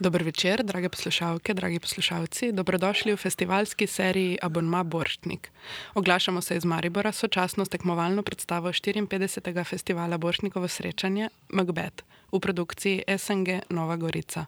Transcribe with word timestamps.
Dobro 0.00 0.24
večer, 0.24 0.62
drage 0.64 0.88
poslušalke, 0.88 1.54
dragi 1.54 1.80
poslušalci. 1.80 2.52
Dobrodošli 2.52 3.12
v 3.12 3.16
festivalski 3.16 3.86
seriji 3.86 4.38
Abonma 4.42 4.82
Borštnik. 4.82 5.50
Oglašamo 5.94 6.40
se 6.40 6.56
iz 6.56 6.64
Maribora 6.64 7.12
sočasno 7.12 7.64
s 7.64 7.68
tekmovalno 7.68 8.22
predstavo 8.22 8.68
54. 8.68 9.64
festivala 9.64 10.18
Borštnikovo 10.18 10.68
srečanje 10.68 11.28
Macbeth 11.48 12.04
v 12.32 12.40
produkciji 12.40 13.02
SNG 13.18 13.48
Nova 13.70 13.96
Gorica. 13.96 14.46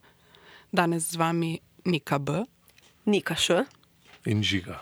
Danes 0.73 1.11
z 1.11 1.17
vami 1.17 1.59
Nika 1.85 2.19
B. 2.19 2.45
Nika 3.05 3.35
Š. 3.35 3.65
In 4.25 4.43
žiga. 4.43 4.79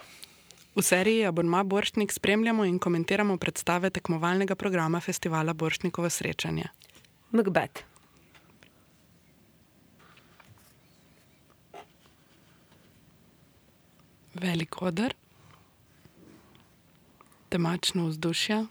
V 0.77 0.83
seriji 0.83 1.25
Abonma 1.25 1.63
Borštnik 1.63 2.13
spremljamo 2.13 2.65
in 2.65 2.79
komentiramo 2.79 3.37
predstave 3.37 3.91
tekmovalnega 3.91 4.55
programa 4.55 5.01
festivala 5.01 5.53
Borštnikovo 5.53 6.11
srečanje. 6.11 6.65
Macbeth. 7.31 7.98
Velik 14.41 14.83
oder, 14.83 15.15
temačno 17.49 18.07
vzdušje. 18.07 18.67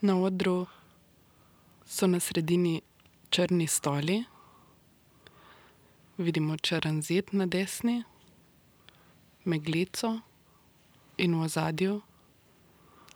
Na 0.00 0.16
odru 0.20 0.66
so 1.86 2.06
na 2.06 2.20
sredini 2.20 2.80
črni 3.30 3.66
stoli, 3.66 4.24
vidimo 6.18 6.56
črn 6.56 7.00
zid 7.02 7.32
na 7.32 7.46
desni, 7.46 8.02
meglico 9.44 10.20
in 11.16 11.34
v 11.34 11.44
ozadju 11.44 12.00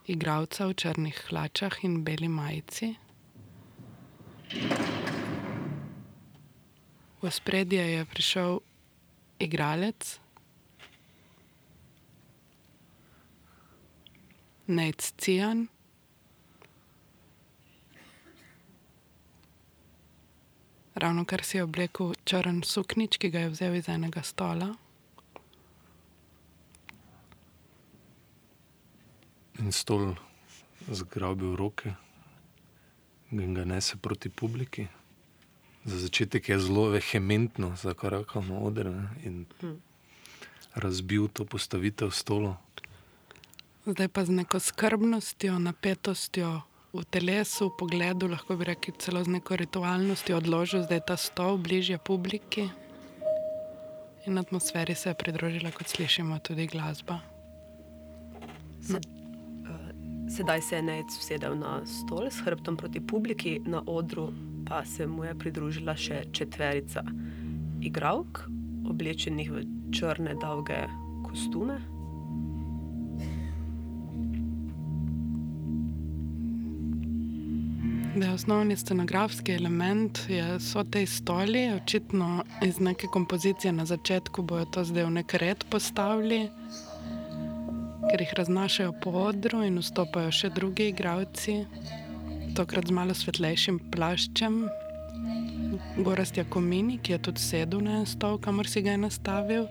igralca 0.06 0.66
v 0.66 0.74
črnih 0.74 1.18
hlačah 1.28 1.84
in 1.84 2.04
beli 2.04 2.28
majici. 2.28 2.94
V 7.20 7.28
ospredje 7.28 7.84
je 7.92 8.04
prišel 8.04 8.60
igralec 9.38 10.18
Nate 14.66 15.12
Cian. 15.16 15.68
Ravnokar 20.94 21.44
si 21.44 21.56
je 21.56 21.62
oblekel 21.62 22.14
črn 22.24 22.62
suknjič, 22.64 23.18
ki 23.20 23.30
ga 23.30 23.44
je 23.44 23.52
vzel 23.52 23.76
iz 23.76 23.88
enega 23.92 24.22
stola. 24.24 24.72
In 29.60 29.72
stol 29.72 30.16
zgrabil 30.88 31.54
roke 31.56 31.94
in 33.30 33.54
ga 33.54 33.64
nese 33.64 34.00
proti 34.02 34.30
publiki. 34.30 34.88
Za 35.86 35.98
začetek 35.98 36.48
je 36.48 36.58
zelo 36.58 36.88
vehementno 36.90 37.76
zakorakal 37.78 38.42
na 38.42 38.58
oder 38.58 38.90
ne, 38.90 39.08
in 39.22 39.46
razbil 40.74 41.28
to 41.28 41.44
postavitev 41.44 42.10
stola. 42.10 42.56
Zdaj 43.86 44.08
pa 44.08 44.24
z 44.24 44.30
neko 44.30 44.58
skrbnostjo, 44.58 45.58
napetostjo 45.62 46.66
v 46.90 47.04
telesu, 47.06 47.70
v 47.70 47.76
pogledu, 47.78 48.26
lahko 48.26 48.56
bi 48.58 48.66
rekli 48.66 48.98
celo 48.98 49.22
z 49.22 49.38
neko 49.38 49.56
ritualnostjo 49.56 50.42
odložil 50.42 50.82
zdaj 50.82 51.06
ta 51.06 51.16
stol 51.16 51.54
bližje 51.54 52.02
publiki. 52.02 52.66
In 54.26 54.42
atmosferi 54.42 54.94
se 54.98 55.14
je 55.14 55.14
pridružila, 55.14 55.70
kot 55.70 55.86
slišimo, 55.86 56.42
tudi 56.42 56.66
glasba. 56.66 57.22
Uh, 58.90 58.98
sedaj 60.34 60.62
se 60.66 60.76
je 60.76 60.82
Nec 60.82 61.14
usedel 61.14 61.54
na 61.54 61.86
stol 61.86 62.26
s 62.26 62.42
hrbtom 62.42 62.74
proti 62.74 62.98
publiki, 62.98 63.62
na 63.62 63.86
odru 63.86 64.34
pa 64.68 64.84
se 64.84 65.06
mu 65.06 65.24
je 65.24 65.34
pridružila 65.38 65.96
še 65.96 66.24
četverica 66.32 67.04
igralk, 67.80 68.46
oblečenih 68.90 69.50
v 69.52 69.66
črne 69.94 70.34
dolge 70.42 70.86
kostume. 71.26 71.78
Da, 78.16 78.32
osnovni 78.32 78.76
scenografski 78.76 79.52
element 79.52 80.18
je, 80.28 80.44
so 80.60 80.84
te 80.84 81.04
stoli, 81.06 81.66
očitno 81.76 82.44
iz 82.64 82.80
neke 82.80 83.06
kompozicije 83.12 83.72
na 83.72 83.84
začetku 83.84 84.42
bojo 84.42 84.64
to 84.64 84.84
zdaj 84.88 85.04
v 85.04 85.10
nek 85.18 85.34
red 85.34 85.66
postavili, 85.68 86.46
ker 88.08 88.24
jih 88.24 88.32
raznašajo 88.38 88.94
po 89.04 89.12
odru 89.28 89.60
in 89.68 89.76
vstopajo 89.84 90.32
še 90.32 90.48
drugi 90.56 90.88
igralci, 90.94 91.58
tokrat 92.56 92.88
z 92.88 92.94
malo 92.96 93.12
svetlejšim 93.12 93.76
plaščem. 93.92 94.62
Gorast 96.00 96.38
Jakomini, 96.40 96.96
ki 97.04 97.12
je 97.12 97.18
tudi 97.28 97.42
sedel 97.42 97.82
na 97.84 97.98
en 98.00 98.06
stol, 98.08 98.38
kamor 98.40 98.68
si 98.68 98.80
ga 98.84 98.94
je 98.94 99.00
nastavil, 99.02 99.66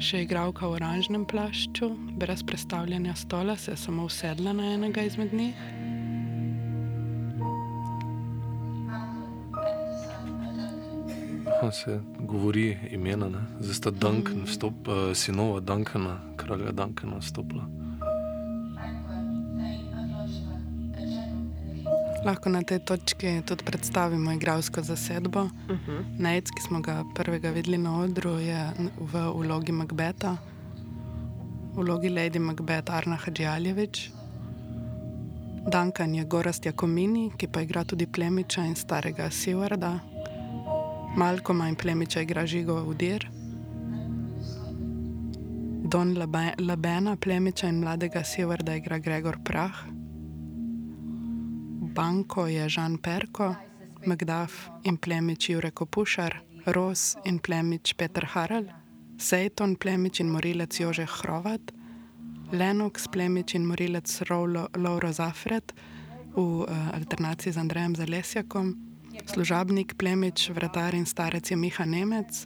še 0.00 0.22
igralka 0.24 0.64
v 0.64 0.78
oranžnem 0.78 1.26
plašču, 1.28 1.90
brez 2.16 2.40
predstavljanja 2.40 3.16
stola, 3.20 3.56
se 3.60 3.74
je 3.74 3.80
samo 3.84 4.08
usedla 4.08 4.56
na 4.56 4.72
enega 4.78 5.04
izmed 5.04 5.36
njih. 5.36 5.60
Aha, 11.56 11.72
se 11.72 12.00
govori 12.20 12.70
imena, 12.92 13.28
ne? 13.32 13.44
zdaj 13.60 13.82
sta 13.82 13.92
Duncan, 13.92 14.46
vstop, 14.48 14.88
uh, 14.88 15.10
sinova 15.12 15.60
Duncana, 15.60 16.16
kralja 16.40 16.72
Duncana 16.72 17.20
vstopila. 17.20 17.85
Lahko 22.26 22.50
na 22.50 22.62
tej 22.62 22.82
točki 22.82 23.42
tudi 23.46 23.62
predstavimo 23.64 24.32
igralsko 24.32 24.82
zasedbo. 24.82 25.42
Uh 25.42 25.50
-huh. 25.70 26.04
Nec, 26.18 26.50
ki 26.50 26.62
smo 26.62 26.80
ga 26.80 27.04
prvega 27.14 27.50
videli 27.50 27.78
na 27.78 28.00
odru, 28.00 28.30
je 28.30 28.70
v 29.00 29.30
vlogi 29.34 29.72
Macbeta, 29.72 30.36
v 31.74 31.82
vlogi 31.82 32.08
Lady 32.08 32.38
Macbeth 32.38 32.90
Arna 32.92 33.16
Hadžijaljevič. 33.16 34.10
Duncan 35.70 36.14
je 36.14 36.24
Gorast 36.24 36.66
Jakomini, 36.66 37.30
ki 37.36 37.46
pa 37.46 37.60
igra 37.60 37.84
tudi 37.84 38.06
plemiča 38.06 38.64
in 38.64 38.74
starega 38.74 39.30
Sivarda. 39.30 39.98
Malkoma 41.16 41.68
in 41.68 41.76
plemiča 41.76 42.20
igra 42.20 42.46
Žigo 42.46 42.82
Udir. 42.82 43.30
Don 45.88 46.18
Labe 46.18 46.54
Labena, 46.58 47.16
plemiča 47.16 47.68
in 47.68 47.80
mladega 47.80 48.24
Sivarda 48.24 48.74
igra 48.74 48.98
Gregor 48.98 49.38
Prah. 49.44 49.95
Banko 51.96 52.46
je 52.46 52.68
Žan 52.68 52.98
Perko, 52.98 53.54
Magdaf 54.06 54.52
in 54.84 54.98
plemič 55.00 55.48
Jure 55.48 55.70
Kopušar, 55.70 56.36
Ros 56.66 57.16
in 57.24 57.38
plemič 57.38 57.94
Petr 57.96 58.26
Harel, 58.36 58.68
Sejton 59.18 59.76
plemič 59.80 60.20
in 60.20 60.28
morilec 60.28 60.76
Jože 60.80 61.06
Hrovat, 61.08 61.72
Lenox 62.52 63.08
plemič 63.08 63.54
in 63.54 63.64
morilec 63.64 64.12
Lauro 64.76 65.12
Zafred 65.12 65.72
v 66.36 66.38
uh, 66.38 66.68
alternaciji 66.92 67.52
z 67.52 67.58
Andrejem 67.64 67.96
Zalesjakom, 67.96 68.76
služabnik 69.24 69.96
plemič, 69.96 70.50
vratar 70.52 70.92
in 70.94 71.06
starec 71.08 71.50
je 71.50 71.56
Miha 71.56 71.84
Nemec, 71.88 72.44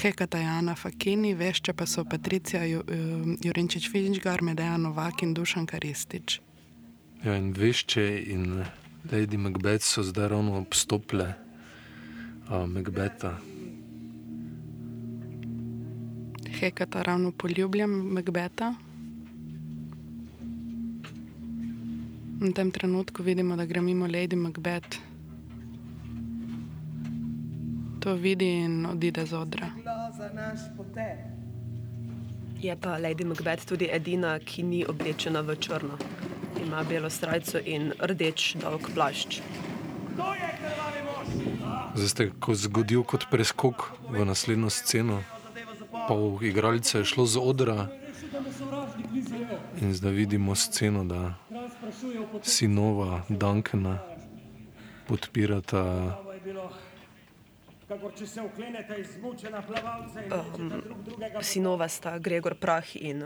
Hekata 0.00 0.38
Jana 0.40 0.72
Fakini, 0.74 1.34
vešče 1.36 1.76
pa 1.76 1.84
so 1.84 2.08
Patricija 2.08 2.64
Ju, 2.64 2.80
uh, 2.80 3.36
Jurinčič 3.44 3.92
Finčgar, 3.92 4.40
Medeja 4.40 4.80
Novak 4.80 5.22
in 5.22 5.36
Dušan 5.36 5.68
Karistič. 5.68 6.40
Ja, 7.24 7.34
in 7.34 7.52
vešče 7.52 8.22
in 8.30 8.64
Lady 9.12 9.36
Macbeth 9.36 9.84
so 9.84 10.02
zdaj 10.02 10.28
ravno 10.28 10.58
obstopile 10.58 11.34
uh, 12.50 12.66
Macbeta. 12.66 13.32
Hekata 16.60 17.02
ravno 17.02 17.32
poljubljam 17.32 17.90
Macbeta. 17.90 18.74
V 22.40 22.52
tem 22.54 22.70
trenutku 22.70 23.22
vidimo, 23.22 23.56
da 23.56 23.66
gre 23.66 23.80
mimo 23.80 24.06
Lady 24.06 24.36
Macbeth. 24.36 24.98
To 28.00 28.14
vidi 28.14 28.46
in 28.46 28.86
odide 28.86 29.26
z 29.26 29.34
odra. 29.34 29.70
Je 32.60 32.76
pa 32.76 32.98
Lady 32.98 33.24
Macbeth 33.24 33.66
tudi 33.66 33.88
edina, 33.92 34.38
ki 34.38 34.62
ni 34.62 34.86
oblečena 34.86 35.40
v 35.40 35.56
črno. 35.56 35.98
Ima 36.56 36.82
belo 36.84 37.10
srajco 37.10 37.60
in 37.64 37.92
rdeč 38.00 38.54
dolg 38.62 38.88
plašč. 38.94 39.40
Zdaj 41.94 42.08
ste 42.08 42.30
ko 42.40 42.54
zgodil 42.54 43.02
kot 43.04 43.28
preskok 43.30 43.92
v 44.10 44.24
naslednjo 44.24 44.70
sceno. 44.70 45.22
Pol 46.08 46.40
igralca 46.42 46.98
je 46.98 47.04
šlo 47.04 47.26
z 47.26 47.36
odra 47.42 47.88
in 49.80 49.94
zdaj 49.94 50.12
vidimo 50.12 50.54
sceno, 50.54 51.04
da 51.04 51.34
sinova 52.42 53.22
Duncana 53.28 53.98
podpirata 55.08 55.84
kakor 57.88 58.12
če 58.18 58.26
se 58.26 58.42
oklenete 58.42 58.98
izmučena 59.00 59.62
plavalca 59.64 60.22
in 60.24 60.32
um, 60.36 60.68
drug 60.68 61.02
drugega. 61.06 61.42
Sinova 61.42 61.88
sta 61.88 62.18
Gregor 62.18 62.54
Prah 62.60 62.96
in 62.96 63.22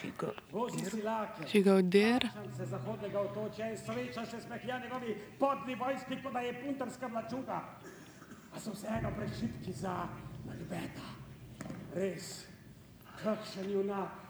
Žigo. 0.00 0.32
Žiga 1.52 1.74
Odir, 1.74 2.28
se 2.56 2.66
zahodnega 2.66 3.20
otočja 3.20 3.70
in 3.72 3.78
sreča 3.80 4.26
še 4.28 4.42
smehlja 4.44 4.80
njegovi 4.84 5.16
podni 5.40 5.76
vojski, 5.80 6.20
kot 6.22 6.36
da 6.36 6.44
je 6.44 6.56
puntarska 6.60 7.10
vlačuga. 7.12 7.62
A 8.54 8.60
so 8.60 8.74
vseeno 8.76 9.10
prešitki 9.16 9.72
za 9.72 9.94
Macbeta. 10.44 11.08
Res, 11.94 12.44
kakšen 13.22 13.72
junak. 13.72 14.23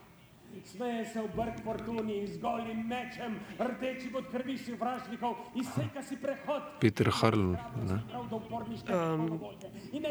Smeje 0.63 1.05
se 1.13 1.21
v 1.21 1.29
brk 1.37 1.65
fortuni 1.65 2.17
in 2.23 2.27
z 2.27 2.39
golim 2.39 2.87
mečem, 2.89 3.39
rdeči 3.59 4.11
kot 4.13 4.31
krvi 4.31 4.59
si 4.59 4.73
vražnikov, 4.73 5.37
izseka 5.55 6.03
si 6.03 6.17
prehod. 6.17 6.63
Peter 6.81 7.11
Harl, 7.11 7.57
ne? 7.85 7.99
Um, 8.91 9.41
In 9.93 10.03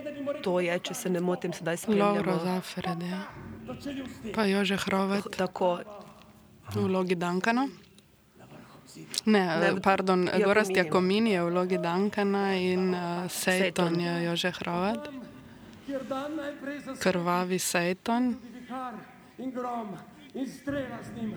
To 0.44 0.60
je, 0.60 0.80
če 0.80 0.94
se 0.94 1.10
ne 1.10 1.19
motim, 1.19 1.54
sedaj 1.54 1.78
spremljamo. 1.78 2.40
Zafered, 2.44 3.01
ja. 3.04 3.24
do 3.68 3.75
čeljusti. 3.75 4.31
pa 4.36 4.45
Jože 4.45 4.75
Hrovet 4.75 5.24
Tako, 5.38 5.80
v 6.75 6.86
vlogi 6.88 7.16
Dankana. 7.16 7.66
Ne, 7.66 7.74
Ne, 9.25 9.44
ne 9.60 9.81
pardon. 9.81 10.30
Gorast 10.46 10.75
Jakomini 10.75 11.31
je 11.34 11.44
v 11.44 11.50
vlogi 11.50 11.78
Dankana 11.78 12.54
in 12.54 12.94
uh, 12.94 13.25
Sejton 13.25 14.00
je 14.00 14.24
Jože 14.24 14.51
za 16.86 16.94
krvavi 17.00 17.60
Sejton. 17.60 18.36
in 19.38 19.51
grom 19.51 19.98
in 20.33 20.47
strela 20.47 20.97
z 21.03 21.15
njim. 21.15 21.33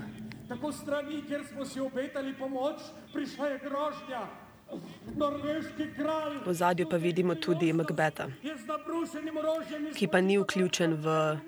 Tako 0.48 0.72
strani, 0.72 1.22
kjer 1.28 1.44
smo 1.52 1.64
si 1.64 1.80
obetali 1.80 2.34
pomoč, 2.38 2.80
prišla 3.12 3.46
je 3.46 3.58
grožnja. 3.58 4.26
V 6.46 6.52
zadju 6.52 6.88
pa 6.90 6.96
vidimo 6.96 7.34
tudi 7.34 7.72
Macbeta, 7.72 8.26
ki 9.94 10.08
pa 10.08 10.20
ni 10.20 10.38
vključen 10.38 10.94
v 10.94 11.38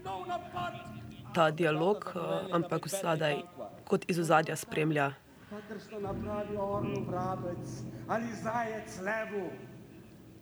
ta 1.35 1.51
dialog, 1.51 2.13
uh, 2.15 2.55
ampak 2.55 2.87
vsadaj 2.87 3.43
kot 3.85 4.05
iz 4.11 4.19
ozadja 4.19 4.57
spremlja. 4.57 5.13
Kakršno 5.51 5.99
napravi 6.01 6.57
orlu 6.57 7.03
vrabec 7.09 7.83
ali 8.09 8.31
zajec 8.43 9.01
levu. 9.03 9.51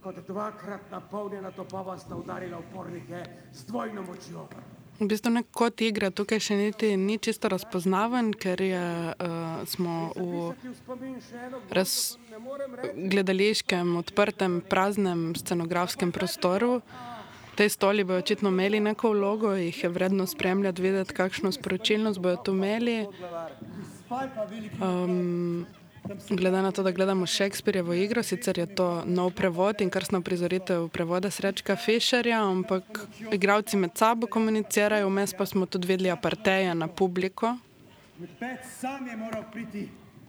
Kot 0.02 0.20
dvakrat 0.26 0.90
napolnjena 0.90 1.50
topova 1.50 1.98
sta 1.98 2.16
udarila 2.16 2.58
upornike 2.58 3.24
z 3.52 3.66
dvojno 3.66 4.02
močjo. 4.02 4.48
V 4.96 5.04
bistvu 5.04 5.30
nek 5.30 5.48
kot 5.52 5.82
igra 5.84 6.08
tukaj 6.08 6.40
še 6.40 6.56
niti 6.56 6.94
ni 6.96 7.18
čisto 7.20 7.50
razpoznaven, 7.52 8.30
ker 8.32 8.62
je, 8.64 8.86
uh, 9.12 9.64
smo 9.68 9.96
v 10.16 10.54
raz, 11.76 12.16
ne 12.32 13.08
gledališkem, 13.12 13.92
odprtem, 14.00 14.62
praznem 14.64 15.34
scenografskem 15.36 16.14
prostoru. 16.16 16.80
Te 17.56 17.68
stoli 17.68 18.04
bodo 18.04 18.20
očitno 18.24 18.52
imeli 18.52 18.80
neko 18.80 19.12
vlogo, 19.12 19.52
jih 19.56 19.84
je 19.84 19.88
vredno 19.92 20.26
spremljati, 20.28 20.82
videti, 20.82 21.16
kakšno 21.16 21.52
sporočilnost 21.52 22.20
bodo 22.20 22.40
tu 22.48 22.56
imeli. 22.56 22.98
Um, 24.80 25.66
glede 26.30 26.62
na 26.62 26.72
to, 26.72 26.82
da 26.82 26.90
gledamo 26.90 27.26
Shakespeareovo 27.26 27.94
igro, 27.94 28.22
sicer 28.22 28.58
je 28.58 28.66
to 28.74 29.02
nov 29.04 29.30
prevod 29.30 29.80
in 29.80 29.90
krstna 29.90 30.20
prizoritev 30.20 30.88
prevoda 30.88 31.30
Srečka 31.30 31.76
Fisherja, 31.76 32.42
ampak 32.42 33.06
igravci 33.32 33.76
med 33.76 33.90
sabo 33.94 34.26
komunicirajo, 34.26 35.08
vmes 35.08 35.34
pa 35.34 35.46
smo 35.46 35.66
tudi 35.66 35.88
videli 35.88 36.10
aparteje 36.10 36.74
na 36.74 36.88
publiko. 36.88 37.56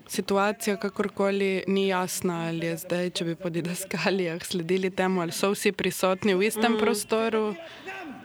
Situacija 0.07 0.77
kakorkoli 0.77 1.63
ni 1.68 1.88
jasna, 1.88 2.47
ali 2.47 2.65
je 2.65 2.77
zdaj, 2.77 3.09
če 3.09 3.25
bi 3.25 3.35
po 3.35 3.50
didaskalijah 3.50 4.45
sledili 4.45 4.89
temu, 4.89 5.21
ali 5.21 5.31
so 5.31 5.51
vsi 5.51 5.71
prisotni 5.71 6.35
v 6.35 6.47
istem 6.47 6.73
mm. 6.73 6.80
prostoru, 6.80 7.56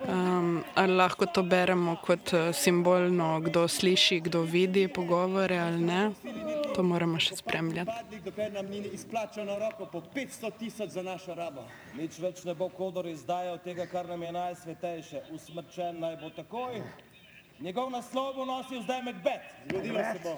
um, 0.08 0.64
ali 0.74 0.96
lahko 0.96 1.26
to 1.26 1.42
beremo 1.42 1.96
kot 2.02 2.32
eh, 2.32 2.52
simbolno, 2.52 3.40
kdo 3.40 3.68
sliši, 3.68 4.20
kdo 4.20 4.42
vidi 4.42 4.88
pogovore 4.88 5.58
ali 5.58 5.80
ne. 5.80 6.10
To 6.74 6.82
moramo 6.82 7.18
še 7.20 7.36
spremljati. 7.36 7.90
Padlik, 7.90 8.22
dokler 8.24 8.52
nam 8.52 8.70
ni 8.72 8.80
izplačano 8.96 9.58
roko 9.60 9.86
po 9.92 10.00
500 10.14 10.50
tisoč 10.58 10.94
za 10.96 11.02
našo 11.02 11.34
rabo. 11.34 11.66
Nič 11.98 12.16
več 12.18 12.44
ne 12.48 12.54
bo 12.54 12.70
Kodor 12.72 13.06
izdajal 13.10 13.58
tega, 13.64 13.86
kar 13.86 14.08
nam 14.08 14.22
je 14.22 14.32
najsvetejše. 14.32 15.26
Usmrčen 15.36 16.00
naj 16.00 16.16
bo 16.22 16.32
takoj. 16.32 16.80
Njegov 17.60 17.92
naslov 17.92 18.32
bo 18.40 18.48
nosil 18.48 18.82
zdaj 18.82 19.04
Macbeth. 19.10 19.52
Zgodilo 19.68 20.00
se 20.00 20.24
bo. 20.24 20.36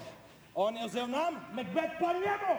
On 0.54 0.76
je 0.76 0.86
vzel 0.88 1.06
nam, 1.10 1.38
Macbeth 1.54 1.96
pa 2.00 2.12
njemu. 2.18 2.58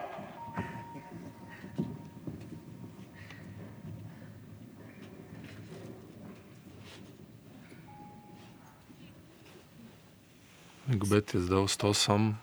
Macbeth 10.87 11.33
je 11.33 11.41
zdaj 11.41 11.59
ostal 11.59 11.93
sam 11.93 12.37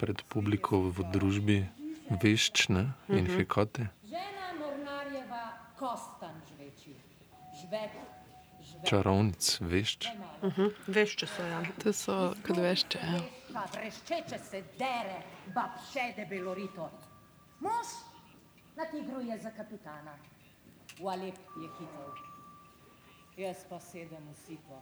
pred 0.00 0.22
publiko 0.32 0.88
v 0.88 1.04
družbi 1.12 1.58
vešč 2.08 2.68
ne? 2.72 2.96
in 3.12 3.28
hekate. 3.28 3.92
Žena 4.08 4.56
Mornarjeva, 4.56 5.52
Kostan 5.76 6.40
žveči. 6.48 6.96
Žvek, 7.60 7.92
žvek. 8.60 8.88
Čarovnic, 8.88 9.44
vešč. 9.60 10.08
Veš, 10.88 11.16
če 11.20 11.28
so 11.28 11.44
ja. 11.44 11.60
To 11.84 11.92
so, 11.92 12.16
kot 12.40 12.56
veš, 12.56 12.88
če 12.96 13.04
je. 13.04 13.20
Pa 13.52 13.68
vreščeče 13.76 14.40
se 14.40 14.64
dere, 14.80 15.20
bab 15.52 15.76
še 15.92 16.14
debelorito. 16.16 16.88
Mož 17.60 17.92
na 18.80 18.88
tigru 18.88 19.20
je 19.20 19.36
za 19.44 19.52
kapitana. 19.52 20.16
V 20.96 21.04
Alep 21.04 21.36
je 21.60 21.68
hitel. 21.76 22.12
Jaz 23.36 23.68
pa 23.68 23.76
sedem 23.76 24.24
v 24.32 24.36
sito. 24.40 24.80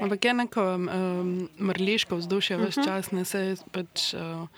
Ampak 0.00 0.24
je 0.24 0.34
neko 0.34 0.62
um, 0.74 1.48
mrliško 1.58 2.16
vzdušje 2.16 2.56
vse 2.56 2.84
čas, 2.84 3.10
ne 3.12 3.24
se 3.24 3.56
pač 3.72 4.14
uh, 4.14 4.48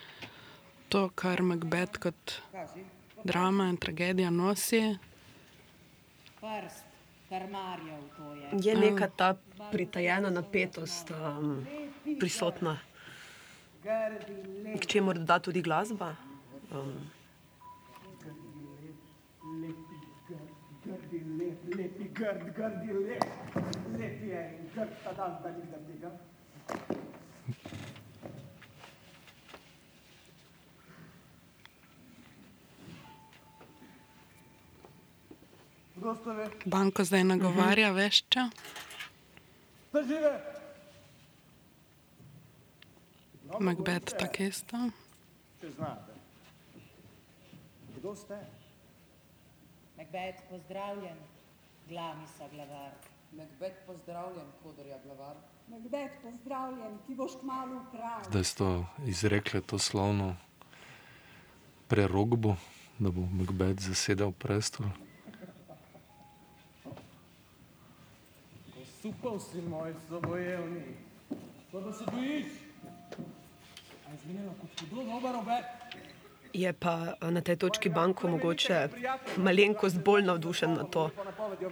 to, 0.89 1.09
kar 1.15 1.43
Macbeth 1.43 1.99
kot 1.99 2.37
drama 3.25 3.69
in 3.69 3.77
tragedija 3.77 4.31
nosi. 4.31 4.99
prst, 6.41 6.85
karmarjev 7.29 8.03
to 8.17 8.35
je. 8.35 8.49
Je 8.63 8.75
neka 8.77 9.09
ta 9.17 9.35
pritajena 9.73 10.31
napetost 10.31 11.11
um, 11.11 11.67
prisotna, 12.21 12.79
k 14.81 14.87
čemu 14.87 15.13
doda 15.13 15.39
tudi 15.39 15.63
glasba. 15.63 16.15
Um, 16.71 17.11
Grdi 20.83 21.19
lep, 21.39 21.77
lepi 21.77 22.09
grd, 22.15 22.43
grdi 22.57 22.93
lep. 22.93 23.25
Lep 23.99 24.23
je 24.23 24.41
in 24.59 24.62
grd 24.62 24.62
ta 24.62 24.62
dan, 24.62 24.62
da 24.62 24.62
ni 24.62 24.62
grdega. 24.75 26.11
Kdo 35.97 36.15
ste 36.15 36.31
ve? 36.33 36.51
Banko 36.67 37.05
zdaj 37.05 37.25
nagovarja, 37.25 37.93
veš 37.93 38.25
če. 38.33 38.49
Da 39.93 40.03
žive! 40.03 40.33
Macbeth 43.61 44.17
tako 44.17 44.49
isto. 44.49 44.81
Če 45.61 45.71
znate. 45.77 46.17
Kdo 47.99 48.17
ste? 48.17 48.41
Macbeth, 50.01 50.43
pozdravljen, 50.51 51.21
glavnica 51.89 52.49
glavar. 52.51 53.12
Macbeth 53.33 53.87
pozdravljen, 53.87 54.47
Kodorja 54.63 54.99
glavar. 55.05 55.37
Macbeth, 55.69 56.15
pozdravljen, 56.23 56.99
ti 57.07 57.15
boš 57.15 57.33
kmalu 57.41 57.81
kralj. 57.91 58.25
Zdaj 58.29 58.45
so 58.45 58.85
izrekli 59.07 59.63
to 59.63 59.79
slavno 59.79 60.37
prerogbo, 61.89 62.57
da 62.99 63.11
bo 63.11 63.21
Macbeth 63.21 63.83
zasedal 63.83 64.33
prestol. 64.33 64.87
Supal 69.03 69.41
si 69.41 69.63
moj 69.63 69.95
sobojevni. 70.09 70.83
To, 71.71 71.81
da 71.81 71.93
se 71.93 72.05
bojiš. 72.13 72.53
A 74.07 74.11
je 74.11 74.19
zvenelo 74.25 74.55
kot 74.61 74.81
hudo 74.81 75.05
dober 75.05 75.37
obet. 75.37 75.82
Je 76.53 76.73
pa 76.73 77.17
eh, 77.21 77.31
na 77.31 77.41
tej 77.41 77.57
točki 77.57 77.89
banko 77.89 78.29
mogoče 78.29 78.89
malenkost 79.37 79.99
bolj 80.05 80.23
navdušen 80.23 80.75
na 80.75 80.85
to, 80.85 81.11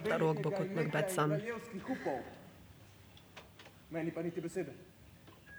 da 0.09 0.17
rok 0.17 0.41
bo 0.43 0.51
kot 0.51 0.67
Macbeth 0.75 1.13
sam. 1.13 1.31
Meni 3.89 4.11
pa 4.11 4.21
niti 4.21 4.41
besede. 4.41 4.71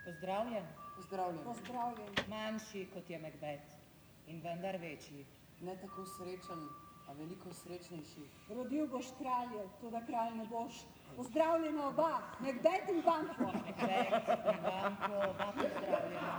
Pozdravljen, 0.04 0.64
Pozdravljen. 0.96 1.44
Pozdravljen. 1.44 2.08
manjši 2.28 2.86
kot 2.94 3.10
je 3.10 3.18
Macbeth 3.18 3.68
in 4.26 4.40
vendar 4.42 4.76
večji. 4.76 5.24
Ne 5.60 5.76
tako 5.76 6.04
srečen, 6.06 6.68
veliko 7.19 7.52
srečnejši. 7.52 8.25
Rodil 8.49 8.87
boš 8.87 9.07
kralje, 9.19 9.62
tudi 9.81 10.02
kralj 10.07 10.37
ne 10.37 10.47
boš. 10.50 10.83
Pozdravljena 11.16 11.88
oba, 11.88 12.11
Macbeth 12.40 12.88
in 12.88 13.02
banko. 13.04 13.45
Macbeth 13.45 14.49
in 14.52 14.62
banko, 14.62 15.12
oba 15.31 15.52
pozdravljena. 15.59 16.33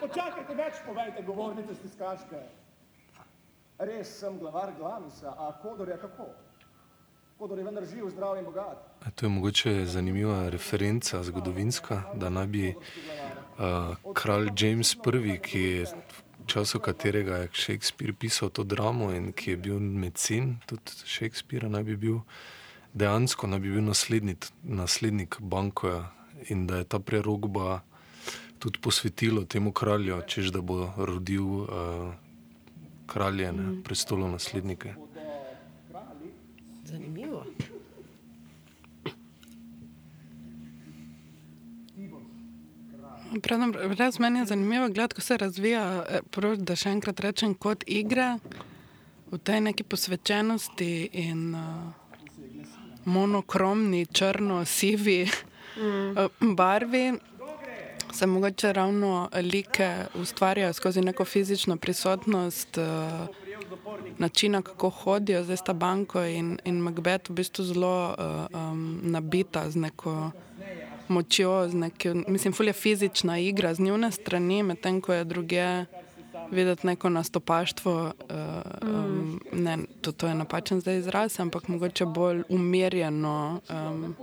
Počakajte 0.00 0.54
več, 0.54 0.82
povejte, 0.86 1.22
govornice 1.22 1.74
stiskaške. 1.74 2.42
Res 3.78 4.18
sem 4.20 4.38
glavar 4.38 4.72
Glamisa, 4.78 5.32
a 5.38 5.52
Kodor 5.62 5.88
je 5.88 5.98
kako? 6.02 6.28
Kodor 7.38 7.58
je 7.58 7.64
vendar 7.64 7.84
živ, 7.86 8.08
zdrav 8.10 8.36
in 8.38 8.44
bogat. 8.44 8.78
A 9.06 9.10
To 9.10 9.26
je 9.26 9.30
mogoče 9.30 9.84
zanimiva 9.86 10.48
referenca 10.50 11.22
zgodovinska, 11.22 12.02
da 12.14 12.30
naj 12.30 12.46
bi 12.46 12.74
uh, 12.74 14.12
kralj 14.14 14.50
James 14.58 14.94
I., 14.94 15.38
ki 15.38 15.60
je 15.60 15.86
času 16.48 16.80
katerega 16.80 17.36
je 17.36 17.48
Shakespeare 17.52 18.12
pisal 18.12 18.50
to 18.50 18.64
dramo 18.64 19.12
in 19.12 19.32
ki 19.32 19.50
je 19.50 19.56
bil 19.56 19.80
medicin, 19.80 20.56
tudi 20.66 20.96
Shakespeare 21.04 21.68
naj 21.68 21.84
bi 21.84 21.96
bil, 21.96 22.20
dejansko 22.94 23.46
naj 23.46 23.60
bi 23.60 23.72
bil 23.76 23.84
naslednik, 23.84 24.48
naslednik 24.62 25.36
Bankoja 25.40 26.08
in 26.48 26.66
da 26.66 26.80
je 26.80 26.84
ta 26.84 26.98
prerogba 26.98 27.80
tudi 28.58 28.80
posvetilo 28.80 29.44
temu 29.44 29.72
kralju, 29.72 30.22
čež 30.26 30.50
da 30.50 30.60
bo 30.60 30.92
rodil 30.96 31.44
uh, 31.44 31.68
kralje, 33.06 33.52
ne, 33.52 33.82
prestolo 33.84 34.28
naslednike. 34.28 34.94
Zanimivo. 36.84 37.44
Predem, 43.28 43.74
res 43.98 44.18
meni 44.18 44.38
je 44.38 44.46
zanimivo 44.46 44.88
gledati, 44.88 45.14
ko 45.14 45.20
se 45.20 45.36
razvija, 45.36 46.04
eh, 46.08 46.20
prav, 46.30 46.56
da 46.56 46.76
še 46.76 46.90
enkrat 46.96 47.20
rečem, 47.20 47.54
kot 47.54 47.84
igra 47.86 48.38
v 49.30 49.38
tej 49.38 49.60
neki 49.60 49.84
posvečenosti 49.84 51.10
in 51.12 51.54
uh, 51.54 51.92
monokromni, 53.04 54.06
črno-sivi 54.06 55.26
mm. 55.76 56.54
barvi. 56.56 57.12
Se 58.12 58.26
mogoče 58.26 58.72
ravno 58.72 59.28
like 59.42 60.06
ustvarjajo 60.14 60.72
skozi 60.72 61.00
neko 61.04 61.24
fizično 61.24 61.76
prisotnost, 61.76 62.78
uh, 62.78 63.28
načina, 64.18 64.62
kako 64.62 64.90
hodijo, 64.90 65.44
zdaj 65.44 65.56
sta 65.56 65.72
Banko 65.72 66.24
in, 66.24 66.58
in 66.64 66.80
Macbeth 66.80 67.30
v 67.30 67.34
bistvu 67.42 67.64
zelo 67.64 68.14
uh, 68.18 68.60
um, 68.60 69.00
nabita 69.02 69.70
z 69.70 69.76
neko 69.76 70.30
močjo, 71.08 71.68
z 71.68 71.74
nekim, 71.74 72.24
mislim, 72.28 72.52
fulje 72.52 72.72
fizična 72.72 73.38
igra 73.38 73.74
z 73.74 73.80
njune 73.80 74.12
strani, 74.12 74.62
medtem 74.62 75.00
ko 75.00 75.12
je 75.12 75.24
druge 75.24 75.84
videti 76.50 76.86
neko 76.86 77.08
nastopaštvo, 77.08 77.92
uh, 78.04 78.88
um, 78.88 79.40
ne, 79.52 79.78
to, 80.00 80.12
to 80.12 80.26
je 80.26 80.34
napačen 80.34 80.80
zdaj 80.80 80.98
izraz, 80.98 81.40
ampak 81.40 81.68
mogoče 81.68 82.06
bolj 82.06 82.42
umirjeno, 82.48 83.60
um, 83.70 84.14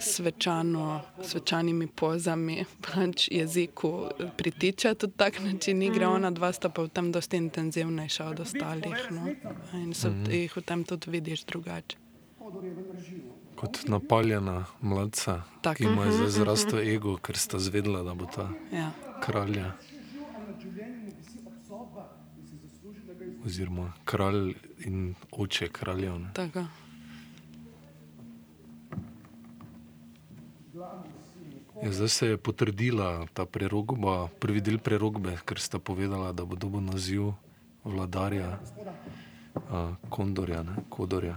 svečano, 0.00 1.00
svečanimi 1.22 1.86
pozami, 1.86 2.64
pač 2.80 3.28
jeziku 3.30 4.08
pritiče 4.36 4.94
tudi 4.94 5.16
tak 5.16 5.40
način 5.40 5.82
igre, 5.82 6.06
ona 6.06 6.30
dva 6.30 6.52
sta 6.52 6.68
pa 6.68 6.82
v 6.82 6.88
tem 6.88 7.12
dosti 7.12 7.36
intenzivnejša 7.36 8.26
od 8.26 8.40
ostalih. 8.40 9.08
No? 9.10 9.28
In 9.74 9.94
se 9.94 10.12
jih 10.30 10.56
v 10.56 10.62
tem 10.62 10.84
tudi 10.84 11.10
vidiš 11.10 11.44
drugače. 11.44 12.02
Kot 13.56 13.84
napaljena 13.86 14.64
mladca, 14.80 15.42
Tak. 15.60 15.76
ki 15.76 15.84
ima 15.84 16.10
zdaj 16.12 16.28
zrasto 16.28 16.80
ego, 16.80 17.16
ker 17.16 17.36
sta 17.36 17.58
zvedela, 17.58 18.02
da 18.02 18.14
bo 18.14 18.26
ta 18.26 18.50
Ja. 18.72 18.90
kralja. 19.20 19.72
Oziroma 23.46 23.92
kralj 24.04 24.54
in 24.78 25.14
oče 25.32 25.68
kraljev. 25.68 26.14
Tako. 26.32 26.64
Ja, 31.82 31.92
zdaj 31.92 32.08
se 32.08 32.26
je 32.26 32.36
potrdila 32.36 33.26
ta 33.34 33.46
prerogba, 33.46 34.28
prvi 34.38 34.60
del 34.60 34.78
prerogbe, 34.78 35.36
ker 35.44 35.58
sta 35.58 35.78
povedala, 35.78 36.32
da 36.32 36.44
bo 36.44 36.56
dobil 36.56 36.80
naziv 36.80 37.32
vladarja 37.84 38.58
uh, 39.54 39.94
Kondorja. 40.08 40.62
Ne? 40.62 40.76
Kodorja. 40.88 41.36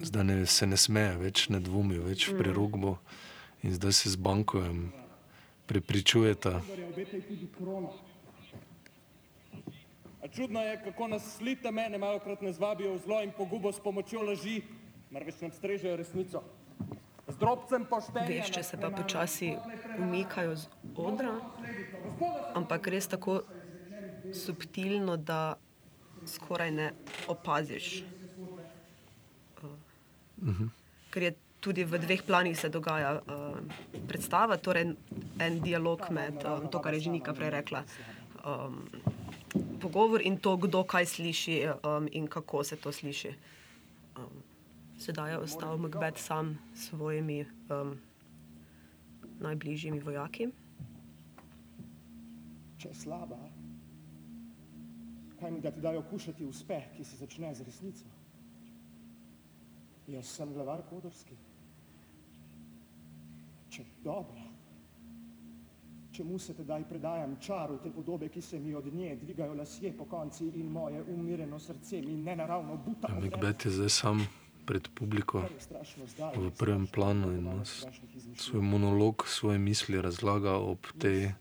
Zdaj 0.00 0.24
ne, 0.24 0.46
se 0.46 0.66
ne 0.66 0.76
smeje 0.76 1.16
več, 1.18 1.48
ne 1.50 1.60
dvomi 1.60 1.98
več 1.98 2.28
v 2.30 2.38
prerogbo 2.38 2.98
in 3.66 3.74
zdaj 3.74 3.92
se 3.92 4.10
z 4.14 4.16
bankojem 4.16 4.92
prepričujeta. 5.66 6.60
A 10.20 10.28
čudno 10.28 10.62
je, 10.62 10.76
kako 10.84 11.08
nas 11.08 11.26
slite 11.36 11.70
mene 11.70 11.98
malokrat 11.98 12.42
ne 12.42 12.52
zvabijo 12.52 12.94
v 12.94 13.02
zlo 13.04 13.20
in 13.24 13.32
pogubo 13.36 13.72
s 13.72 13.80
pomočjo 13.80 14.22
laži, 14.22 14.60
marveč 15.10 15.40
nam 15.40 15.52
strežejo 15.52 15.96
resnico. 15.96 16.42
Z 17.28 17.38
drobcem 17.38 17.86
poštenja. 17.86 18.28
Veš, 18.28 18.50
če 18.54 18.62
se 18.62 18.78
pa 18.80 18.90
počasi 18.90 19.54
umikajo 19.98 20.56
z 20.56 20.68
odra, 20.98 21.34
ampak 22.58 22.90
res 22.90 23.06
tako 23.10 23.40
subtilno, 24.34 25.16
da 25.16 25.58
skoraj 26.26 26.70
ne 26.70 26.92
opaziš. 27.28 28.02
Uh, 29.62 30.66
ker 31.10 31.22
je 31.22 31.32
tudi 31.60 31.84
v 31.84 32.00
dveh 32.00 32.22
planih 32.24 32.56
se 32.56 32.68
dogaja 32.68 33.20
uh, 33.20 33.58
predstava, 34.08 34.56
torej 34.56 34.96
en 35.38 35.60
dialog 35.60 36.08
med 36.10 36.40
um, 36.44 36.68
to, 36.72 36.80
kar 36.80 36.94
je 36.96 37.00
že 37.00 37.10
Nika 37.10 37.36
prej 37.36 37.50
rekla. 37.50 37.84
Um, 38.40 38.88
pogovor 39.80 40.24
in 40.24 40.40
to, 40.40 40.56
kdo 40.56 40.84
kaj 40.84 41.06
sliši 41.06 41.68
um, 41.84 42.08
in 42.12 42.26
kako 42.26 42.64
se 42.64 42.76
to 42.76 42.92
sliši. 42.92 43.34
Um, 44.16 44.42
sedaj 44.98 45.30
je 45.30 45.38
ostal 45.38 45.76
Macbeth 45.76 46.20
sam 46.20 46.58
s 46.74 46.88
svojimi 46.88 47.44
um, 47.68 48.00
najbližjimi 49.40 50.00
vojaki. 50.00 50.48
Če 52.80 52.88
je 52.88 52.94
slaba, 52.94 53.36
kaj 55.40 55.50
mi 55.50 55.60
da 55.60 55.70
ti 55.70 55.80
dajo 55.80 56.02
kušati 56.10 56.44
uspeh, 56.44 56.90
ki 56.96 57.04
se 57.04 57.16
začne 57.16 57.54
z 57.54 57.64
resnico? 57.64 58.04
Jaz 60.06 60.26
sem 60.26 60.52
glavar 60.52 60.82
Kodorski. 60.90 61.36
Če 63.70 63.82
je 63.82 63.88
dobra, 64.04 64.42
čemu 66.12 66.38
se 66.38 66.54
tedaj 66.54 66.84
predajam 66.88 67.36
čaru 67.40 67.78
te 67.82 67.90
podobe, 67.90 68.28
ki 68.28 68.40
se 68.42 68.58
mi 68.58 68.74
od 68.74 68.86
nje 68.94 69.16
dvigajo 69.16 69.54
lasje 69.54 69.92
po 69.96 70.04
konci 70.04 70.48
in 70.48 70.66
moje 70.66 71.02
umirjeno 71.02 71.58
srce 71.58 72.02
mi 72.02 72.16
nenaravno 72.16 72.76
buta. 72.76 73.08
Ja, 73.08 73.20
Macbeth 73.20 73.66
je 73.66 73.70
zdaj 73.70 73.88
sam 73.88 74.26
pred 74.66 74.88
publiko 74.94 75.44
v 76.36 76.50
prvem 76.58 76.86
planu 76.86 77.32
in 77.32 77.44
nas 77.44 77.86
svoj 78.36 78.62
monolog, 78.62 79.24
svoje 79.26 79.58
misli 79.58 80.02
razlaga 80.02 80.58
ob 80.58 80.86
tej 80.98 81.32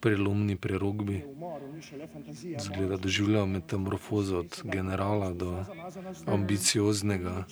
prelomni 0.00 0.56
prerogbi. 0.56 1.24
Zgleda, 2.58 2.96
doživlja 2.96 3.46
metamorfozo 3.46 4.38
od 4.38 4.62
generala 4.64 5.32
do 5.32 5.64
ambicioznega 6.26 7.44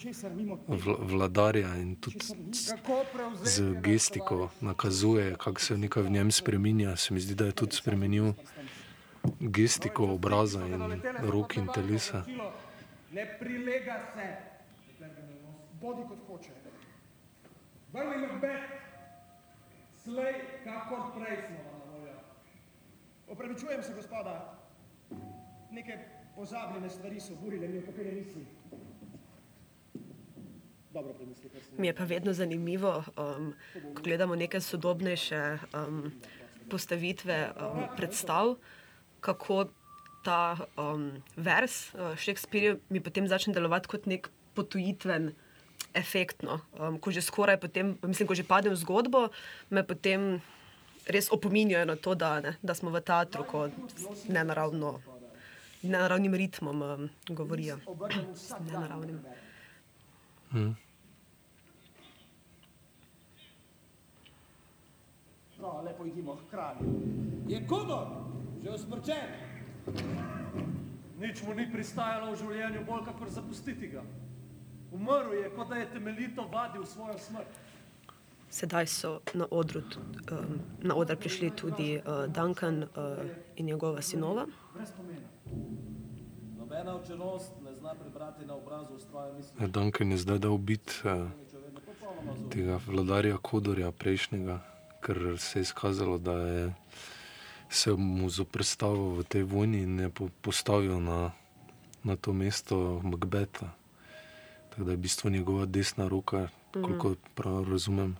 vl 0.68 0.96
vladarja 1.00 1.76
in 1.76 1.96
tudi 1.96 2.18
z 3.42 3.74
gestiko 3.82 4.50
nakazuje, 4.60 5.34
kako 5.38 5.60
se 5.60 5.78
nekaj 5.78 6.02
v 6.02 6.10
njem 6.10 6.30
spremenja. 6.30 6.96
Se 6.96 7.14
mi 7.14 7.20
zdi, 7.20 7.34
da 7.34 7.44
je 7.44 7.52
tudi 7.52 7.76
spremenil 7.76 8.32
gestiko 9.40 10.04
obraza 10.04 10.66
in 10.66 11.02
rok 11.32 11.56
in 11.56 11.68
telesa. 11.74 12.24
Ne 13.12 13.36
prilega 13.38 14.00
se. 14.14 14.36
Bodi 15.80 16.02
kot 16.08 16.18
hoče. 16.26 16.50
Vrni 17.92 18.26
Macbeth, 18.26 18.72
slej, 20.04 20.34
kakor 20.64 21.12
prej 21.14 21.36
smo. 21.46 21.73
Opravičujem 23.28 23.82
se, 23.82 23.94
gospoda. 23.94 24.58
Neke 25.70 25.98
pozabljene 26.36 26.90
stvari 26.90 27.20
so 27.20 27.34
burile 27.40 27.68
mi 27.68 27.82
kar 27.82 27.94
sem 31.62 31.78
Mi 31.78 31.86
je 31.86 31.94
pa 31.94 32.04
vedno 32.04 32.32
zanimivo, 32.32 33.04
um, 33.16 33.54
ko 33.94 34.02
gledamo 34.02 34.36
neke 34.36 34.60
sodobnejše 34.60 35.58
um, 35.74 36.12
postavitve 36.70 37.50
um, 37.50 37.82
predstav, 37.96 38.54
kako 39.20 39.66
ta 40.24 40.56
um, 40.76 41.22
vers 41.36 41.94
uh, 41.94 42.16
Shakespeare 42.16 42.76
mi 42.88 43.00
potem 43.00 43.28
začne 43.28 43.54
delovati 43.54 43.88
kot 43.88 44.06
nek 44.06 44.30
potujitven 44.54 45.32
efekt. 45.94 46.42
No. 46.42 46.60
Um, 46.78 46.98
ko 46.98 47.10
že 47.10 47.22
skoraj 47.22 47.60
potem, 47.60 47.98
mislim, 48.06 48.28
ko 48.28 48.34
že 48.34 48.46
padem 48.46 48.72
v 48.72 48.80
zgodbo, 48.80 49.28
me 49.70 49.82
potem 49.82 50.40
res 51.06 51.32
opominjajo 51.32 51.84
na 51.86 51.96
to, 51.96 52.14
da, 52.14 52.40
ne, 52.40 52.56
da 52.62 52.74
smo 52.74 52.90
v 52.90 53.00
teatru, 53.00 53.44
ko 53.44 53.68
s 53.96 54.28
nenaravno, 54.28 55.00
nenaravnim 55.82 56.34
ritmom 56.34 56.82
um, 56.82 57.08
govorijo. 57.28 57.78
Nenaravnim. 58.60 59.20
No, 65.60 65.82
lepo 65.82 66.04
idimo 66.04 66.36
k 66.36 66.50
kralju. 66.50 66.94
Je 67.48 67.66
Kodor, 67.66 68.08
že 68.62 68.70
usmrčen. 68.70 69.28
Nič 71.18 71.42
mu 71.42 71.54
ni 71.54 71.64
pristajalo 71.72 72.32
v 72.32 72.38
življenju 72.40 72.84
bolj, 72.84 73.04
kakor 73.06 73.30
zapustiti 73.30 73.88
ga. 73.92 74.02
Umrl 74.94 75.34
je, 75.34 75.50
kot 75.56 75.68
da 75.68 75.80
je 75.80 75.90
temeljito 75.92 76.46
vadil 76.52 76.84
svojo 76.86 77.18
smrt. 77.18 77.63
Sedaj 78.54 78.86
so 78.86 79.18
na 79.34 79.46
odru, 79.50 79.82
um, 79.82 80.62
na 80.78 80.94
odr 80.94 81.16
prišli 81.18 81.50
tudi 81.50 81.98
uh, 81.98 82.30
Duncan 82.30 82.82
uh, 82.82 82.88
in 83.56 83.66
njegova 83.66 84.02
sinova. 84.02 84.46
Ja, 89.60 89.66
Duncan 89.66 90.10
je 90.10 90.18
zdaj 90.18 90.38
dal 90.38 90.58
bit 90.58 91.02
eh, 91.04 91.26
tega 92.50 92.78
vladarja 92.86 93.36
Kodorja 93.42 93.90
prejšnjega, 93.92 94.58
ker 95.02 95.34
se 95.38 95.58
je 95.58 95.62
izkazalo, 95.62 96.18
da 96.18 96.32
je 96.32 96.74
se 97.74 97.90
mu 97.92 98.30
zoprstavil 98.30 99.18
v 99.18 99.24
tej 99.26 99.42
vojni 99.42 99.82
in 99.82 99.98
je 100.00 100.10
po, 100.10 100.28
postavil 100.42 101.02
na, 101.02 101.34
na 102.06 102.14
to 102.16 102.32
mesto 102.32 103.02
Macbeta. 103.02 103.74
Tako 104.70 104.84
da 104.84 104.90
je 104.90 104.96
v 104.96 105.00
bistvu 105.00 105.30
njegova 105.30 105.66
desna 105.66 106.08
roka, 106.08 106.48
koliko 106.72 107.14
prav 107.34 107.66
razumem. 107.70 108.16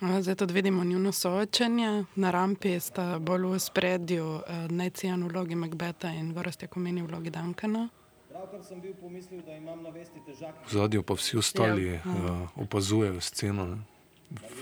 A, 0.00 0.22
Zdaj 0.22 0.34
tudi 0.34 0.54
vidimo 0.54 0.84
njuno 0.84 1.12
soočenje. 1.12 2.04
Na 2.14 2.30
rampi 2.30 2.80
sta 2.80 3.18
bolj 3.18 3.46
v 3.46 3.58
spredju 3.58 4.40
Necijan 4.70 5.24
v 5.24 5.28
vlogi 5.28 5.54
Macbeta 5.54 6.12
in 6.14 6.32
Gorast 6.34 6.62
Jakomini 6.62 7.02
v 7.02 7.06
vlogi 7.06 7.30
Duncana. 7.30 7.88
Pravkar 8.28 8.62
sem 8.62 8.80
bil 8.80 8.94
pomislil, 8.94 9.42
da 9.42 9.56
imam 9.56 9.82
na 9.82 9.90
vesti 9.90 10.20
težak 10.26 10.54
V 10.66 10.70
zadju 10.70 11.02
pa 11.02 11.14
vsi 11.18 11.38
ostali 11.38 11.86
ja. 11.86 12.00
uh, 12.06 12.62
opazujejo 12.62 13.20
sceno. 13.20 13.66
Ne. 13.66 13.78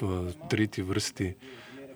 V 0.00 0.32
tretji 0.48 0.84
vrsti 0.84 1.34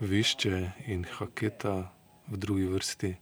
Višče 0.00 0.70
in 0.87 1.06
Haketa, 1.09 1.88
v 2.28 2.37
drugi 2.37 2.66
vrsti 2.66 3.14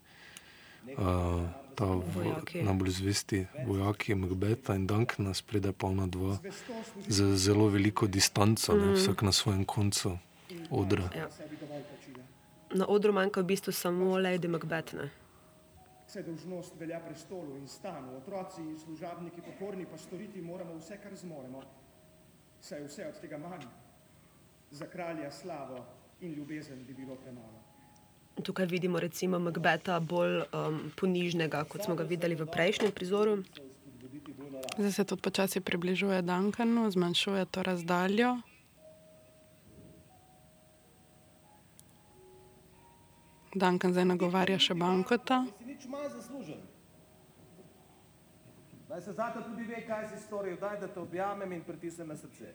uh, 0.99 1.47
ta 1.79 1.87
Vojaki. 1.87 2.59
v, 2.59 2.65
najbolj 2.67 2.91
zvesti 2.91 3.47
vojaki 3.67 4.15
Macbeta 4.15 4.75
in 4.75 4.87
Duncana, 4.87 5.35
spredaj 5.35 5.73
pa 5.79 5.87
ona 5.87 6.07
dva 6.07 6.39
z 7.07 7.37
zelo 7.37 7.69
veliko 7.71 8.07
distanco, 8.07 8.75
ne, 8.75 8.99
vsak 8.99 9.23
na 9.23 9.33
svojem 9.33 9.65
koncu 9.65 10.19
odra. 10.71 11.07
Ja. 11.15 11.29
Na 12.75 12.87
odru 12.89 13.13
manjka 13.13 13.41
v 13.41 13.55
bistvu 13.55 13.73
samo 13.73 14.19
Lady 14.19 14.49
Macbeth. 14.49 14.95
Ne? 14.95 15.11
Vse 16.09 16.23
dolžnost 16.23 16.75
velja 16.81 17.01
prestolu 17.01 17.57
in 17.57 17.69
stanu, 17.69 18.17
otroci, 18.17 18.65
služabniki, 18.85 19.45
pokorni 19.45 19.87
pa 19.87 19.99
storiti 19.99 20.43
moramo 20.43 20.77
vse, 20.81 20.99
kar 21.03 21.15
zmoremo. 21.17 21.63
Saj 22.61 22.85
vse 22.89 23.07
od 23.07 23.21
tega 23.21 23.39
manj. 23.39 23.69
Za 24.71 24.87
kralja 24.87 25.31
slavo 25.31 25.85
in 26.21 26.35
ljubezen 26.35 26.85
bi 26.85 26.95
bilo 26.95 27.15
premalo. 27.15 27.68
Tukaj 28.43 28.67
vidimo 28.67 29.01
recimo 29.01 29.39
Macbeta 29.39 30.01
bolj 30.01 30.45
um, 30.55 30.93
ponižnega, 30.97 31.65
kot 31.65 31.85
smo 31.85 31.95
ga 31.99 32.07
videli 32.07 32.39
v 32.39 32.47
prejšnjem 32.47 32.93
prizoru. 32.93 33.43
Zdaj 34.79 34.93
se 34.93 35.05
tudi 35.05 35.23
počasi 35.23 35.61
približuje 35.61 36.23
Duncanu, 36.23 36.91
zmanjšuje 36.91 37.47
to 37.51 37.63
razdaljo. 37.63 38.39
Duncan 43.55 43.93
zdaj 43.93 44.05
nagovarja 44.05 44.59
še 44.59 44.75
bankota. 44.75 45.43
Naj 48.89 49.01
se 49.03 49.13
zate 49.13 49.43
tudi 49.45 49.67
ve, 49.69 49.83
kaj 49.87 50.09
si 50.13 50.23
storil, 50.23 50.57
daj, 50.61 50.79
da 50.81 50.89
te 50.89 51.01
objamem 51.01 51.53
in 51.53 51.65
pritisnem 51.65 52.09
na 52.09 52.17
srce. 52.17 52.55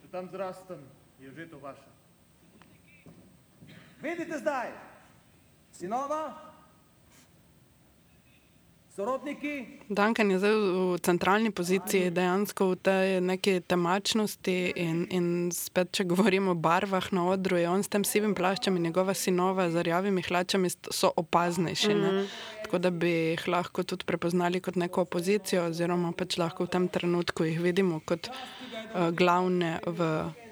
Če 0.00 0.10
tam 0.12 0.30
zrastem, 0.32 0.82
je 1.20 1.32
že 1.34 1.50
to 1.50 1.58
vaše. 1.58 1.97
Vidite 4.02 4.38
zdaj, 4.38 4.68
sinova, 5.72 6.34
sorodniki, 8.94 9.66
Duncan 9.88 10.30
je 10.30 10.38
zdaj 10.38 10.54
v 10.54 10.98
centralni 11.02 11.50
poziciji, 11.50 12.10
dejansko 12.14 12.68
v 12.70 12.76
tej 12.78 13.06
neki 13.20 13.60
temačnosti. 13.66 14.54
In, 14.78 15.02
in 15.10 15.26
spet, 15.50 15.90
če 15.98 16.06
govorimo 16.06 16.54
o 16.54 16.58
barvah 16.58 17.10
na 17.10 17.26
odru, 17.26 17.58
je 17.58 17.66
on 17.70 17.82
s 17.82 17.90
tem 17.90 18.06
sivim 18.06 18.36
plaščem 18.38 18.78
in 18.78 18.86
njegova 18.86 19.14
sinova 19.18 19.66
z 19.70 19.82
rjavimi 19.82 20.22
hlačami 20.22 20.70
so 20.70 21.10
opaznejši. 21.16 21.94
Mm 21.94 22.02
-hmm. 22.02 22.26
Tako 22.64 22.78
da 22.78 22.90
bi 22.90 23.10
jih 23.10 23.48
lahko 23.48 23.82
tudi 23.82 24.04
prepoznali 24.04 24.60
kot 24.60 24.76
neko 24.76 25.00
opozicijo, 25.00 25.64
oziroma 25.64 26.12
pač 26.12 26.38
lahko 26.38 26.64
v 26.64 26.68
tem 26.68 26.88
trenutku 26.88 27.44
jih 27.44 27.60
vidimo 27.60 28.00
kot 28.04 28.30
uh, 28.30 29.10
glavne 29.10 29.80
v, 29.86 30.00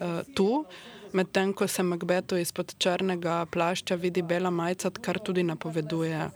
uh, 0.00 0.34
tu. 0.34 0.64
Medtem 1.12 1.52
ko 1.52 1.66
se 1.66 1.82
Macbetu 1.82 2.36
izpod 2.36 2.74
črnega 2.78 3.46
plašča 3.46 3.94
vidi 3.94 4.22
bela 4.22 4.50
majica, 4.50 4.90
kar 4.90 5.18
tudi 5.18 5.42
napoveduje 5.42 6.30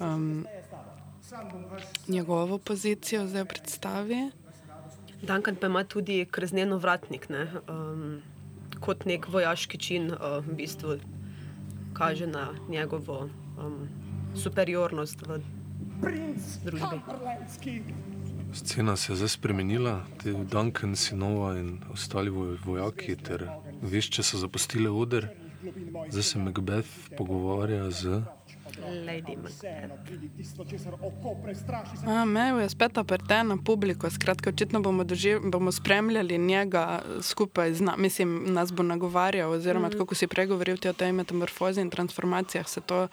um, 0.00 0.46
njegovo 2.08 2.58
pozicijo 2.58 3.26
zdaj 3.26 3.42
v 3.42 3.46
predstavi. 3.46 4.30
Duncan 5.22 5.56
pa 5.56 5.66
ima 5.66 5.84
tudi 5.84 6.26
krznjen 6.30 6.72
ovratnik, 6.72 7.28
ne? 7.28 7.46
um, 7.68 8.22
kot 8.80 9.04
nek 9.04 9.28
vojaški 9.28 9.78
čin, 9.78 10.10
uh, 10.12 10.44
v 10.44 10.54
bistvu 10.54 10.98
kaže 11.92 12.26
na 12.26 12.48
njegovo 12.68 13.28
um, 13.58 13.88
superiornost 14.34 15.26
v 15.26 15.40
družbi. 16.64 17.00
Scena 18.52 18.96
se 18.96 19.12
je 19.12 19.16
zdaj 19.16 19.28
spremenila, 19.28 20.04
te 20.22 20.32
Duncan, 20.32 20.96
sinova 20.96 21.58
in 21.58 21.78
ostali 21.92 22.30
voj- 22.30 22.58
vojaki 22.64 23.16
ter 23.16 23.48
vešče 23.82 24.22
so 24.22 24.38
zapustili 24.38 24.88
oder. 24.88 25.28
Zdaj 26.10 26.22
se 26.22 26.38
Macbeth 26.38 26.88
pogovarja 27.16 27.90
z 27.90 28.22
Lady 29.06 29.36
Macbeth. 29.36 29.86
Mev 32.26 32.60
je 32.60 32.68
spet 32.68 32.98
oprten 32.98 33.48
na 33.48 33.56
publiko, 33.64 34.10
skratka, 34.10 34.50
očitno 34.50 34.80
bomo, 34.80 35.04
doživ, 35.04 35.40
bomo 35.50 35.72
spremljali 35.72 36.38
njega 36.38 37.02
skupaj 37.22 37.74
z 37.74 37.80
nami, 37.80 38.02
mislim, 38.02 38.44
nas 38.46 38.72
bo 38.72 38.82
nagovarjal, 38.82 39.52
oziroma 39.52 39.88
mm. 39.88 39.90
tako, 39.90 40.06
kot 40.06 40.18
si 40.18 40.26
pregovoril 40.26 40.76
o 40.90 40.92
tej 40.92 41.12
metamorfozi 41.12 41.80
in 41.80 41.90
transformacijah, 41.90 42.68
se 42.68 42.80
to 42.80 43.08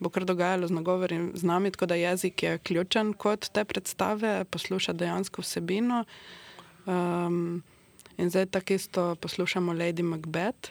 bo 0.00 0.08
kar 0.08 0.24
dogajalo 0.24 0.66
z 0.66 0.70
nagovori 0.70 1.30
z 1.34 1.42
nami, 1.42 1.70
tako 1.70 1.86
da 1.86 1.94
jezik 1.94 2.42
je 2.42 2.58
ključen 2.58 3.12
kot 3.12 3.48
te 3.48 3.64
predstave, 3.64 4.44
posluša 4.44 4.92
dejansko 4.92 5.42
vsebino. 5.42 6.04
Um, 6.86 7.62
in 8.18 8.30
zdaj 8.30 8.46
tako 8.46 8.74
isto 8.74 9.14
poslušamo 9.14 9.72
Lady 9.72 10.02
Macbeth, 10.02 10.70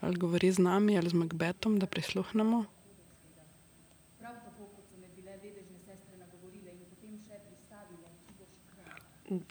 ali 0.00 0.16
govori 0.16 0.52
z 0.52 0.58
nami 0.58 0.98
ali 0.98 1.10
z 1.10 1.14
Macbethom, 1.14 1.78
da 1.78 1.86
prisluhnemo. 1.86 2.64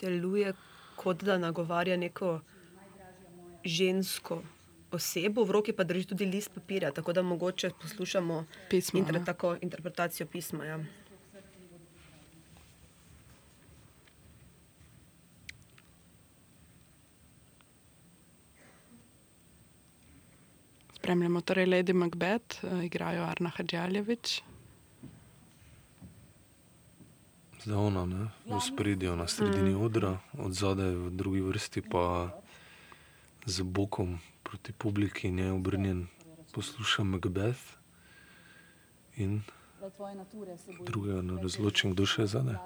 Deluje 0.02 0.54
kot 0.96 1.24
da 1.24 1.38
nagovarja 1.38 1.98
neko 1.98 2.40
žensko 3.66 4.42
osebo, 4.92 5.44
v 5.44 5.52
roki 5.52 5.74
pa 5.74 5.84
drži 5.84 6.06
tudi 6.06 6.26
list 6.26 6.54
papirja, 6.54 6.92
tako 6.92 7.14
da 7.14 7.22
mogoče 7.22 7.70
poslušamo 7.82 8.46
Pismo, 8.70 9.00
inter, 9.00 9.20
tako, 9.26 9.58
interpretacijo 9.62 10.28
pisma. 10.28 10.66
Ja. 10.66 10.80
Spremljamo 21.06 21.42
torej 21.42 21.66
Lady 21.66 21.94
Macbeth, 21.94 22.64
eh, 22.64 22.86
igrajo 22.86 23.24
Arna 23.24 23.50
Hadžaljevič. 23.50 24.42
Zdaj 27.64 27.78
ona, 27.78 28.06
ne, 28.06 28.28
v 28.46 28.58
spredju, 28.62 29.16
na 29.16 29.28
sredini 29.28 29.76
odra, 29.78 30.18
od 30.34 30.54
zadaj 30.54 30.96
v 30.98 31.10
drugi 31.14 31.42
vrsti 31.46 31.82
pa 31.86 32.34
z 33.46 33.62
bokom 33.62 34.18
proti 34.44 34.74
publiki 34.74 35.28
in 35.28 35.40
je 35.40 35.52
obrnjen, 35.52 36.08
posluša 36.54 37.04
Macbeth 37.04 37.78
in 39.16 39.44
tvoje 39.98 40.16
nature 40.16 40.58
se 40.58 40.72
bojim. 40.74 40.86
drugega 40.86 41.22
ne 41.22 41.42
razločim, 41.42 41.94
kdo 41.94 42.06
še 42.06 42.22
je 42.22 42.28
zadaj. 42.28 42.58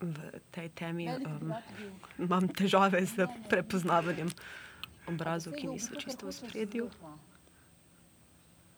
V 0.00 0.16
tej 0.50 0.68
temi 0.68 1.12
um, 1.12 1.52
imam 2.18 2.48
težave 2.48 3.04
z 3.04 3.28
prepoznavanjem 3.52 4.32
obrazov, 5.10 5.52
ki 5.54 5.66
niso 5.68 5.94
čisto 5.96 6.26
v 6.26 6.32
spredju. 6.32 6.86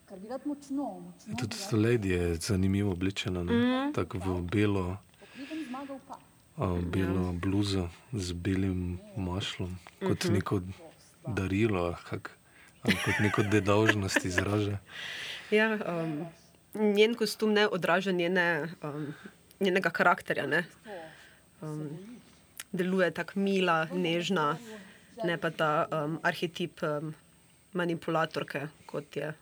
Ker 0.07 0.19
bi 0.19 0.29
rad 0.29 0.43
močno, 0.45 1.01
močno. 1.01 1.37
Tudi 1.37 1.57
lady 1.75 2.07
je 2.09 2.35
zanimivo 2.37 2.93
oblečena, 2.93 3.43
ne, 3.43 3.53
Mhm. 3.53 3.93
tako 3.93 4.19
v 4.19 4.43
belo, 4.45 4.97
zmagal 5.63 5.99
pa. 6.09 6.17
a, 6.57 6.67
belo 6.83 7.33
bluzo 7.35 7.89
z 8.13 8.33
belim 8.35 8.83
mašlom, 9.17 9.73
kot 10.01 10.25
Mhm. 10.25 10.33
neko 10.33 10.61
darilo, 11.27 11.81
ali 11.85 11.97
kak, 12.05 12.31
ali 12.83 12.97
kot 12.97 13.15
neko 13.21 13.43
dedovžnost 13.45 14.25
izraža. 14.25 14.79
Ja, 15.51 15.69
um, 15.77 16.25
njen 16.75 17.15
kostum 17.15 17.53
ne 17.53 17.69
odraža 17.69 18.11
njene, 18.11 18.47
um, 18.83 19.13
njenega 19.61 19.91
karakterja. 19.91 20.47
Ne? 20.47 20.65
Um, 21.61 21.89
deluje 22.73 23.11
tako 23.11 23.39
mila, 23.39 23.85
nežna, 23.87 24.57
ne 25.25 25.37
pa 25.39 25.51
ta 25.51 25.71
um, 25.87 26.19
arhetip 26.23 26.83
um, 26.83 27.15
manipulatorke, 27.73 28.69
kot 28.87 29.17
je 29.17 29.33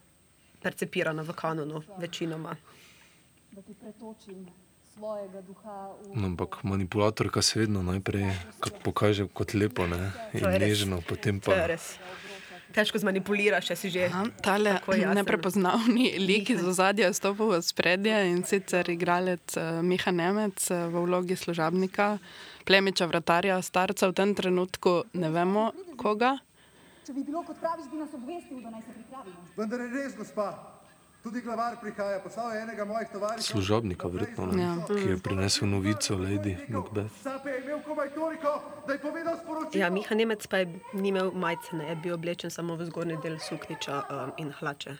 percepirana 0.61 1.23
v 1.23 1.33
kanonu 1.33 1.83
večinoma. 1.97 2.55
Da 3.51 3.61
ti 3.61 3.73
pretočim 3.73 4.47
svojega 4.93 5.41
duha 5.41 5.89
v 6.03 6.15
No, 6.15 6.27
ampak 6.27 6.63
manipulatorka 6.63 7.41
se 7.41 7.59
vedno 7.59 7.83
najprej 7.83 8.31
pokaže 8.83 9.27
kot 9.33 9.53
lepo 9.53 9.87
ne? 9.87 10.11
in 10.33 10.45
nežno, 10.59 11.01
potem 11.01 11.39
pa. 11.39 11.67
Težko 12.71 13.01
zmanipuliraš, 13.03 13.67
če 13.67 13.75
si 13.75 13.89
že. 13.91 14.07
Tale 14.39 14.77
tako 14.79 14.95
jasen. 14.95 15.17
neprepoznavni 15.19 16.13
lik 16.23 16.53
iz 16.53 16.63
ozadja 16.63 17.09
je 17.09 17.17
stopil 17.17 17.51
v 17.51 17.59
spredje 17.59 18.15
in 18.31 18.45
sicer 18.47 18.87
igralec 18.87 19.57
uh, 19.59 19.81
Miha 19.83 20.11
Nemec 20.15 20.69
uh, 20.71 20.87
v 20.87 21.03
vlogi 21.03 21.35
služabnika, 21.35 22.15
plemiča 22.65 23.05
vratarja, 23.05 23.61
starca 23.61 24.07
v 24.07 24.13
tem 24.13 24.35
trenutku 24.35 25.03
ne 25.13 25.29
vemo 25.29 25.71
koga. 25.97 26.37
Če 27.05 27.13
bi 27.13 27.23
bilo 27.23 27.43
kot 27.43 27.57
praviš, 27.59 27.89
bi 27.91 27.97
nas 27.97 28.13
obvestil, 28.13 28.61
da 28.61 28.69
naj 28.69 28.81
se 28.81 28.93
pripravimo. 28.93 29.47
Vendar 29.57 29.81
je 29.81 29.89
res, 29.95 30.13
gospa. 30.17 30.51
Tudi 31.21 31.41
glavar 31.45 31.75
prihaja, 31.81 32.17
poslal 32.23 32.55
je 32.55 32.61
enega 32.63 32.85
mojih 32.85 33.09
tovarišev. 33.13 33.51
služabnika, 33.53 34.07
verjetno? 34.07 34.47
Ja. 34.57 34.71
ki 34.89 35.09
je 35.09 35.17
prinesel 35.21 35.67
novico 35.69 36.15
Lady 36.17 36.55
Macbeth. 36.69 37.13
Sape 37.21 37.49
je 37.49 37.61
imel 37.61 37.81
komaj 37.85 38.09
toliko, 38.15 38.53
da 38.87 38.93
je 38.93 38.99
povedal 38.99 39.37
sporočilo. 39.43 39.81
Ja, 39.81 39.89
Miha 39.89 40.15
Nemec 40.15 40.47
pa 40.47 40.57
je 40.57 40.79
ni 40.93 41.09
imel 41.09 41.31
majice, 41.31 41.75
ne, 41.75 41.89
je 41.89 41.95
bil 41.95 42.13
oblečen 42.13 42.49
samo 42.49 42.75
v 42.75 42.89
zgornji 42.89 43.17
del 43.21 43.37
sukniča 43.39 44.01
um, 44.09 44.33
in 44.37 44.49
hlače. 44.59 44.97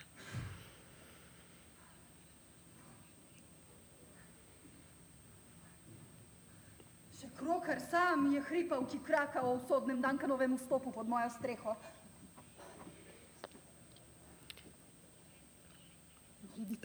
Krokar 7.42 7.80
sam 7.90 8.32
je 8.32 8.40
hripal, 8.40 8.86
ki 8.86 8.98
kraka 9.06 9.42
o 9.42 9.54
usodnem 9.54 10.00
Dankanovem 10.00 10.56
vstopu 10.56 10.92
pod 10.92 11.08
mojo 11.08 11.30
streho. 11.30 11.74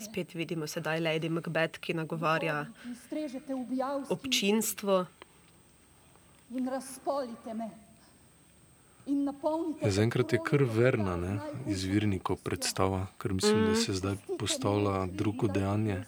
Spet 0.01 0.33
vidimo 0.33 0.67
sedaj 0.67 0.99
Lady 0.99 1.29
Macbeth, 1.29 1.79
ki 1.79 1.93
nagovarja 1.93 2.65
občinstvo. 4.09 5.05
in 6.49 6.67
razpolite 6.69 7.53
me. 7.53 7.69
Zaenkrat 9.87 10.33
je 10.33 10.39
kar 10.43 10.63
verna, 10.63 11.15
ne, 11.15 11.39
izvirnikov 11.67 12.41
predstava, 12.43 13.05
ker 13.17 13.33
mislim, 13.33 13.65
da 13.69 13.75
se 13.75 13.93
zdaj 13.93 14.15
postavlja 14.39 15.05
drugo 15.05 15.47
dejanje. 15.47 16.03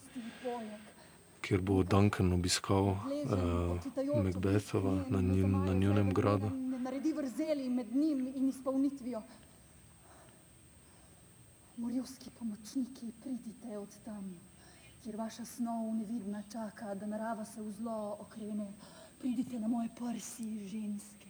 Kjer 1.42 1.62
bo 1.62 1.84
Duncan 1.84 2.34
obiskal 2.34 2.84
uh, 2.84 2.98
Macbethova 4.24 5.04
pismeno 5.04 5.22
na, 5.22 5.36
njun, 5.36 5.66
na 5.66 5.74
njunem 5.74 6.14
gradu. 6.14 6.50
naredi 6.80 7.14
vrzeli 7.14 7.70
med 7.70 7.96
njim 7.96 8.28
in 8.36 8.50
izpolnitvijo. 8.50 9.22
Morilski 11.78 12.30
pomočniki, 12.40 13.12
pridite 13.22 13.78
od 13.78 13.98
tam, 14.06 14.40
kjer 15.04 15.16
vaša 15.16 15.46
snov 15.46 15.96
nevidna 15.96 16.44
čaka, 16.52 16.96
da 16.96 17.06
narava 17.06 17.46
se 17.46 17.62
v 17.62 17.72
zlo 17.72 18.18
okrene. 18.20 18.74
Pridite 19.20 19.60
na 19.60 19.68
moje 19.68 19.90
prsi, 19.96 20.68
ženske, 20.68 21.30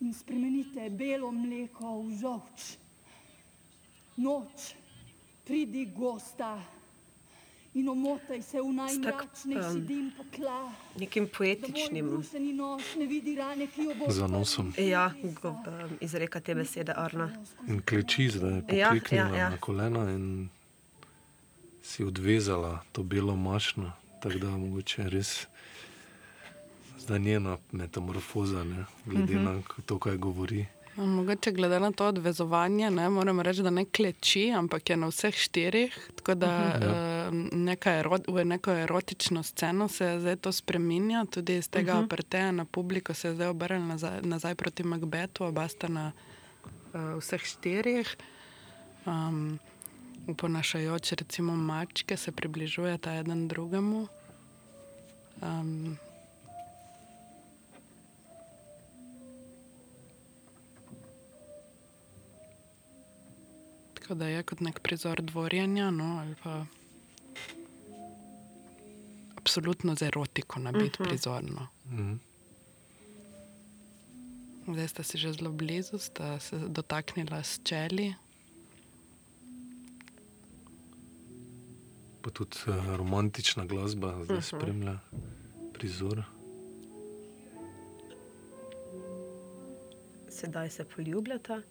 in 0.00 0.14
spremenite 0.14 0.90
belo 0.90 1.32
mleko 1.32 2.00
v 2.02 2.16
žolč. 2.20 2.76
Noč, 4.16 4.74
pridi 5.44 5.86
gosta 5.96 6.58
in 7.74 7.88
omotaj 7.88 8.42
se 8.42 8.58
v 8.58 8.72
najmračnejši 8.72 9.68
em, 9.70 9.86
dim 9.86 10.12
pekla. 10.12 10.72
Nekim 10.96 11.28
poetičnim 11.28 12.08
brušeni 12.08 12.52
nos 12.52 12.94
ne 12.96 13.06
vidi 13.06 13.36
rane, 13.36 13.66
ki 13.66 13.82
jo 13.82 13.94
bo 13.96 14.10
Zanosom. 14.10 14.72
ja, 14.76 15.12
go, 15.34 15.50
um, 15.50 15.58
izreka 16.00 16.40
te 16.40 16.54
besede 16.54 16.92
Arna. 16.94 17.30
In 17.68 17.80
kleči 17.80 18.28
zdaj, 18.28 18.62
Ja, 18.68 18.88
pokleknila 18.88 19.28
ja, 19.28 19.36
ja. 19.36 19.50
na 19.50 19.56
kolena 19.58 20.10
in 20.10 20.48
si 21.82 22.04
odvezala 22.04 22.82
to 22.92 23.02
belo 23.04 23.36
mašno, 23.36 23.92
tako 24.20 24.38
da 24.38 24.46
mogoče 24.48 25.02
res 25.04 25.46
zdaj 27.00 27.18
njena 27.20 27.58
metamorfoza, 27.72 28.64
ne, 28.64 28.84
glede 29.06 29.34
Mhm. 29.34 29.44
na 29.44 29.52
to, 29.86 29.98
kaj 29.98 30.16
govori. 30.18 30.66
No, 30.96 31.06
Mogoče 31.06 31.52
glede 31.52 31.80
na 31.80 31.92
to 31.92 32.06
odvezovanje, 32.06 32.90
ne, 32.90 33.08
moram 33.08 33.40
reči, 33.40 33.62
da 33.62 33.70
ne 33.70 33.84
kleči, 33.84 34.50
ampak 34.50 34.90
je 34.90 34.96
na 34.96 35.06
vseh 35.06 35.34
štirih. 35.34 35.94
Tako 36.16 36.34
da 36.34 36.50
uh, 36.74 37.34
neka 37.52 37.92
erot, 37.92 38.26
v 38.28 38.44
neko 38.44 38.70
erotično 38.72 39.42
sceno 39.42 39.88
se 39.88 40.16
zdaj 40.20 40.36
to 40.36 40.52
spremenja, 40.52 41.24
tudi 41.30 41.56
iz 41.56 41.68
tega 41.68 41.94
Mhm. 41.94 42.04
oprteja 42.04 42.52
na 42.52 42.64
publiko 42.64 43.14
se 43.14 43.28
je 43.28 43.34
zdaj 43.34 43.48
obrnil 43.48 43.86
nazaj, 43.86 44.20
nazaj 44.22 44.54
proti 44.54 44.82
Macbethu, 44.82 45.44
oba 45.44 45.68
sta 45.68 45.88
na 45.88 46.12
uh, 46.92 47.00
vseh 47.18 47.40
štirih. 47.44 48.16
Um, 49.06 49.58
Uponašajoč, 50.28 51.12
recimo, 51.12 51.56
mačke 51.56 52.16
se 52.16 52.32
približujeta 52.32 53.14
eden 53.14 53.48
drugemu. 53.48 54.06
Um, 55.42 55.96
Tako 64.10 64.18
da 64.18 64.26
je 64.26 64.42
kot 64.42 64.60
nek 64.60 64.80
prizor 64.80 65.20
dvorjenja, 65.22 65.90
no, 65.90 66.18
ali 66.18 66.34
pa 66.42 66.64
absolutno 69.36 69.94
z 69.94 70.02
erotiko 70.02 70.58
nabit 70.60 70.82
Mhm. 70.82 71.02
uh 71.02 71.06
-huh. 71.06 71.08
prizor. 71.08 71.44
No. 71.44 71.66
Mhm. 71.86 72.14
Zdaj 74.68 74.88
sta 74.88 75.02
si 75.02 75.18
že 75.18 75.32
zelo 75.32 75.52
blizu, 75.52 75.98
sta 75.98 76.40
se 76.40 76.58
dotaknila 76.58 77.42
s 77.42 77.60
čeli. 77.64 78.14
Pa 82.22 82.30
tudi 82.30 82.56
uh, 82.66 82.96
romantična 82.96 83.64
glasba 83.64 84.24
zdaj 84.24 84.36
Mhm. 84.36 84.44
spremlja 84.46 84.98
prizor. 85.72 86.22
Sedaj 90.30 90.70
se 90.70 90.84
poljubljata. 90.86 91.62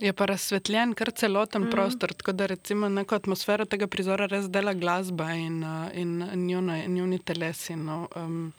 Je 0.00 0.12
pa 0.12 0.26
razsvetljen 0.26 0.94
kar 0.94 1.10
celoten 1.10 1.62
mm. 1.62 1.70
prostor, 1.70 2.12
tako 2.14 2.32
da 2.32 2.46
recimo 2.46 2.88
neko 2.88 3.14
atmosfero 3.14 3.64
tega 3.64 3.86
prizora 3.86 4.26
res 4.26 4.46
dela 4.50 4.74
glasba 4.74 5.32
in, 5.34 5.64
uh, 5.64 5.88
in 5.94 6.46
njuna, 6.46 6.84
njuni 6.86 7.18
telesi. 7.18 7.76
No, 7.76 8.06
um, 8.16 8.52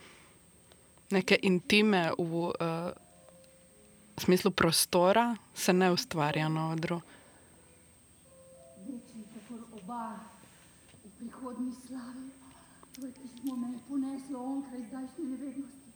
neke 1.12 1.40
intime 1.42 2.10
v 2.18 2.44
uh, 2.44 2.54
smislu 4.18 4.52
prostora 4.52 5.36
se 5.54 5.74
ne 5.74 5.92
ustvarja 5.92 6.50
na 6.50 6.72
odru. 6.72 7.02
Večji, 8.88 9.24
kakor 9.34 9.64
oba 9.80 10.20
v 11.06 11.16
prihodnji 11.20 11.72
slavi. 11.88 12.30
Tvoje 12.96 13.14
pismo 13.14 13.56
me 13.56 13.72
je 13.74 13.80
poneslo 13.88 14.44
onkraj 14.44 14.82
zdajšnje 14.90 15.26
nevednosti. 15.26 15.90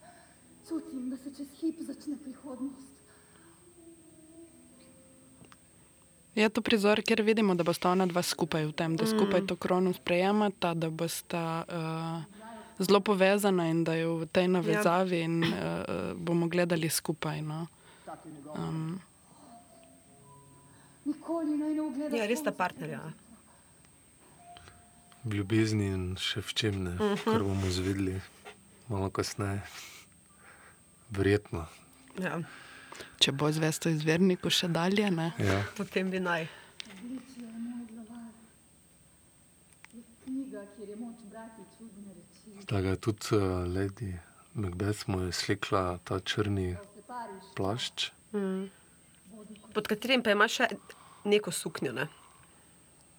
Čutim, 0.67 1.10
da 1.10 1.17
se 1.17 1.36
čez 1.38 1.47
hip 1.60 1.82
začne 1.82 2.17
prihodnost. 2.17 2.92
Je 6.36 6.50
to 6.50 6.62
prizor, 6.62 7.02
kjer 7.02 7.22
vidimo, 7.22 7.56
da 7.56 7.63
bosta 7.63 7.91
ona 7.91 8.06
dva 8.06 8.22
skupaj 8.22 8.65
v 8.65 8.74
tem, 8.74 8.96
da 8.96 9.06
skupaj 9.06 9.41
Mm. 9.41 9.48
to 9.48 9.56
krono 9.56 9.93
sprejemata, 9.93 10.74
da 10.74 10.89
bosta 10.89 11.63
uh, 11.63 12.24
zelo 12.80 13.00
povezana 13.00 13.67
in 13.67 13.84
da 13.84 13.93
jo 13.93 14.15
v 14.17 14.26
tej 14.28 14.48
navezavi 14.50 15.19
in, 15.19 15.43
uh, 15.43 15.52
bomo 16.15 16.48
gledali 16.48 16.89
skupaj. 16.89 17.41
No. 17.41 17.67
Um. 18.56 19.00
Ja, 22.12 22.26
res 22.26 22.39
sta 22.39 22.52
partnerja. 22.52 23.02
V 25.24 25.34
ljubezni 25.34 25.86
in 25.88 26.04
še 26.15 26.41
v 26.41 26.54
čem 26.54 26.84
ne, 26.84 26.91
uh 26.91 27.02
Mhm. 27.02 27.13
-huh. 27.15 27.32
kar 27.32 27.43
bomo 27.43 27.67
izvedeli 27.67 28.22
malo 28.89 29.10
kasneje. 29.10 29.62
Verjetno. 31.10 31.65
Ja. 32.17 32.39
Če 33.23 33.31
bo 33.31 33.47
zvesto 33.55 33.91
izverniku 33.93 34.51
še 34.51 34.67
dalje. 34.67 35.07
Ne? 35.12 35.31
Ja. 35.39 35.62
Potem 35.77 36.12
bi 36.12 36.19
naj. 36.19 36.49
Tako 42.67 42.88
je 42.88 42.97
tudi 43.05 43.36
uh, 43.36 43.63
Lady 43.67 44.13
Macbeth 44.53 45.07
mu 45.07 45.21
je 45.25 45.31
slekla 45.31 45.97
ta 46.03 46.19
črni 46.19 46.75
plašč. 47.57 48.12
Mm. 48.33 48.69
Pod 49.73 49.88
katerim 49.89 50.23
pa 50.23 50.33
ima 50.36 50.47
še 50.47 50.69
neko 51.25 51.51
suknjo. 51.51 51.93
Ne? 51.97 52.07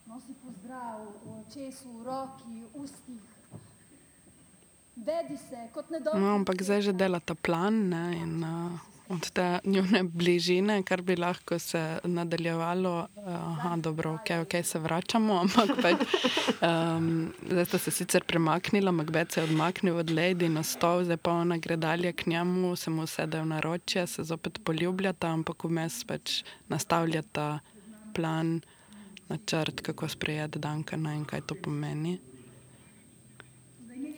Nosi 0.06 0.34
pozdrav 0.42 1.02
očesu, 1.40 1.90
roki, 2.06 2.62
ustih. 2.78 3.22
Vedi 4.94 5.36
se 5.36 5.68
kot 5.74 5.90
nedolžen. 5.90 6.22
No, 6.22 6.34
ampak 6.38 6.62
zdaj 6.62 6.90
že 6.90 6.92
dela 6.94 7.18
ta 7.18 7.34
plan 7.34 7.88
ne, 7.90 8.04
in 8.14 8.38
uh, 8.46 8.93
od 9.08 9.30
te 9.30 9.58
njune 9.64 10.02
bližine, 10.02 10.82
kar 10.82 11.02
bi 11.02 11.16
lahko 11.16 11.58
se 11.58 11.98
nadaljevalo. 12.04 13.06
Aha, 13.26 13.76
dobro, 13.76 14.14
ok, 14.14 14.28
okay 14.44 14.62
se 14.62 14.78
vračamo, 14.78 15.34
ampak 15.44 15.70
pač, 15.82 15.96
um, 16.62 17.32
zdaj 17.50 17.64
sta 17.64 17.78
se 17.78 17.90
sicer 17.90 18.24
premaknila, 18.24 18.92
Macbeth 18.92 19.34
se 19.34 19.40
je 19.40 19.44
odmaknil 19.44 19.96
od 19.96 20.10
Lady 20.10 20.48
na 20.48 20.62
stol, 20.62 21.04
zdaj 21.04 21.16
pa 21.16 21.32
ona 21.32 21.58
gre 21.58 21.76
dalje 21.76 22.12
k 22.12 22.26
njemu, 22.26 22.76
se 22.76 22.90
mu 22.90 23.06
sede 23.06 23.40
v 23.40 23.46
naročje, 23.46 24.06
se 24.06 24.24
zopet 24.24 24.60
poljubljata, 24.64 25.28
ampak 25.28 25.64
vmes 25.64 26.04
pač 26.04 26.42
nastavljata 26.68 27.58
plan, 28.14 28.60
načrt, 29.28 29.80
kako 29.80 30.08
sprejeti 30.08 30.58
Dankana 30.58 31.14
in 31.14 31.24
kaj 31.24 31.40
to 31.40 31.54
pomeni. 31.54 32.18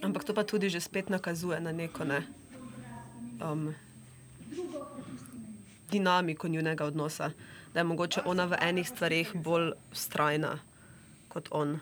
Ampak 0.02 0.24
to 0.24 0.34
pa 0.34 0.44
tudi 0.44 0.68
že 0.68 0.80
spet 0.80 1.08
nakazuje 1.08 1.60
na 1.60 1.72
neko 1.72 2.04
ne. 2.04 2.22
Um, 3.40 3.74
dinamiko 5.90 6.48
njunega 6.48 6.84
odnosa, 6.84 7.30
da 7.74 7.80
je 7.80 7.84
mogoče 7.84 8.22
ona 8.24 8.44
v 8.44 8.56
enih 8.60 8.88
stvarih 8.88 9.32
bolj 9.34 9.72
ustrajna 9.92 10.58
kot 11.28 11.48
on. 11.50 11.80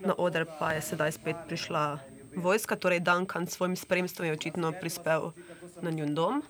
Na 0.00 0.14
oder 0.18 0.46
pa 0.58 0.72
je 0.72 0.80
sedaj 0.80 1.12
spet 1.12 1.36
prišla 1.48 1.98
vojska, 2.36 2.76
torej 2.76 3.00
Duncan 3.00 3.46
s 3.46 3.58
svojim 3.58 3.76
spremstvom 3.76 4.26
je 4.26 4.32
očitno 4.32 4.72
prispel 4.80 5.30
na 5.82 5.90
njun 5.90 6.14
dom. 6.14 6.42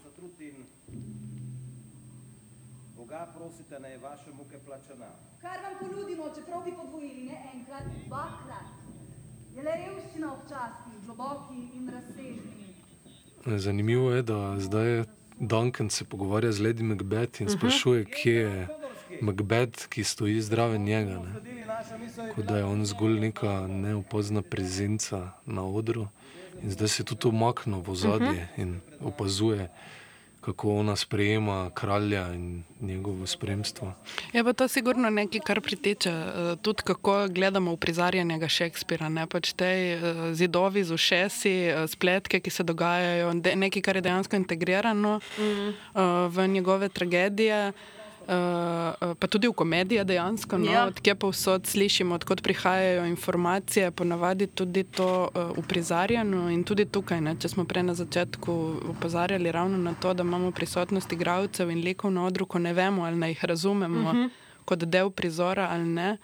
Prosite, 3.37 3.81
naj 3.81 3.97
vaše 3.99 4.31
muke 4.33 4.59
plačana. 4.59 5.09
Kar 5.41 5.59
vam 5.63 5.75
ponudimo, 5.81 6.31
čeprav 6.35 6.63
bi 6.65 6.73
podvojili, 6.77 7.25
ne 7.25 7.51
enkrat, 7.55 7.83
dvakrat. 8.07 8.69
Je 9.57 9.63
le 9.63 9.75
revščina 9.77 10.33
občasni, 10.33 11.01
globoki 11.05 11.69
in 11.75 11.91
razsežni. 11.93 12.60
Zanimivo 13.47 14.11
je, 14.13 14.23
da 14.23 14.57
zdaj 14.59 15.05
Duncan 15.39 15.91
se 15.91 16.05
pogovarja 16.05 16.53
z 16.53 16.61
Lady 16.61 16.83
Macbeth 16.83 17.41
in 17.41 17.47
Mhm. 17.47 17.57
sprašuje, 17.57 18.05
kje 18.05 18.33
je 18.35 18.69
Macbeth, 19.21 19.87
ki 19.87 20.05
stoji 20.05 20.41
zraven 20.41 20.83
njega. 20.83 21.11
Ne? 21.13 21.33
Kot 22.35 22.45
da 22.45 22.57
je 22.57 22.65
on 22.65 22.87
zgolj 22.87 23.21
neka 23.21 23.67
neopazna 23.69 24.43
prezenca 24.43 25.31
na 25.47 25.65
odru. 25.65 26.09
In 26.63 26.71
zdaj 26.71 26.89
se 26.89 27.05
tudi 27.05 27.29
umakne 27.29 27.77
v 27.77 27.91
ozadje 27.91 28.29
Mhm. 28.49 28.61
in 28.61 28.71
opazuje, 29.01 29.69
kako 30.41 30.75
ona 30.75 30.97
sprejema 30.97 31.71
kralja 31.71 32.33
in 32.33 32.63
njegovo 32.81 33.27
spremstvo. 33.27 33.93
Je 34.33 34.45
pa 34.45 34.53
to 34.53 34.69
sigurno 34.69 35.11
nekaj, 35.11 35.41
kar 35.41 35.61
priteče 35.61 36.11
eh, 36.11 36.25
tudi 36.57 36.83
kako 36.83 37.29
gledamo 37.29 37.73
v 37.73 37.77
prizarjanega 37.77 38.49
Šekspira. 38.49 39.09
Ne? 39.09 39.27
Pač 39.27 39.53
te 39.53 39.67
eh, 39.67 40.01
zidovi 40.35 40.85
z 40.85 40.93
ušesi, 40.93 41.51
eh, 41.51 41.87
spletke, 41.87 42.41
ki 42.41 42.51
se 42.51 42.63
dogajajo, 42.63 43.33
nekaj, 43.35 43.83
kar 43.83 43.97
je 43.97 44.03
dejansko 44.03 44.37
integrirano 44.37 45.21
Mhm. 45.39 45.69
eh, 45.69 46.01
v 46.29 46.49
njegove 46.49 46.89
tragedije. 46.89 47.73
Uh, 48.31 48.37
uh, 48.37 49.15
pa 49.19 49.27
tudi 49.27 49.49
v 49.49 49.53
komediji 49.53 50.05
dejansko, 50.05 50.59
no, 50.59 50.71
Ja. 50.71 50.87
odkje 50.87 51.15
pa 51.15 51.27
vsod 51.27 51.67
slišimo, 51.67 52.15
odkot 52.15 52.43
prihajajo 52.43 53.07
informacije, 53.07 53.91
ponavadi 53.91 54.47
tudi 54.47 54.85
to 54.85 55.07
uh, 55.27 55.59
uprizarjeno 55.59 56.47
in 56.49 56.63
tudi 56.65 56.85
tukaj, 56.87 57.21
ne, 57.21 57.35
če 57.35 57.49
smo 57.49 57.65
prej 57.65 57.83
na 57.83 57.95
začetku 57.95 58.53
opozarjali 58.89 59.51
ravno 59.51 59.79
na 59.79 59.95
to, 59.95 60.15
da 60.15 60.23
imamo 60.23 60.51
prisotnost 60.53 61.13
igralcev 61.13 61.71
in 61.71 61.81
likov 61.81 62.13
na 62.13 62.25
odru, 62.25 62.47
ko 62.47 62.59
ne 62.61 62.73
vemo 62.73 63.03
ali 63.03 63.17
naj 63.17 63.31
jih 63.31 63.45
razumemo 63.45 64.13
Mhm. 64.13 64.27
kot 64.65 64.79
del 64.81 65.11
prizora 65.11 65.69
ali 65.69 65.85
ne. 65.85 66.17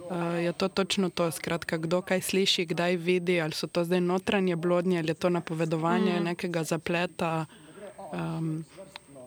Uh, 0.00 0.16
je 0.38 0.52
to 0.52 0.68
točno 0.68 1.10
to, 1.10 1.30
skratka, 1.30 1.76
kdo 1.76 2.02
kaj 2.02 2.20
sliši, 2.22 2.66
kdaj 2.66 2.96
vidi, 2.96 3.40
ali 3.40 3.52
so 3.52 3.66
to 3.66 3.84
zdaj 3.84 4.00
notranje 4.02 4.56
blodnje, 4.56 4.98
ali 4.98 5.08
je 5.08 5.14
to 5.16 5.28
napovedovanje 5.30 6.20
mm. 6.20 6.24
nekega 6.24 6.64
zapleta. 6.64 7.46
Um, 8.10 8.64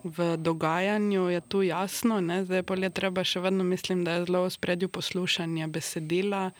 v 0.04 0.38
dogajanju 0.38 1.30
je 1.30 1.42
tu 1.42 1.62
jasno, 1.64 2.22
ne? 2.22 2.46
zdaj 2.46 2.64
pa 2.64 2.76
je 2.76 2.90
treba 2.92 3.24
še 3.24 3.40
vedno, 3.40 3.64
mislim, 3.64 4.04
da 4.04 4.12
je 4.14 4.26
zelo 4.26 4.44
v 4.44 4.50
spredju 4.50 4.90
poslušanje 4.90 5.68
besedila. 5.68 6.52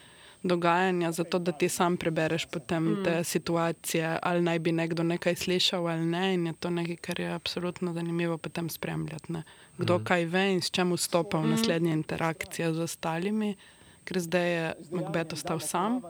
Dogajanja, 0.44 1.12
zato 1.12 1.38
da 1.38 1.52
ti 1.52 1.68
sam 1.68 1.96
prebereš 1.96 2.46
potem 2.46 2.82
Mm. 2.84 3.04
te 3.04 3.24
situacije, 3.24 4.18
ali 4.22 4.42
naj 4.42 4.58
bi 4.58 4.72
nekdo 4.72 5.02
nekaj 5.04 5.34
slišal 5.36 5.86
ali 5.86 6.06
ne, 6.06 6.34
in 6.34 6.46
je 6.46 6.52
to 6.54 6.70
nekaj, 6.70 6.96
kar 6.96 7.20
je 7.20 7.28
absolutno 7.30 7.92
zanimivo 7.92 8.38
potem 8.38 8.68
spremljati. 8.68 9.32
Ne? 9.32 9.42
Kdo 9.78 9.98
Mm. 9.98 10.04
kaj 10.04 10.24
ve 10.24 10.52
in 10.52 10.60
s 10.60 10.70
čem 10.70 10.92
vstopa 10.92 11.38
v 11.38 11.46
Mm. 11.46 11.50
naslednje 11.50 11.92
interakcije 11.92 12.74
z 12.74 12.78
ostalimi, 12.80 13.54
ker 14.04 14.20
zdaj 14.20 14.48
je 14.50 14.74
Macbeth 14.90 15.32
ostal 15.32 15.60
sam, 15.60 16.00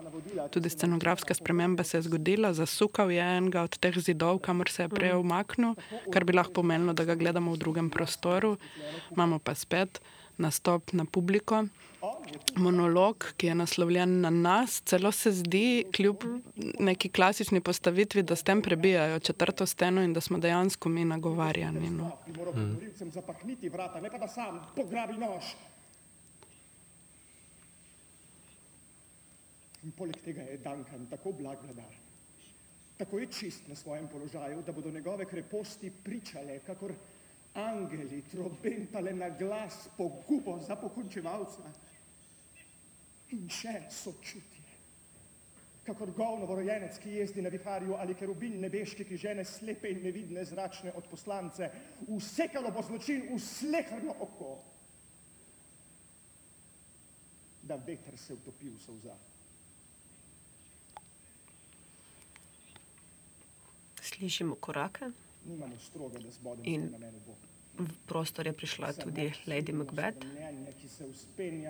tudi 0.51 0.69
scenografska 0.69 1.33
sprememba 1.33 1.83
se 1.83 1.97
je 1.97 2.01
zgodila, 2.01 2.53
zasukal 2.53 3.11
je 3.11 3.21
enega 3.21 3.61
od 3.63 3.77
teh 3.77 3.97
zidov, 3.99 4.39
kamor 4.39 4.69
se 4.69 4.83
je 4.83 4.89
prej 4.89 5.13
Mm. 5.13 5.19
umaknil, 5.19 5.75
kar 6.13 6.23
bi 6.23 6.33
lahko 6.33 6.53
pomenilo, 6.53 6.93
da 6.93 7.05
ga 7.05 7.15
gledamo 7.15 7.53
v 7.53 7.57
drugem 7.57 7.89
prostoru. 7.89 8.57
Imamo 9.11 9.39
pa 9.39 9.55
spet 9.55 10.01
nastop 10.37 10.93
na 10.93 11.05
publiko. 11.05 11.65
Monolog, 12.55 13.23
ki 13.37 13.47
je 13.47 13.55
naslovljen 13.55 14.21
na 14.21 14.29
nas, 14.29 14.81
celo 14.85 15.11
se 15.11 15.31
zdi, 15.31 15.85
kljub 15.95 16.23
neki 16.79 17.09
klasični 17.09 17.61
postavitvi, 17.61 18.23
da 18.23 18.35
s 18.35 18.43
tem 18.43 18.61
prebijajo 18.61 19.19
četrto 19.19 19.65
steno 19.65 20.01
in 20.03 20.13
da 20.13 20.21
smo 20.21 20.37
dejansko 20.37 20.89
mi 20.89 21.05
nagovarjani. 21.05 21.89
No. 21.89 22.11
Mm. 22.27 22.73
morilcem 22.73 23.11
zapahniti 23.11 23.69
vrata, 23.69 24.01
ne 24.01 24.09
pa 24.09 24.17
da 24.17 24.27
sam 24.27 24.59
pograbi 24.75 25.13
nož. 25.13 25.43
In 29.83 29.91
poleg 29.91 30.21
tega 30.23 30.45
je 30.47 30.61
Duncan 30.63 31.07
tako 31.11 31.33
blag 31.35 31.63
vladar, 31.63 31.95
tako 32.97 33.19
je 33.19 33.27
čist 33.27 33.67
na 33.67 33.75
svojem 33.75 34.07
položaju, 34.07 34.61
da 34.63 34.71
bodo 34.71 34.91
njegove 34.91 35.25
kreposti 35.25 35.91
pričale, 36.03 36.59
kakor 36.59 36.93
angeli 37.53 38.21
trobentale 38.31 39.13
na 39.13 39.29
glas 39.29 39.89
pogubo 39.97 40.59
za 40.59 40.75
pokončevalca. 40.75 41.73
In 43.33 43.49
še 43.49 43.81
sočutje. 43.89 44.61
Kakor 45.83 46.13
govno 46.15 46.47
rojenec, 46.47 46.95
ki 47.03 47.17
jezdi 47.17 47.41
na 47.43 47.49
viharju 47.51 47.97
ali 47.99 48.15
kerubin 48.15 48.61
nebeški, 48.63 49.03
ki 49.03 49.19
žene 49.19 49.43
slepe 49.43 49.91
in 49.91 49.99
nevidne 50.05 50.45
zračne 50.45 50.93
od 50.95 51.09
poslance, 51.11 51.69
usekalo 52.07 52.71
bo 52.71 52.85
zločin 52.87 53.27
v 53.33 53.39
slehrno 53.41 54.15
oko. 54.23 54.53
Da 57.63 57.75
veter 57.75 58.17
se 58.17 58.33
utopi 58.33 58.69
v 58.69 58.79
solzah. 58.79 59.32
Slišimo 64.23 64.55
korake 64.55 65.05
In- 66.63 66.95
v 67.75 67.97
prostor 68.05 68.47
je 68.47 68.53
prišla 68.53 68.93
tudi 68.93 69.33
Lady 69.43 69.73
Macbeth, 69.73 70.23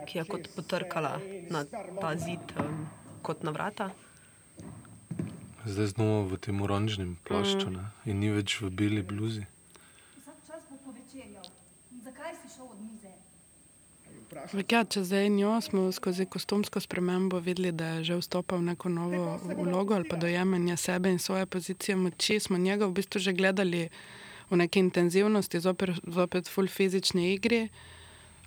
ki 0.05 0.17
je 0.17 0.23
kot 0.23 0.49
potrkala 0.55 1.17
na 1.49 1.65
ta 1.97 2.13
zid 2.13 2.43
um, 2.53 2.85
kot 3.23 3.41
na 3.41 3.49
vrata. 3.49 3.89
Zdaj 5.65 5.87
znova 5.87 6.29
v 6.29 6.37
tem 6.37 6.61
oranžnem 6.61 7.17
plašču 7.23 7.69
Mm. 7.69 7.73
ne? 7.73 7.85
in 8.05 8.19
ni 8.19 8.29
več 8.29 8.61
v 8.61 8.69
beli 8.69 9.01
bluzi. 9.01 9.47
Vsak 10.21 10.37
čas 10.45 10.61
bo 10.69 10.77
povečerjal. 10.85 11.47
In 11.89 12.05
zakaj 12.05 12.37
si 12.37 12.53
šel 12.53 12.69
od 12.69 12.81
mize? 12.83 13.09
Ja, 14.71 14.83
če 14.83 15.03
zdaj 15.03 15.29
njo 15.29 15.53
smo 15.61 15.91
skozi 15.91 16.25
kostumsko 16.25 16.79
spremembo 16.79 17.39
videli, 17.39 17.71
da 17.71 17.87
je 17.97 18.03
že 18.03 18.17
vstopal 18.21 18.59
v 18.59 18.73
neko 18.73 18.89
novo 18.89 19.39
vlogo 19.45 19.95
ali 19.95 20.09
pa 20.09 20.17
dojemanje 20.17 20.77
sebe 20.77 21.11
in 21.11 21.19
svoje 21.19 21.45
pozicije 21.45 21.95
moči, 21.95 22.39
smo 22.39 22.57
njega 22.57 22.85
v 22.85 22.97
bistvu 22.99 23.19
že 23.19 23.33
gledali 23.33 23.89
v 24.49 24.57
neki 24.57 24.79
intenzivnosti, 24.79 25.59
zopet, 25.59 25.89
zopet 26.07 26.49
full 26.49 26.67
fizični 26.67 27.33
igri. 27.33 27.69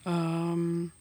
Um, 0.04 0.92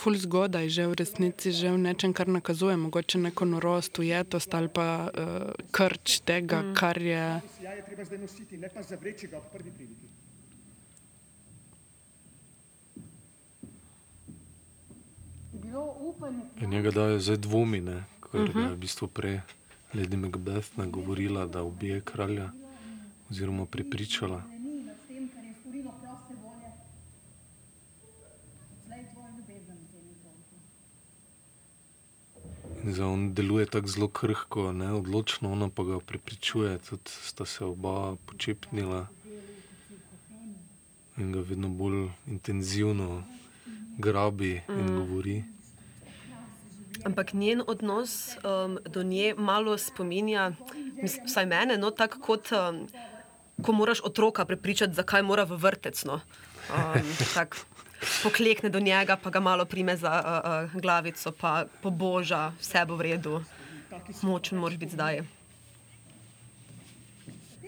Ful 0.00 0.16
zgodaj, 0.16 0.70
že 0.72 0.88
v 0.88 0.96
resnici, 0.96 1.52
že 1.52 1.68
v 1.68 1.76
nečem, 1.76 2.16
kar 2.16 2.24
nakazuje, 2.24 2.72
mogoče 2.72 3.20
neko 3.20 3.44
norost, 3.44 3.98
ujetost 4.00 4.48
ali 4.56 4.72
pa 4.72 5.12
uh, 5.12 5.52
krč 5.68 6.24
tega, 6.24 6.62
mm. 6.62 6.72
kar 6.72 6.96
je. 6.96 7.42
Ja, 7.60 7.72
je 7.76 7.84
treba 7.84 8.08
zdaj 8.08 8.18
nositi, 8.24 8.56
ne 8.56 8.72
pa 8.72 8.80
zavreči 8.80 9.28
ga 9.28 9.36
ob 9.36 9.52
prvi 9.52 9.68
priliki. 9.68 10.08
Bilo 15.52 15.59
upanje. 15.59 15.59
In 16.60 16.70
njega 16.70 16.90
dajo 16.90 17.18
zdaj 17.18 17.36
dvomi, 17.36 17.80
ne? 17.80 18.04
ker 18.32 18.40
Mhm. 18.40 18.58
je 18.58 18.68
v 18.68 18.76
bistvu 18.76 19.08
prej 19.08 19.40
Lady 19.94 20.16
Macbeth 20.16 20.78
nagovorila, 20.78 21.46
da 21.46 21.62
ubije 21.62 22.00
kralja, 22.00 22.50
oziroma 23.30 23.66
prepričala. 23.66 24.42
Zdaj 32.84 33.06
on 33.06 33.34
deluje 33.34 33.66
tako 33.66 33.86
zelo 33.86 34.08
krhko, 34.08 34.72
ne? 34.72 34.92
odločno, 34.92 35.52
ona 35.52 35.68
pa 35.68 35.84
ga 35.84 36.00
prepričuje, 36.00 36.78
tudi 36.78 37.02
sta 37.06 37.44
se 37.44 37.64
oba 37.64 38.16
počepnila 38.26 39.06
in 41.16 41.32
ga 41.32 41.40
vedno 41.40 41.68
bolj 41.68 42.08
intenzivno 42.26 43.22
grabi 43.98 44.62
in 44.68 44.86
Mm. 44.86 45.04
Ampak 47.04 47.32
njen 47.32 47.62
odnos 47.66 48.36
um, 48.44 48.78
do 48.84 49.02
nje 49.02 49.34
malo 49.38 49.78
spominja, 49.78 50.52
mis, 51.02 51.18
vsaj 51.26 51.46
mene, 51.46 51.78
no, 51.78 51.90
tako 51.90 52.20
kot 52.20 52.52
um, 52.52 52.84
ko 53.62 53.72
moraš 53.72 54.00
otroka 54.04 54.44
prepričati, 54.44 54.94
zakaj 54.94 55.22
mora 55.22 55.44
v 55.44 55.56
vrtec. 55.56 56.04
No. 56.04 56.20
Um, 56.70 57.08
tak, 57.36 57.56
poklekne 58.22 58.68
do 58.68 58.80
njega, 58.80 59.16
pa 59.16 59.30
ga 59.30 59.40
malo 59.40 59.64
prime 59.64 59.96
za 59.96 60.12
uh, 60.12 60.74
uh, 60.74 60.80
glavico, 60.82 61.32
pa 61.32 61.64
poboža, 61.82 62.52
vse 62.60 62.84
bo 62.88 62.96
v 62.96 63.10
redu, 63.10 63.40
močen 64.22 64.58
moraš 64.58 64.78
biti 64.78 64.92
zdaj. 64.92 65.22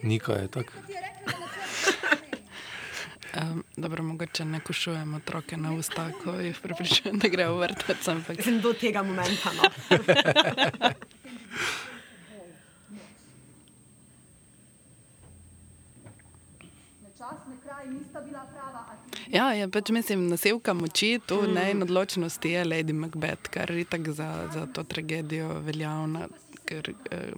Nika 0.03 0.33
je 0.33 0.47
tako. 0.47 0.73
Um, 3.41 3.63
dobro, 3.77 4.03
mogoče 4.03 4.45
ne 4.45 4.59
kušujemo 4.59 5.17
otroke 5.17 5.57
na 5.57 5.73
usta, 5.73 6.11
ko 6.23 6.31
jih 6.31 6.59
prepričujem, 6.61 7.19
da 7.19 7.27
grejo 7.27 7.55
v 7.55 7.59
vrtec. 7.59 8.07
Ampak... 8.07 8.37
Do 8.61 8.73
tega 8.73 9.03
momenta. 9.03 9.49
No. 9.57 9.69
Ja, 19.33 19.47
ja 19.53 19.67
pač 19.71 19.89
mislim, 19.89 20.27
nasevka 20.29 20.75
moči, 20.77 21.17
tu 21.25 21.39
mm. 21.41 21.53
ne 21.53 21.63
in 21.71 21.81
odločnosti 21.81 22.49
je 22.49 22.65
Lady 22.65 22.93
Macbeth, 22.93 23.49
kar 23.49 23.71
je 23.71 23.85
tako 23.85 24.13
za, 24.13 24.29
za 24.53 24.65
to 24.65 24.83
tragedijo 24.83 25.59
veljavna. 25.65 26.27
Ker, 26.65 26.91
eh, 27.11 27.31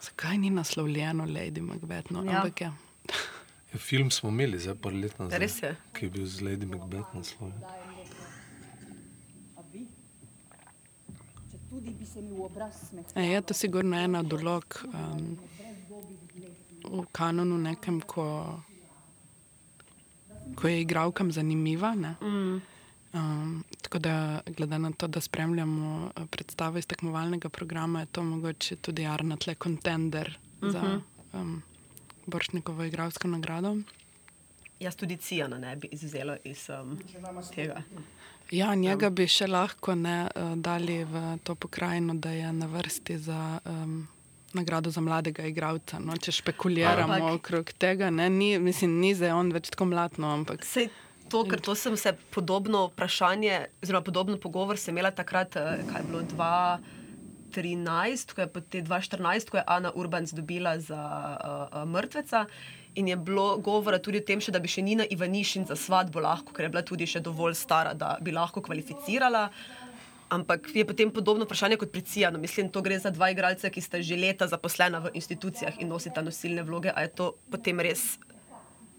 zakaj 0.00 0.38
ni 0.38 0.50
naslovljeno 0.50 1.24
Lady 1.24 1.62
Macbeth? 1.64 2.12
No, 2.12 2.24
ja. 2.24 2.42
Ampak, 2.42 2.60
ja. 2.60 2.72
Ja, 3.72 3.78
film 3.78 4.10
smo 4.10 4.28
imeli 4.28 4.58
za 4.58 4.74
par 4.74 4.92
let 4.92 5.18
nazaj, 5.18 5.38
Res 5.38 5.62
je. 5.62 5.76
ki 5.92 6.06
je 6.06 6.10
bil 6.10 6.26
z 6.26 6.40
Lady 6.40 6.66
Macbeth 6.66 7.14
naslovljen. 7.14 7.60
Tudi 11.70 11.90
bi 11.90 12.06
se 12.06 12.22
mi 12.22 12.30
v 12.30 12.44
obraz 12.44 12.88
smehal. 12.88 13.10
E, 13.14 13.26
je 13.26 13.40
to 13.42 13.54
sigurno 13.54 13.96
ena 13.98 14.20
od 14.20 14.32
ulog 14.32 14.84
um, 14.86 15.38
v 16.84 17.04
kanonu, 17.12 17.58
nekem, 17.58 18.00
ko, 18.00 18.60
ko 20.54 20.68
je 20.68 20.80
igralkam 20.80 21.32
zanimiva. 21.32 21.94
Ne? 21.94 22.14
Mm. 22.22 22.62
Um, 23.12 23.64
tako 23.82 23.98
da, 23.98 24.40
glede 24.46 24.78
na 24.78 24.92
to, 24.92 25.06
da 25.06 25.20
spremljamo 25.20 26.10
eh, 26.16 26.26
predstave 26.30 26.78
iz 26.78 26.86
tekmovalnega 26.86 27.48
programa, 27.48 28.00
je 28.00 28.06
to 28.06 28.22
mogoče 28.22 28.76
tudi 28.76 29.06
Arna 29.06 29.36
tle 29.36 29.54
kontender 29.54 30.38
uh 30.60 30.68
-huh. 30.68 30.72
za 30.72 31.00
um, 31.32 31.62
Boršnikovo 32.26 32.84
igralsko 32.84 33.28
nagrado. 33.28 33.76
Jaz 34.80 34.96
tudi 34.96 35.16
Cijana 35.16 35.58
ne 35.58 35.76
bi 35.76 35.88
izvzela 35.92 36.36
iz 36.44 36.68
um, 36.68 36.98
tega. 37.54 37.82
Ja, 38.50 38.74
njega 38.74 39.10
bi 39.10 39.26
še 39.26 39.46
lahko 39.46 39.94
ne 39.94 40.28
uh, 40.28 40.52
dali 40.56 41.04
v 41.04 41.38
to 41.42 41.54
pokrajino, 41.54 42.14
da 42.14 42.30
je 42.30 42.52
na 42.52 42.66
vrsti 42.66 43.18
za 43.18 43.58
um, 43.64 44.06
nagrado 44.52 44.90
za 44.90 45.00
mladega 45.00 45.46
igralca. 45.46 45.98
No, 45.98 46.16
če 46.16 46.32
špekuliramo 46.32 47.14
Ampak- 47.14 47.34
okrog 47.34 47.72
tega, 47.78 48.10
ne, 48.10 48.28
ni, 48.30 48.58
mislim, 48.58 49.00
ni 49.00 49.14
zdaj 49.14 49.32
on 49.32 49.52
več 49.52 49.72
tako 49.72 49.88
mlad, 49.90 50.20
no, 50.22 50.34
ampak 50.36 50.64
Sej 50.64 50.90
to, 51.28 51.42
ker 51.44 51.60
to 51.60 51.74
sem 51.74 51.96
se 51.96 52.12
podobno 52.30 52.86
vprašanje, 52.86 53.66
oziroma 53.82 54.04
podobno 54.04 54.38
pogovor 54.38 54.78
sem 54.78 54.94
imela 54.94 55.10
takrat, 55.10 55.56
eh, 55.56 55.82
kaj 55.90 56.00
je 56.02 56.06
bilo 56.10 56.22
2013, 57.56 58.34
ko 58.34 58.44
je 58.44 58.48
potem 58.52 58.84
2014, 58.84 59.50
ko 59.50 59.56
je 59.56 59.64
Ana 59.66 59.92
Urbanc 59.94 60.32
dobila 60.36 60.76
za 60.78 61.00
uh, 61.00 61.68
uh, 61.72 61.88
mrtveca. 61.88 62.46
In 62.96 63.08
je 63.08 63.16
bilo 63.16 63.58
govora 63.58 63.98
tudi 63.98 64.22
o 64.22 64.24
tem, 64.24 64.40
še, 64.40 64.52
da 64.52 64.60
bi 64.60 64.70
še 64.72 64.84
Nina 64.84 65.04
Ivanišin 65.04 65.66
za 65.68 65.76
svatbo 65.76 66.22
lahko, 66.24 66.54
ker 66.56 66.64
je 66.64 66.72
bila 66.72 66.84
tudi 66.84 67.08
še 67.08 67.20
dovolj 67.20 67.56
stara, 67.58 67.92
da 67.92 68.16
bi 68.24 68.32
lahko 68.32 68.62
kvalificirala. 68.64 69.50
Ampak 70.32 70.72
je 70.74 70.82
potem 70.88 71.12
podobno 71.12 71.44
vprašanje 71.46 71.76
kot 71.78 71.92
pri 71.92 72.02
Cijanu. 72.02 72.40
Mislim, 72.42 72.70
to 72.72 72.82
gre 72.82 72.98
za 72.98 73.12
dva 73.14 73.28
igralca, 73.30 73.70
ki 73.70 73.84
sta 73.84 74.00
že 74.02 74.16
leta 74.18 74.48
zaposlena 74.48 74.98
v 75.04 75.12
institucijah 75.14 75.76
in 75.78 75.92
nosita 75.92 76.24
nosilne 76.24 76.64
vloge. 76.66 76.90
A 76.90 77.04
je 77.04 77.12
to 77.14 77.26
potem 77.52 77.78
res 77.78 78.16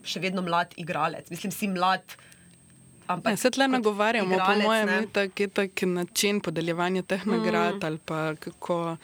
še 0.08 0.22
vedno 0.24 0.46
mlad 0.46 0.78
igralec? 0.80 1.34
Mislim, 1.34 1.52
si 1.52 1.68
mlad. 1.68 2.16
Ampak 3.08 3.32
Ja, 3.32 3.38
se 3.38 3.50
tle 3.50 3.68
nagovarjamo, 3.68 4.30
po 4.30 4.36
igralec, 4.36 4.64
mojem, 4.64 4.86
ne. 4.86 4.94
je 4.94 5.08
tak, 5.08 5.40
je 5.40 5.48
tak 5.50 5.82
način 5.84 6.40
podeljevanja 6.40 7.02
teh 7.02 7.26
nagrad 7.26 7.76
Mm. 7.76 7.86
ali 7.86 7.98
pa 8.00 8.36
kako 8.36 8.98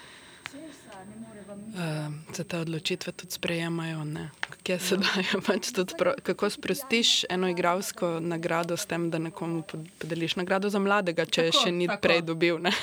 uh, 1.73 2.35
se 2.35 2.43
te 2.43 2.57
odločitve 2.59 3.11
tudi 3.11 3.31
sprejemajo. 3.31 4.03
ne. 4.03 4.29
Kje 4.63 4.79
se 4.79 4.97
dajo, 4.97 5.41
pač 5.47 5.71
tudi 5.71 5.93
pro, 5.97 6.13
kako 6.23 6.49
sprostiš 6.49 7.25
eno 7.29 7.49
igralsko 7.49 8.19
nagrado 8.19 8.77
s 8.77 8.85
tem, 8.85 9.09
da 9.11 9.17
nekomu 9.17 9.61
pod- 9.61 9.89
podeliš 9.99 10.35
nagrado 10.35 10.69
za 10.69 10.79
mladega, 10.79 11.25
če 11.25 11.49
Tako, 11.51 11.63
še 11.63 11.71
ni 11.71 11.87
tako. 11.87 12.01
prej 12.01 12.21
dobil. 12.21 12.59
Ne? 12.59 12.71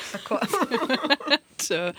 Če- 1.60 1.92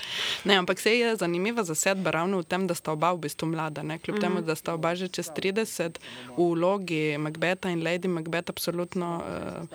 Ne, 0.44 0.56
ampak 0.58 0.80
se 0.80 0.98
je 0.98 1.16
zanimiva 1.16 1.64
zasedba 1.64 2.12
ravno 2.12 2.42
v 2.42 2.44
tem, 2.44 2.68
da 2.68 2.74
sta 2.76 2.92
oba 2.92 3.14
v 3.14 3.26
bistvu 3.30 3.48
mlada. 3.48 3.84
Ne? 3.84 4.00
Kljub 4.00 4.18
mm. 4.18 4.22
temu, 4.22 4.42
da 4.42 4.56
sta 4.56 4.74
oba 4.74 4.96
že 4.96 5.08
čez 5.08 5.30
30, 5.30 6.02
v 6.34 6.48
vlogi 6.54 7.18
Macbeta 7.18 7.70
in 7.70 7.84
Lady 7.86 8.10
Macbeth, 8.10 8.50
absolutno 8.50 9.22
uh, 9.22 9.70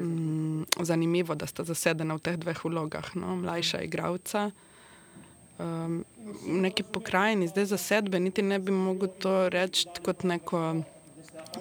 mm, 0.00 0.64
zanimivo, 0.80 1.34
da 1.34 1.46
sta 1.46 1.64
zasedena 1.64 2.16
v 2.16 2.20
teh 2.20 2.36
dveh 2.36 2.64
vlogah. 2.64 3.12
No? 3.14 3.36
Mlajša 3.36 3.84
igralca. 3.84 4.50
Um, 5.60 6.04
neki 6.46 6.82
pokrajini, 6.82 7.48
zdaj 7.48 7.64
zasedbe, 7.64 8.20
niti 8.20 8.42
ne 8.42 8.58
bi 8.58 8.72
mogel 8.72 9.08
to 9.18 9.48
reči 9.48 9.86
kot 10.02 10.22
neko. 10.22 10.60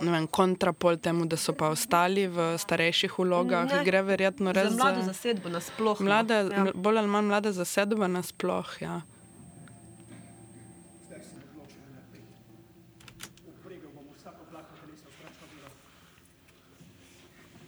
Ne 0.02 0.12
vem, 0.12 0.28
kontrapol 0.28 0.98
temu, 0.98 1.26
da 1.26 1.38
so 1.38 1.54
pa 1.54 1.68
ostali 1.68 2.28
v 2.28 2.56
starejših 2.58 3.18
vlogah, 3.18 3.66
Ne. 3.66 3.84
gre 3.84 4.02
verjetno 4.02 4.52
res 4.52 4.72
za 4.72 4.78
mlado 4.78 5.02
zasedbo 5.04 5.50
nasploh. 5.50 6.00
no. 6.00 6.06
Mlada, 6.06 6.36
Ja. 6.42 6.66
Bolj 6.76 6.98
ali 6.98 7.08
manj 7.08 7.26
mlada 7.26 7.52
zasedba 7.52 8.08
nasploh. 8.08 8.70
Ja. 8.82 9.02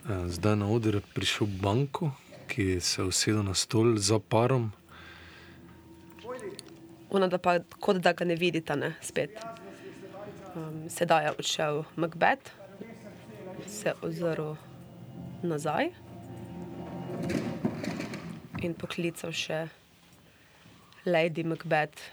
Eh, 0.10 0.28
Zdaj 0.28 0.56
na 0.56 0.68
oder 0.68 1.02
prišel 1.14 1.48
Banko, 1.62 2.12
ki 2.48 2.80
se 2.82 3.02
je 3.02 3.06
usedel 3.06 3.44
na 3.44 3.54
stol 3.54 3.98
za 3.98 4.20
parom. 4.20 4.72
Ona 7.12 7.28
da 7.28 7.38
pa 7.38 7.60
kot 7.80 8.00
da 8.00 8.14
ga 8.14 8.26
ne 8.26 8.36
vidita, 8.36 8.76
ne, 8.76 8.94
spet. 9.02 9.36
Um, 10.56 10.88
sedaj 10.90 11.26
je 11.26 11.32
odšel 11.40 11.84
Macbeth, 11.96 12.52
se 13.68 13.94
ozrl 14.02 14.56
nazaj 15.44 15.92
in 18.62 18.74
poklical 18.78 19.32
še 19.34 19.66
Lady 21.06 21.44
Macbeth, 21.48 22.12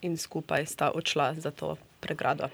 in 0.00 0.16
skupaj 0.16 0.66
sta 0.66 0.90
odšla 0.90 1.34
za 1.34 1.50
to 1.50 1.76
pregrado. 2.00 2.48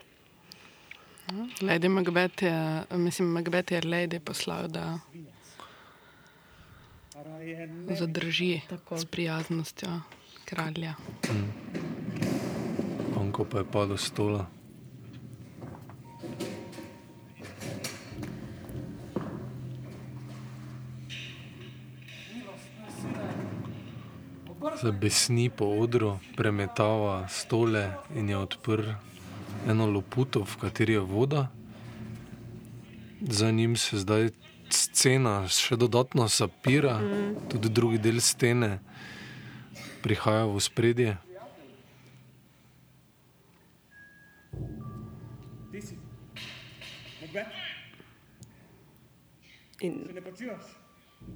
Lady 1.60 1.88
Macbeth 1.88 2.42
je, 2.42 2.84
mislim, 2.90 3.28
Macbeth 3.28 3.72
je 3.72 3.80
Lady 3.80 4.18
poslal, 4.18 4.68
da 4.68 4.98
zadrži 7.88 8.60
Tako. 8.68 8.98
s 8.98 9.04
prijaznostjo 9.04 10.00
kralja. 10.52 10.94
Banko 13.16 13.44
pa 13.44 13.58
je 13.58 13.64
padel 13.64 13.96
stola. 13.96 14.46
Se 24.80 24.92
besni 24.92 25.50
po 25.50 25.64
odru, 25.64 26.18
premetava 26.36 27.28
stole 27.28 27.90
in 28.16 28.28
je 28.28 28.36
odprl 28.36 28.92
eno 29.68 29.86
loputo, 29.86 30.44
v 30.44 30.56
kateri 30.56 30.92
je 30.92 31.00
voda. 31.00 31.48
Za 33.20 33.50
njim 33.50 33.76
se 33.76 33.98
zdaj 33.98 34.30
scena 34.68 35.48
še 35.48 35.76
dodatno 35.76 36.28
sapira, 36.28 36.98
Mm. 36.98 37.34
tudi 37.48 37.68
drugi 37.68 37.98
del 37.98 38.20
stene 38.20 38.78
prihaja 40.02 40.46
v 40.50 40.58
spredje. 40.60 41.16
In 49.82 50.06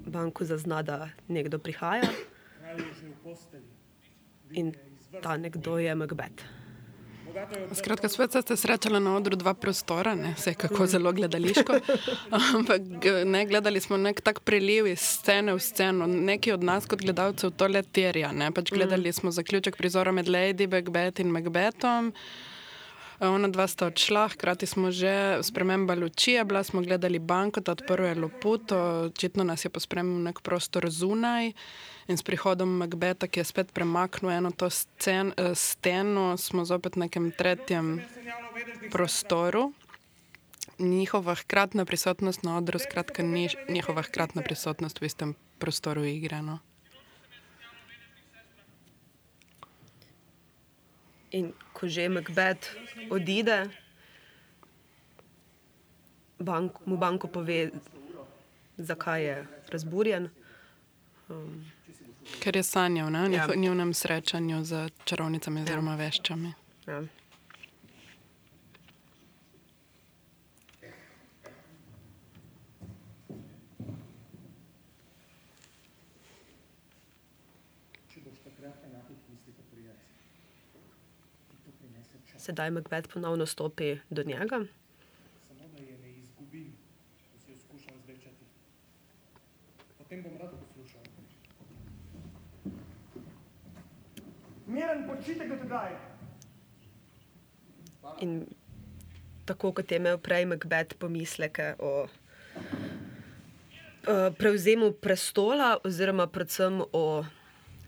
banku 0.05 0.45
zazna, 0.45 0.83
da 0.83 1.09
nekdo 1.27 1.59
prihaja. 1.59 2.11
In 4.51 4.75
ta 5.21 5.37
nekdo 5.37 5.77
je 5.77 5.95
Macbeth. 5.95 6.56
Skratka, 7.73 8.09
spet 8.09 8.35
ste 8.41 8.57
srečali 8.57 8.99
na 8.99 9.15
odru 9.15 9.35
dva 9.35 9.53
prostora, 9.53 10.15
ne 10.15 10.33
vse 10.37 10.53
kako 10.53 10.87
zelo 10.87 11.11
gledališko. 11.11 11.79
Ampak 12.55 12.81
ne, 13.25 13.45
gledali 13.45 13.81
smo 13.81 13.97
nek 13.97 14.21
tak 14.21 14.39
preliv 14.39 14.87
iz 14.87 14.99
scene 14.99 15.53
v 15.53 15.59
sceno. 15.59 16.07
Neki 16.07 16.51
od 16.51 16.63
nas, 16.63 16.85
kot 16.85 17.01
gledalcev, 17.01 17.51
to 17.51 17.67
le 17.67 17.83
terja. 17.83 18.31
ne. 18.31 18.51
Pač 18.51 18.71
gledali 18.71 19.13
smo 19.13 19.31
zaključek 19.31 19.77
prizora 19.77 20.11
med 20.11 20.27
Lady 20.27 20.67
Macbeth 20.71 21.21
in 21.21 21.31
Macbethom. 21.31 22.13
Ona 23.19 23.47
dva 23.49 23.65
sta 23.65 23.87
odšla, 23.89 24.27
hkrati 24.35 24.69
smo 24.69 24.91
že 24.93 25.41
sprememba 25.41 25.95
luči, 25.97 26.37
je 26.37 26.45
bila 26.45 26.61
smo 26.63 26.81
gledali 26.85 27.19
banko, 27.19 27.61
ta 27.61 27.73
odprl 27.73 28.05
je 28.05 28.15
loputo, 28.15 28.77
očitno 29.09 29.43
nas 29.43 29.65
je 29.65 29.73
pospremil 29.73 30.21
nek 30.21 30.41
prostor 30.45 30.85
zunaj. 30.89 31.51
In 32.07 32.15
s 32.15 32.23
prihodom 32.23 32.69
Macbeta, 32.79 33.27
ki 33.27 33.43
je 33.43 33.51
spet 33.51 33.71
premaknil 33.75 34.31
eno 34.31 34.51
to 34.55 34.71
scen, 34.71 35.35
eh, 35.35 35.51
steno, 35.55 36.39
smo 36.39 36.63
zopet 36.63 36.95
v 36.95 37.03
nekem 37.03 37.35
tretjem 37.35 37.99
prostoru. 38.91 39.75
Njihova 40.79 41.35
hkratna 41.35 41.85
prisotnost 41.85 42.43
na 42.47 42.57
odru, 42.57 42.79
skratka, 42.79 43.23
ni 43.23 43.49
njihova 43.69 44.01
hkratna 44.07 44.41
prisotnost 44.41 45.01
v 45.01 45.05
istem 45.05 45.35
prostoru 45.59 46.05
igre. 46.05 46.39
No. 46.41 46.59
In 51.31 51.51
ko 51.73 51.91
že 51.91 52.07
Macbeth 52.07 52.71
odide, 53.11 53.67
bank, 56.39 56.79
mu 56.85 56.95
banko 56.97 57.27
pove, 57.27 57.71
zakaj 58.77 59.23
je 59.23 59.47
razburjen. 59.67 60.29
Um, 61.27 61.67
Ker 62.39 62.55
je 62.55 62.63
sanjal 62.63 63.09
na 63.09 63.25
Ja. 63.27 63.47
njihovem 63.55 63.93
srečanju 63.93 64.63
z 64.63 64.71
čarovnicami 65.05 65.61
oziroma 65.61 65.95
veščami. 65.95 66.53
ja. 66.87 67.01
Prinese 81.79 82.17
čas. 82.25 82.43
Sedaj 82.43 82.71
Macbeth 82.71 83.09
ponovno 83.09 83.45
stopi 83.45 83.97
do 84.09 84.23
njega. 84.23 84.59
Samo 85.47 85.67
da 85.69 85.79
je 85.79 85.97
ne 85.97 86.11
izgubim, 86.13 86.71
ko 87.23 87.39
si 87.39 87.51
jo 87.51 87.57
skušam 87.57 87.95
zvečati. 88.05 88.45
Potem 89.97 90.23
bom 90.23 90.37
rad 90.37 90.51
poslušal. 90.51 91.01
Miren 94.67 95.07
počitek 95.07 95.49
do 95.49 95.55
tedaj. 95.63 95.91
In 98.21 98.45
tako 99.45 99.71
kot 99.71 99.91
je 99.91 99.97
imel 99.97 100.17
prej 100.17 100.45
Macbeth 100.45 100.95
pomisleke 100.99 101.75
o 101.79 102.07
eh, 102.07 102.11
prevzemu 104.37 104.91
prestola, 104.91 105.77
oziroma 105.83 106.27
predvsem 106.27 106.81
o 106.91 107.25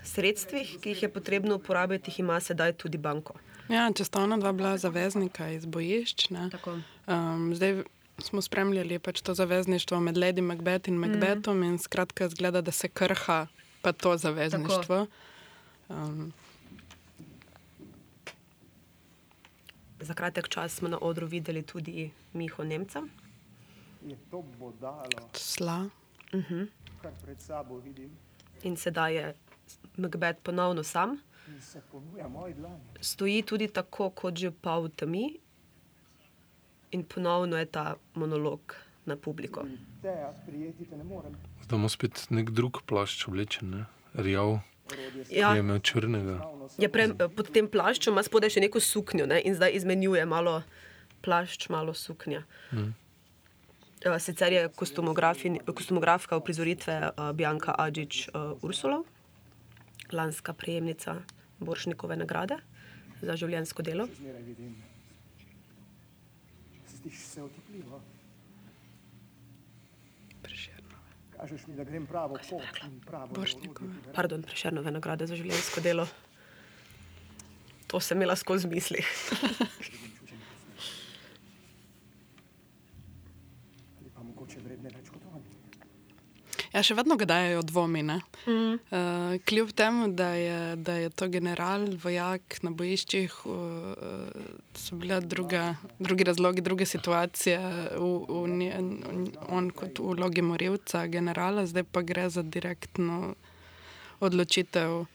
sredstvih, 0.03 0.79
ki 0.79 0.89
jih 0.95 1.03
je 1.03 1.09
potrebno 1.11 1.55
uporabiti, 1.59 2.11
jih 2.11 2.19
ima 2.19 2.39
sedaj 2.39 2.73
tudi 2.79 2.97
banko. 2.97 3.33
Ja, 3.69 3.85
če 3.93 4.07
sta 4.07 4.23
ona 4.23 4.39
dva 4.41 4.53
bila 4.55 4.77
zaveznika 4.81 5.51
iz 5.53 5.67
bojišč, 5.69 6.29
ne, 6.33 6.49
um, 7.05 7.51
zdaj 7.53 7.83
smo 8.23 8.41
spremljali 8.41 8.99
pač 8.99 9.21
to 9.21 9.33
zavezništvo 9.33 9.99
med 9.99 10.17
Lady 10.17 10.41
Macbeth 10.41 10.89
in 10.89 10.99
Macbethom 10.99 11.59
mm. 11.59 11.63
in 11.63 11.79
skratka 11.79 12.29
zgleda, 12.29 12.61
da 12.61 12.71
se 12.71 12.87
krha 12.87 13.47
pa 13.81 13.91
to 13.91 14.17
zavezništvo. 14.17 15.07
Um, 15.89 16.33
Za 19.99 20.13
kratek 20.13 20.47
čas 20.47 20.73
smo 20.75 20.87
na 20.87 20.97
odru 21.01 21.27
videli 21.27 21.63
tudi 21.63 22.11
Miho 22.33 22.63
Nemca. 22.63 23.03
Je 24.05 24.17
to 24.31 24.43
bodalo, 24.59 25.29
sla. 25.33 25.89
Uh 26.33 26.39
-huh. 26.39 26.67
kar 27.01 27.11
pred 27.23 27.41
sabo 27.41 27.77
vidim 27.77 28.09
In 28.63 28.77
sedaj 28.77 29.15
je 29.15 29.33
Macbeth 29.97 30.39
ponovno 30.43 30.83
sam. 30.83 31.19
in 31.47 31.61
se 31.61 31.81
ponuja 31.91 32.27
moji 32.27 32.53
dlani. 32.53 32.83
Stoji 33.01 33.41
tudi 33.41 33.67
tako, 33.67 34.09
kot 34.09 34.37
že 34.37 34.51
pa 34.51 34.79
v 34.79 34.89
temi, 34.89 35.39
in 36.91 37.03
ponovno 37.03 37.57
je 37.57 37.65
ta 37.65 37.95
monolog 38.13 38.75
na 39.05 39.15
publiko. 39.15 39.65
Zdaj 41.63 41.75
imamo 41.75 41.89
spet 41.89 42.27
nek 42.29 42.49
drug 42.49 42.81
plašč 42.85 43.27
oblečen, 43.27 43.69
ne? 43.69 43.85
rjav, 44.13 44.59
Ja. 45.29 45.53
je 45.53 45.59
imel 45.59 45.79
črnega. 45.79 46.39
Je 46.77 46.89
pre, 46.89 47.07
pod 47.35 47.51
tem 47.51 47.67
plaščem 47.67 48.13
ima 48.13 48.23
spodaj 48.23 48.49
še 48.49 48.63
neko 48.63 48.79
suknjo 48.79 49.25
ne? 49.25 49.41
in 49.45 49.55
zdaj 49.55 49.73
izmenjuje 49.73 50.25
malo 50.25 50.63
plašč, 51.21 51.69
malo 51.69 51.93
suknja. 51.93 52.43
Mm. 52.71 52.93
Eh, 54.05 54.19
Sicer 54.19 54.53
je 54.53 54.69
kostumografin- 54.69 55.59
kostumografka 55.73 56.37
uprizoritve 56.37 57.11
uh, 57.11 57.31
Bjanka 57.35 57.75
Adžič 57.77 58.29
uh, 58.29 58.55
Ursulov, 58.61 59.03
lanska 60.11 60.53
prejemnica 60.53 61.17
Boršnikove 61.59 62.15
nagrade 62.15 62.55
za 63.21 63.35
življenjsko 63.35 63.83
delo. 63.83 64.07
Še 64.07 64.21
zmeraj 64.21 64.43
vidim. 64.47 64.75
Zdiš 66.87 67.17
se 67.19 67.43
otipljivo. 67.43 67.99
Kažeš 71.39 71.67
mi, 71.67 71.75
da 71.75 71.83
grem 71.87 72.05
pravo 72.07 72.35
pot 72.49 72.79
in 72.83 72.99
pravo 72.99 73.27
Borštnikove. 73.33 74.11
Pardon, 74.13 74.41
Prešernove 74.43 74.91
nagrade 74.91 75.27
za 75.27 75.35
življenjsko 75.39 75.79
delo. 75.81 76.03
To 77.87 77.99
sem 78.03 78.19
imela 78.19 78.35
skozi 78.35 78.67
v 78.67 78.71
mislih. 78.75 79.07
Ali 84.01 84.09
pa 84.11 84.21
mogoče 84.23 84.59
vredne 84.65 84.91
več 84.91 85.07
kot 85.15 85.23
oni. 85.31 85.47
Ja, 86.69 86.81
še 86.81 86.93
vedno 86.93 87.15
ga 87.15 87.25
dajo 87.25 87.61
dvomi. 87.63 88.03
ne. 88.03 88.17
Mm. 88.45 88.73
Uh, 88.85 88.99
kljub 89.41 89.71
temu, 89.71 90.07
da 90.09 90.29
je, 90.29 90.57
da 90.77 90.93
je 90.95 91.09
to 91.11 91.27
general, 91.27 91.87
vojak 91.97 92.59
na 92.61 92.71
bojiščih, 92.71 93.39
uh, 93.43 93.53
so 94.75 94.95
bile 94.95 95.17
druga, 95.19 95.63
drugi 95.99 96.23
razlogi, 96.23 96.61
druge 96.61 96.85
situacije, 96.85 97.57
v, 97.91 98.05
v, 98.23 98.43
nje- 98.49 98.75
on 99.49 99.71
kot 99.71 99.97
v 99.99 100.13
vlogi 100.13 100.41
morilca, 100.43 101.07
generala, 101.07 101.65
zdaj 101.65 101.83
pa 101.85 102.01
gre 102.03 102.29
za 102.29 102.43
direktno 102.43 103.33
odločitev. 104.19 105.05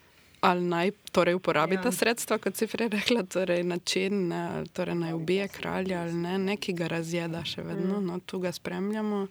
Ali 0.41 0.61
naj 0.63 0.91
torej 1.09 1.35
uporabi 1.35 1.77
ta 1.77 1.89
Ja. 1.89 1.93
sredstva, 1.95 2.37
kot 2.39 2.53
si 2.55 2.67
prej 2.67 2.89
rekla, 2.91 3.23
torej 3.25 3.63
način, 3.65 4.29
ne, 4.29 4.43
torej 4.69 4.95
naj 4.97 5.13
ubije 5.15 5.49
kralja 5.49 6.03
ali 6.03 6.13
ne, 6.15 6.35
neki 6.41 6.73
ga 6.75 6.87
razjeda 6.89 7.41
še 7.43 7.63
vedno, 7.63 7.97
Mm. 7.97 8.07
no, 8.07 8.19
tu 8.21 8.39
ga 8.39 8.53
spremljamo. 8.53 9.27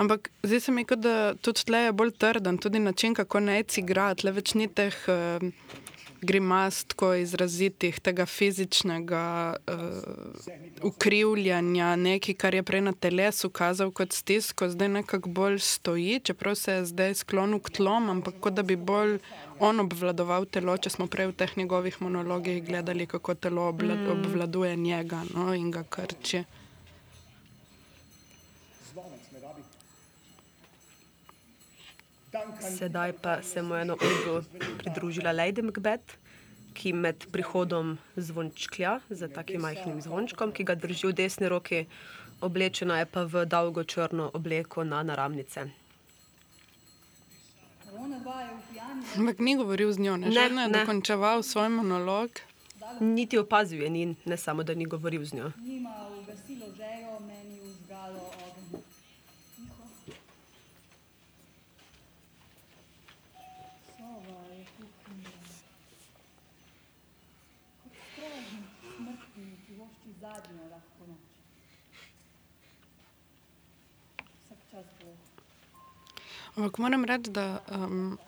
Ampak 0.00 0.30
zdi 0.42 0.60
se 0.60 0.72
mi, 0.72 0.86
kot 0.88 1.02
da 1.04 1.34
tudi 1.44 1.66
tle 1.68 1.78
je 1.84 1.92
bolj 1.92 2.14
trden, 2.16 2.58
tudi 2.58 2.80
način, 2.80 3.14
kako 3.14 3.40
naj 3.44 3.66
igra, 3.82 4.14
tle 4.16 4.32
več 4.32 4.54
ni 4.56 4.64
teh 4.64 4.96
uh, 5.12 5.44
grimas, 6.24 6.84
tako 6.84 7.10
izrazitih, 7.20 7.98
tega 8.00 8.24
fizičnega 8.26 9.56
uh, 9.68 10.88
ukrivljanja, 10.88 11.96
nekaj, 11.96 12.34
kar 12.34 12.56
je 12.56 12.62
prej 12.62 12.80
na 12.86 12.92
telesu 12.92 13.50
kazal 13.50 13.92
kot 13.92 14.16
stisko, 14.16 14.70
zdaj 14.72 14.88
nekako 14.88 15.32
bolj 15.36 15.58
stoji, 15.64 16.20
čeprav 16.24 16.56
se 16.56 16.78
je 16.78 16.86
zdaj 16.94 17.14
sklonil 17.20 17.60
k 17.60 17.76
tlom, 17.80 18.08
ampak 18.14 18.40
kot 18.40 18.56
da 18.56 18.64
bi 18.64 18.76
bolj 18.76 19.18
on 19.60 19.84
obvladoval 19.84 20.48
telo, 20.48 20.78
če 20.80 20.94
smo 20.96 21.08
prej 21.12 21.28
v 21.32 21.36
teh 21.42 21.52
njegovih 21.60 22.00
monologih 22.00 22.64
gledali, 22.64 23.06
kako 23.06 23.34
telo 23.34 23.68
Mm. 23.72 24.08
obvladuje 24.10 24.76
njega 24.76 25.24
no, 25.34 25.54
in 25.54 25.70
ga 25.70 25.84
krči. 25.84 26.44
Zvonec 28.92 29.28
me 29.32 29.38
vabi. 29.40 29.62
Duncan, 29.62 29.78
Sedaj 32.78 33.12
pa 33.22 33.42
se 33.42 33.62
mu 33.62 33.74
je 33.74 33.84
na 33.84 33.94
odru 33.94 34.42
pridružila 34.78 35.32
Lady 35.32 35.62
Macbeth, 35.62 36.14
ki 36.74 36.92
med 36.92 37.26
prihodom 37.32 37.98
zvončklja 38.16 39.00
za 39.10 39.28
takim 39.28 39.60
majhnim 39.60 40.00
zvončkom, 40.00 40.52
ki 40.52 40.64
ga 40.64 40.74
drži 40.74 41.10
v 41.10 41.12
desni 41.12 41.48
roki, 41.48 41.86
oblečena 42.40 42.98
je 43.02 43.06
pa 43.06 43.24
v 43.26 43.44
dolgo 43.46 43.84
črno 43.84 44.30
obleko 44.34 44.84
na 44.84 45.02
naramnice. 45.02 45.60
Je. 45.60 45.70
Ampak 49.18 49.38
ni 49.38 49.56
govoril 49.56 49.92
z 49.92 49.98
njo, 49.98 50.16
ne, 50.16 50.30
Ne, 50.30 50.48
ne, 50.48 50.68
ne. 50.68 50.78
dokončeval 50.78 51.42
svoj 51.42 51.68
monolog. 51.68 52.30
Niti 53.00 53.38
opazil 53.38 53.82
je, 53.82 53.90
ni, 53.90 54.16
ne 54.24 54.36
samo 54.36 54.62
da 54.62 54.74
ni 54.74 54.86
govoril 54.86 55.24
z 55.24 55.34
njo. 55.34 55.52
Njima 55.58 55.90
zadnjo 70.30 70.64
lahko 70.70 71.06
noč. 71.10 71.30
Vsak 74.44 74.60
čas 74.70 74.86
bo. 75.00 75.14
Ampak 76.56 76.78
moram 76.78 77.04
reči, 77.04 77.32
da 77.34 77.46
um, 77.74 78.18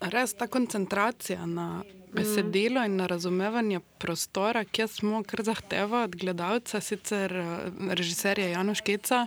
res 0.00 0.34
ta 0.36 0.48
koncentracija 0.48 1.46
na 1.46 1.82
besedilo 2.12 2.84
in 2.84 2.98
na 3.00 3.06
razumevanje 3.06 3.80
prostora, 4.02 4.64
ki 4.64 4.88
smo 4.88 5.22
kar 5.24 5.44
zahteva 5.46 6.04
od 6.08 6.16
gledalca, 6.16 6.80
sicer 6.80 7.36
uh, 7.36 7.94
režiser 7.96 8.42
je 8.42 8.50
Janoš 8.52 8.84
Keca, 8.84 9.26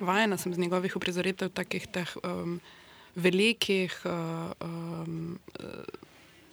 vajena 0.00 0.36
sem 0.36 0.54
z 0.54 0.64
njegovih 0.66 0.96
uprizoritev 0.96 1.52
takih 1.54 1.86
teh 1.86 2.16
um, 2.22 2.60
velikih 3.16 3.94
um, 4.04 5.38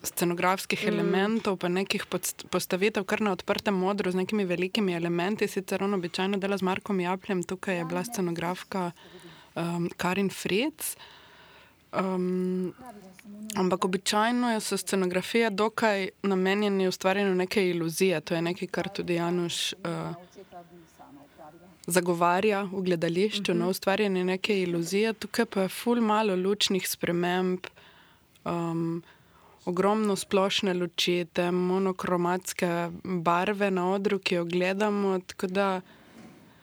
scenografskih 0.06 0.84
mm. 0.84 0.88
elementov, 0.94 1.58
pa 1.58 1.70
nekih 1.70 2.06
postavitev, 2.52 3.04
kar 3.04 3.22
na 3.22 3.32
odprtem 3.32 3.76
modru 3.76 4.12
z 4.12 4.22
nekimi 4.22 4.46
velikimi 4.46 4.96
elementi. 4.96 5.48
Sicer 5.48 5.84
on 5.84 5.94
običajno 5.94 6.38
dela 6.38 6.58
z 6.58 6.66
Markom 6.66 7.00
Japljem, 7.00 7.44
tukaj 7.44 7.78
je 7.78 7.86
bila 7.86 8.04
scenografka 8.04 8.92
um, 9.56 9.90
Karin 9.98 10.30
Fritz. 10.30 10.96
Um, 11.96 12.74
ampak 13.56 13.86
običajno 13.86 14.60
so 14.60 14.78
scenografije 14.78 15.50
dokaj 15.50 16.10
namenjene 16.24 16.88
ustvarjanju 16.88 17.36
neke 17.36 17.70
iluzije. 17.70 18.22
To 18.22 18.36
je 18.36 18.42
nekaj, 18.42 18.68
kar 18.68 18.90
tudi 18.90 19.16
Januš 19.16 19.74
uh, 19.74 20.16
zagovarja 21.88 22.64
v 22.72 22.82
gledališču, 22.82 23.52
uh 23.52 23.58
-huh. 23.58 23.60
no, 23.60 23.70
ustvarjanje 23.70 24.24
neke 24.24 24.62
iluzije. 24.62 25.14
Tukaj 25.14 25.46
pa 25.46 25.62
je 25.62 25.70
ful 25.70 26.02
malo 26.02 26.36
lučnih 26.36 26.90
sprememb. 26.90 27.60
Um, 28.46 29.04
ogromno 29.66 30.16
splošne 30.16 30.74
luči, 30.74 31.26
te 31.34 31.50
monokromatske 31.52 32.70
barve 33.04 33.72
na 33.72 33.90
odru, 33.92 34.20
ki 34.20 34.36
jo 34.36 34.46
gledamo. 34.46 35.20
Da, 35.42 35.82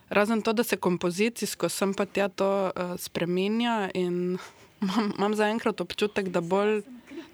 razen 0.09 0.43
to, 0.43 0.53
da 0.53 0.63
se 0.63 0.77
kompozicijsko 0.77 1.69
sem 1.69 1.95
pa 1.95 2.07
tja 2.07 2.29
to 2.29 2.71
uh, 2.71 2.97
spremenja 2.99 3.91
in 3.95 4.39
imam, 4.83 5.13
imam 5.19 5.35
zaenkrat 5.35 5.81
občutek, 5.81 6.29
da 6.29 6.41
bolj 6.41 6.83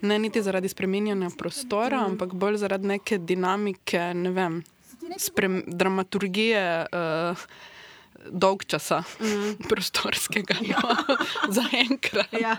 ne 0.01 0.19
niti 0.19 0.41
zaradi 0.41 0.69
spremenjanja 0.69 1.29
prostora, 1.37 2.05
ampak 2.05 2.33
bolj 2.33 2.57
zaradi 2.57 2.87
neke 2.87 3.17
dinamike, 3.17 4.13
ne 4.13 4.31
vem, 4.31 4.61
sprem, 5.17 5.63
dramaturgije. 5.67 6.85
Uh, 6.93 7.49
Dolg 8.19 8.65
časa, 8.67 8.97
mm. 9.23 9.53
prostorskega, 9.71 10.57
no, 10.67 11.15
zaenkrat. 11.55 12.33
Ja. 12.35 12.57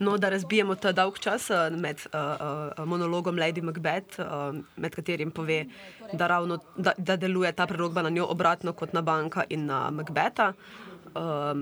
No, 0.00 0.16
da 0.16 0.28
razbijemo 0.28 0.74
ta 0.74 0.92
dolg 0.92 1.18
čas 1.18 1.50
med 1.70 2.00
uh, 2.06 2.20
uh, 2.78 2.86
monologom 2.86 3.36
Lady 3.36 3.62
Macbeth, 3.62 4.20
uh, 4.20 4.56
med 4.76 4.94
katerim 4.94 5.30
pove, 5.30 5.66
da, 6.12 6.26
ravno, 6.26 6.58
da, 6.76 6.92
da 6.96 7.16
deluje 7.16 7.52
ta 7.52 7.66
prerogba 7.66 8.02
na 8.02 8.10
njo 8.10 8.24
obratno 8.24 8.72
kot 8.72 8.92
na 8.92 9.02
banka 9.02 9.44
in 9.48 9.66
na 9.66 9.90
Macbeta. 9.90 10.52
Uh, 11.14 11.60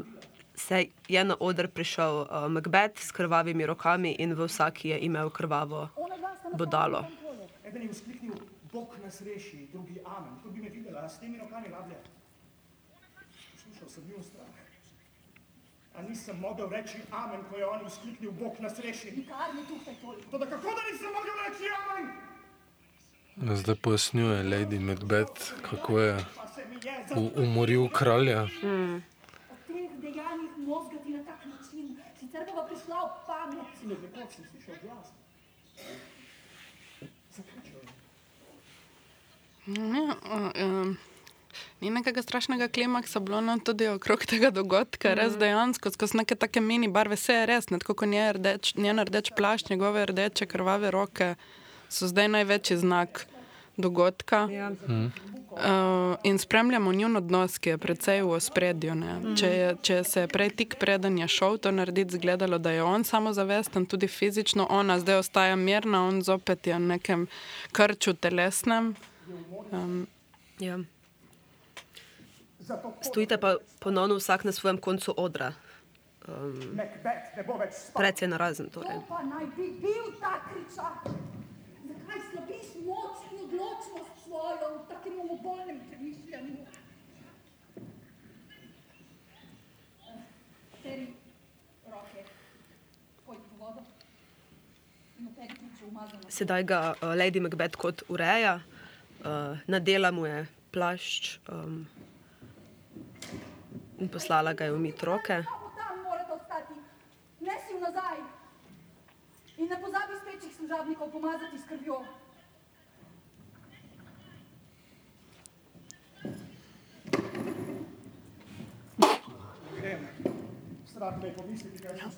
se 0.54 0.86
je 1.08 1.24
na 1.24 1.36
oder 1.40 1.68
prišel 1.68 2.20
uh, 2.20 2.46
Macbeth 2.48 3.02
s 3.02 3.12
krvavimi 3.12 3.66
rokami 3.66 4.12
in 4.18 4.34
v 4.34 4.46
vsaki 4.46 4.88
je 4.88 4.98
imel 4.98 5.30
krvavo 5.30 5.88
bodalo. 6.54 7.04
Eden 7.64 7.82
je 7.82 7.88
vzkliknil, 7.88 8.34
Bog 8.72 8.94
nas 9.04 9.20
reši, 9.20 9.66
drugi 9.72 9.98
amen. 10.04 10.38
Kot 10.42 10.52
bi 10.52 10.60
me 10.60 10.70
videla, 10.70 11.08
s 11.08 11.18
temi 11.18 11.38
rokami 11.38 11.68
rablja. 11.74 11.98
Poslušal 13.52 13.88
sem 13.88 14.04
njo 14.08 14.22
stran. 14.22 14.67
A 15.98 16.02
nisem 16.02 16.38
mogel 16.38 16.68
reči 16.70 16.98
amen, 17.10 17.40
ko 17.50 17.56
je 17.56 17.66
on 17.66 17.80
vzkliknil, 17.86 18.30
Bog 18.30 18.60
nas 18.60 18.78
reši. 18.78 19.10
Nikar 19.16 19.54
ni 19.54 19.64
tukaj 19.66 19.94
toliko. 20.02 20.30
Toda 20.30 20.46
kako 20.46 20.74
da 20.78 20.82
nisem 20.92 21.10
mogel 21.18 21.34
reči 21.48 21.64
amen? 21.78 23.56
Zdaj 23.56 23.74
pojasnjuje 23.74 24.42
Lady 24.42 24.78
Macbeth, 24.80 25.52
kako 25.70 26.00
je 26.00 26.24
umoril 27.36 27.88
kralja. 27.88 28.44
Mm. 28.44 28.94
Od 29.50 29.58
teh 29.66 29.90
dejanjih 30.02 30.52
mozgati 30.56 31.10
na 31.10 31.24
tak 31.24 31.46
način, 31.46 31.98
sicer 32.20 32.46
pa 32.54 32.62
prišla 32.70 32.96
v 33.04 33.26
pamet. 33.26 33.66
Si 33.80 33.86
nekoč 33.86 34.34
sem 34.36 34.44
slišal 34.50 34.74
glas. 34.82 35.06
Zaključujem. 37.36 37.86
Ja, 39.66 40.16
um. 40.66 40.96
Ni 41.80 41.90
nekega 41.94 42.22
strašnega 42.22 42.68
klimaksa, 42.68 43.20
bilo 43.20 43.40
nam 43.40 43.60
tudi 43.60 43.86
okrog 43.86 44.24
tega 44.26 44.50
dogodka, 44.50 45.14
res 45.14 45.32
mhm. 45.32 45.40
dejansko, 45.40 45.90
skozi 45.94 46.18
neke 46.22 46.34
take 46.34 46.60
mini 46.60 46.88
barve, 46.88 47.14
vse 47.14 47.36
je 47.40 47.46
res, 47.46 47.70
tako 47.70 47.94
kot 47.94 48.10
njen 48.10 48.32
rdeč, 48.34 48.74
rdeč 49.06 49.30
plašč, 49.36 49.70
njegove 49.70 50.06
rdeče 50.06 50.46
krvave 50.46 50.90
roke 50.90 51.34
so 51.88 52.08
zdaj 52.10 52.28
največji 52.28 52.76
znak 52.76 53.26
dogodka. 53.76 54.48
Ja. 54.50 54.72
Uh, 55.48 56.16
in 56.22 56.38
spremljamo 56.38 56.92
njun 56.92 57.16
odnos, 57.16 57.58
ki 57.58 57.70
je 57.70 57.78
precej 57.78 58.20
v 58.22 58.34
ospredju. 58.36 58.94
Mhm. 58.94 59.34
Če, 59.38 59.76
če 59.82 60.02
se 60.04 60.26
je 60.26 60.28
prej 60.28 60.50
tik 60.50 60.76
preden 60.78 61.18
je 61.18 61.28
šel 61.28 61.58
to 61.58 61.70
narediti, 61.70 62.18
zgledalo, 62.18 62.58
da 62.58 62.70
je 62.70 62.82
on 62.82 63.04
samozavesten, 63.04 63.86
tudi 63.86 64.08
fizično, 64.08 64.66
ona 64.70 64.98
zdaj 64.98 65.22
ostaja 65.22 65.56
mirna, 65.56 66.04
on 66.08 66.22
zopet 66.22 66.66
je 66.66 66.74
v 66.74 66.84
nekem 66.90 67.26
krču 67.72 68.14
telesnem. 68.14 68.94
Um, 69.72 70.06
ja. 70.58 70.78
Stojite 73.00 73.38
pa 73.38 73.56
ponovno 73.80 74.14
vsak 74.14 74.44
na 74.44 74.52
svojem 74.52 74.78
koncu 74.78 75.14
odra. 75.16 75.52
Um, 76.28 76.80
Predvsej 77.94 78.28
na 78.28 78.36
razen. 78.36 78.68
Torej. 78.68 79.00
To 79.00 79.04
pa 79.08 79.22
naj 79.24 79.46
bi 79.56 79.72
bil 79.80 80.12
ta 80.20 80.44
kričak. 80.44 81.08
Zakaj 81.88 82.20
slabiš 82.30 82.66
moč 82.84 83.16
in 83.32 83.38
odločnost 83.48 84.12
svojo 84.24 84.66
v 84.76 84.88
takem 84.88 85.14
umobolnem 85.24 85.80
premišljanju? 85.88 86.64
Teri 90.82 91.06
roke, 91.88 92.20
pojdi 93.26 93.46
v 93.48 93.60
vodo. 93.60 93.80
Sedaj 96.28 96.62
ga 96.64 96.92
uh, 96.92 97.16
Lady 97.16 97.40
Macbeth 97.40 97.80
kot 97.80 98.04
ureja, 98.08 98.60
uh, 99.24 99.56
nadela 99.66 100.12
mu 100.12 100.28
je 100.28 100.44
plašč. 100.70 101.40
Um, 101.48 101.88
in 103.98 104.08
poslala 104.08 104.52
ga 104.52 104.64
je 104.64 104.72
umiti 104.72 105.06
roke. 105.06 105.44
Ne 107.40 107.54
si 107.66 107.74
v 107.74 107.80
nazaj 107.80 108.18
in 109.58 109.68
ne 109.68 109.76
pozabi 109.80 110.14
spečih 110.22 110.56
služabnikov 110.56 111.10
pomazati 111.10 111.58
s 111.58 111.66
krvjo. 111.68 112.04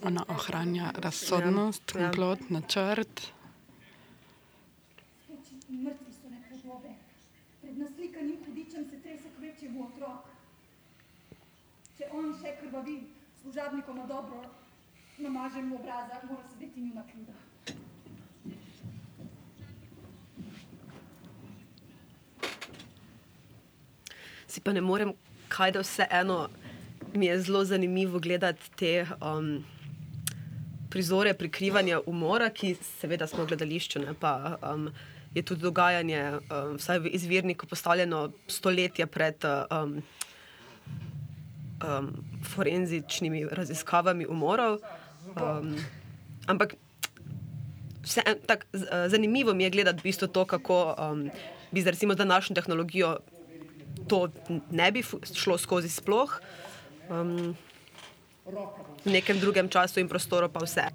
Ona 0.03 0.25
ohranja 0.29 0.93
razsodnost, 0.95 1.95
ja. 1.95 2.11
plot, 2.11 2.51
načrt. 2.51 3.33
Mrtvi 5.69 6.13
so 6.13 6.29
nepodobe. 6.29 6.89
Pred 7.61 7.79
naslikanim 7.79 8.45
hudičem 8.47 8.85
se 8.91 9.01
trese 9.01 9.29
kvečevo 9.39 9.87
otrok 9.87 10.31
če 12.01 12.09
on 12.17 12.31
še 12.41 12.55
krvavi, 12.57 12.95
služabnikom 13.43 13.99
na 14.01 14.07
dobro, 14.09 14.39
namažem 15.21 15.67
mu 15.69 15.77
obraza, 15.77 16.23
mora 16.25 16.47
sedeti 16.49 16.81
njuna 16.81 17.05
krivda. 17.11 17.35
Si 24.61 24.65
pa 24.65 24.75
ne 24.77 24.83
morem, 24.85 25.15
kaj 25.49 25.71
da 25.73 25.81
vse 25.81 26.05
eno, 26.13 26.51
mi 27.15 27.27
je 27.27 27.39
zelo 27.41 27.63
zanimivo 27.65 28.19
gledati 28.21 28.67
te 28.77 29.07
um, 29.25 29.65
prizore 30.93 31.33
prikrivanja 31.35 32.03
umora, 32.07 32.51
ki 32.53 32.75
seveda 33.01 33.25
smo 33.27 33.47
v 33.47 33.55
gledališču, 33.55 34.03
ne 34.05 34.13
pa. 34.13 34.59
Um, 34.61 34.91
Je 35.31 35.45
tudi 35.47 35.63
dogajanje, 35.63 36.21
um, 36.51 36.73
vsaj 36.75 36.99
v 36.99 37.13
izvirniku, 37.15 37.67
postavljeno 37.71 38.33
stoletje 38.51 39.07
pred 39.07 39.45
um, 39.47 40.03
um, 41.87 42.09
forenzičnimi 42.45 43.45
raziskavami 43.47 44.27
umorov. 44.27 44.81
Um, 45.39 45.77
ampak 46.51 46.75
vse, 48.03 48.27
tak, 48.47 48.67
zanimivo 49.07 49.55
mi 49.55 49.65
je 49.65 49.71
gledati 49.71 50.03
v 50.03 50.11
bistvu 50.11 50.29
to, 50.29 50.45
kako 50.45 50.97
um, 50.99 51.31
bi 51.71 51.83
za 51.83 51.95
današnjo 52.15 52.55
tehnologijo 52.55 53.21
to 54.09 54.29
ne 54.71 54.93
bi 54.93 55.03
šlo 55.35 55.59
skozi 55.59 55.89
sploh. 55.89 56.41
Um, 57.11 57.57
v 59.05 59.13
nekem 59.13 59.39
drugem 59.39 59.69
času 59.69 60.01
in 60.01 60.09
prostoru 60.09 60.49
pa 60.49 60.65
vse. 60.65 60.91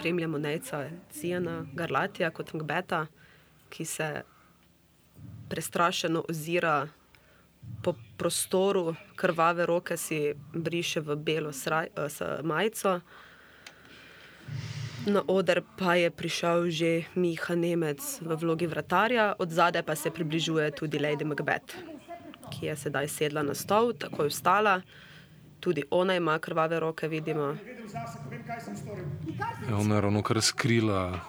spremljamo 0.00 0.38
Neca 0.38 0.88
Cijana 1.10 1.66
Garlatija 1.74 2.30
kot 2.30 2.52
Mbeta, 2.52 3.06
ki 3.68 3.84
se 3.84 4.22
prestrašeno 5.48 6.24
ozira 6.28 6.88
po 7.82 7.94
prostoru, 8.16 8.94
krvave 9.16 9.66
roke 9.66 9.96
si 9.96 10.34
briše 10.54 11.00
v 11.00 11.16
belo 11.16 11.52
sraj, 11.52 11.88
uh, 11.96 12.44
majico. 12.44 13.00
Na 15.06 15.22
oder 15.26 15.62
pa 15.76 15.94
je 15.94 16.10
prišel 16.10 16.70
že 16.70 16.90
Miha 17.16 17.54
Nemec 17.54 18.20
v 18.20 18.36
vlogi 18.36 18.66
vratarja, 18.66 19.34
od 19.38 19.50
zadaj 19.50 19.82
pa 19.82 19.96
se 19.96 20.10
približuje 20.10 20.70
tudi 20.70 20.98
Lady 20.98 21.24
Macbeth, 21.24 21.72
ki 22.52 22.66
je 22.66 22.76
sedaj 22.76 23.08
sedla 23.08 23.42
na 23.42 23.54
stol, 23.54 23.92
tako 23.96 24.28
je 24.28 24.34
vstala 24.34 24.82
tudi 25.60 25.82
ona 25.90 26.14
ima 26.14 26.38
krvave 26.38 26.80
roke, 26.80 27.08
vidimo. 27.08 27.56
Ja, 29.68 29.76
ona 29.76 29.94
je 29.94 30.00
ravno 30.00 30.22
kar 30.22 30.40
skrila, 30.42 31.20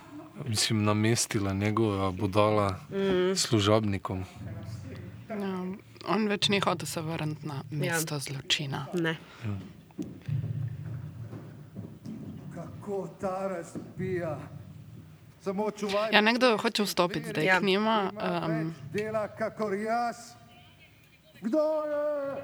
mislim, 0.48 0.84
namestila 0.84 1.54
njegova 1.54 2.12
budala 2.12 2.80
mm. 2.90 3.36
služabnikom. 3.36 4.26
Ja, 5.30 5.66
On 6.08 6.28
več 6.28 6.50
ni 6.50 6.60
hotel 6.60 6.88
se 6.88 7.02
vrniti 7.02 7.48
na 7.48 7.64
mesto 7.72 8.16
ja. 8.16 8.20
zločina. 8.20 8.86
Ne. 8.94 9.18
Kako 12.82 13.08
ta 13.22 13.48
razbija. 13.48 14.40
Samo 15.42 15.72
čuvaj. 15.72 16.10
Ja, 16.12 16.22
nekdo 16.22 16.58
hoče 16.58 16.84
vstopiti 16.84 17.30
zdaj 17.30 17.46
Ja. 17.46 17.60
k 17.60 17.64
njima. 17.64 18.12
Ima 18.14 18.46
Um, 18.48 18.74
dela, 18.94 19.28
kakor 19.30 19.74
jaz. 19.74 20.16
Kdo 21.42 21.58
je? 21.58 22.44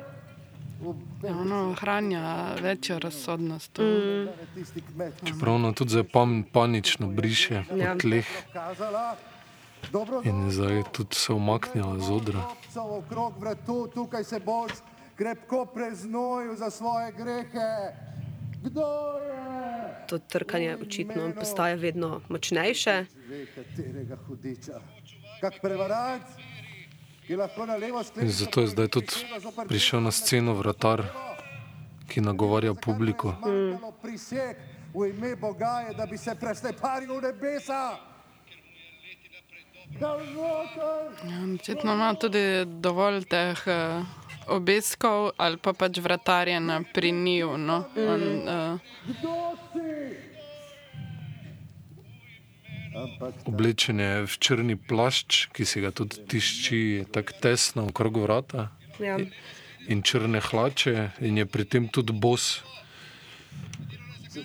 ja, 1.23 1.35
ono 1.35 1.71
ohranja 1.71 2.21
večjo 2.53 2.99
razsodnost. 2.99 3.77
Mm. 3.77 4.27
Čeprav 5.25 5.55
ono 5.55 5.71
tudi 5.71 5.89
zdaj 5.89 6.03
pan, 6.03 6.43
panično 6.43 7.07
briše 7.07 7.63
Ja. 7.75 7.93
po 7.93 7.99
tleh 7.99 8.25
kazala. 8.53 9.15
Dobro, 9.91 10.21
in 10.25 10.51
zdaj 10.51 10.83
tudi 10.91 11.15
se 11.15 11.33
umaknila 11.33 11.99
z 11.99 12.11
odra. 12.11 12.41
Klopcev 12.41 12.93
okrog 12.93 13.33
vratu, 13.39 13.87
tukaj 13.87 14.23
se 14.23 14.39
boš 14.39 14.71
krepko 15.15 15.65
preznojil 15.65 16.55
za 16.55 16.69
svoje 16.69 17.11
grehe. 17.11 17.93
To 20.07 20.19
trkanje 20.19 20.77
očitno 20.81 21.31
postaja 21.35 21.75
vedno 21.75 22.21
močnejše. 22.29 23.05
In 28.21 28.29
zato 28.31 28.61
je 28.61 28.67
zdaj 28.67 28.87
tudi 28.87 29.13
prišel 29.67 30.01
na 30.01 30.11
sceno 30.11 30.53
vratar, 30.53 31.03
ki 32.07 32.21
nagovarja 32.21 32.73
publiko. 32.73 33.35
Priseg 34.01 34.57
v 34.93 35.09
ime 35.09 35.35
Boga 35.35 35.83
je, 35.87 35.93
da 35.93 36.05
bi 36.05 36.17
se 36.17 36.35
presleparil 36.35 37.17
v 37.19 37.21
nebesa. 37.21 37.99
Ja, 39.99 40.15
očitno 41.55 41.93
ima 41.93 42.13
tudi 42.15 42.65
dovolj 42.65 43.23
teh 43.23 43.59
uh, 43.67 44.26
obiskov 44.47 45.31
ali 45.37 45.57
pa 45.57 45.73
pač 45.73 45.99
vratarjena 45.99 46.81
pri 46.93 47.11
njiju. 47.11 47.57
No? 47.57 47.83
On, 47.97 48.23
uh, 48.47 48.79
Oblečen 53.45 53.99
je 53.99 54.25
v 54.25 54.33
črni 54.41 54.75
plašč, 54.75 55.53
ki 55.53 55.65
se 55.65 55.81
ga 55.81 55.91
tudi 55.93 56.23
tišči 56.25 57.05
tako 57.13 57.33
tesno 57.41 57.85
okrog 57.85 58.17
vrata, 58.17 58.71
Ja. 58.99 59.19
in 59.87 60.01
črne 60.01 60.41
hlače, 60.41 61.11
in 61.21 61.37
je 61.37 61.45
pri 61.45 61.65
tem 61.65 61.87
tudi 61.87 62.13
bos. 62.13 62.63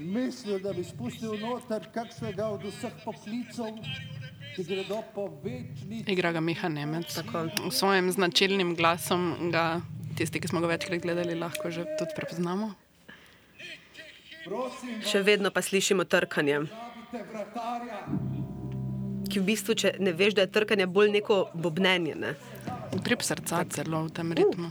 mislil, 0.00 0.59
da 0.61 0.72
bi 0.72 0.84
spustil 0.84 1.36
noter 1.40 1.84
kakšnega 1.94 2.46
od 2.48 2.62
vseh 2.64 2.92
poklicov, 3.05 3.76
igra 6.07 6.32
ga 6.32 6.40
Miha 6.40 6.68
Nemec. 6.68 7.14
Tako. 7.14 7.48
V 7.68 7.72
svojem 7.72 8.12
značilnim 8.12 8.74
glasom 8.74 9.50
ga 9.53 9.80
tisti, 10.16 10.40
ki 10.40 10.48
smo 10.48 10.61
ga 10.61 10.72
večkrat 10.74 11.03
gledali, 11.03 11.34
lahko 11.34 11.70
že 11.70 11.86
tudi 11.98 12.12
prepoznamo. 12.16 12.72
Še 15.07 15.22
vedno 15.22 15.50
pa 15.55 15.62
slišimo 15.62 16.05
trkanje. 16.05 16.66
Ki 19.30 19.40
v 19.40 19.44
bistvu, 19.46 19.76
če 19.78 19.94
ne 20.03 20.12
veš, 20.12 20.34
da 20.36 20.44
je 20.44 20.53
trkanje 20.53 20.86
bolj 20.90 21.14
neko 21.14 21.38
bobnenje. 21.55 22.18
Ne? 22.18 22.34
Utrip 22.92 23.22
srca 23.24 23.62
celo 23.70 24.05
v 24.09 24.12
tem 24.12 24.34
ritmu. 24.36 24.68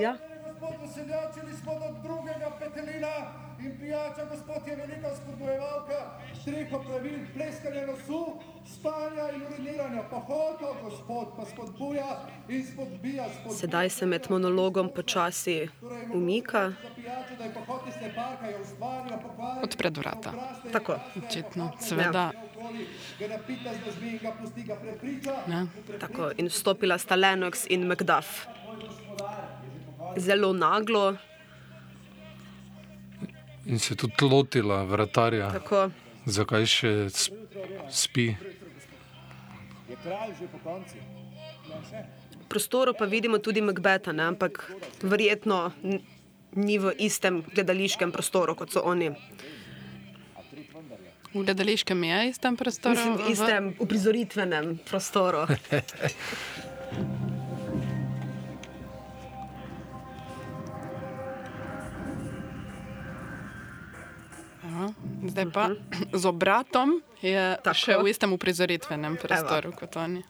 Ja. 0.00 0.16
Gospod 0.16 0.82
useljačili 0.88 1.54
smo 1.60 1.76
do 1.78 1.92
drugega 2.02 2.50
petelina 2.58 3.14
in 3.64 3.78
pijača, 3.80 4.24
gospod 4.30 4.68
je 4.68 4.76
velika 4.76 5.16
spodbojevalka, 5.16 5.98
treh 6.44 6.72
opravil, 6.72 7.18
pleskanja 7.34 7.86
nosu, 7.86 8.40
spanja 8.74 9.30
in 9.34 9.42
uriniranja, 9.46 10.02
pohodov, 10.10 10.74
gospod 10.82 11.26
pa 11.36 11.44
spodbuja 11.44 12.10
in 12.48 12.66
spodbija 12.66 13.28
spodbuja. 13.28 13.58
Sedaj 13.58 13.88
se 13.88 14.06
med 14.06 14.26
monologom 14.30 14.90
počasi 14.94 15.68
umika. 16.14 16.72
Za 16.82 16.88
pijačo, 16.96 17.34
da 17.38 17.44
je 17.44 17.54
pohod 17.54 17.80
iz 17.88 17.94
leparka, 18.02 18.46
je 18.46 18.60
ustvarila 18.60 19.18
pokvarjanje. 19.18 19.62
Odpred 19.62 19.96
vrata. 19.96 20.32
Tako. 20.72 20.98
Očitno, 21.26 21.72
seveda. 21.80 22.30
Ne? 25.46 25.66
Tako, 26.00 26.30
in 26.36 26.46
vstopila 26.46 26.98
sta 26.98 27.14
Lennox 27.16 27.66
in 27.68 27.86
Macduff. 27.86 28.46
Zelo 30.16 30.52
naglo, 30.52 31.16
In 33.70 33.78
se 33.78 33.94
tudi 33.94 34.26
lotila 34.26 34.82
vratarja, 34.84 35.52
tako, 35.54 35.84
zakaj 36.26 36.66
še 36.66 36.90
sp- 37.14 37.38
spi. 37.86 38.26
Je 39.86 39.96
kralj 40.02 40.34
že 40.40 40.50
po 40.50 40.58
konci? 40.64 40.98
v 41.70 42.46
prostoru 42.50 42.94
pa 42.98 43.06
vidimo 43.06 43.38
tudi 43.38 43.62
Macbeta, 43.62 44.12
ne? 44.12 44.26
ampak 44.34 44.72
verjetno 45.02 45.70
ni 46.58 46.78
v 46.82 46.90
istem 46.98 47.46
gledališkem 47.54 48.10
prostoru 48.10 48.58
kot 48.58 48.74
so 48.74 48.82
oni. 48.82 49.14
V 51.30 51.46
gledališkem 51.46 52.04
je 52.04 52.18
istem 52.34 52.58
prostoru. 52.58 52.98
Mislim, 52.98 53.14
v 53.16 53.30
istem 53.30 53.74
uprizoritvenem 53.78 54.78
prostoru. 54.82 55.46
Zdaj 65.20 65.46
pa 65.52 65.70
z 66.20 66.24
obratom 66.24 67.00
je 67.20 67.56
Tako. 67.60 67.76
še 67.76 67.92
v 68.00 68.06
istem 68.08 68.32
uprizoritvenem 68.32 69.16
prostoru 69.20 69.72
kot 69.76 69.96
oni. 70.00 70.24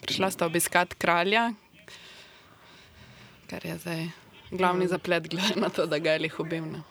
Prišla 0.00 0.30
sta 0.30 0.46
obiskat 0.46 0.94
kralja, 0.98 1.52
kar 3.50 3.62
je 3.62 3.76
zdaj 3.82 4.00
glavni 4.50 4.86
zaplet, 4.90 5.28
glede 5.30 5.60
na 5.60 5.68
to, 5.70 5.86
da 5.86 5.98
ga 5.98 6.16
je 6.16 6.26
lih 6.26 6.34
ne. 6.50 6.82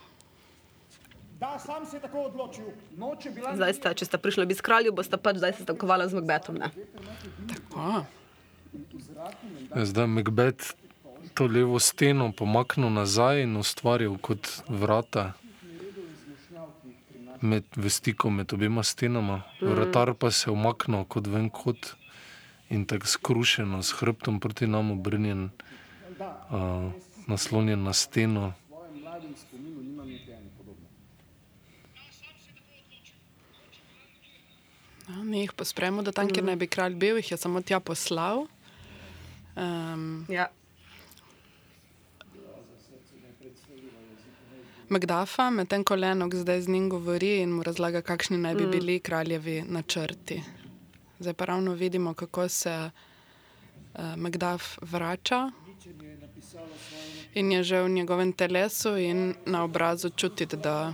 Da, 1.39 1.55
sam 1.59 1.85
se 1.85 1.97
je 1.97 2.01
tako 2.03 2.27
odločil. 2.27 2.65
Noč 2.97 3.25
je 3.25 3.31
bila 3.31 3.55
Zdaj 3.55 3.73
sta, 3.73 3.93
če 3.95 4.05
sta 4.05 4.19
prišla 4.19 4.43
obisk 4.43 4.63
kralju, 4.63 4.91
bosta 4.91 5.15
pač 5.15 5.39
zdaj 5.39 5.55
se 5.55 5.63
stankovala 5.63 6.07
z 6.11 6.19
Macbetom. 6.19 6.59
Ne? 6.59 6.67
Tako. 7.47 8.03
Zdaj 9.75 10.07
Macbeth 10.07 10.75
to 11.39 11.47
levo 11.47 11.79
steno 11.79 12.31
pomaknil 12.31 12.89
nazaj 12.91 13.43
in 13.43 13.55
ustvaril 13.57 14.17
kot 14.19 14.47
vrata 14.67 15.31
med, 17.41 17.63
v 17.75 17.87
stiku 17.89 18.27
med 18.29 18.51
obima 18.53 18.83
stenama. 18.83 19.37
Vratar 19.61 20.11
pa 20.19 20.31
se 20.31 20.49
je 20.49 20.53
umaknil 20.53 21.05
kot 21.07 21.31
ven 21.31 21.47
kot 21.49 21.93
in 22.67 22.83
tako 22.85 23.07
skrušeno, 23.07 23.79
s 23.79 23.95
hrbtom 24.01 24.41
proti 24.43 24.67
nam 24.67 24.91
obrnjen, 24.91 25.47
uh, 26.19 26.91
naslonjen 27.27 27.87
na 27.87 27.93
steno. 27.93 28.53
No, 35.07 35.23
mi 35.23 35.39
jih 35.47 35.55
pospremo 35.55 36.03
do 36.03 36.11
tam, 36.11 36.27
kjer 36.27 36.43
naj 36.43 36.55
bi 36.59 36.67
kralj 36.67 36.99
bil, 36.99 37.23
jih 37.23 37.31
je 37.31 37.37
samo 37.37 37.63
tja 37.63 37.79
poslal. 37.79 38.49
Um, 39.55 40.25
Ja. 40.27 40.51
Magdafa, 44.89 45.49
medtem 45.49 45.83
ko 45.83 45.95
Lenok 45.95 46.33
zdaj 46.35 46.61
z 46.61 46.67
njim 46.67 46.89
govori 46.89 47.41
in 47.41 47.51
mu 47.53 47.63
razlaga, 47.63 48.01
kakšni 48.01 48.37
naj 48.37 48.55
bi 48.55 48.65
bili 48.67 48.99
kraljevi 48.99 49.61
načrti. 49.67 50.41
Zdaj 51.19 51.33
pa 51.33 51.45
ravno 51.45 51.73
vidimo, 51.73 52.13
kako 52.13 52.47
se 52.49 52.89
uh, 53.93 54.15
Magdaf 54.17 54.77
vrača 54.81 55.51
in 57.33 57.51
je 57.51 57.63
že 57.63 57.81
v 57.81 57.89
njegovem 57.89 58.33
telesu 58.33 58.97
in 58.97 59.35
na 59.45 59.63
obrazu 59.63 60.09
čutiti, 60.09 60.57
da 60.57 60.93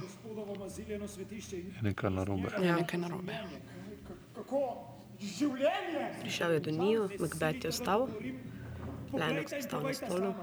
Je 0.81 1.81
nekaj 1.81 2.09
narobe. 2.09 2.49
je 2.61 2.73
nekaj 2.73 2.99
narobe. 2.99 3.33
Prišel 6.21 6.51
je 6.51 6.59
do 6.59 6.71
njiju, 6.71 7.09
Macbeth 7.19 7.63
je 7.63 7.69
ostal, 7.69 8.07
Lennox 9.13 9.51
je 9.51 9.59
ostal 9.59 9.83
na 9.83 9.93
stolu. 9.93 10.33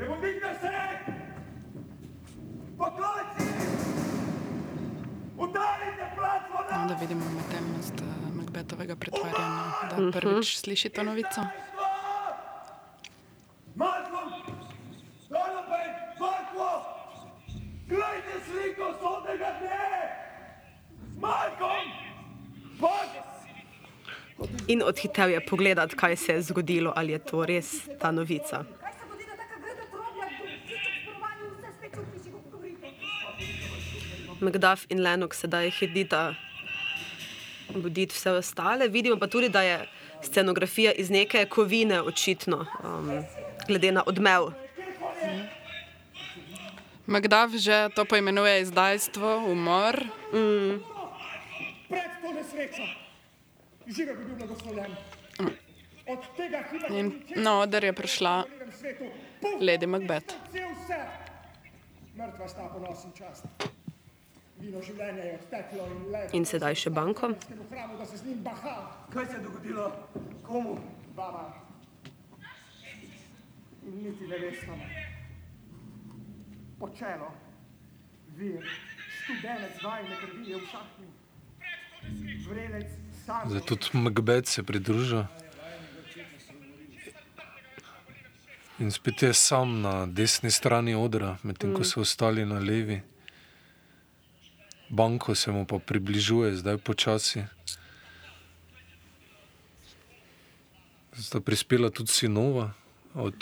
Prevodite 0.00 0.50
se! 0.60 0.70
Pokojci! 2.78 3.44
Udarite 5.36 6.06
platformo! 6.16 6.82
No, 6.82 6.88
da 6.88 6.94
vidimo 7.00 7.24
umetelnost 7.26 7.94
uh, 8.00 8.36
Macbethovega 8.36 8.96
pretvarjanja, 8.96 9.72
da 9.90 10.20
prvič 10.20 10.56
sliši 10.58 10.88
to 10.88 11.02
novico. 11.02 11.40
Malcolm! 13.74 14.32
Donovan! 15.28 15.90
Marko! 16.20 16.70
Glejte 17.88 18.34
sliko 18.48 18.94
sodnega 19.02 19.52
dne! 19.60 19.84
Malcolm! 21.20 21.88
Bog! 22.80 23.08
In 24.66 24.82
odhitel 24.82 25.28
je 25.28 25.46
pogledat, 25.46 25.94
kaj 25.94 26.16
se 26.16 26.32
je 26.32 26.42
zgodilo, 26.42 26.92
ali 26.96 27.12
je 27.12 27.18
to 27.18 27.44
res 27.44 27.88
ta 28.00 28.10
novica. 28.10 28.64
Macduff 34.40 34.86
in 34.88 35.02
Lennox 35.02 35.40
sedaj 35.40 35.70
hitita 35.70 36.34
buditi 37.74 38.14
vse 38.14 38.30
ostale. 38.30 38.88
Vidimo 38.88 39.16
pa 39.16 39.26
tudi, 39.26 39.48
da 39.48 39.62
je 39.62 39.88
scenografija 40.22 40.92
iz 40.92 41.10
neke 41.10 41.46
kovine, 41.46 42.02
očitno, 42.02 42.66
um, 42.84 43.24
glede 43.66 43.92
na 43.92 44.02
odmev. 44.06 44.52
Magdav 47.06 47.50
že 47.56 47.88
to 47.94 48.04
poimenuje 48.04 48.60
izdajstvo, 48.62 49.36
umor. 49.50 50.04
Mm. 50.32 50.78
Pred 51.88 52.10
to 52.22 52.32
nesrečo, 52.32 52.82
žive 53.86 54.14
bi 54.14 54.24
bil 54.24 54.36
blagoslovljen. 54.36 54.96
Od 56.06 56.18
tega 56.36 56.62
hita 56.70 56.86
In 56.88 57.22
na 57.36 57.60
oder 57.60 57.84
je 57.84 57.92
prišla 57.92 58.44
Lady 59.60 59.86
Macbeth. 59.86 60.34
Mrtva 62.16 62.48
sta 62.48 62.68
ponosen 62.68 63.12
čast. 63.18 63.44
Vino 63.48 63.58
življenja 63.58 63.68
je 63.68 63.78
odteklo 63.78 64.49
in 66.32 66.44
sedaj 66.44 66.74
še 66.74 66.90
banko. 66.90 67.32
Kaj 69.12 69.26
se 69.26 69.36
je 69.36 69.42
dogodilo? 69.42 69.90
Komu? 70.46 70.78
Baba. 71.16 71.44
In 73.86 74.02
niti 74.04 74.28
ne 74.28 74.38
veste. 74.38 74.76
Počelo, 76.80 77.28
vir, 78.36 78.64
študenec 79.20 79.82
vajne 79.84 80.16
krvi 80.20 80.50
je 80.50 80.56
v 80.56 80.66
šahtu. 80.70 81.08
Vrelec 82.48 82.88
sam. 83.26 83.50
Zdaj 83.50 83.66
tudi 83.68 83.86
Macbeth 83.92 84.48
se 84.48 84.62
pridružil. 84.62 85.24
In 88.80 88.90
spet 88.90 89.22
je 89.22 89.34
sam 89.34 89.80
na 89.82 90.06
desni 90.06 90.50
strani 90.50 90.94
odra, 90.94 91.36
medtem 91.42 91.74
ko 91.76 91.84
so 91.84 92.00
ostali 92.00 92.46
na 92.48 92.58
levi. 92.58 93.02
Banko 94.90 95.34
se 95.34 95.52
mu 95.52 95.66
pa 95.66 95.78
približuje, 95.78 96.56
zdaj 96.56 96.78
počasi. 96.78 97.44
Zdaj 101.14 101.22
sta 101.22 101.40
prispela 101.40 101.90
tudi 101.90 102.10
sinova 102.10 102.70
od 103.14 103.34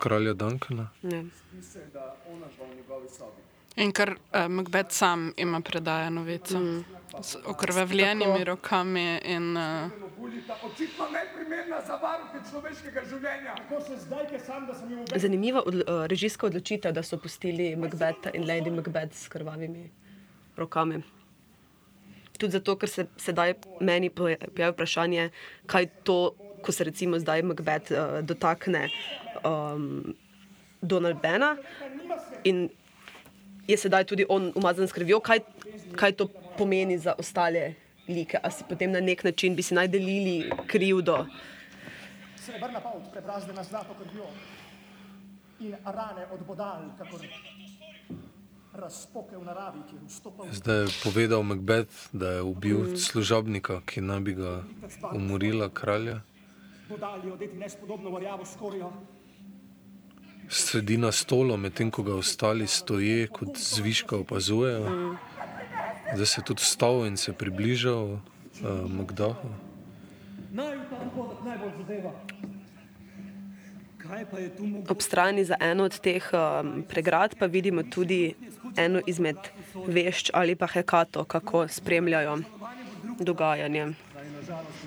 kralja 0.00 0.32
Dankana. 0.32 0.88
Ja. 1.02 1.22
Mislim, 1.52 1.84
da 1.92 2.16
ona 2.30 2.46
žva 2.56 2.66
v 2.66 2.76
njegovi 2.76 3.08
sobi. 3.08 3.42
In 3.76 3.90
ker 3.92 4.10
uh, 4.10 4.46
Macbeth 4.48 4.94
sam 4.94 5.32
ima 5.36 5.60
predaja 5.60 6.10
novico 6.10 6.58
mm. 6.58 6.84
s 7.22 7.36
okrvavljenimi 7.44 8.44
rokami 8.44 9.20
in 9.24 9.56
uh, 9.56 9.90
Bulita 10.18 10.56
očitno 10.62 11.08
neprimerna 11.10 11.80
za 11.86 11.96
varuhe 11.96 12.38
človeškega 12.50 13.02
življenja. 13.08 13.54
Tako. 13.68 15.18
Zanimiva 15.18 15.62
od, 15.66 15.74
uh, 15.74 16.06
režijska 16.06 16.46
odločitev, 16.46 16.92
da 16.92 17.02
so 17.02 17.18
pustili 17.18 17.76
Macbeta 17.76 18.30
in 18.30 18.46
Lady 18.46 18.70
Macbeth 18.70 19.16
s 19.16 19.28
krvavimi 19.28 19.90
rokami. 20.56 21.02
Tudi 22.38 22.52
zato, 22.52 22.76
ker 22.76 22.88
se 22.88 23.06
sedaj 23.16 23.54
meni 23.80 24.10
pojavi 24.10 24.72
vprašanje, 24.72 25.28
kaj 25.66 25.86
to, 26.04 26.34
ko 26.62 26.72
se 26.72 26.84
recimo 26.84 27.18
zdaj 27.18 27.42
Macbeth 27.42 27.92
uh, 27.92 28.18
dotakne 28.22 28.88
um, 29.44 30.14
Donald 30.82 31.20
Bena 31.22 31.56
in 32.44 32.68
je 33.68 33.76
sedaj 33.76 34.04
tudi 34.04 34.26
on 34.28 34.52
umazan 34.56 34.88
s 34.88 34.92
krvjo, 34.92 35.20
kaj, 35.20 35.40
kaj 35.96 36.12
to 36.12 36.28
pomeni 36.58 36.98
za 36.98 37.14
ostale 37.18 37.74
like, 38.08 38.38
a 38.42 38.50
si 38.50 38.64
potem 38.68 38.92
na 38.92 39.00
nek 39.00 39.24
način 39.24 39.56
bi 39.56 39.62
si 39.62 39.74
naj 39.74 39.88
delili 39.88 40.50
krivdo. 40.66 41.26
Srebrna 42.36 42.80
polt 42.80 43.12
prebrazdena 43.12 43.64
zlato 43.64 43.94
krvjo 43.94 44.26
in 45.60 45.76
rane 45.84 46.26
od 46.32 46.46
bodal, 46.46 46.82
kakor 46.98 47.20
razpoke 48.74 49.36
v 49.36 49.44
naravi, 49.44 49.80
ki 49.90 49.96
vstopa 50.08 50.42
v 50.42 50.52
Zdaj 50.52 50.78
je 50.80 50.88
povedal 51.04 51.42
Macbeth, 51.42 52.08
da 52.12 52.30
je 52.30 52.42
ubil 52.42 52.78
Mm. 52.78 52.96
služabnika, 52.96 53.80
ki 53.86 54.00
naj 54.00 54.20
bi 54.20 54.34
ga 54.34 54.62
umorila 55.12 55.68
kralja. 55.68 56.20
bodali 56.88 57.30
odeti 57.32 57.56
nespodobno 57.56 58.10
varjavo 58.10 58.44
skorjo. 58.44 58.92
Sedi 60.48 60.96
na 60.96 61.12
stolu, 61.12 61.56
medtem 61.56 61.90
ko 61.90 62.02
ga 62.02 62.14
ostali 62.14 62.66
stoje 62.66 63.26
kot 63.26 63.56
zviška 63.56 64.16
opazujejo. 64.16 65.16
Zdaj 66.14 66.26
se 66.26 66.40
je 66.40 66.44
tudi 66.44 66.60
vstal 66.60 67.06
in 67.06 67.16
se 67.16 67.32
približal 67.32 68.04
uh, 68.04 68.20
Magdahu. 68.88 69.48
Naj 70.52 70.76
ta 70.90 70.96
dogodek 71.04 71.38
najbolj 71.44 71.72
zadeva. 71.78 72.12
Kaj 73.98 74.24
pa 74.30 74.38
je 74.38 74.56
tu 74.56 74.66
mogoče? 74.66 74.92
Ob 74.92 75.00
strani 75.00 75.44
za 75.44 75.56
eno 75.60 75.84
od 75.84 76.00
teh 76.00 76.22
um, 76.32 76.84
pregrad 76.88 77.34
pa 77.38 77.46
vidimo 77.46 77.82
tudi 77.82 78.34
eno 78.76 79.00
izmed 79.06 79.36
vešč 79.86 80.30
ali 80.32 80.56
pa 80.56 80.66
hekato, 80.66 81.24
kako 81.24 81.68
spremljajo 81.68 82.38
dogajanje. 83.20 83.94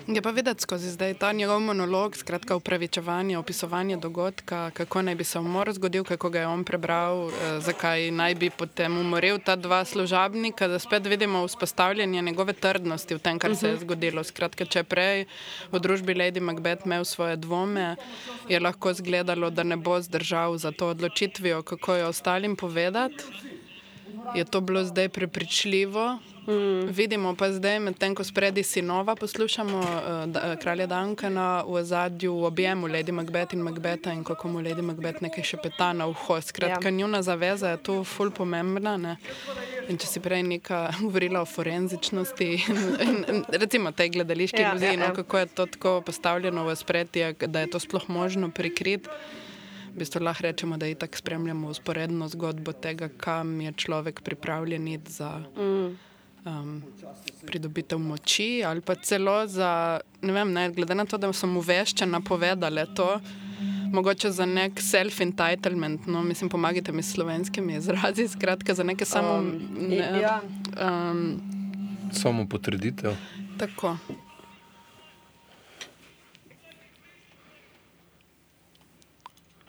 je 0.06 0.22
pa 0.22 0.30
videti 0.30 0.62
skozi 0.62 0.90
zdaj 0.90 1.14
ta 1.14 1.32
njegov 1.32 1.60
monolog, 1.60 2.16
skratka 2.16 2.56
upravičevanje, 2.56 3.38
opisovanje 3.38 3.96
dogodka, 3.96 4.70
kako 4.70 5.02
naj 5.02 5.14
bi 5.14 5.24
se 5.24 5.38
umor 5.38 5.72
zgodil, 5.72 6.04
kako 6.04 6.30
ga 6.30 6.40
je 6.40 6.46
on 6.46 6.64
prebral, 6.64 7.28
eh, 7.28 7.60
zakaj 7.60 8.10
naj 8.10 8.34
bi 8.34 8.50
potem 8.50 8.98
umoril 8.98 9.38
ta 9.38 9.56
dva 9.56 9.84
služabnika, 9.84 10.68
da 10.68 10.78
spet 10.78 11.06
vidimo 11.06 11.46
vzpostavljanje 11.46 12.22
njegove 12.22 12.52
trdnosti 12.52 13.14
v 13.14 13.18
tem, 13.18 13.38
kar 13.38 13.56
se 13.56 13.66
je 13.66 13.72
Mhm. 13.74 13.80
zgodilo. 13.80 14.24
Skratka, 14.24 14.64
če 14.64 14.82
prej 14.84 15.26
v 15.72 15.78
družbi 15.80 16.14
Lady 16.14 16.40
Macbeth 16.40 16.86
imel 16.86 17.04
svoje 17.04 17.36
dvome, 17.36 17.96
je 18.48 18.60
lahko 18.60 18.92
zgledalo, 18.92 19.50
da 19.50 19.62
ne 19.62 19.76
bo 19.76 20.00
zdržal 20.00 20.58
za 20.58 20.72
to 20.72 20.88
odločitvijo, 20.88 21.62
kako 21.62 21.94
jo 21.94 22.08
ostalim 22.08 22.56
povedati. 22.56 23.24
Je 24.34 24.44
to 24.44 24.60
bilo 24.60 24.84
zdaj 24.84 25.08
prepričljivo. 25.08 26.18
Mm. 26.48 26.88
Vidimo 26.90 27.34
pa 27.36 27.52
zdaj, 27.52 27.80
medtem 27.80 28.14
ko 28.14 28.24
spredi 28.24 28.62
sinova 28.62 29.14
poslušamo 29.16 29.78
uh, 29.78 30.26
da, 30.26 30.56
kralja 30.56 30.86
Dankana 30.86 31.64
v 31.68 31.82
zadju 31.84 32.34
v 32.34 32.44
objemu 32.44 32.88
Lady 32.88 33.12
Macbeth 33.12 33.54
in 33.54 33.60
Macbeta 33.60 34.12
in 34.12 34.24
kako 34.24 34.48
mu 34.48 34.60
Lady 34.60 34.82
Macbeth 34.82 35.22
nekaj 35.22 35.44
šepeta 35.44 35.92
na 35.92 36.06
uho. 36.06 36.40
Skratka, 36.40 36.88
ja. 36.88 36.90
njuna 36.90 37.22
zaveza 37.22 37.68
je 37.68 37.82
tu 37.82 38.04
ful 38.04 38.30
pomembna. 38.30 38.96
Ne? 38.96 39.16
In 39.88 39.98
če 39.98 40.06
si 40.06 40.20
prej 40.20 40.42
neka 40.42 40.88
govorila 41.04 41.42
o 41.44 41.44
forenzičnosti 41.44 42.48
in, 42.68 42.78
in, 43.08 43.24
in 43.28 43.44
recimo 43.48 43.92
tej 43.92 44.08
gledališki 44.16 44.62
Ja, 44.62 44.70
iluziji, 44.70 44.96
ja, 44.96 44.96
no, 44.96 45.04
ja. 45.04 45.14
kako 45.14 45.38
je 45.38 45.46
to 45.46 45.66
tako 45.66 46.00
postavljeno 46.00 46.64
v 46.64 46.76
spredje, 46.76 47.32
da 47.46 47.60
je 47.60 47.70
to 47.70 47.80
sploh 47.80 48.08
možno 48.08 48.50
prikriti. 48.50 49.08
V 49.98 50.06
bistvu 50.06 50.20
lahko 50.22 50.42
rečemo, 50.42 50.76
da 50.78 50.86
itak 50.86 51.16
spremljamo 51.16 51.68
usporedno 51.68 52.28
zgodbo 52.28 52.72
tega, 52.72 53.08
kam 53.08 53.60
je 53.60 53.72
človek 53.72 54.20
pripravljen 54.22 54.88
iti 54.88 55.12
za 55.12 55.42
um, 56.46 56.82
pridobitev 57.46 57.98
moči 57.98 58.62
ali 58.66 58.80
pa 58.80 58.94
celo 58.94 59.46
za, 59.46 60.00
ne 60.22 60.32
vem, 60.32 60.52
ne, 60.52 60.70
glede 60.70 60.94
na 60.94 61.04
to, 61.04 61.18
da 61.18 61.32
sem 61.32 61.56
uveščena 61.56 62.20
povedala 62.20 62.86
to, 62.86 63.08
mogoče 63.92 64.30
za 64.30 64.46
nek 64.46 64.78
self-entitlement, 64.78 66.06
no, 66.06 66.22
mislim, 66.22 66.50
pomagajte 66.50 66.92
mi 66.92 67.02
s 67.02 67.18
slovenskimi 67.18 67.74
izrazi, 67.82 68.28
skratka 68.28 68.74
za 68.74 68.86
neke 68.86 69.04
samo... 69.04 69.34
Um, 69.34 69.50
ne, 69.88 70.22
ja. 70.22 70.40
um, 70.78 71.42
Samo 72.12 72.46
potrditev. 72.48 73.18
tako. 73.58 73.96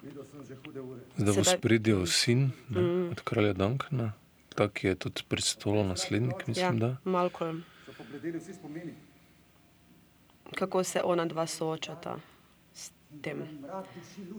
Videl 0.02 0.24
sem 0.24 0.40
že 0.48 0.54
hude 0.54 0.69
ure. 0.69 0.69
Zdaj 1.16 1.34
bo 1.34 1.44
spredil 1.44 2.06
sin 2.06 2.50
ne, 2.68 2.80
Mm. 2.80 3.10
od 3.10 3.20
kralja 3.20 3.52
Dankana, 3.52 4.12
tak 4.54 4.84
je 4.84 4.94
tudi 4.94 5.22
prestolo 5.28 5.84
naslednik, 5.84 6.46
mislim, 6.46 6.66
ja, 6.66 6.72
da. 6.72 6.96
Malcolm. 7.04 7.62
Vsi 8.40 8.54
spomini. 8.54 8.94
kako 10.54 10.84
se 10.84 11.00
ona 11.04 11.26
dva 11.26 11.46
soočata 11.46 12.16
s 12.74 12.90
tem. 13.22 13.42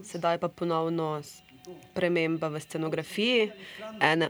Sedaj 0.02 0.38
pa 0.38 0.48
ponovno 0.48 1.22
prememba 1.94 2.48
v 2.48 2.60
scenografiji. 2.60 3.50
Ena, 4.00 4.28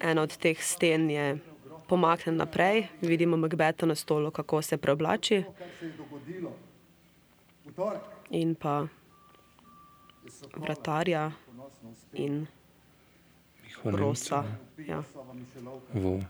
ena 0.00 0.22
od 0.22 0.36
teh 0.36 0.62
sten 0.62 1.10
je 1.10 1.38
pomaknjena 1.88 2.44
naprej, 2.44 2.86
vidimo 3.00 3.36
Macbeta 3.36 3.86
na 3.86 3.94
stolu, 3.94 4.30
kako 4.30 4.62
se 4.62 4.76
preoblači, 4.76 5.34
je 5.34 5.44
in 8.30 8.54
pa 8.54 8.86
vratarja 10.56 11.32
in 12.12 12.46
Njihova 13.64 13.98
rosa. 13.98 14.42
Nemca, 14.42 14.92
Ja. 14.92 15.02
V 15.94 16.22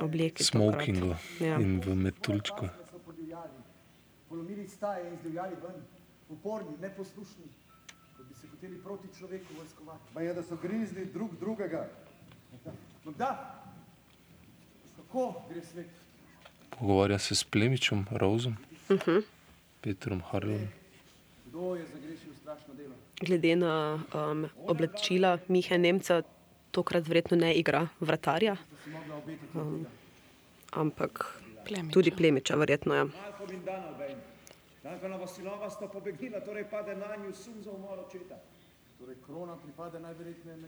Obleki. 0.00 0.44
smokingu 0.44 1.00
tokrat. 1.00 1.40
Ja. 1.40 1.60
in 1.60 1.80
v 1.80 1.94
metuljčku. 1.94 2.68
Polomili 4.28 4.68
staje 4.68 5.10
in 5.10 5.16
zdivjali 5.18 5.56
ven, 5.62 5.82
uporni, 6.28 6.70
neposlušni, 6.80 7.44
kot 8.16 8.26
bi 8.28 8.34
se 8.34 8.46
hoteli 8.48 8.78
proti 8.78 9.08
človeku 9.18 9.54
vojskovati. 9.58 10.02
Ma 10.14 10.20
je, 10.20 10.34
da 10.34 10.42
so 10.42 10.56
grizni 10.56 11.04
drug 11.04 11.30
drugega. 11.40 11.88
No 13.04 13.12
da, 13.12 13.60
kako 14.96 15.42
gre 15.50 15.60
svet? 15.62 15.86
Pogovarja 16.70 17.18
se 17.18 17.34
s 17.34 17.44
plemičem, 17.44 18.06
Rozom, 18.10 18.56
Uh 18.88 18.96
-huh. 18.96 19.22
Petrom 19.80 20.20
Harlom. 20.22 20.68
Glede 23.20 23.56
na 23.56 24.02
um, 24.14 24.48
oblačila 24.66 25.38
Mihe 25.48 25.78
Nemca, 25.78 26.22
tokrat 26.70 27.06
verjetno 27.08 27.36
ne 27.36 27.54
igra 27.54 27.88
vratarja. 28.00 28.56
Um, 29.54 29.86
ampak 30.72 31.40
Plemiča. 31.66 31.92
tudi 31.92 32.10
plemiča, 32.10 32.56
verjetno. 32.56 32.94
Ja. 32.94 33.06
In 33.52 33.64
Danobejn. 33.64 34.18
Dankanova 34.82 35.26
sinova 35.26 35.70
sta 35.70 35.86
pobegnila, 35.88 36.40
torej 36.40 36.64
pade 36.70 36.96
na 36.96 37.16
nju 37.16 37.32
sum 37.32 37.62
za 37.62 37.70
umor 37.70 37.98
očeta. 38.08 38.36
Torej, 38.98 39.16
krona 39.26 39.56
pripada 39.56 39.98
najverjetneje. 39.98 40.58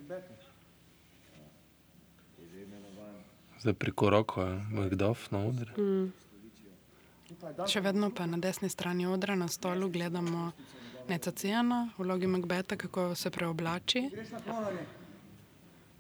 Izimenovan. 2.38 3.14
Zdaj 3.60 3.74
prikorakuje 3.74 4.60
Macduff 4.70 5.30
na 5.30 5.46
oder. 5.46 5.72
Mm. 5.78 6.12
Še 7.66 7.80
vedno 7.82 8.10
pa 8.14 8.26
na 8.26 8.38
desni 8.38 8.68
strani 8.68 9.06
odra 9.06 9.34
na 9.34 9.48
stolu 9.48 9.88
gledamo 9.90 10.52
Neca 11.08 11.30
Cijana 11.30 11.90
v 11.98 12.02
vlogi 12.02 12.26
Macbeta, 12.26 12.76
kako 12.76 13.14
se 13.14 13.30
preoblači. 13.30 14.10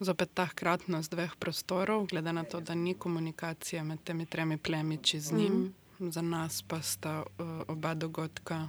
Zopet 0.00 0.30
ta 0.34 0.46
hkratnost 0.46 1.10
dveh 1.10 1.36
prostorov, 1.38 2.06
glede 2.06 2.32
na 2.32 2.44
to, 2.44 2.60
da 2.60 2.74
ni 2.74 2.94
komunikacije 2.94 3.82
med 3.82 4.02
temi 4.04 4.26
tremi 4.26 4.56
plemiči 4.56 5.20
z 5.20 5.32
njim, 5.32 5.72
mm. 5.98 6.10
za 6.10 6.22
nas 6.22 6.62
pa 6.62 6.82
sta 6.82 7.22
uh, 7.22 7.46
oba 7.68 7.94
dogodka 7.94 8.68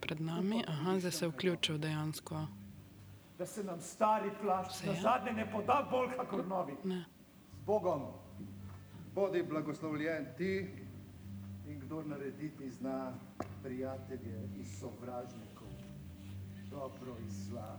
pred 0.00 0.20
nami. 0.20 0.64
Aha, 0.68 0.98
zdaj 0.98 1.12
se 1.12 1.24
je 1.24 1.28
vključil 1.28 1.78
dejansko. 1.78 2.46
Da 3.38 3.46
se 3.46 3.64
nam 3.64 3.80
stari 3.80 4.30
plašč 4.42 4.84
na 4.86 4.94
zadnje 5.02 5.32
ne 5.32 5.50
poda 5.52 5.88
bolj 5.90 6.08
kakor 6.16 6.46
novi. 6.46 6.74
Ne. 6.84 7.04
Z 7.52 7.64
Bogom, 7.66 8.02
bodi 9.14 9.42
blagoslovljen 9.42 10.26
ti 10.38 10.68
in 11.68 11.80
kdor 11.80 12.06
narediti 12.06 12.70
zna 12.70 13.12
prijatelje 13.62 14.48
iz 14.60 14.78
sovražnikov, 14.80 15.55
dobro 16.76 17.16
iz 17.20 17.46
zla. 17.46 17.78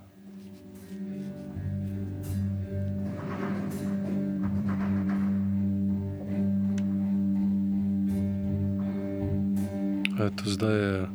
Eto, 10.19 10.43
zdaj 10.45 10.75
je 10.75 11.07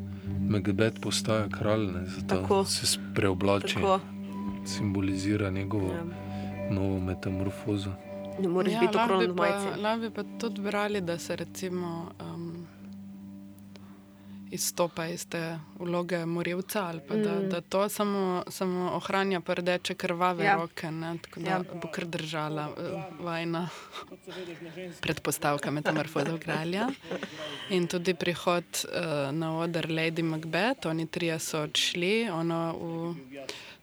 Macbeth 0.42 1.00
postaja 1.00 1.48
kralj, 1.50 1.86
ne, 1.86 2.06
zato 2.06 2.26
Tako. 2.30 2.64
se 2.64 2.86
preoblači, 3.14 3.74
Tako. 3.74 4.00
simbolizira 4.66 5.50
njegovo 5.50 5.86
Ja. 5.88 6.04
novo 6.70 7.00
metamorfozo. 7.00 7.90
Ne 8.40 8.48
moreš 8.48 8.72
biti 8.74 8.96
lahko 8.96 9.04
okrožen 9.04 9.26
bi 9.26 9.32
v 9.32 9.36
pa- 9.38 9.42
majici. 9.50 9.80
Lahko 9.80 10.00
bi 10.00 10.10
pa 10.10 10.22
tudi 10.38 10.60
brali, 10.62 11.00
da 11.02 11.18
se 11.18 11.36
recimo 11.36 11.86
um, 12.24 12.31
izstopa 14.52 15.06
iz 15.06 15.26
te 15.26 15.40
vloge 15.76 16.26
morilca 16.26 16.82
ali 16.82 17.00
pa 17.00 17.14
da, 17.16 17.32
Mm. 17.32 17.48
da 17.48 17.60
to 17.62 17.88
samo, 17.88 18.22
samo 18.48 18.90
ohranja 18.92 19.40
pa 19.40 19.54
rdeče 19.54 19.94
krvave 19.96 20.44
Ja. 20.44 20.56
roke, 20.56 20.90
ne, 20.90 21.18
tako 21.18 21.40
da 21.40 21.50
Ja. 21.50 21.58
bo 21.74 21.88
kar 21.88 22.04
držala 22.06 22.68
uh, 22.68 22.76
vajna 23.20 23.68
predpostavka 25.00 25.70
metamorfoza 25.70 26.32
v 26.32 26.38
kralja. 26.38 26.88
In 27.70 27.86
tudi 27.86 28.14
prihod 28.14 28.64
uh, 28.84 29.00
na 29.32 29.58
oder 29.58 29.86
Lady 29.86 30.22
Macbeth, 30.22 30.86
oni 30.86 31.06
trije 31.06 31.38
so 31.38 31.62
odšli, 31.62 32.30
ona 32.30 32.72
v 32.72 33.14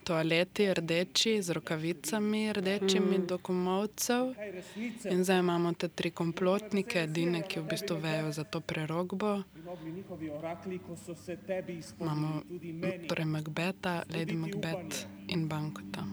toaleti 0.09 0.73
rdeči, 0.73 1.41
z 1.41 1.49
rokavicami 1.49 2.53
rdečimi 2.53 3.17
Mm. 3.17 3.25
do 3.27 3.37
komovcev. 3.37 4.33
In 5.11 5.23
zdaj 5.23 5.39
imamo 5.39 5.73
te 5.73 5.87
tri 5.87 6.09
komplotnike, 6.11 7.03
edine, 7.03 7.41
ki 7.41 7.59
v 7.59 7.63
bistvu 7.63 7.97
vejo 7.97 8.31
za 8.31 8.43
to 8.43 8.59
prerogbo. 8.59 9.43
Imamo 11.99 12.41
torej 13.07 13.25
Macbeta, 13.25 14.03
Lady 14.09 14.33
Macbeth 14.33 14.97
in 15.27 15.47
Bankota. 15.47 16.03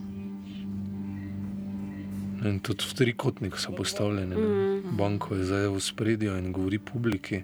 In 2.45 2.59
tudi 2.59 2.85
v 2.85 2.93
trikotnik 2.93 3.57
so 3.57 3.71
postavljeni. 3.71 4.35
Mm. 4.35 4.97
Banko 4.97 5.35
je 5.35 5.43
zdaj 5.43 5.67
v 5.67 5.79
spredju 5.79 6.37
in 6.37 6.51
govori 6.53 6.79
publiki, 6.79 7.41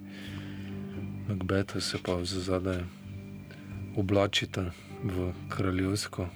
Macbeta 1.28 1.82
se 1.82 1.98
pa 1.98 2.24
za 2.24 2.40
zadaj 2.42 2.84
oblačita 3.98 4.70
v 5.04 5.32
kraljevsko, 5.50 6.28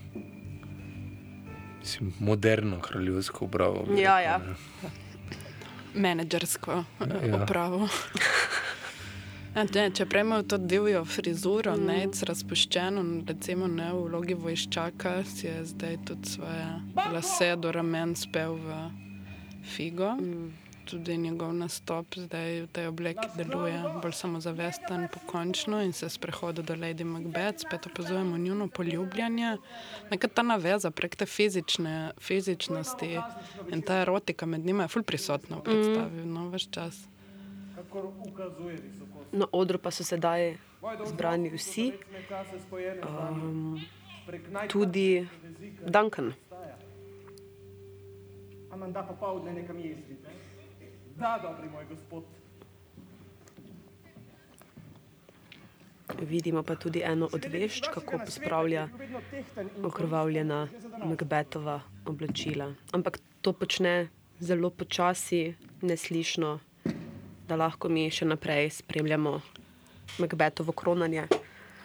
mislim, 1.79 2.13
moderno 2.19 2.81
kraljevsko 2.81 3.45
obravo. 3.45 3.85
bi 3.87 4.01
Ja, 4.01 4.17
rekel, 4.17 4.23
ja. 4.23 4.37
ne. 4.37 4.89
Menedžersko 5.95 6.83
Ja. 7.31 7.89
Ne, 9.57 9.87
če 9.89 10.05
prejmejo 10.05 10.43
to 10.51 10.57
divjo 10.61 10.99
frizuro, 11.09 11.73
mm. 11.73 11.85
ne, 11.89 12.25
razpuščeno, 12.29 13.03
recimo 13.25 13.65
ne 13.67 13.87
v 13.89 14.03
vlogi 14.05 14.35
vojščaka, 14.37 15.13
si 15.25 15.47
je 15.47 15.55
zdaj 15.71 15.97
tudi 16.05 16.29
svoje 16.29 16.67
lase 17.15 17.47
do 17.57 17.71
ramen 17.73 18.13
spel 18.15 18.53
v 18.61 18.77
figo. 19.65 20.11
Mm. 20.13 20.66
Tudi 20.87 21.17
njegov 21.17 21.53
nastop 21.53 22.15
zdaj 22.15 22.61
v 22.61 22.67
tej 22.71 22.87
obleki 22.87 23.27
deluje 23.35 23.75
bolj 24.01 24.13
samozavesten, 24.15 25.07
pokončno 25.13 25.81
in 25.83 25.93
se 25.93 26.09
sprehoda 26.09 26.61
do 26.61 26.75
Lady 26.75 27.03
Macbeth, 27.03 27.67
spet 27.67 27.85
opazujemo 27.85 28.37
njuno 28.37 28.67
poljubljanje. 28.67 29.57
Neka 30.11 30.27
ta 30.27 30.41
naveza 30.41 30.91
prek 30.91 31.15
te 31.15 31.25
fizične, 31.25 32.11
fizičnosti 32.19 33.19
in 33.71 33.81
ta 33.81 34.01
erotika 34.01 34.45
med 34.45 34.65
njima 34.65 34.83
je 34.83 34.87
ful 34.87 35.03
prisotna 35.03 35.57
v 35.57 35.63
predstavi, 35.63 36.23
mm. 36.23 36.33
no, 36.33 36.49
veš 36.49 36.69
čas. 36.69 37.07
Na 39.31 39.45
odru 39.51 39.79
pa 39.79 39.91
so 39.91 40.03
sedaj 40.03 40.55
zbrani 41.05 41.49
vsi, 41.49 41.91
Um, 43.03 43.79
tudi 44.67 45.27
Duncan. 45.87 46.33
A 48.71 48.75
menda 48.75 49.03
popoldne 49.03 49.53
nekam 49.53 49.79
jezdite? 49.79 50.46
Da, 51.19 51.39
dobri 51.41 51.69
moj 51.69 51.85
gospod. 51.89 52.23
Vidimo 56.21 56.63
pa 56.63 56.75
tudi 56.75 57.01
eno 57.05 57.29
od 57.33 57.45
vešč, 57.51 57.87
kako 57.93 58.19
pospravlja 58.25 58.87
okrvavljena 59.83 60.67
Macbethova 61.03 61.81
oblačila. 62.05 62.73
Ampak 62.91 63.19
to 63.41 63.53
počne 63.53 64.09
zelo 64.39 64.69
počasi, 64.69 65.55
neslišno, 65.81 66.59
da 67.47 67.55
lahko 67.55 67.89
mi 67.89 68.11
še 68.11 68.25
naprej 68.25 68.69
spremljamo 68.69 69.41
Macbethovo 70.21 70.71
kronanje. 70.71 71.27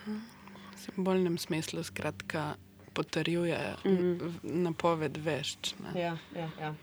V 0.07 0.78
simbolnem 0.85 1.39
smislu 1.39 1.83
skratka 1.83 2.55
potrjuje 2.93 3.59
mm. 3.85 4.33
napoved 4.43 5.16
vešč. 5.16 5.74
ne. 5.80 6.01
Ja, 6.01 6.16
ja, 6.37 6.49
ja. 6.61 6.74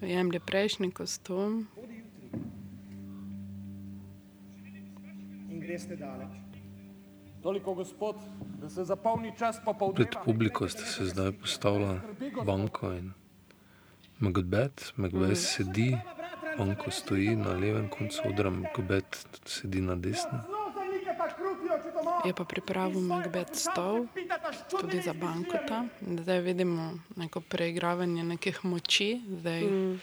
Jemlje 0.00 0.40
prejšnji 0.40 0.90
kostum, 0.90 1.66
In 5.50 5.60
greste 5.60 5.96
daleč. 5.96 6.28
Toliko 7.42 7.74
gospod, 7.74 8.16
da 8.60 8.70
se 8.70 8.84
zapolni 8.84 9.32
čas 9.38 9.56
Pred 9.56 9.64
popoldneva. 9.66 10.22
publiko 10.24 10.68
sta 10.68 10.82
se 10.82 11.04
zdaj 11.04 11.32
postavila 11.32 12.00
banko 12.44 12.92
in 12.92 13.12
Macbeth. 14.18 14.92
Macbeth 14.96 15.30
Mm. 15.30 15.34
sedi, 15.36 15.96
banko 16.58 16.90
stoji 16.90 17.36
na 17.36 17.48
levem 17.50 17.88
koncu 17.88 18.22
odra, 18.24 18.50
Macbeth 18.50 19.18
sedi 19.44 19.80
na 19.80 19.94
desnem. 19.94 20.40
Je 22.24 22.32
pa 22.34 22.44
pripravil 22.44 23.00
Macbeth 23.00 23.54
stol, 23.54 24.06
tudi 24.70 25.02
za 25.02 25.12
bankota. 25.12 25.84
Zdaj 26.02 26.40
vidimo 26.40 26.98
neko 27.16 27.40
preigravanje 27.40 28.24
nekih 28.24 28.64
moči, 28.64 29.20
zdaj, 29.40 29.62
Mm. 29.62 30.00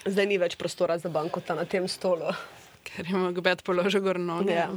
Zdaj 0.00 0.26
ni 0.26 0.38
več 0.40 0.56
prostora 0.56 0.96
za 0.98 1.08
bankota 1.12 1.54
na 1.54 1.64
tem 1.64 1.88
stolu. 1.88 2.32
ker 2.82 3.06
je 3.06 3.16
Macbeth 3.16 3.62
položil 3.62 4.00
gor 4.00 4.18
noge. 4.18 4.56
Ja. 4.56 4.70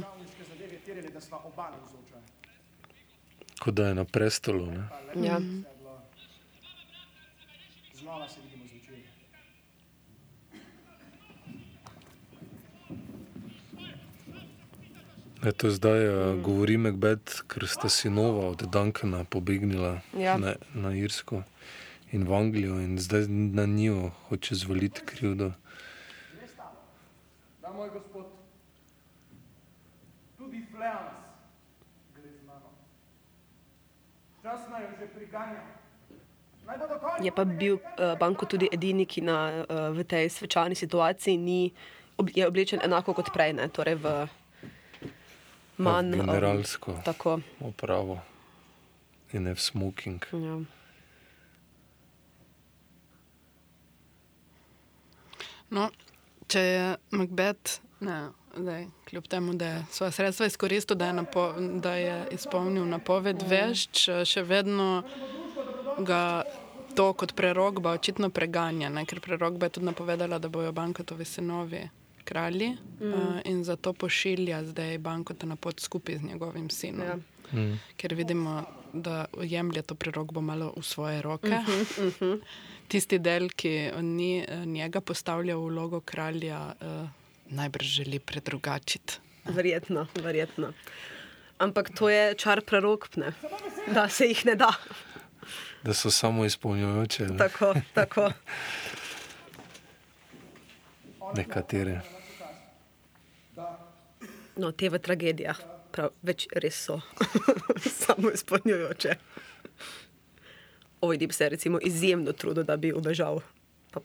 Kot 3.60 3.74
da 3.74 3.88
je 3.88 3.94
na 3.94 4.04
prestolu. 4.04 4.66
Ne? 4.68 4.84
Ja. 5.16 5.40
Znova 7.94 8.28
se 8.28 8.40
vidimo 8.44 8.53
Eto, 15.44 15.70
zdaj 15.70 16.00
mm. 16.08 16.42
govori 16.42 16.76
Macbeth, 16.80 17.42
ker 17.48 17.66
sta 17.68 17.88
sinova 17.92 18.48
od 18.48 18.62
Duncana 18.64 19.24
pobegnila 19.24 20.00
Ja. 20.16 20.38
na, 20.38 20.54
na 20.74 20.94
Irsko 20.96 21.42
in 22.12 22.24
v 22.24 22.32
Anglijo 22.32 22.80
in 22.80 22.96
zdaj 22.98 23.28
na 23.28 23.66
njo 23.66 24.10
hoče 24.28 24.54
zvaliti 24.54 25.00
krivdo. 25.04 25.52
Da, 27.62 27.72
moj 27.72 27.90
gospod. 27.92 28.24
Tudi 30.38 30.64
Fleans 30.70 31.12
gre 32.16 32.28
z 32.32 32.40
mano. 32.46 32.72
Čas 34.42 34.60
naj 34.70 34.82
jo 34.82 34.88
že 35.00 35.06
priganja. 35.06 35.60
Je 37.20 37.32
pa 37.32 37.44
bil 37.44 37.74
uh, 37.74 38.16
Banko 38.18 38.46
tudi 38.46 38.68
edini, 38.72 39.04
ki 39.06 39.20
na, 39.20 39.66
uh, 39.68 39.92
v 39.92 40.04
tej 40.08 40.32
svečani 40.32 40.74
situaciji 40.74 41.36
ni, 41.36 41.72
ob, 42.16 42.32
je 42.32 42.48
oblečen 42.48 42.80
enako 42.80 43.12
kot 43.12 43.28
prej, 43.28 43.52
ne? 43.52 43.68
torej 43.68 44.00
v 44.00 44.24
manj 45.76 46.16
Ja, 46.16 46.22
generalsko 46.24 46.92
Um, 46.92 47.02
tako. 47.04 47.40
opravo 47.60 48.20
in 49.32 49.42
ne 49.42 49.54
v 49.54 49.60
smoking. 49.60 50.24
Ja. 50.32 50.60
No, 55.70 55.88
če 56.46 56.60
je 56.60 56.96
Macbeth, 57.10 57.80
ne, 58.00 58.28
zdaj, 58.56 58.86
kljub 59.08 59.26
temu, 59.26 59.54
da 59.54 59.66
je 59.66 59.84
svoje 59.90 60.12
sredstva 60.12 60.46
izkoristil, 60.46 60.96
da 60.96 61.06
je, 61.06 61.12
napo, 61.12 61.52
da 61.58 61.94
je 61.94 62.28
izpolnil 62.36 62.86
napoved 62.86 63.42
vešč, 63.42 64.04
še 64.24 64.42
vedno 64.42 65.02
ga 65.98 66.44
to 66.94 67.12
kot 67.12 67.34
prerogba 67.34 67.90
očitno 67.90 68.30
preganja, 68.30 68.88
ne? 68.88 69.02
ker 69.06 69.20
prerogba 69.20 69.66
je 69.66 69.80
tudi 69.80 69.86
napovedala, 69.86 70.38
da 70.38 70.48
bojo 70.48 70.72
bankotovi 70.72 71.24
sinovi 71.24 71.88
kralji 72.24 72.76
mm. 73.00 73.12
uh, 73.12 73.40
in 73.44 73.64
zato 73.64 73.92
pošilja 73.92 74.64
zdaj 74.64 74.98
bankota 74.98 75.46
na 75.46 75.56
pot 75.56 75.80
skupaj 75.80 76.18
z 76.18 76.22
njegovim 76.22 76.70
sinom. 76.70 77.06
Ja. 77.06 77.16
Mm. 77.52 77.80
Ker 77.96 78.14
vidimo, 78.14 78.64
da 78.92 79.24
jemlje 79.42 79.82
to 79.82 79.94
prerogbo 79.94 80.40
malo 80.40 80.72
v 80.76 80.82
svoje 80.82 81.22
roke. 81.22 81.48
Uh 81.48 81.68
-huh, 81.68 82.06
uh 82.06 82.14
-huh. 82.20 82.40
Tisti 82.88 83.18
del, 83.18 83.48
ki 83.48 83.90
ni 84.02 84.46
njega 84.66 85.00
postavljal 85.00 85.60
v 85.60 85.68
vlogo 85.68 86.00
kralja, 86.00 86.74
uh, 86.80 87.08
najbrž 87.46 87.86
želi 87.86 88.18
predrugačiti. 88.18 89.18
Verjetno, 89.44 90.06
verjetno. 90.14 90.72
Ampak 91.58 91.90
to 91.98 92.08
je 92.08 92.34
čar 92.34 92.60
prerokpne, 92.60 93.32
da 93.94 94.08
se 94.08 94.24
jih 94.24 94.46
ne 94.46 94.54
da. 94.54 94.72
Da 95.82 95.94
so 95.94 96.10
samo 96.10 96.44
izpolnjujoče. 96.44 97.26
Ne? 97.26 97.38
Tako, 97.38 97.74
tako. 97.94 98.30
Nekatere. 101.36 102.00
No, 104.56 104.72
te 104.72 104.88
v 104.88 104.98
tragedijah 105.02 105.60
prav, 105.94 106.14
več 106.22 106.46
res 106.54 106.78
so 106.86 107.00
samo 108.02 108.30
izpolnjujoče. 108.34 109.16
Bi 111.04 111.28
se 111.36 111.48
recimo 111.48 111.78
izjemno 111.82 112.32
trudil, 112.32 112.64
da 112.64 112.76
bi 112.80 112.92
ubežal. 112.92 113.42
Pa, 113.92 114.00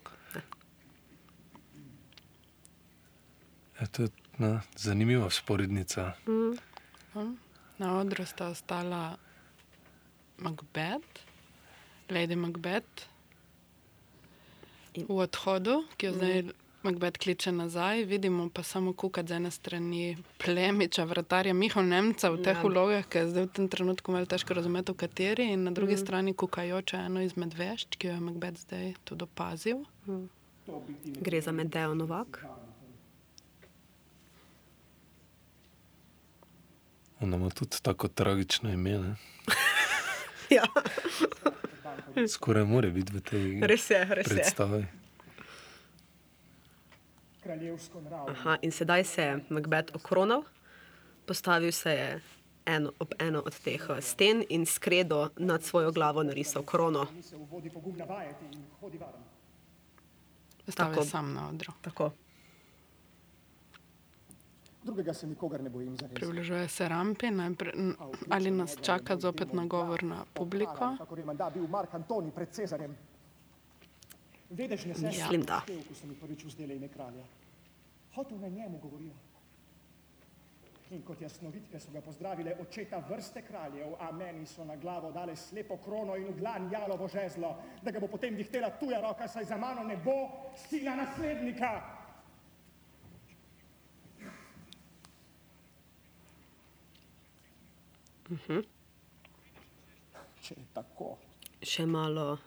je 3.79 3.87
to 3.87 4.07
na, 4.37 4.61
zanimiva 4.75 5.29
sporednica. 5.29 6.11
Mm. 6.27 6.57
Na 7.77 7.97
odru 7.99 8.25
sta 8.25 8.47
ostala 8.47 9.15
Macbeth, 10.37 11.23
Lady 12.09 12.35
Macbeth, 12.35 13.07
In. 14.93 15.05
v 15.07 15.23
odhodu, 15.23 15.83
ki 15.97 16.05
jo 16.05 16.13
zdaj. 16.13 16.41
Mm. 16.41 16.59
Macbeth 16.84 17.19
kliče 17.19 17.51
nazaj, 17.51 18.03
vidimo 18.03 18.49
pa 18.49 18.63
samo 18.63 18.93
kukat 18.93 19.27
z 19.27 19.32
ene 19.32 19.51
strani 19.51 20.17
plemiča, 20.38 21.03
vratarja 21.03 21.53
Miha 21.53 21.82
Nemca 21.82 22.30
v 22.32 22.39
teh 22.43 22.55
ja. 22.55 22.63
vlogah, 22.63 23.03
ki 23.03 23.17
je 23.17 23.27
zdaj 23.34 23.43
v 23.43 23.51
tem 23.51 23.67
trenutku 23.67 24.15
malo 24.15 24.25
težko 24.25 24.55
razumeti, 24.55 24.95
v 24.95 24.95
kateri, 24.95 25.49
in 25.51 25.67
na 25.67 25.71
drugi 25.75 25.97
mm. 25.97 25.99
strani 25.99 26.34
kukajoča 26.34 27.01
eno 27.09 27.19
izmed 27.21 27.51
vešč, 27.53 27.99
ki 27.99 28.07
jo 28.07 28.13
je 28.13 28.21
Macbeth 28.23 28.63
zdaj 28.63 28.93
tudi 29.03 29.27
opazil. 29.27 29.84
Mm. 30.07 30.30
Gre 31.19 31.41
za 31.41 31.51
Medejo 31.51 31.95
Novak. 31.99 32.45
Ona 37.19 37.38
ima 37.38 37.49
tudi 37.49 37.82
tako 37.82 38.07
tragično 38.07 38.71
ime. 38.71 38.91
ja. 40.57 40.63
Skoraj 42.27 42.63
mora 42.63 42.89
biti 42.89 43.11
v 43.13 43.21
tej 43.21 43.59
res 43.67 43.89
je, 43.91 43.99
res 44.15 44.32
predstavi. 44.32 44.80
Je. 44.80 44.98
Aha, 48.27 48.57
in 48.61 48.71
sedaj 48.71 49.03
se 49.03 49.21
je 49.21 49.39
Macbeth 49.49 49.95
okronal, 49.95 50.43
postavil 51.25 51.71
se 51.71 51.91
je 51.91 52.21
eno, 52.65 52.91
ob 52.99 53.13
eno 53.19 53.41
od 53.45 53.59
teh 53.63 53.81
eh, 53.89 54.01
sten 54.01 54.43
in 54.49 54.65
skredo 54.65 55.29
nad 55.37 55.63
svojo 55.63 55.91
glavo 55.91 56.23
narisal 56.23 56.63
krono. 56.63 57.07
Tako 60.75 61.03
sam 61.03 61.33
na 61.33 61.49
odru. 61.49 61.73
Tako. 61.81 62.11
Drugega 64.83 65.13
se 65.13 65.27
nikogar 65.27 65.63
ne 65.63 65.69
bojim. 65.69 65.97
Približuje 66.13 66.67
se 66.67 66.87
rampi, 66.89 67.31
najprej, 67.31 67.73
ali 68.29 68.51
nas 68.51 68.77
čaka 68.81 69.17
zopet 69.17 69.53
nagovor 69.53 70.03
na 70.03 70.25
publiko. 70.33 70.95
Kako 70.97 71.15
je 71.15 71.25
mandat 71.25 71.53
bil 71.53 71.67
Mark 71.67 71.93
Antoni 71.93 72.31
pred 72.31 72.49
Cezarjem? 72.51 72.97
Vedeš, 74.49 74.85
ne 74.85 74.95
smeš 74.95 75.17
Mislim, 75.17 75.41
da. 75.41 75.61
Ko 75.87 75.95
so 75.95 76.07
mi 76.07 76.15
prvič 76.15 76.43
vzeli 76.43 76.75
ime 76.75 76.87
kralja. 76.87 77.23
Hotel 78.20 78.39
na 78.39 78.47
njemu 78.47 78.78
govorijo. 78.78 79.13
In 80.91 81.03
kot 81.07 81.22
jasnovitke 81.22 81.80
so 81.80 81.91
ga 81.91 82.01
pozdravile 82.01 82.55
očeta 82.59 82.97
vrste 83.09 83.41
kraljev, 83.47 83.93
a 83.99 84.11
meni 84.11 84.45
so 84.45 84.65
na 84.65 84.76
glavo 84.76 85.11
dale 85.11 85.36
slepo 85.36 85.78
krono 85.78 86.15
in 86.15 86.26
v 86.28 86.34
dlan 86.39 86.67
jalovo 86.72 87.07
žezlo, 87.07 87.53
da 87.82 87.91
ga 87.91 87.99
bo 87.99 88.07
potem 88.07 88.36
vihtela 88.36 88.70
tuja 88.80 88.99
roka, 89.01 89.28
saj 89.28 89.45
za 89.45 89.57
mano 89.57 89.84
ne 89.84 89.97
bo 89.97 90.51
sila 90.67 90.95
naslednika. 90.95 91.82
Uh 98.26 98.32
mhm. 98.32 98.51
-huh. 98.51 98.65
Če 100.41 100.55
je 100.57 100.65
tako. 100.74 101.17
Še 101.61 101.86
malo 101.86 102.38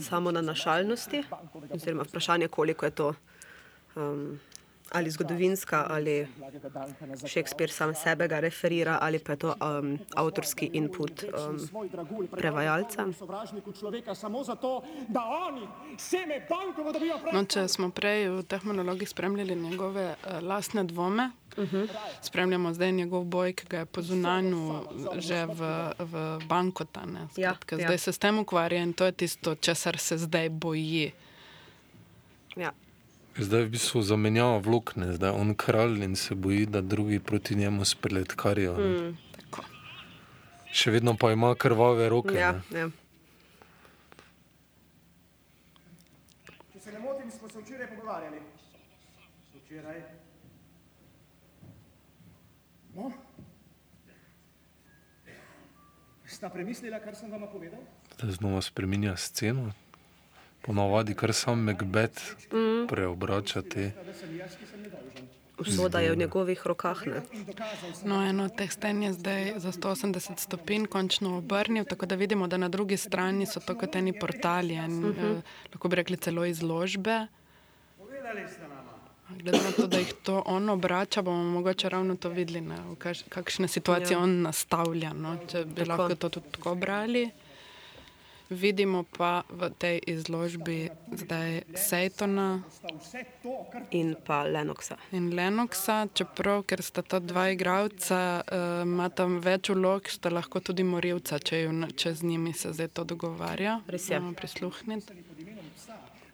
samo 0.00 0.30
na 0.30 0.40
našalnosti, 0.40 1.24
oziroma 1.70 2.02
vprašanje, 2.02 2.48
koliko 2.48 2.84
je 2.86 2.90
to 2.90 3.14
ali 4.90 5.10
zgodovinska, 5.10 5.86
ali 5.90 6.26
Shakespeare 7.16 7.72
sam 7.72 7.94
sebe 7.94 8.28
ga 8.28 8.40
referira, 8.40 8.98
ali 9.00 9.18
pa 9.18 9.32
je 9.32 9.36
to 9.36 9.54
um, 9.80 9.98
avtorski 10.16 10.70
input 10.72 11.22
um, 11.22 11.86
prevajalca. 12.30 13.06
No, 17.32 17.44
če 17.44 17.68
smo 17.68 17.90
prej 17.90 18.28
v 18.28 18.42
teh 18.48 18.64
monologih 18.64 19.08
spremljali 19.08 19.56
njegove 19.56 20.06
uh, 20.14 20.40
lastne 20.42 20.84
dvome, 20.84 21.30
uh 21.56 21.72
-huh. 21.72 21.88
spremljamo 22.22 22.74
zdaj 22.74 22.92
njegov 22.92 23.24
boj, 23.24 23.52
ki 23.52 23.66
ga 23.66 23.78
je 23.78 23.86
po 23.86 24.02
zunanju 24.02 24.84
že 25.18 25.46
v, 25.46 25.92
v 25.98 26.38
bankotane. 26.48 27.28
Ja, 27.36 27.56
zdaj 27.72 27.94
ja. 27.94 27.98
se 27.98 28.12
s 28.12 28.18
tem 28.18 28.38
ukvarja 28.38 28.82
in 28.82 28.92
to 28.92 29.04
je 29.04 29.12
tisto, 29.12 29.54
česar 29.54 29.98
se 29.98 30.18
zdaj 30.18 30.48
boji. 30.48 31.12
Ja. 32.56 32.72
Zdaj 33.38 33.64
v 33.64 33.70
bistvu 33.70 34.02
zamenjava 34.02 34.58
vlog, 34.58 34.92
zdaj 34.96 35.30
je 35.30 35.34
on 35.40 35.54
kralj 35.54 36.02
in 36.02 36.16
se 36.16 36.34
boji, 36.34 36.66
da 36.66 36.80
drugi 36.80 37.20
proti 37.20 37.54
njemu 37.54 37.84
spletkarijo. 37.84 38.74
Mm. 38.74 39.16
Še 40.74 40.90
vedno 40.90 41.14
pa 41.14 41.30
ima 41.32 41.54
krvave 41.54 42.08
roke. 42.10 42.34
Ja, 42.34 42.58
ja. 42.74 42.88
Če 46.72 46.82
se 46.82 46.92
ne 46.92 46.98
motim, 46.98 47.30
smo 47.30 47.48
se 47.48 47.62
včeraj 47.62 47.88
pogovarjali. 47.94 48.42
Včeraj. 49.54 50.02
No? 52.98 53.12
Sta 56.26 56.50
premislila, 56.50 56.98
kar 56.98 57.14
sem 57.14 57.30
vam 57.30 57.46
povedal? 57.52 57.86
Zdaj 58.18 58.40
znova 58.42 58.66
spremenja 58.66 59.14
sceno 59.16 59.70
ponavadi 60.68 61.14
kar 61.14 61.32
sam 61.32 61.62
Macbeth 61.64 62.20
mm. 62.52 62.86
preobrača 62.88 63.62
te. 63.62 63.90
Usoda 65.58 66.00
je 66.00 66.12
v 66.12 66.16
njegovih 66.16 66.66
rokah. 66.66 67.06
Ne? 67.06 67.22
No, 68.04 68.20
eno 68.22 68.44
od 68.44 68.56
teh 68.56 68.72
sten 68.72 69.02
je 69.02 69.12
zdaj 69.12 69.52
za 69.64 69.72
180 69.72 70.44
stopinj 70.44 70.86
končno 70.86 71.38
obrnil, 71.38 71.88
tako 71.88 72.06
da 72.06 72.14
vidimo, 72.20 72.46
da 72.46 72.56
na 72.56 72.68
drugi 72.68 72.96
strani 72.96 73.46
so 73.46 73.60
to 73.60 73.74
kot 73.74 73.96
eni 73.96 74.12
portali, 74.12 74.74
en, 74.74 75.04
uh 75.04 75.16
-huh. 75.16 75.38
eh, 75.38 75.42
lahko 75.72 75.88
bi 75.88 75.96
rekli 75.96 76.16
celo 76.16 76.44
izložbe. 76.44 77.26
Glede 79.28 79.58
na 79.58 79.72
to, 79.76 79.86
da 79.86 79.98
jih 79.98 80.12
to 80.22 80.42
on 80.46 80.68
obrača, 80.68 81.22
bomo 81.22 81.42
mogoče 81.44 81.88
ravno 81.88 82.16
to 82.16 82.28
videli, 82.28 82.60
ne, 82.60 82.76
kakšne 83.28 83.68
situacije 83.68 84.14
ja. 84.14 84.18
on 84.18 84.42
nastavlja. 84.42 85.12
No, 85.12 85.36
če 85.50 85.64
bi 85.64 85.74
tako. 85.74 85.88
lahko 85.90 86.14
to 86.14 86.28
tudi 86.28 86.46
tako 86.50 86.74
brali. 86.74 87.30
Vidimo 88.50 89.04
pa 89.04 89.44
v 89.52 89.68
tej 89.76 90.00
izložbi 90.08 90.88
zdaj 91.12 91.68
Sejtona 91.76 92.64
in 93.92 94.16
pa 94.24 94.48
Lenoxa. 94.48 94.96
In 95.12 95.36
Lenoxa, 95.36 96.08
čeprav, 96.08 96.64
ker 96.64 96.80
sta 96.80 97.04
ta 97.04 97.20
dva 97.20 97.52
igralca, 97.52 98.40
uh, 98.40 98.88
ima 98.88 99.12
tam 99.12 99.36
več 99.44 99.68
vlog, 99.68 100.08
sta 100.08 100.32
lahko 100.32 100.64
tudi 100.64 100.80
morilca, 100.80 101.36
če, 101.36 101.60
ju, 101.68 101.72
če 101.92 102.14
z 102.16 102.24
njimi 102.24 102.56
se 102.56 102.72
zdaj 102.72 102.88
to 102.96 103.04
dogovarja. 103.04 103.82
Res 103.84 104.08
je. 104.08 104.16
Prisluhniti. 104.40 105.12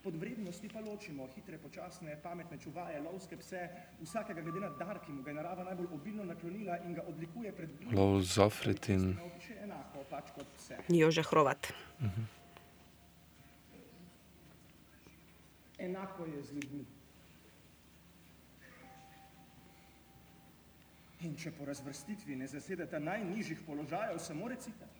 Pod 0.05 0.17
vrednosti 0.21 0.69
pa 0.69 0.81
ločimo 0.81 1.27
hitre, 1.33 1.57
počasne, 1.59 2.19
pametne 2.23 2.59
čuvaje, 2.61 3.01
lovske 3.01 3.39
pse, 3.41 3.69
vsakega 4.03 4.43
glede 4.45 4.61
na 4.61 4.69
dar, 4.69 4.99
ki 5.01 5.13
mu 5.13 5.23
ga 5.25 5.31
je 5.31 5.37
narava 5.39 5.65
najbolj 5.65 5.87
obilno 5.97 6.25
naklonila 6.29 6.77
in 6.85 6.93
ga 6.95 7.03
odlikuje 7.09 7.53
pred 7.57 7.71
drugimi. 7.73 7.97
Lov 7.97 8.21
Zafrit 8.21 8.89
in 8.89 9.17
Jože 10.89 11.23
Hrovat. 11.23 11.73
Uh 12.01 12.05
-huh. 12.05 12.25
Enako 15.79 16.27
je 16.27 16.43
z 16.43 16.53
ljudmi. 16.53 16.85
In 21.21 21.37
če 21.37 21.51
po 21.51 21.65
razvrstitvi 21.65 22.37
ne 22.37 22.47
zasedete 22.47 23.01
najnižjih 23.01 23.61
položajev, 23.67 24.19
samo 24.19 24.49
recite. 24.49 24.94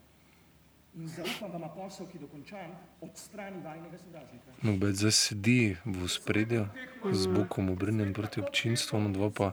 In 0.95 1.09
zaupam 1.09 1.51
vam 1.51 1.71
posel, 1.75 2.07
ki 2.07 2.21
dokončan, 2.23 2.71
odstrani 3.03 3.59
vajnega 3.65 3.99
sovražnika. 3.99 4.53
Macbeth 4.63 5.01
zdaj 5.01 5.15
sedi 5.19 5.75
v 5.83 6.07
spredju, 6.07 6.69
z 7.11 7.23
bokom 7.35 7.71
obrnjen 7.75 8.15
proti 8.15 8.39
občinstvu, 8.39 9.03
no 9.03 9.11
dva 9.11 9.31
pa 9.35 9.49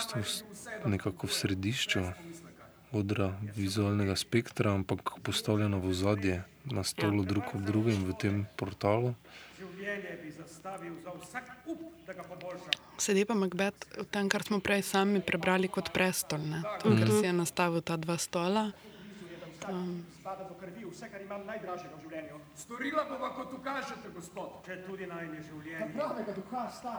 sta 0.00 0.24
nekako 0.88 1.28
v 1.28 1.32
središču 1.32 2.00
odra 2.96 3.36
vizualnega 3.52 4.16
spektra, 4.16 4.72
ampak 4.72 5.20
postavljena 5.20 5.76
v 5.76 5.92
ozadje, 5.92 6.36
na 6.64 6.80
stolu 6.88 7.20
drug 7.28 7.44
ob 7.52 7.60
drugem 7.60 8.08
v 8.08 8.16
tem 8.16 8.34
portalu. 8.56 9.12
Za. 9.60 10.44
Sedi 12.96 13.28
pa 13.28 13.34
Macbeth 13.36 13.84
v 13.92 14.06
tem, 14.08 14.24
kar 14.32 14.40
smo 14.40 14.64
prej 14.64 14.88
sami 14.88 15.20
prebrali 15.20 15.68
kot 15.68 15.92
prestol, 15.92 16.40
ne? 16.40 16.64
ker 16.80 17.08
si 17.12 17.28
je 17.28 17.34
nastavil 17.36 17.84
ta 17.84 18.00
dva 18.00 18.16
stola. 18.16 18.72
Um, 19.70 20.04
Spada 20.20 20.44
do 20.44 20.54
krvi 20.54 20.84
vse, 20.84 21.08
kar 21.10 21.22
imam 21.22 21.46
najdražjega 21.46 21.96
v 21.96 22.08
življenju. 22.08 22.40
Storila 22.56 23.04
bova, 23.08 23.30
kot 23.36 23.52
ukažete, 23.56 24.10
gospod. 24.14 24.60
Če 24.66 24.82
tudi 24.86 25.06
najne 25.06 25.40
življenje. 25.42 25.90
Pravega 25.96 26.32
duha 26.36 26.64
sta. 26.70 26.96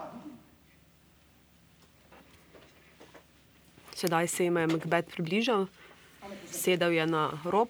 Sedaj 3.95 4.27
se 4.27 4.43
jim 4.43 4.57
je 4.57 4.67
Macbeth 4.67 5.11
približal, 5.15 5.67
sedel 6.51 6.91
je 6.91 7.05
na 7.07 7.29
rob 7.45 7.69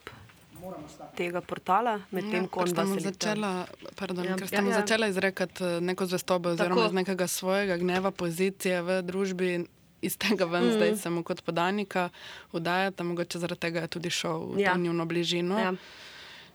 tega 1.16 1.42
portala, 1.46 2.00
medtem 2.10 2.48
ko 2.50 2.64
ker 2.66 2.80
on 2.82 2.88
mu 2.90 2.98
sedita. 2.98 3.12
začela, 3.14 3.52
pardon, 3.96 4.26
Ja, 4.26 4.36
ker 4.36 4.48
sta 4.48 4.56
ja, 4.58 4.62
mu 4.66 4.72
ja. 4.74 4.80
začela 4.82 5.08
izrekati 5.08 5.64
eh, 5.64 5.82
neko 5.82 6.06
zvestobo 6.06 6.50
oziroma 6.50 6.76
Tako. 6.76 6.86
iz 6.88 6.94
nekega 6.94 7.28
svojega 7.28 7.78
gneva 7.78 8.12
pozicije 8.12 8.82
v 8.82 9.02
družbi. 9.06 9.50
Iz 10.06 10.18
tega 10.18 10.46
ven, 10.46 10.68
mm. 10.68 10.74
zdaj 10.74 10.96
se 10.98 11.10
mu 11.10 11.24
kot 11.24 11.42
podanika 11.42 12.10
udajata, 12.52 13.04
mogoče 13.04 13.40
zaradi 13.40 13.60
tega 13.60 13.80
je 13.80 13.88
tudi 13.90 14.10
šel 14.12 14.46
v 14.54 14.60
Ja. 14.60 14.76
njuno 14.78 15.06
bližino 15.06 15.60
Ja. 15.60 15.74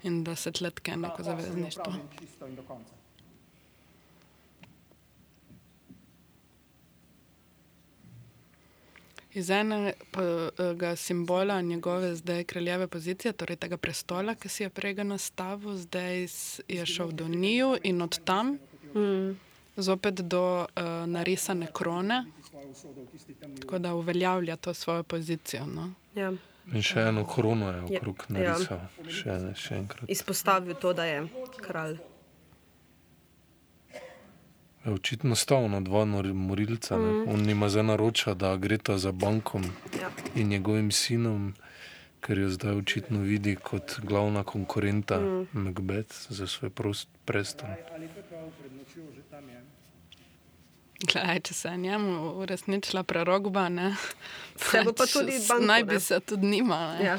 in 0.03 0.25
da 0.25 0.37
se 0.37 0.53
tletke 0.53 0.95
zavezništvo. 1.19 1.93
Do 2.51 2.63
konca. 2.63 2.95
Iz 9.33 9.51
enega 9.51 9.95
simbola 10.97 11.61
njegove 11.61 12.17
zdaj 12.17 12.45
kraljeve 12.45 12.87
pozicije, 12.89 13.33
torej 13.33 13.57
tega 13.57 13.77
prestola, 13.77 14.35
ki 14.35 14.49
si 14.49 14.63
je 14.63 14.71
prej 14.71 14.95
ga 14.95 15.05
nastavil, 15.05 15.77
zdaj 15.77 16.27
je 16.69 16.87
šel 16.87 17.13
do 17.13 17.29
njiju 17.29 17.77
in 17.83 18.03
od 18.03 18.19
tam 18.25 18.59
Mm. 18.95 19.37
zopet 19.77 20.15
do 20.15 20.43
uh, 20.61 20.83
narisane 21.07 21.67
krone, 21.73 22.25
Tako 23.61 23.79
da 23.79 23.95
uveljavlja 23.95 24.57
to 24.57 24.75
svojo 24.75 25.03
pozicijo. 25.03 25.67
No. 25.67 25.93
Ja. 26.15 26.33
In 26.73 26.83
še 26.83 27.01
eno 27.01 27.25
krono 27.27 27.71
je 27.71 27.77
Ja, 27.77 27.85
okrog 27.99 28.27
ja. 28.29 28.35
narisal, 28.37 28.81
še, 29.09 29.39
še 29.57 29.75
enkrat. 29.77 30.11
Izpostavil 30.11 30.75
to, 30.75 30.93
da 30.93 31.05
je 31.05 31.25
kralj. 31.59 31.97
Je 34.85 34.93
očitno 34.93 35.35
stal 35.37 35.69
na 35.69 35.81
dva 35.81 36.05
morilca. 36.05 36.97
Mm. 36.97 37.29
On 37.29 37.43
nima 37.43 37.69
zdaj 37.69 37.83
naroča, 37.85 38.35
da 38.35 38.57
gre 38.57 38.79
ta 38.79 38.99
za 38.99 39.13
bankom 39.13 39.65
Ja. 40.01 40.11
in 40.35 40.49
njegovim 40.49 40.91
sinom, 40.91 41.55
ker 42.21 42.39
jo 42.39 42.49
zdaj 42.49 42.75
očitno 42.75 43.21
vidi 43.21 43.57
kot 43.57 43.99
glavna 44.03 44.45
konkurenta 44.45 45.21
mm. 45.21 45.49
Macbeth 45.55 46.27
za 46.29 46.47
svoj 46.47 46.71
prost 46.71 47.09
prestol. 47.25 47.69
ali 47.95 48.09
pekal 48.09 48.49
pred 48.61 48.73
nočjo 48.73 49.03
že 49.15 49.23
tam 49.31 49.49
je. 49.49 49.61
Glej, 51.01 51.41
če 51.49 51.55
se 51.55 51.69
je 51.69 51.77
njemu 51.77 52.33
uresničila 52.43 53.03
prerogba, 53.03 53.69
ne, 53.69 53.95
Se 54.71 54.83
bo 54.85 54.93
pa 54.93 55.07
tudi 55.07 55.39
banko, 55.49 55.65
naj 55.67 55.85
bi 55.85 56.01
se 56.01 56.21
tudi 56.21 56.47
njima. 56.47 56.97
Ne. 56.99 57.05
Ja. 57.05 57.19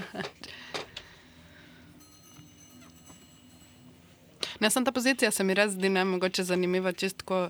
Ne, 4.60 4.70
sem 4.70 4.86
ta 4.86 4.92
pozicija 4.92 5.32
se 5.32 5.44
mi 5.44 5.54
res 5.58 5.72
zdi 5.74 5.90
ne 5.90 6.06
mogoče 6.06 6.44
zanimiva, 6.44 6.92
čistko, 6.94 7.50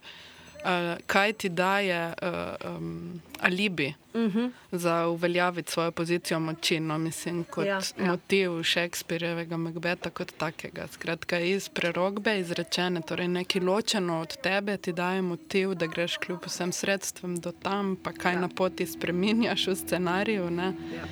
kaj 1.07 1.33
ti 1.33 1.49
daje 1.49 2.13
uh, 2.21 2.77
um, 2.77 3.21
alibi 3.41 3.87
uh 3.87 4.01
Mhm. 4.13 4.39
-huh. 4.39 4.51
za 4.71 5.07
uveljaviti 5.07 5.71
svojo 5.71 5.91
pozicijo 5.91 6.39
moči, 6.39 6.79
no, 6.79 6.97
mislim, 6.97 7.43
kot 7.43 7.65
Ja, 7.65 7.81
ja, 7.99 8.05
motiv 8.05 8.63
Shakespearjevega 8.63 9.57
Macbeta 9.57 10.09
kot 10.09 10.33
takega. 10.37 10.87
Skratka, 10.87 11.39
iz 11.39 11.69
prerogbe 11.69 12.39
izrečene, 12.39 13.01
torej 13.01 13.27
nekaj 13.27 13.61
ločeno 13.61 14.19
od 14.21 14.37
tebe 14.37 14.77
ti 14.77 14.93
daje 14.93 15.21
motiv, 15.21 15.73
da 15.73 15.85
greš 15.85 16.17
kljub 16.17 16.39
vsem 16.45 16.71
sredstvom 16.71 17.35
do 17.35 17.51
tam, 17.51 17.97
pa 18.03 18.11
kaj 18.11 18.33
ja. 18.33 18.39
na 18.39 18.49
poti 18.55 18.85
spreminjaš 18.85 19.67
v 19.67 19.75
scenariju. 19.75 20.49
Ne? 20.49 20.73
Ja. 20.95 21.03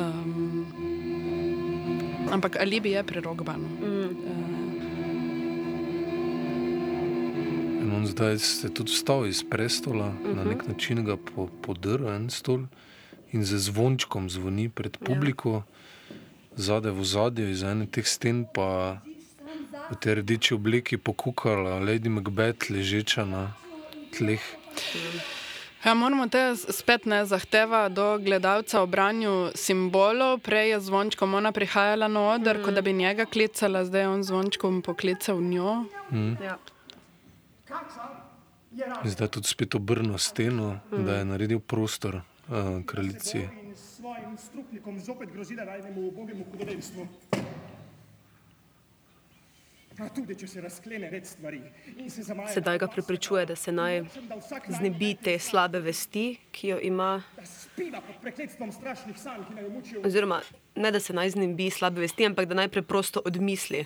Um, 0.00 0.66
ampak 2.32 2.56
alibi 2.56 2.90
je 2.90 3.04
prerogba. 3.04 3.52
No. 3.52 3.68
Mm. 3.86 4.02
In 4.10 4.61
on 7.96 8.06
zdaj 8.06 8.38
se 8.38 8.68
tudi 8.74 8.92
vstal 8.92 9.26
iz 9.26 9.44
prestola, 9.50 10.06
uh 10.06 10.14
-huh. 10.14 10.36
na 10.36 10.44
nek 10.44 10.68
način 10.68 11.04
ga 11.04 11.16
po, 11.16 11.48
podrl 11.62 12.08
en 12.08 12.30
stol 12.30 12.60
in 13.32 13.44
z 13.44 13.58
zvončkom 13.58 14.30
zvoni 14.30 14.68
pred 14.68 14.96
publiko, 14.96 15.62
zadaj 16.56 16.92
v 16.92 17.04
zadju, 17.04 17.50
iz 17.50 17.62
ene 17.62 17.86
teh 17.86 18.06
sten 18.06 18.44
pa 18.54 19.00
v 19.90 19.96
tej 20.00 20.14
rdeči 20.14 20.54
obleki 20.54 20.96
pokukala 20.96 21.80
Lady 21.80 22.08
Macbeth 22.08 22.70
ležeča 22.70 23.24
na 23.24 23.52
tleh. 24.18 24.40
Ja, 25.84 25.94
moramo 25.94 26.28
te 26.30 26.54
spet 26.56 27.06
ne 27.10 27.24
zahteva 27.26 27.88
do 27.88 28.18
gledalca 28.22 28.82
o 28.82 28.86
branju 28.86 29.50
simbolov. 29.54 30.38
Prej 30.38 30.70
je 30.70 30.80
zvončkom 30.80 31.34
ona 31.34 31.50
prihajala 31.52 32.08
na 32.08 32.20
oder, 32.34 32.58
mm. 32.58 32.62
kot 32.62 32.74
da 32.74 32.80
bi 32.80 32.92
njega 32.92 33.26
klicala, 33.26 33.84
zdaj 33.84 34.00
je 34.00 34.08
on 34.08 34.22
zvončkom 34.22 34.82
poklical 34.82 35.42
njo. 35.42 35.84
Mm. 36.12 36.36
Ja. 36.44 36.56
Zdaj 39.04 39.28
tudi 39.28 39.48
spet 39.48 39.74
obrnil 39.74 40.18
steno, 40.18 40.80
mm. 40.92 41.04
da 41.04 41.16
je 41.16 41.24
naredil 41.24 41.60
prostor 41.60 42.14
uh, 42.16 42.22
kraljici. 42.86 43.48
Svojim 43.76 44.38
struknikom 44.38 45.00
zopet 45.00 45.32
grozila 45.32 45.64
rajnemu 45.64 46.08
ubogemu 46.08 46.44
hudodelstvu. 46.50 47.06
Tudi, 50.14 50.34
stvari 51.24 51.62
se 52.08 52.22
zamaja... 52.22 52.48
Sedaj 52.48 52.78
ga 52.78 52.86
prepričuje, 52.86 53.46
da 53.46 53.56
se 53.56 53.72
naj 53.72 54.02
znebi 54.68 55.14
te 55.14 55.38
slabe 55.38 55.80
vesti, 55.80 56.38
ki 56.50 56.68
jo 56.68 56.78
ima. 56.82 57.22
Oziroma, 60.04 60.40
ne 60.74 60.90
da 60.90 61.00
se 61.00 61.12
naj 61.12 61.30
znebi 61.30 61.70
slabe 61.70 62.00
vesti, 62.00 62.26
ampak 62.26 62.48
da 62.48 62.54
naj 62.54 62.68
preprosto 62.68 63.22
odmisli 63.24 63.84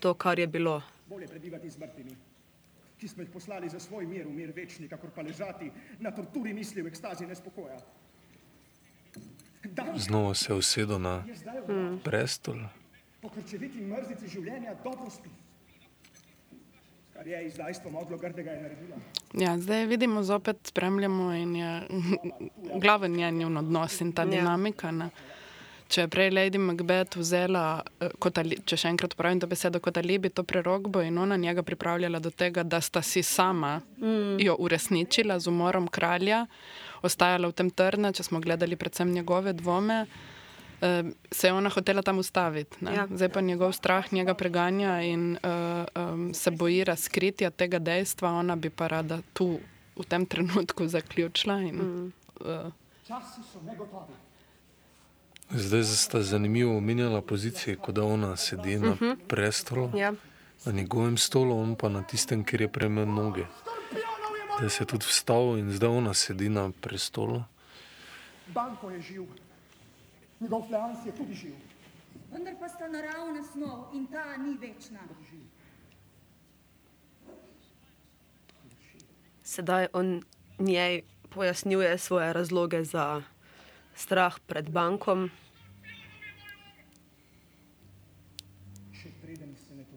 to, 0.00 0.14
kar 0.14 0.38
je 0.38 0.46
bilo. 0.46 0.82
Bolje 1.06 1.28
prebivati 1.28 1.70
z 1.70 1.78
mrtvimi, 1.78 2.16
ki 3.04 3.08
smo 3.08 3.22
jih 3.22 3.30
poslali 3.30 3.68
za 3.68 3.76
svoj 3.80 4.06
mir, 4.06 4.24
v 4.26 4.32
mir 4.32 4.52
večni, 4.56 4.88
kakor 4.88 5.10
pa 5.12 5.20
ležati 5.22 5.68
na 6.00 6.08
torturi 6.10 6.54
misli 6.54 6.80
v 6.82 6.88
ekstazi 6.88 7.26
nespokoja. 7.26 7.76
Dan 9.64 9.98
Znova 9.98 10.34
se 10.34 10.52
je 10.52 10.56
usedel 10.56 10.98
na 10.98 11.20
je 11.26 11.60
v 11.68 11.98
prestol. 12.00 12.62
po 13.20 13.28
krčeviti 13.28 13.80
mrzici 13.80 14.28
življenja 14.28 14.74
dobro 14.84 15.10
spi. 15.10 15.28
Kar 17.12 17.26
je 17.26 17.46
izdajstvo 17.46 17.90
modlo 17.90 18.16
grdega 18.18 18.50
je 18.50 18.62
naredila. 18.62 18.96
Ja, 19.34 19.58
zdaj 19.58 19.86
vidimo, 19.86 20.22
zopet 20.22 20.56
spremljamo 20.64 21.32
in 21.34 21.56
je 21.56 21.70
glaven 22.82 23.12
njen 23.12 23.56
odnos 23.56 24.00
in 24.00 24.12
ta 24.12 24.22
Ja. 24.22 24.30
dinamika. 24.30 24.90
Ne. 24.90 25.10
Če 25.88 26.06
je 26.06 26.08
prej 26.08 26.30
Lady 26.32 26.58
Macbeth 26.58 27.18
vzela, 27.20 27.82
eh, 28.00 28.12
kot 28.18 28.38
ali, 28.40 28.56
če 28.64 28.76
še 28.80 28.88
enkrat 28.88 29.14
uporabim 29.14 29.42
to 29.42 29.48
besedo, 29.50 29.80
kot 29.84 29.98
alibi 30.00 30.30
to 30.32 30.42
prerogbo 30.42 31.02
in 31.04 31.18
ona 31.18 31.36
njega 31.36 31.62
pripravljala 31.62 32.18
do 32.24 32.30
tega, 32.30 32.64
da 32.64 32.80
sta 32.80 33.02
si 33.02 33.22
sama 33.22 33.80
mm. 34.00 34.40
jo 34.40 34.56
uresničila 34.58 35.38
z 35.38 35.52
umorom 35.52 35.88
kralja, 35.88 36.46
ostajala 37.04 37.52
v 37.52 37.58
tem 37.60 37.70
trdna, 37.70 38.14
če 38.16 38.24
smo 38.24 38.40
gledali 38.40 38.76
predvsem 38.80 39.12
njegove 39.12 39.52
dvome. 39.52 40.06
eh, 40.80 41.12
Se 41.30 41.48
je 41.48 41.52
ona 41.52 41.70
hotela 41.70 42.02
tam 42.02 42.18
ustaviti, 42.18 42.80
ne? 42.80 42.94
Ja. 42.94 43.06
zdaj 43.10 43.28
pa 43.28 43.40
njegov 43.40 43.72
strah 43.76 44.12
njega 44.12 44.34
preganja 44.34 45.02
in 45.02 45.36
uh, 45.36 45.84
um, 45.94 46.34
se 46.34 46.50
boji 46.50 46.84
razkritja 46.84 47.50
tega 47.50 47.78
dejstva, 47.78 48.32
ona 48.40 48.56
bi 48.56 48.70
pa 48.70 48.88
rada 48.88 49.20
tu 49.32 49.60
v 49.96 50.04
tem 50.08 50.26
trenutku 50.26 50.88
zaključila. 50.88 51.60
In, 51.60 51.76
mm. 51.76 52.12
uh, 52.40 52.72
Časi 53.06 53.44
so 53.52 53.60
negotovi. 53.62 54.23
Zdaj 55.50 55.84
sta 55.84 56.22
zanimivo 56.22 56.76
omenjala 56.76 57.22
pozicije, 57.22 57.76
kot 57.76 57.94
da 57.94 58.04
ona 58.04 58.36
sedi 58.36 58.78
na 58.78 58.96
prestolu, 59.28 59.90
Ja. 59.94 60.12
na 60.64 60.72
njegovem 60.72 61.16
stolu, 61.16 61.60
on 61.60 61.76
pa 61.76 61.88
na 61.88 62.02
tistem, 62.02 62.44
kjer 62.44 62.60
je 62.60 62.68
premen 62.68 63.14
noge. 63.14 63.44
Da 64.60 64.68
se 64.68 64.82
je 64.82 64.86
tudi 64.86 65.04
vstal 65.04 65.58
in 65.58 65.72
zdaj 65.72 65.88
ona 65.90 66.14
sedi 66.14 66.48
na 66.48 66.70
prestolu. 66.80 67.42
Banko 68.46 68.90
je 68.90 69.00
živ. 69.00 69.22
Njegov 70.40 70.62
fleans 70.68 71.06
je 71.06 71.12
tudi 71.12 71.34
živ. 71.34 71.54
Vendar 72.32 72.54
pa 72.60 72.68
sta 72.68 72.88
naravna 72.88 73.42
snov 73.44 73.94
in 73.94 74.06
ta 74.06 74.36
ni 74.36 74.56
večna. 74.58 74.98
Sedaj 79.42 79.86
on 79.92 80.22
njej 80.58 81.02
pojasnjuje 81.30 81.98
svoje 81.98 82.32
razloge 82.32 82.84
za 82.84 83.22
strah 83.94 84.38
pred 84.46 84.70
bankom. 84.70 85.30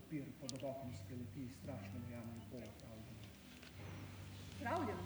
papir 0.07 0.23
pod 0.39 0.51
obokom 0.53 0.91
skeleti, 0.95 1.49
strašno 1.61 1.99
da 2.09 2.21
bo 2.51 2.57
opravljeno. 2.57 3.19
Pravljeno. 4.59 5.03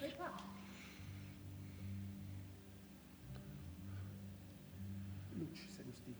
Kaj 0.00 0.10
pa? 0.18 0.28
Luč 5.40 5.58
se 5.76 5.82
gosti. 5.84 6.14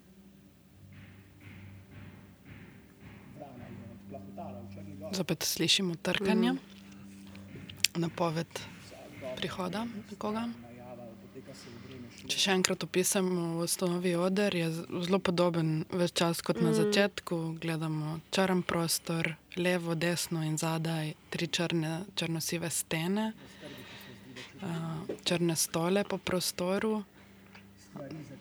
Vrana 3.37 3.65
je 3.65 3.91
odplahotala 3.95 4.61
v 4.61 4.75
Črni 4.75 4.97
gori. 4.97 5.15
Zopet 5.17 5.43
slišimo 5.43 5.95
trkanje, 5.95 6.55
napoved 7.95 8.61
prihoda 9.37 9.87
nekoga. 10.11 10.49
Najava 10.63 11.07
poteka 11.23 11.55
se 11.55 11.71
v 11.71 11.89
vreme 11.89 12.09
šle. 12.09 12.13
Če 12.25 12.39
še 12.41 12.53
enkrat 12.57 12.85
opisam 12.87 13.27
v 13.59 13.65
osnovi 13.67 14.15
oder, 14.17 14.55
je 14.57 14.71
zelo 14.73 15.19
podoben 15.21 15.85
ves 15.93 16.13
čas 16.13 16.41
kot 16.41 16.57
na 16.57 16.71
Mm. 16.71 16.75
začetku. 16.75 17.59
Gledamo 17.61 18.21
črn 18.33 18.63
prostor, 18.63 19.35
levo, 19.57 19.95
desno 19.95 20.41
in 20.43 20.57
zadaj 20.57 21.13
tri 21.31 21.47
črne, 21.47 22.05
črno-sive 22.17 22.71
stene, 22.71 23.33
uh, 24.63 24.69
črne 25.25 25.57
stole 25.57 26.05
po 26.05 26.17
prostoru. 26.19 27.05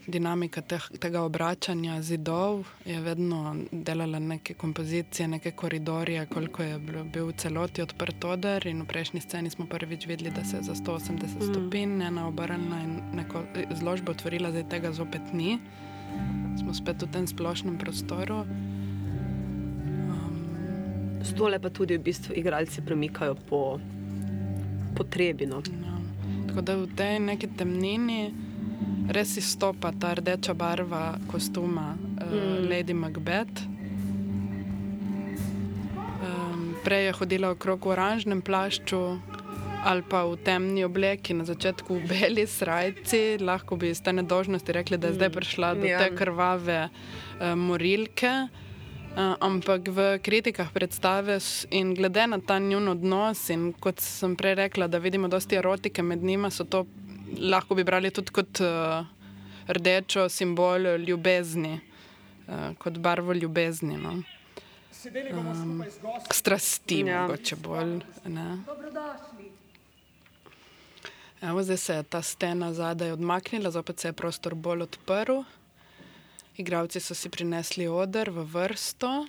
Dinamika 0.07 0.61
teh, 0.61 0.83
tega 0.99 1.21
obračanja 1.23 2.01
zidov 2.01 2.65
je 2.85 2.99
vedno 3.01 3.55
delala 3.71 4.19
neke 4.19 4.53
kompozicije, 4.53 5.27
neke 5.27 5.51
koridorje, 5.51 6.25
koliko 6.25 6.63
je 6.63 6.79
bil, 6.79 7.03
bil 7.03 7.25
v 7.27 7.33
celoti 7.37 7.81
odprt 7.81 8.25
oder. 8.25 8.67
In 8.67 8.81
v 8.83 8.87
prejšnji 8.87 9.21
sceni 9.21 9.49
smo 9.49 9.65
prvič 9.65 10.07
videli, 10.07 10.31
da 10.35 10.43
se 10.43 10.57
je 10.57 10.63
za 10.63 10.75
180 10.75 11.39
Mm. 11.39 11.53
stopinj 11.53 12.01
ena 12.03 12.27
obrnila 12.27 12.79
in 12.83 12.99
neko 13.15 13.43
izložbo 13.71 14.11
otvorila, 14.11 14.51
zdaj 14.51 14.69
tega 14.69 14.91
zopet 14.91 15.33
ni. 15.33 15.59
Smo 16.59 16.73
spet 16.73 17.01
v 17.01 17.07
tem 17.07 17.27
splošnem 17.27 17.77
prostoru. 17.77 18.43
Stole 21.23 21.59
pa 21.59 21.69
tudi 21.69 21.97
v 21.97 22.03
bistvu 22.03 22.35
igralci 22.35 22.81
premikajo 22.81 23.35
po 23.49 23.79
potrebi. 24.95 25.45
No. 25.45 25.61
Tako 26.47 26.61
da 26.61 26.75
v 26.75 26.87
tej 26.95 27.19
neki 27.19 27.47
temnini 27.57 28.33
res 29.09 29.37
izstopa 29.37 29.91
ta 29.93 30.13
rdeča 30.13 30.53
barva 30.53 31.03
kostuma 31.27 31.93
uh, 31.93 32.23
Mm. 32.23 32.69
Lady 32.69 32.93
Macbeth. 32.93 33.61
Um, 36.23 36.75
prej 36.83 37.05
je 37.05 37.11
hodila 37.13 37.51
okrog 37.51 37.85
v 37.85 37.89
oranžnem 37.89 38.41
plašču 38.41 39.19
ali 39.83 39.99
pa 40.01 40.23
v 40.23 40.39
temni 40.39 40.79
obleki, 40.81 41.33
na 41.33 41.43
začetku 41.43 41.91
v 41.93 42.07
beli 42.07 42.47
srajci. 42.47 43.35
Lahko 43.37 43.75
bi 43.75 43.89
iz 43.89 43.99
te 43.99 44.13
nedožnosti 44.13 44.71
rekli, 44.71 44.95
da 44.95 45.07
je 45.07 45.13
zdaj 45.13 45.29
prišla 45.29 45.73
do 45.75 45.83
Ja. 45.83 45.99
te 45.99 46.15
krvave 46.15 46.87
uh, 46.87 47.51
morilke. 47.53 48.47
Uh, 49.13 49.35
ampak 49.37 49.85
v 49.85 50.17
kritikah 50.17 50.71
predstave 50.71 51.35
s- 51.35 51.67
in 51.69 51.91
glede 51.93 52.23
na 52.25 52.39
ta 52.39 52.57
njun 52.57 52.87
odnos, 52.87 53.49
in 53.49 53.73
kot 53.73 53.99
sem 53.99 54.33
prej 54.33 54.55
rekla, 54.57 54.87
da 54.87 54.97
vidimo 54.97 55.27
dosti 55.27 55.55
erotike 55.55 56.01
med 56.01 56.23
njima, 56.23 56.47
so 56.49 56.63
to 56.63 56.87
lahko 57.39 57.75
bi 57.75 57.83
brali 57.83 58.11
tudi 58.11 58.31
kot 58.31 58.59
uh, 58.59 59.05
rdečo 59.67 60.29
simbol 60.29 60.77
ljubezni, 60.99 61.79
uh, 62.47 62.53
kot 62.77 62.97
barvo 62.99 63.33
ljubezni. 63.33 63.97
No. 63.97 64.21
Sedeli 64.93 65.33
bomo 65.33 65.53
skupaj 65.55 65.89
z 65.89 65.99
gosti. 66.01 66.33
Strasti, 66.33 66.99
Ja. 67.01 67.21
mogoče 67.21 67.55
bolj. 67.57 67.99
Ne. 68.25 68.57
Dobrodošli. 68.65 69.51
Evo, 71.41 71.63
zdaj 71.63 71.77
se 71.77 71.93
je 71.93 72.03
ta 72.05 72.21
stena 72.21 72.73
zadaj 72.73 73.11
odmaknila, 73.11 73.71
zopet 73.71 73.99
se 73.99 74.07
je 74.07 74.13
prostor 74.13 74.55
bolj 74.55 74.81
odprl. 74.81 75.41
Igravci 76.55 76.99
so 76.99 77.13
si 77.13 77.29
prinesli 77.29 77.87
oder 77.87 78.29
v 78.29 78.43
vrsto. 78.45 79.27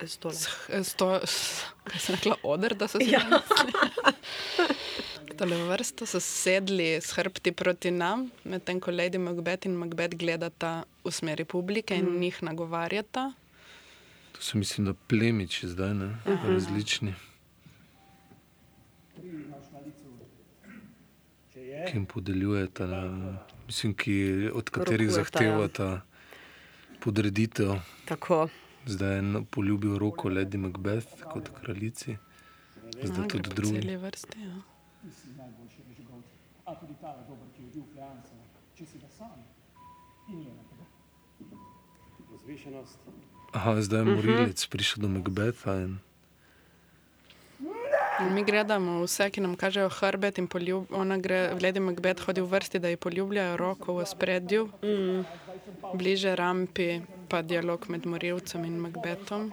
Stole. 0.00 0.34
S- 0.34 0.48
Sto, 0.84 1.18
s- 1.18 1.64
kaj 1.82 1.98
sem 1.98 2.14
rekla, 2.14 2.36
oder, 2.44 2.74
da 2.74 2.86
so 2.86 2.98
si 2.98 3.10
Ja. 3.10 3.18
Tole 5.38 5.54
v 5.56 5.68
vrsto 5.68 6.02
so 6.04 6.18
sedli 6.18 6.96
s 6.96 7.12
hrbti 7.12 7.52
proti 7.52 7.90
nam, 7.92 8.24
medtem 8.44 8.80
ko 8.80 8.90
Lady 8.90 9.18
Macbeth 9.18 9.64
in 9.64 9.74
Macbeth 9.74 10.16
gledata 10.16 10.70
v 10.98 11.10
smeri 11.10 11.44
publike 11.46 11.94
in 11.94 12.06
Mm. 12.06 12.18
njih 12.18 12.42
nagovarjata. 12.42 13.32
To 14.32 14.40
so 14.40 14.58
mislim, 14.58 14.86
da 14.86 14.94
plemiči 14.96 15.68
zdaj, 15.68 15.94
ne? 15.94 16.08
Različni, 16.26 17.14
licu. 19.76 20.08
Če 21.48 21.60
je, 21.62 21.84
ki 21.86 21.94
jim 21.94 22.06
podeljujeta, 22.06 22.86
ne, 22.86 23.02
mislim, 23.66 23.94
ki, 23.94 24.14
od 24.52 24.70
katerih 24.70 25.08
Rokujeta, 25.08 25.22
zahtevata 25.22 26.00
podreditev. 26.98 27.78
Tako. 28.04 28.48
Zdaj 28.86 29.12
je 29.12 29.18
n- 29.20 29.44
poljubil 29.46 29.98
roko 29.98 30.28
Lady 30.30 30.56
Macbeth 30.58 31.22
kot 31.24 31.48
kraljici, 31.54 32.16
zdaj 32.94 33.16
Ja, 33.16 33.28
tudi 33.28 33.50
drugi. 33.50 33.80
celi 33.80 33.96
vrsti. 33.98 34.40
Ja. 34.40 34.56
ti 35.00 35.10
si 35.12 35.28
najboljši 35.30 35.80
režigovc. 35.88 36.26
A 36.68 36.74
tudi 36.74 36.94
ta 37.00 37.08
je 37.10 37.24
dober, 37.24 37.46
ki 37.50 37.62
je 37.62 37.70
bil 37.70 37.84
Fleansa. 37.92 38.34
Če 38.74 38.84
si 38.86 38.98
ga 38.98 39.08
sam 39.10 39.38
in 40.28 40.38
ne 40.38 40.52
tega. 40.62 40.84
Vzvišenost. 42.30 42.98
Aha, 43.52 43.80
zdaj 43.80 43.98
je 43.98 44.04
Mhm. 44.04 44.14
morilec 44.14 44.66
prišel 44.66 44.98
do 45.00 45.08
Macbetha 45.08 45.74
in 45.78 45.98
In 48.20 48.34
Mi 48.34 48.42
gledamo 48.44 49.02
vse, 49.02 49.30
ki 49.30 49.40
nam 49.40 49.54
kažejo 49.56 49.88
hrbet, 49.90 50.38
in 50.38 50.48
poljub, 50.48 50.86
ona 50.92 51.18
gre, 51.18 51.54
Lady 51.54 51.80
Macbeth 51.80 52.20
hodi 52.20 52.40
v 52.40 52.46
vrsti, 52.46 52.78
da 52.78 52.88
ji 52.88 52.96
poljubljajo 52.96 53.56
roko 53.56 53.94
v 53.94 54.06
spredju, 54.06 54.68
Mm. 54.82 55.24
bliže 55.94 56.34
rampi, 56.34 57.00
pa 57.28 57.42
dialog 57.42 57.88
med 57.88 58.06
morilcem 58.06 58.64
in 58.64 58.78
Macbethom. 58.78 59.52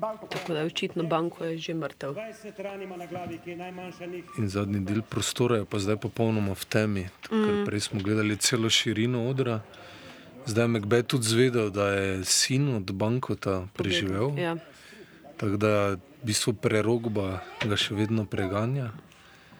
Tako 0.00 0.52
da 0.52 0.58
je 0.58 0.64
očitno 0.64 1.04
banko 1.04 1.44
je 1.44 1.58
že 1.58 1.74
mrtev. 1.74 2.14
20 2.14 2.62
ran 2.62 2.82
ima 2.82 2.96
na 2.96 3.06
glavi, 3.06 3.38
ki 3.44 3.50
je 3.50 3.56
najmanjša 3.56 4.06
njih. 4.06 4.24
In 4.38 4.48
zadnji 4.48 4.80
del 4.80 5.02
prostora 5.02 5.56
je 5.56 5.64
pa 5.64 5.78
zdaj 5.78 5.96
popolnoma 5.96 6.52
v 6.52 6.64
temi, 6.64 7.04
mm. 7.04 7.28
ker 7.28 7.54
Mm. 7.54 7.64
prej 7.66 7.80
smo 7.80 8.00
gledali 8.00 8.36
celo 8.36 8.70
širino 8.70 9.28
odra. 9.28 9.60
Zdaj 10.46 10.64
je 10.64 10.68
Macbeth 10.68 11.08
tudi 11.08 11.24
zvedel, 11.24 11.70
da 11.70 11.88
je 11.88 12.24
sin 12.24 12.74
od 12.74 12.92
Bankota 12.92 13.66
preživel. 13.72 14.38
Ja. 14.38 14.56
Tako 15.36 15.56
da 15.56 15.90
v 15.90 15.98
bistvu 16.22 16.52
prerogba 16.52 17.40
ga 17.64 17.76
še 17.76 17.94
vedno 17.94 18.24
preganja. 18.24 18.90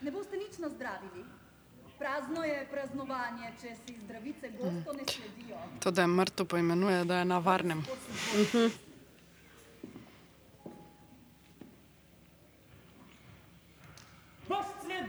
Ne 0.02 0.10
boste 0.10 0.36
nič 0.36 0.58
nazdravili. 0.58 1.24
Prazno 1.98 2.44
je 2.44 2.66
praznovanje, 2.70 3.52
če 3.62 3.68
si 3.86 3.96
zdravice 4.04 4.50
gosto 4.58 4.92
ne 4.92 5.04
sledijo. 5.08 5.56
To, 5.80 5.90
da 5.90 6.02
je 6.02 6.08
mrtev, 6.08 6.46
poimenuje, 6.46 7.04
da 7.04 7.18
je 7.18 7.24
na 7.24 7.38
varnem. 7.38 7.78
Mhm. 7.78 8.58
Ves 8.58 8.83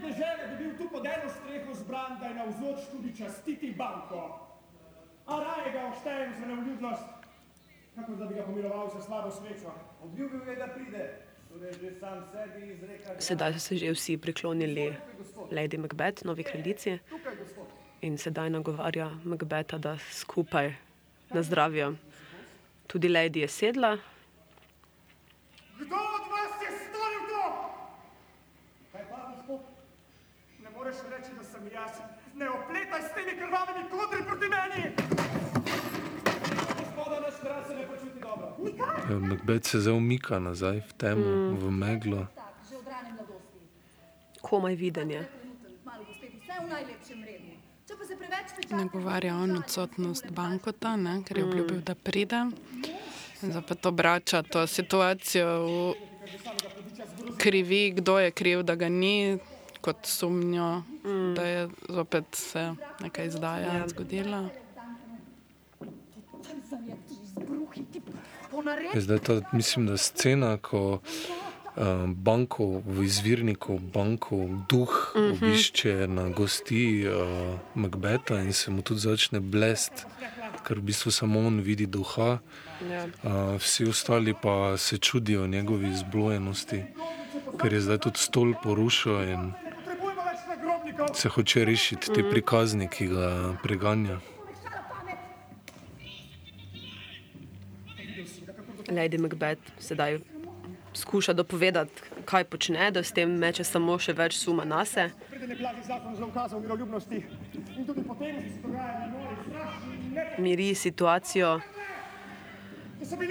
dežele 0.06 0.48
bi 0.50 0.56
bil 0.64 0.78
tu 0.78 0.90
pod 0.90 1.06
eno 1.06 1.30
streho 1.30 1.74
zbran, 1.74 2.20
da 2.20 2.26
je 2.28 2.36
navzoč 2.36 2.90
tudi 2.92 3.18
častiti 3.18 3.74
banko. 3.78 4.24
A 5.28 5.40
raje 5.42 5.72
ga 5.74 5.88
oštejem 5.90 6.34
za 6.40 6.46
neuljudnost, 6.46 7.04
kako 7.96 8.16
da 8.16 8.26
bi 8.26 8.36
ga 8.36 8.44
pomiloval 8.44 8.90
za 8.94 9.02
slabo 9.02 9.32
svečo. 9.32 9.74
Obljubil 10.04 10.50
je, 10.50 10.56
da 10.56 10.68
pride, 10.68 11.06
torej. 11.50 11.74
Sedaj 13.20 13.54
so 13.54 13.60
se 13.60 13.78
že 13.78 13.92
vsi 13.92 14.18
priklonili 14.18 14.94
Lady 15.52 15.78
Macbeth, 15.78 16.26
novi 16.26 16.44
kraljici, 16.44 17.00
in 18.02 18.18
sedaj 18.18 18.50
nagovarja 18.50 19.10
Macbeta, 19.24 19.78
da 19.78 19.98
skupaj 20.12 20.74
nazdravijo. 21.30 21.96
Tudi 22.88 23.10
Lady 23.10 23.38
je 23.38 23.48
sedla, 23.48 23.98
Kdo 25.76 25.96
od 25.96 26.26
vas 26.32 26.56
je 26.64 26.72
storil 26.88 27.24
to? 27.28 27.44
Kaj 28.92 29.04
pa, 29.12 29.18
gospod? 29.36 29.60
Ne 30.64 30.70
moreš 30.70 30.96
reči, 31.12 31.32
da 31.38 31.44
sem 31.66 31.74
jaz. 31.74 31.92
Ne 32.36 32.50
opletaj 32.50 33.02
s 33.02 33.14
temi 33.14 33.34
krvavimi 33.38 33.90
kodri 33.90 34.22
proti 34.28 34.48
meni! 34.48 34.82
Gospoda, 36.78 37.20
naš 37.20 37.36
kralj 37.42 37.64
se 37.68 37.76
ne 37.76 37.88
počuti 37.88 38.20
dobro. 38.22 38.48
Eh, 39.10 39.20
Macbeth 39.20 39.68
se 39.68 39.80
zdaj 39.80 39.94
umika 39.94 40.40
nazaj 40.40 40.80
v 40.80 40.94
temo, 40.94 41.26
Mm. 41.26 41.50
mm. 41.50 41.58
v 41.58 41.72
meglo. 41.72 42.28
Komaj 44.42 44.76
videnje. 44.76 45.24
Trenuten, 45.24 45.74
kmalu 45.84 46.04
bo 46.06 46.14
spet 46.14 46.32
vse 46.34 46.54
v 46.62 46.70
najlepšem 46.70 47.24
redu. 47.24 47.52
Če 47.88 47.94
pa 47.96 48.06
se 48.06 48.16
preveč 48.16 48.48
pečate, 48.56 48.76
Nagovarja 48.76 49.36
on 49.36 49.58
odsotnost 49.58 50.26
bankota, 50.32 50.96
ne, 50.96 51.24
ker 51.24 51.38
je 51.38 51.44
Mm. 51.44 51.50
obljubil, 51.50 51.82
da 51.82 51.96
pride. 51.96 52.40
In 53.44 53.52
Zopet 53.52 53.86
obrača 53.86 54.42
to 54.44 54.68
situacijo 54.68 55.48
v 55.66 55.96
krivi, 57.38 57.92
kdo 57.92 58.20
je 58.20 58.32
kriv, 58.32 58.64
da 58.64 58.76
ga 58.76 58.90
ni, 58.90 59.38
kot 59.82 59.98
sumnjo, 60.04 60.84
mm. 61.06 61.34
da 61.36 61.44
je 61.44 61.70
zopet 61.90 62.26
se 62.32 62.74
neka 63.00 63.24
izdaja 63.24 63.68
Ja. 63.68 63.74
ja. 63.74 63.88
zgodila. 63.88 64.50
Je 68.94 69.02
Zdaj 69.02 69.20
ta, 69.20 69.42
mislim, 69.52 69.86
da 69.88 69.98
scena, 69.98 70.58
ko 70.58 71.00
um, 71.78 72.16
banko 72.16 72.82
v 72.86 73.04
izvirniku, 73.04 73.80
banko 73.80 74.36
duh 74.70 75.12
uh 75.16 75.22
Mhm. 75.22 75.32
-huh. 75.32 75.48
obišče 75.48 76.08
na 76.08 76.30
gosti 76.30 77.08
uh, 77.08 77.60
Macbeta 77.76 78.40
in 78.42 78.54
se 78.54 78.72
mu 78.72 78.82
tudi 78.82 79.00
začne 79.00 79.40
blest 79.40 80.06
ker 80.66 80.82
v 80.82 80.90
bistvu 80.90 81.12
samo 81.14 81.46
on 81.46 81.62
vidi 81.62 81.86
duha, 81.86 82.40
Ja. 82.90 83.08
a, 83.24 83.56
vsi 83.56 83.86
ostali 83.88 84.34
pa 84.34 84.78
se 84.78 84.98
čudijo 84.98 85.48
njegovi 85.48 85.90
izblojenosti, 85.90 86.84
ker 87.62 87.74
je 87.74 87.82
zdaj 87.82 87.98
tudi 87.98 88.20
stol 88.20 88.54
porušil 88.64 89.22
in 89.30 89.54
se 91.14 91.30
hoče 91.30 91.66
rešiti 91.66 92.14
te 92.14 92.30
prikazni, 92.30 92.90
ki 92.90 93.08
ga 93.08 93.54
preganja. 93.64 94.18
Lady 98.88 99.18
Macbeth 99.18 99.62
sedaj 99.80 100.20
skuša 100.94 101.34
dopovedati, 101.34 102.02
kaj 102.26 102.44
počne, 102.44 102.92
da 102.92 103.04
s 103.04 103.12
tem 103.12 103.32
meče 103.40 103.64
samo 103.64 103.98
še 104.00 104.14
več 104.14 104.38
suma 104.38 104.66
na 104.66 104.86
se. 104.86 105.10
Miri 110.38 110.76
situacijo, 110.76 111.60
zunaj, 113.02 113.28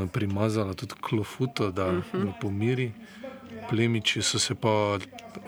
je 0.00 0.08
primazala 0.12 0.74
tudi 0.74 0.94
klofuto, 1.00 1.70
da 1.70 1.92
ga 2.12 2.32
pomiri. 2.40 2.92
Plemiči 3.68 4.22
so 4.22 4.38
se 4.38 4.54
pa 4.54 4.98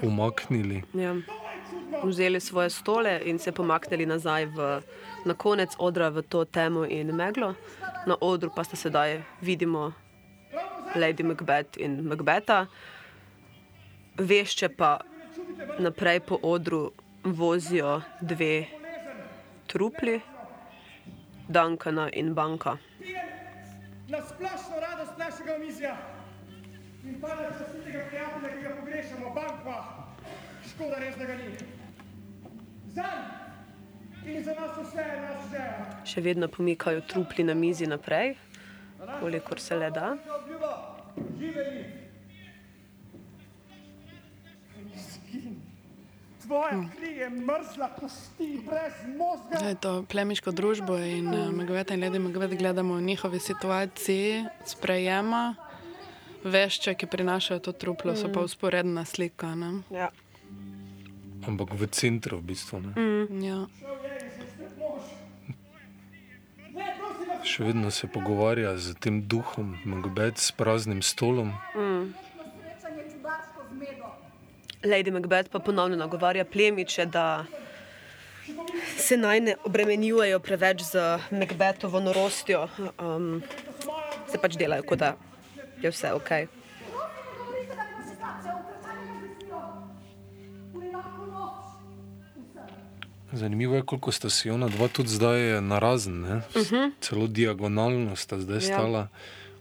umaknili. 0.03 0.83
ja, 0.95 1.15
vzeli 2.05 2.41
svoje 2.41 2.71
stole 2.71 3.21
in 3.25 3.39
se 3.39 3.53
pomaknili 3.53 4.07
nazaj 4.07 4.47
v, 4.47 4.81
na 5.25 5.35
konec 5.35 5.77
odra 5.79 6.09
v 6.09 6.23
to 6.23 6.45
temo 6.45 6.85
in 6.85 7.15
meglo. 7.15 7.55
Na 8.07 8.17
odru 8.21 8.51
pa 8.57 8.65
sta 8.65 8.77
sedaj 8.77 9.23
vidimo 9.43 9.93
Lady 10.95 11.23
Macbeth 11.23 11.79
in 11.79 12.07
Macbeta. 12.09 12.67
Vešče 14.19 14.69
pa 14.69 15.01
naprej 15.79 16.21
po 16.21 16.39
odru 16.43 16.93
vozijo 17.25 18.01
dve 18.21 18.67
trupli, 19.67 20.21
Dankana 21.49 22.11
in 22.13 22.35
Banka. 22.35 22.77
na 24.09 24.23
splošno 24.23 24.81
radost 24.81 25.19
našega 25.19 25.55
omizja 25.55 26.16
in 27.09 27.21
pa 27.21 27.29
na 27.29 27.51
častitega 27.59 28.05
prijatelja, 28.09 28.49
ki 28.57 28.63
ga 28.63 28.77
pogrešamo, 28.81 29.35
bankva. 29.35 29.79
Škoda 30.69 30.99
res, 30.99 31.17
da 31.17 31.25
ga 31.25 31.35
ni. 31.35 31.51
Zanj 32.95 33.47
in 34.27 34.45
za 34.45 34.55
nas 34.55 34.79
vse 34.79 35.03
je 35.03 35.21
nas 35.21 35.51
žeja. 35.51 35.87
Še 36.05 36.21
vedno 36.21 36.49
pomikajo 36.49 37.03
trupli 37.07 37.45
na 37.47 37.55
mizi 37.55 37.87
naprej, 37.87 38.35
kolikor 39.21 39.61
se 39.63 39.79
le 39.79 39.91
da. 39.91 40.17
Tvoja 46.47 46.79
kri 46.95 47.13
je 47.19 47.31
mrzla 47.31 47.89
kosti, 47.99 48.49
brez 48.67 48.99
možga. 49.19 49.75
To 49.83 50.05
plemiško 50.07 50.53
družbo 50.55 50.99
in 50.99 51.27
uh, 51.35 51.51
Megoveta 51.51 51.95
in 51.95 52.05
Lady 52.07 52.23
Megovet 52.23 52.55
gledamo 52.55 52.95
v 52.95 53.03
njihovi 53.03 53.41
situaciji 53.41 54.45
sprejema. 54.65 55.66
Vešče, 56.47 56.95
ki 56.95 57.07
prinašajo 57.07 57.59
to 57.61 57.73
truplo, 57.75 58.15
so 58.15 58.29
pa 58.29 58.39
Mm. 58.39 58.45
usporedna 58.45 59.05
slika. 59.05 59.55
Ne? 59.55 59.83
Ja. 59.91 60.11
Ampak 61.43 61.73
v 61.73 61.87
centru, 61.89 62.39
v 62.39 62.43
bistvu. 62.45 62.81
Ne? 62.81 62.93
Mm. 62.95 63.43
Ja. 63.43 63.61
Še 67.45 67.65
vedno 67.65 67.91
se 67.91 68.07
pogovarja 68.07 68.75
z 68.77 68.95
tem 68.97 69.21
duhom, 69.23 69.77
Macbeth 69.85 70.41
s 70.41 70.51
praznim 70.53 70.99
stolom. 71.01 71.53
Mm. 71.75 72.11
Srečanje 72.57 73.05
čudaško 73.07 73.61
zmedo. 73.71 74.09
Lady 74.85 75.11
Macbeth 75.11 75.51
pa 75.51 75.59
ponovno 75.61 75.97
nagovarja 75.97 76.45
plemiče, 76.45 77.07
da 77.07 77.45
se 78.97 79.17
naj 79.17 79.41
ne 79.41 79.55
obremenjujejo 79.65 80.41
preveč 80.41 80.83
z 80.85 80.99
Macbethovo 81.33 82.01
norostjo. 82.01 82.67
Um, 82.99 83.43
se 84.27 84.39
pač 84.39 84.57
delajo, 84.57 84.83
kot 84.83 84.99
da 84.99 85.15
je 85.83 85.91
vse 85.91 86.13
ok. 86.13 86.31
Zanimivo 93.33 93.75
je, 93.75 93.83
koliko 93.83 94.13
sta 94.13 94.31
si 94.31 94.51
ona 94.51 94.69
dva 94.69 94.89
tudi 94.89 95.09
zdaj 95.09 95.61
narazen. 95.61 96.25
Uh 96.25 96.31
Mhm. 96.31 96.41
-huh. 96.55 96.91
Celo 97.01 97.27
diagonalno 97.27 98.17
sta 98.17 98.39
zdaj 98.39 98.57
Ja. 98.57 98.61
stala, 98.61 99.09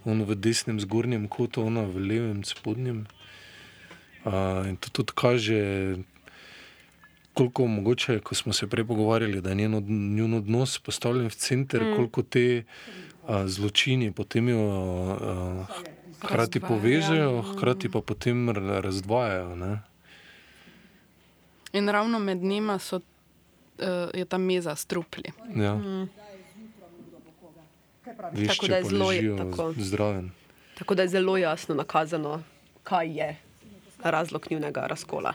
on 0.05 0.23
v 0.23 0.35
desnem 0.35 0.79
zgornjem 0.79 1.27
kotu, 1.27 1.61
ona 1.63 1.81
v 1.81 1.97
levem 1.97 2.43
spodnjem. 2.43 3.05
Uh, 4.25 4.31
in 4.67 4.77
to 4.77 4.89
tudi 4.89 5.11
kaže, 5.15 5.95
koliko 7.33 7.67
mogoče, 7.67 8.19
ko 8.19 8.35
smo 8.35 8.53
se 8.53 8.67
prej 8.67 8.85
pogovarjali, 8.85 9.41
da 9.41 9.49
je 9.49 9.55
njen, 9.55 9.73
od, 9.73 9.83
njen 9.83 10.33
odnos 10.33 10.79
postavljen 10.79 11.27
v 11.27 11.35
center, 11.35 11.81
Mm. 11.81 11.87
mm. 11.87 11.95
koliko 11.95 12.21
te 12.23 12.63
uh, 13.23 13.45
zločini 13.45 14.11
potem 14.11 14.49
jo 14.49 14.65
uh, 15.05 15.65
hkrati 16.17 16.59
Razdvajajo. 16.59 16.67
povežejo, 16.69 17.41
hkrati 17.43 17.91
pa 17.91 18.01
potem 18.01 18.49
ra- 18.49 18.81
razdvajajo. 18.81 19.55
Ne? 19.55 19.79
In 21.73 21.89
ravno 21.89 22.19
med 22.19 22.37
njima 22.37 22.79
so, 22.79 22.95
uh, 22.95 23.03
je 24.13 24.25
ta 24.25 24.37
miza 24.37 24.75
s 24.75 24.85
trupli. 24.85 25.23
Ja. 25.55 25.75
Mm. 25.75 26.09
Tako 28.47 28.67
da 28.67 28.75
je 28.75 28.83
zelo 28.83 29.07
ležijo 29.07 29.37
tako. 29.37 29.73
zdraven. 29.77 30.31
Tako 30.77 30.95
da 30.95 31.01
je 31.01 31.07
zelo 31.07 31.37
jasno 31.37 31.75
nakazano, 31.75 32.43
kaj 32.83 33.17
je 33.17 33.37
razlog 33.99 34.47
njunega 34.49 34.81
razkola. 34.81 35.33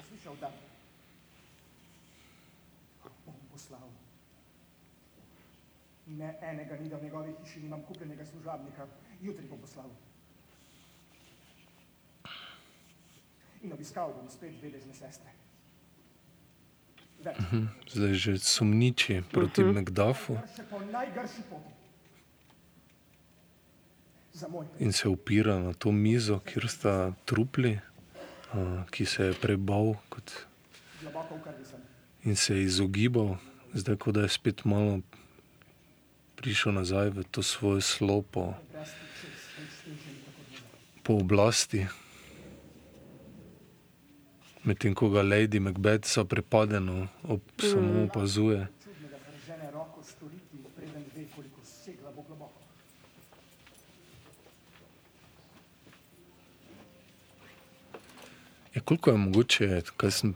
Ne 6.08 6.38
enega 6.42 6.76
ni, 6.76 6.88
da 6.88 6.96
v 6.96 7.02
njegovi 7.02 7.34
hiši 7.40 7.60
nimam 7.60 7.82
kupljenega 7.82 8.24
služabnika. 8.26 8.86
Jutri 9.22 9.46
bom 9.46 9.58
poslal. 9.58 9.86
In 13.62 13.72
obiskal 13.72 14.14
bom 14.16 14.28
spet 14.28 14.56
dve 14.60 14.70
dežne 14.72 14.94
sestre. 14.96 15.32
Več. 17.20 17.36
Mhm. 17.36 17.66
Zdaj 17.88 18.14
že 18.16 18.32
sumniči 18.38 19.20
proti 19.28 19.60
po 19.60 19.72
poti. 21.50 21.72
Za 24.32 24.48
moj 24.48 24.66
in 24.78 24.92
se 24.92 25.08
upira 25.08 25.58
na 25.58 25.74
to 25.74 25.92
mizo, 25.92 26.40
kjer 26.40 26.68
sta 26.68 27.12
trupli, 27.28 27.76
a, 28.52 28.84
ki 28.90 29.04
se 29.04 29.24
je 29.24 29.34
prebal 29.36 30.00
kot, 30.08 30.32
in 32.24 32.36
se 32.36 32.56
je 32.56 32.64
izogibal, 32.64 33.36
zdaj 33.74 33.96
ko 33.96 34.12
da 34.12 34.24
je 34.24 34.28
spet 34.28 34.64
malo 34.64 35.00
prišel 36.40 36.72
nazaj 36.72 37.12
v 37.12 37.24
to 37.28 37.44
svoje 37.44 37.84
slopo 37.84 38.56
po 41.04 41.20
oblasti. 41.20 41.84
Medtem 44.70 44.94
ko 44.94 45.08
ga 45.10 45.22
Lady 45.26 45.58
Macbeth 45.58 46.06
zaprepadeno 46.06 47.08
ob, 47.26 47.40
samo 47.58 48.04
opazuje. 48.04 48.66
Ja, 58.74 58.80
koliko 58.80 59.10
je 59.10 59.16
mogoče, 59.16 59.82
kaj 59.96 60.10
sem 60.10 60.34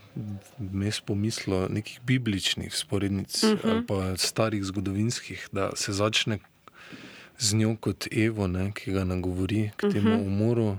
vmes 0.58 1.00
pomislil, 1.00 1.68
nekih 1.70 2.00
bibličnih 2.06 2.74
sporednic 2.76 3.42
uh 3.44 3.50
Mhm. 3.50 3.58
-huh. 3.58 3.70
ali 3.70 3.86
pa 3.86 4.16
starih 4.16 4.64
zgodovinskih, 4.64 5.48
da 5.52 5.70
se 5.76 5.92
začne 5.92 6.38
z 7.38 7.54
njo 7.54 7.76
kot 7.80 8.06
Evo, 8.12 8.46
ne, 8.46 8.72
ki 8.74 8.92
ga 8.92 9.04
nagovori 9.04 9.70
k 9.76 9.80
temu 9.80 9.94
uh 10.10 10.16
Mhm. 10.16 10.22
-huh. 10.22 10.26
umoru, 10.26 10.78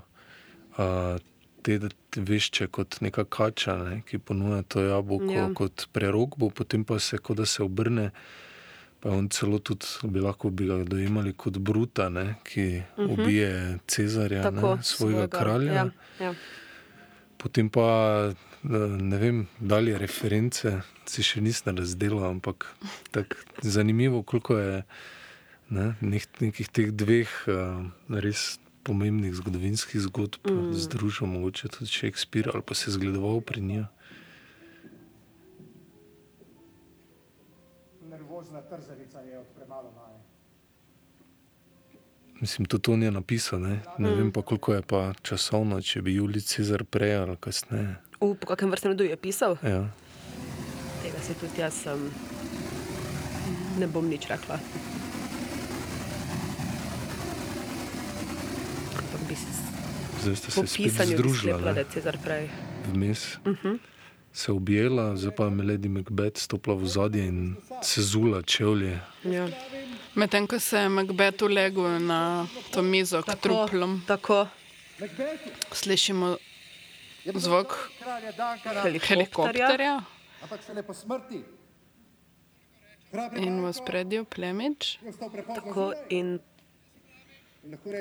a, 0.78 1.18
te 1.66 1.80
da 1.82 1.90
te 2.14 2.22
vešče 2.22 2.68
kot 2.70 3.00
neka 3.02 3.24
kača, 3.26 3.74
ne, 3.82 4.02
ki 4.06 4.20
ponuja 4.22 4.62
to 4.70 4.84
jabolko 4.86 5.34
Ja. 5.34 5.48
kot 5.58 5.88
prerok, 5.92 6.38
bo 6.38 6.50
potem 6.54 6.84
pa 6.86 7.00
se, 7.02 7.18
kot 7.18 7.38
da 7.42 7.46
se 7.46 7.64
obrne. 7.66 8.12
Pa 9.02 9.10
on 9.14 9.28
celo 9.30 9.58
tudi 9.60 9.86
bi 10.10 10.22
lahko 10.22 10.50
bi 10.50 10.66
ga 10.66 10.78
dojemali 10.86 11.34
kot 11.38 11.58
bruta, 11.58 12.10
ne, 12.10 12.36
ki 12.44 12.82
uh 12.82 13.00
Mhm. 13.00 13.10
-huh. 13.10 13.14
ubije 13.14 13.80
Cezarja, 13.88 14.44
Tako, 14.44 14.56
ne, 14.76 14.84
svojega, 14.84 14.84
svojega 14.84 15.28
kralja. 15.28 15.74
Ja, 15.74 15.90
ja. 16.20 16.34
Potem 17.38 17.70
pa 17.70 18.32
ne 19.02 19.18
vem, 19.18 19.48
dalje 19.60 19.98
reference 19.98 20.82
si 21.06 21.24
še 21.24 21.42
nisem 21.42 21.78
razdelil, 21.78 22.24
ampak 22.26 22.66
tak, 23.12 23.36
zanimivo, 23.62 24.24
koliko 24.24 24.58
je 24.58 24.84
ne, 25.70 25.96
nek, 26.02 26.28
nekih 26.42 26.70
teh 26.70 26.90
dveh 26.92 27.30
uh, 27.48 27.86
res 28.10 28.60
pomembnih 28.86 29.34
zgodovinskih 29.34 30.02
zgodb 30.02 30.46
Mm. 30.46 30.74
združil, 30.76 31.28
mogoče 31.28 31.68
tudi 31.70 31.86
Shakespeare 31.88 32.52
ali 32.54 32.62
pa 32.62 32.74
se 32.74 32.92
zgledoval 32.92 33.42
pri 33.42 33.62
njih. 33.62 33.86
Nervozna 38.04 38.62
trzarica 38.62 39.20
je 39.22 39.40
od 39.40 39.46
premalo 39.50 39.92
maje. 39.92 40.20
Mislim, 42.36 42.66
tudi 42.66 42.92
on 42.92 43.04
je 43.04 43.12
napisal, 43.12 43.60
ne, 43.60 43.70
ne 43.98 44.10
Mm. 44.10 44.18
vem 44.18 44.32
pa 44.32 44.42
koliko 44.42 44.74
je 44.74 44.82
pa 44.84 45.14
časovno, 45.22 45.82
če 45.82 46.02
bi 46.02 46.16
Julij 46.16 46.42
Cezar 46.42 46.84
prej 46.86 47.16
ali 47.16 47.38
kasneje. 47.38 47.96
V 48.22 48.36
po 48.36 48.48
kakem 48.48 48.70
vrstnem 48.70 48.92
redu 48.92 49.04
je 49.04 49.18
pisal? 49.18 49.58
Ja. 49.64 49.90
Tega 51.02 51.20
Se 51.20 51.34
tudi 51.34 51.60
jaz 51.60 51.74
sem, 51.76 52.12
ne 53.78 53.88
bom 53.88 54.06
nič 54.06 54.28
rekla. 54.28 54.60
Ampak 58.96 59.22
bi 59.28 59.36
se 59.36 59.48
Zdaj 60.26 60.36
ste 60.36 60.48
po 60.50 60.66
se 60.66 60.90
spet 60.90 61.08
združila, 61.14 61.74
ne? 61.74 61.86
prej. 62.24 62.50
vmes. 62.90 63.38
Uh 63.46 63.54
-huh. 63.54 63.78
Se 64.34 64.52
objela, 64.52 65.16
zdaj 65.16 65.36
pa 65.36 65.44
je 65.44 65.50
Lady 65.52 65.90
Macbeth 65.90 66.42
stopila 66.42 66.76
v 66.76 66.88
zadje 66.88 67.26
in 67.26 67.56
se 67.82 68.02
zula 68.02 68.42
čevlje. 68.42 69.00
Ja. 69.24 69.48
Medtem 70.16 70.48
ko 70.48 70.60
se 70.60 70.78
je 70.78 70.90
Macbeth 70.90 71.44
ulegel 71.44 72.00
na 72.00 72.48
to 72.72 72.82
mizo 72.82 73.22
k 73.22 73.36
truplom, 73.42 74.02
tako. 74.08 74.48
slišimo 75.72 76.38
zvok 77.36 77.90
helikopterja 79.02 80.04
ampak 80.46 80.62
šele 80.62 80.86
po 80.86 80.94
smrti. 80.94 81.42
In 83.42 83.66
v 83.66 83.74
spredju 83.74 84.26
plemič. 84.30 85.02
Tako 85.56 85.98
in 86.14 86.38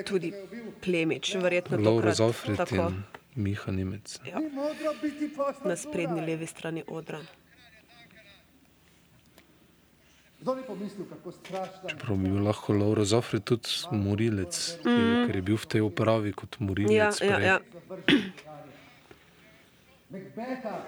tudi 0.05 0.27
je 0.27 0.71
plemič, 0.81 1.35
verjetno 1.35 1.77
Laura 1.77 1.95
tokrat 1.95 2.15
Zofret 2.15 2.57
tako 2.57 2.75
in 2.75 3.03
Miha 3.35 3.71
Nemec. 3.71 4.19
Ja. 4.25 4.39
Na 5.63 5.75
sprednji 5.75 6.21
levi 6.21 6.47
strani 6.47 6.83
odra. 6.87 7.19
Kdo 10.39 10.55
ni 10.55 10.61
pomislil, 10.67 11.05
kako 11.09 11.31
strašna 11.31 11.89
Prav 11.99 12.17
bi 12.17 12.29
bil 12.29 12.43
lahko 12.43 12.73
Laura 12.73 13.03
Zofret 13.05 13.43
tudi 13.43 13.69
morilec, 13.91 14.77
mm. 14.85 15.25
ker 15.27 15.35
je 15.35 15.41
bil 15.41 15.57
v 15.57 15.65
tej 15.65 15.81
upravi 15.81 16.33
kot 16.37 16.59
morilec. 16.59 16.93
Ja, 16.93 17.09
ja, 17.09 17.37
prej. 17.37 17.47
ja. 17.47 17.57
Macbeta 20.09 20.85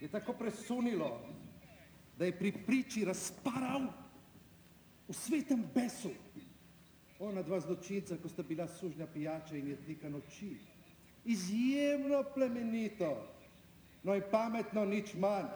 je 0.00 0.08
tako 0.08 0.32
presunilo, 0.32 1.20
da 2.18 2.24
je 2.24 2.32
pri 2.32 2.52
priči 2.66 3.04
razparal 3.04 3.84
v 5.08 5.12
svetem 5.12 5.60
besu. 5.74 6.10
Ona 7.18 7.42
dva 7.42 7.60
zločinca, 7.60 8.16
ko 8.18 8.28
sta 8.28 8.42
bila 8.42 8.66
sužnja 8.68 9.06
pijača 9.06 9.56
in 9.56 9.68
jednika 9.68 10.08
noči. 10.08 10.56
Izjemno 11.24 12.24
plemenito, 12.34 13.10
no 14.02 14.14
in 14.14 14.22
pametno 14.30 14.84
nič 14.84 15.14
manj, 15.14 15.46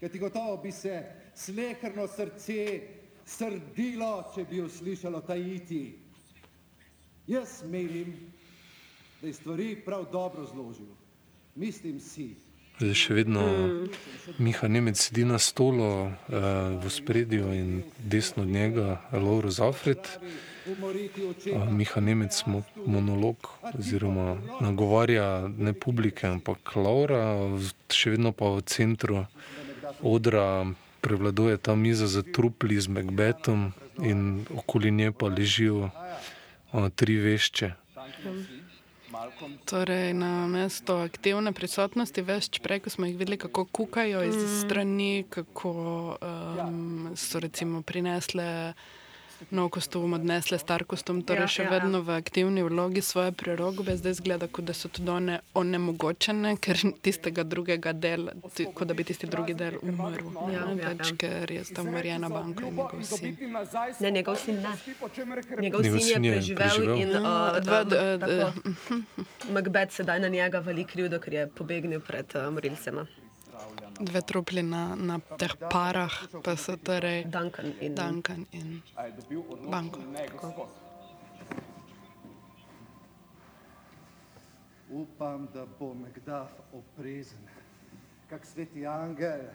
ker 0.00 0.10
ti 0.12 0.18
gotovo 0.18 0.56
bi 0.62 0.72
se 0.72 1.00
sleherno 1.34 2.06
srce 2.06 2.80
srdilo, 3.24 4.32
če 4.34 4.44
bi 4.50 4.60
jo 4.60 4.68
slišalo 4.68 5.20
tajiti. 5.26 5.82
Jaz 7.26 7.62
menim, 7.70 8.12
da 9.20 9.26
je 9.26 9.34
stvari 9.34 9.76
prav 9.84 10.06
dobro 10.12 10.44
zložil. 10.46 10.90
Mislim 11.54 12.00
si, 12.00 12.34
Zdaj 12.82 12.96
še 12.98 13.14
vedno 13.14 13.42
Miha 14.42 14.66
Nemec 14.66 14.98
sedi 14.98 15.22
na 15.22 15.38
stolu, 15.38 16.10
uh, 16.10 16.14
v 16.82 16.90
spredju 16.90 17.52
in 17.54 17.68
desno 18.02 18.42
od 18.42 18.50
njega 18.50 18.98
umoriti 20.66 21.22
oče. 21.22 21.52
Uh, 21.54 21.70
Miha 21.70 22.02
Nemec 22.02 22.34
mo 22.50 22.64
monolog 22.82 23.38
oziroma 23.70 24.34
nagovarja 24.58 25.46
ne 25.46 25.70
publike, 25.78 26.26
ampak 26.26 26.74
Laura, 26.74 27.38
še 27.86 28.16
vedno 28.18 28.34
pa 28.34 28.50
v 28.50 28.66
centru 28.66 29.22
odra 30.02 30.66
prevladuje 31.06 31.62
ta 31.62 31.78
miza 31.78 32.10
za 32.10 32.26
trupli 32.26 32.82
z 32.82 32.90
Macbethom 32.90 33.70
in 34.02 34.42
okoli 34.58 34.90
nje 34.90 35.14
pa 35.14 35.30
ležijo 35.30 35.86
uh, 35.86 36.90
tri 36.98 37.22
vešče. 37.22 37.78
Torej, 39.64 40.14
na 40.14 40.46
mesto 40.46 40.96
aktivne 41.02 41.52
prisotnosti, 41.52 42.22
več 42.22 42.60
prej, 42.60 42.80
ko 42.80 42.90
smo 42.90 43.06
jih 43.06 43.16
videli, 43.16 43.36
kako 43.36 43.64
kukajo 43.64 44.22
iz 44.24 44.36
Mm. 44.36 44.60
strani, 44.60 45.24
kako 45.30 45.72
um, 46.20 47.12
so 47.16 47.40
recimo 47.40 47.82
prinesle 47.82 48.74
nov 49.50 49.70
kostum, 49.70 50.12
odnesle 50.12 50.58
star 50.58 50.84
kostum, 50.84 51.22
torej 51.22 51.40
Ja, 51.40 51.46
še 51.48 51.62
ja, 51.62 51.66
ja. 51.66 51.72
vedno 51.74 52.02
v 52.02 52.10
aktivni 52.12 52.62
vlogi 52.62 53.02
svoje 53.02 53.32
prerogbe, 53.32 53.96
zdaj 53.96 54.14
zgleda, 54.14 54.46
kot 54.48 54.64
da 54.64 54.72
so 54.72 54.88
tudi 54.88 55.10
one 55.10 55.40
onemogočene, 55.54 56.56
ker 56.56 56.76
tistega 57.00 57.42
drugega 57.44 57.92
dela, 57.92 58.32
kot 58.74 58.84
da 58.84 58.94
bi 58.94 59.04
tisti 59.04 59.26
drugi 59.26 59.54
del 59.54 59.78
umrl. 59.82 60.30
Ja, 60.48 60.64
ne, 60.66 60.76
ja, 60.76 60.88
več, 60.88 61.10
ja. 61.10 61.16
ker 61.18 61.50
je 61.50 61.64
sta 61.64 61.82
umorjena 61.82 62.28
banka 62.28 62.64
in 62.64 62.74
njegov 62.74 63.02
sin. 63.02 63.36
Ne, 64.00 64.10
njegov 64.10 64.36
sin 64.36 64.54
ne. 64.56 64.72
Njegov 65.60 65.82
Njegov 65.82 66.00
sin 66.00 66.24
je 66.24 66.32
preživel 66.32 66.56
preživel. 66.58 66.96
in 66.96 67.10
Ja, 67.10 67.20
uh, 67.20 67.60
dva, 67.60 67.82
um, 67.82 67.88
d- 67.88 67.96
eh, 67.96 68.18
tako. 68.18 68.92
Macbeth 69.54 69.92
sedaj 69.92 70.20
na 70.20 70.28
njega 70.28 70.58
vali 70.60 70.84
krivdo, 70.84 71.18
ker 71.18 71.32
je 71.34 71.46
pobegnil 71.48 72.00
pred 72.00 72.26
uh, 72.34 72.48
morilcema. 72.50 73.06
Dve 74.00 74.20
trupli 74.22 74.62
na, 74.62 74.96
na 74.96 75.20
teh 75.38 75.52
parah, 75.70 76.12
pa 76.42 76.56
so 76.56 76.76
torej 76.76 77.24
Duncan 77.30 77.72
in 77.80 77.94
Duncan 77.94 78.46
in 78.52 78.82
Banko. 79.70 80.00
Upam, 84.92 85.48
da 85.54 85.64
bo 85.78 85.94
Macduff 85.94 86.52
oprezen, 86.72 87.48
kak 88.28 88.44
sveti 88.44 88.84
angel, 88.86 89.48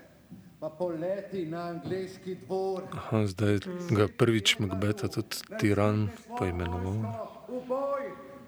pa 0.60 0.70
poleti 0.70 1.46
na 1.46 1.68
angliški 1.70 2.36
dvor. 2.46 2.88
Aha, 2.94 3.26
zdaj 3.30 3.60
ga 3.94 4.08
prvič 4.10 4.58
Macbeta 4.60 5.08
tudi 5.14 5.38
tiran 5.62 6.10
poimenoval. 6.38 7.04
V 7.48 7.62
boj, 7.68 8.06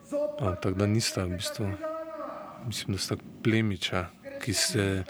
zopet 0.10 0.42
A, 0.42 0.56
tako 0.58 0.82
da 0.82 0.86
nista 0.90 1.24
v 1.30 1.38
bistvu, 1.38 1.70
mislim, 2.66 2.98
da 2.98 3.02
sta 3.02 3.16
plemiča, 3.44 4.08
ki 4.42 4.54
se, 4.54 5.04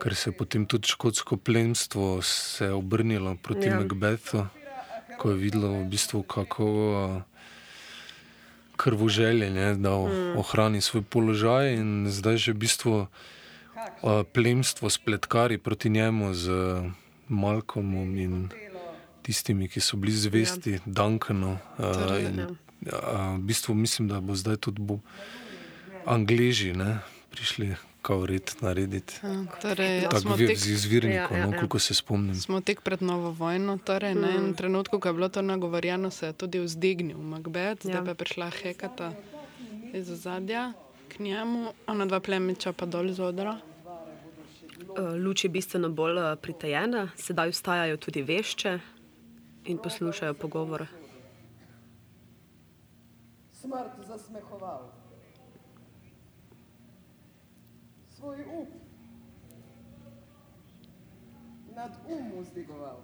ker 0.00 0.14
se 0.16 0.30
je 0.30 0.34
potem 0.36 0.66
tudi 0.66 0.88
škotsko 0.88 1.36
plemstvo 1.36 2.22
se 2.22 2.70
obrnilo 2.70 3.36
proti 3.42 3.68
Ja. 3.68 3.80
Macbethu, 3.80 4.46
ko 5.18 5.30
je 5.30 5.36
videlo 5.36 5.84
v 5.84 5.84
bistvu, 5.84 6.22
kako 6.22 6.64
a, 6.66 7.22
krvoželje, 8.76 9.50
da 9.76 9.92
mm. 9.92 10.36
ohrani 10.40 10.80
svoj 10.80 11.02
položaj 11.02 11.76
in 11.76 12.08
zdaj 12.08 12.36
že 12.36 12.52
v 12.52 12.58
bistvu 12.58 12.94
a, 13.04 13.06
plemstvo 14.24 14.90
spletkari 14.90 15.58
proti 15.58 15.90
njemu 15.90 16.34
z 16.34 16.46
Malcolmom 17.28 18.16
in 18.16 18.48
tistimi, 19.22 19.68
ki 19.68 19.80
so 19.80 20.00
bili 20.00 20.16
zvesti 20.16 20.80
ja. 20.80 20.82
Duncanu. 20.86 21.60
Torej, 21.76 22.24
in, 22.32 22.56
a, 22.88 23.36
v 23.36 23.44
bistvu 23.44 23.76
mislim, 23.76 24.08
da 24.08 24.20
bo 24.24 24.34
zdaj 24.34 24.56
tudi 24.56 24.80
bo 24.80 25.04
Angleži 26.08 26.72
ne, 26.72 27.04
prišli 27.30 27.76
kao 28.02 28.26
red 28.26 28.50
narediti. 28.60 29.14
Ja, 29.22 29.44
Torej, 29.56 30.00
Tako 30.02 30.20
smo 30.20 30.36
je 30.36 30.56
z 30.56 30.66
izvirnikov, 30.68 31.14
Ja, 31.30 31.38
ja, 31.38 31.46
no, 31.46 31.52
ja. 31.52 31.58
koliko 31.58 31.78
se 31.78 31.94
spomnim. 31.94 32.34
smo 32.36 32.60
tek 32.60 32.80
pred 32.80 33.02
novo 33.02 33.30
vojno, 33.32 33.78
torej 33.78 34.14
na 34.14 34.28
Mm. 34.28 34.30
enem 34.32 34.54
trenutku, 34.54 35.00
ko 35.00 35.08
je 35.08 35.14
bilo 35.14 35.28
to 35.28 35.42
nagovorjeno, 35.42 36.10
se 36.10 36.26
je 36.26 36.32
tudi 36.34 36.58
vzdignil 36.60 37.18
Macbeth, 37.18 37.82
zdaj 37.82 37.94
Ja. 37.94 38.02
pa 38.02 38.08
je 38.08 38.14
prišla 38.16 38.50
Hekata 38.52 39.12
iz 39.92 40.10
ozadja 40.10 40.72
k 41.08 41.18
njemu, 41.18 41.72
ona 41.86 42.06
dva 42.06 42.20
plemiča 42.20 42.72
pa 42.72 42.86
dol 42.86 43.08
z 43.08 43.20
odra. 43.20 43.58
Uh, 44.80 45.14
luč 45.16 45.44
je 45.44 45.50
bistveno 45.50 45.88
bolj 45.88 46.16
uh, 46.16 46.34
pritajena, 46.36 47.10
sedaj 47.16 47.50
vstajajo 47.50 47.96
tudi 47.96 48.22
vešče 48.22 48.78
in 49.64 49.78
poslušajo 49.78 50.34
pogovore. 50.34 50.86
Smrt 53.52 53.92
zasmehoval. 54.00 54.99
Svoj 58.20 58.40
up 58.62 58.68
nad 61.76 61.90
um 62.08 62.42
vzdigoval. 62.42 62.98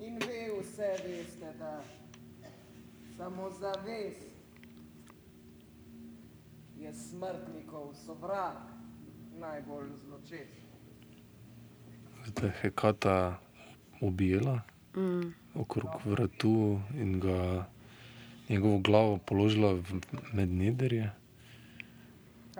In 0.00 0.18
ve 0.18 0.60
vse 0.60 0.94
veste, 1.06 1.52
da 1.58 1.82
samo 3.16 3.50
zavest 3.50 4.26
je 6.78 6.92
smrtnikov 6.94 7.94
sovrak 8.06 8.58
najbolj 9.38 9.88
zločest. 10.06 10.60
Zdaj 12.26 12.48
je 12.48 12.54
Hekata 12.62 13.38
objela 14.00 14.60
Mm. 14.96 15.34
okrog 15.54 15.90
vratu 16.04 16.80
in 16.94 17.20
ga 17.20 17.66
njegovo 18.48 18.78
glavo 18.78 19.18
položila 19.18 19.82
med 20.32 20.48
nederje. 20.48 21.10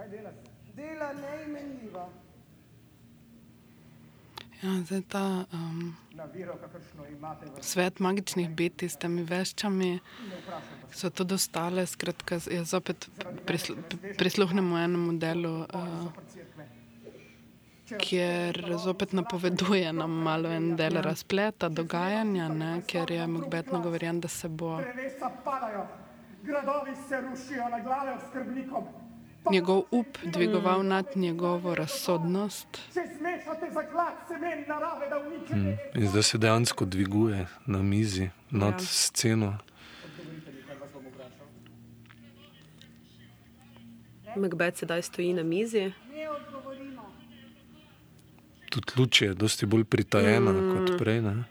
Kaj 0.00 0.08
delate? 0.08 0.50
Dela 0.76 1.12
neimenljiva. 1.12 2.08
Ja, 4.62 4.70
zdaj 4.84 5.00
ta 5.08 5.44
um, 5.52 5.96
svet 7.60 7.98
magičnih 7.98 8.48
biti 8.50 8.88
s 8.88 8.96
temi 8.96 9.24
veščami, 9.28 9.90
ki 10.92 11.00
so 11.00 11.10
tudi 11.10 11.36
ostale, 11.36 11.84
skratka, 11.86 12.38
jaz 12.48 12.72
zopet 12.72 13.10
prislu, 13.44 13.76
prisluhnemo 14.16 14.78
enemu 14.78 15.18
delu. 15.20 15.52
Uh, 15.68 16.08
kjer 18.00 18.62
zopet 18.80 19.12
napoveduje 19.12 19.92
nam 19.92 20.16
malo 20.30 20.48
en 20.48 20.70
del 20.80 20.96
razpleta 21.04 21.68
dogajanja, 21.68 22.48
ne, 22.48 22.72
ker 22.88 23.12
je 23.12 23.26
Macbeth 23.26 23.76
nagovorjen, 23.76 24.24
da 24.24 24.32
se 24.32 24.48
bo. 24.48 24.78
Drevesa 24.80 25.28
padajo, 25.44 25.86
gradovi 26.42 26.96
se 27.08 27.20
rušijo 27.20 27.68
na 27.68 27.84
glave 27.84 28.16
oskrbnikom. 28.16 28.88
Njegov 29.50 29.82
up 29.90 30.18
dvigoval 30.24 30.86
nad 30.86 31.06
njegovo 31.14 31.74
razsodnost. 31.74 32.68
Če 32.94 33.00
zmešate 33.18 33.70
zaklad 33.74 34.14
semen 34.28 34.64
narave, 34.68 35.08
da 35.08 35.18
uničite 35.18 35.54
Mm. 35.56 35.76
In 35.94 36.08
zdaj 36.08 36.22
se 36.22 36.38
dejansko 36.38 36.84
dviguje 36.84 37.46
na 37.66 37.82
mizi 37.82 38.28
nad 38.50 38.72
Ja. 38.72 38.78
sceno. 38.80 39.58
Macbeth 44.36 44.78
sedaj 44.78 45.02
stoji 45.02 45.32
na 45.32 45.42
mizi. 45.42 45.92
Tudi 48.70 48.92
luč 48.96 49.22
je 49.22 49.34
dosti 49.34 49.66
bolj 49.66 49.84
pritajena 49.84 50.52
mm. 50.52 50.86
Kot 50.86 50.98
prej. 50.98 51.20
Ne? 51.20 51.44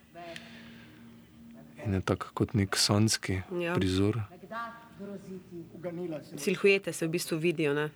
In 1.86 1.94
je 1.94 2.02
tako 2.02 2.28
kot 2.34 2.53
nek 2.53 2.76
sanski 2.76 3.41
Ja. 3.52 3.74
prizor. 3.74 4.16
Kdaj 4.16 4.60
groziti? 4.60 4.60
Uganila 4.60 4.78
si 4.80 4.89
Silhuete 6.38 6.94
se 6.94 7.08
v 7.08 7.10
bistvu 7.10 7.38
vidijo. 7.38 7.74
Ne? 7.74 7.90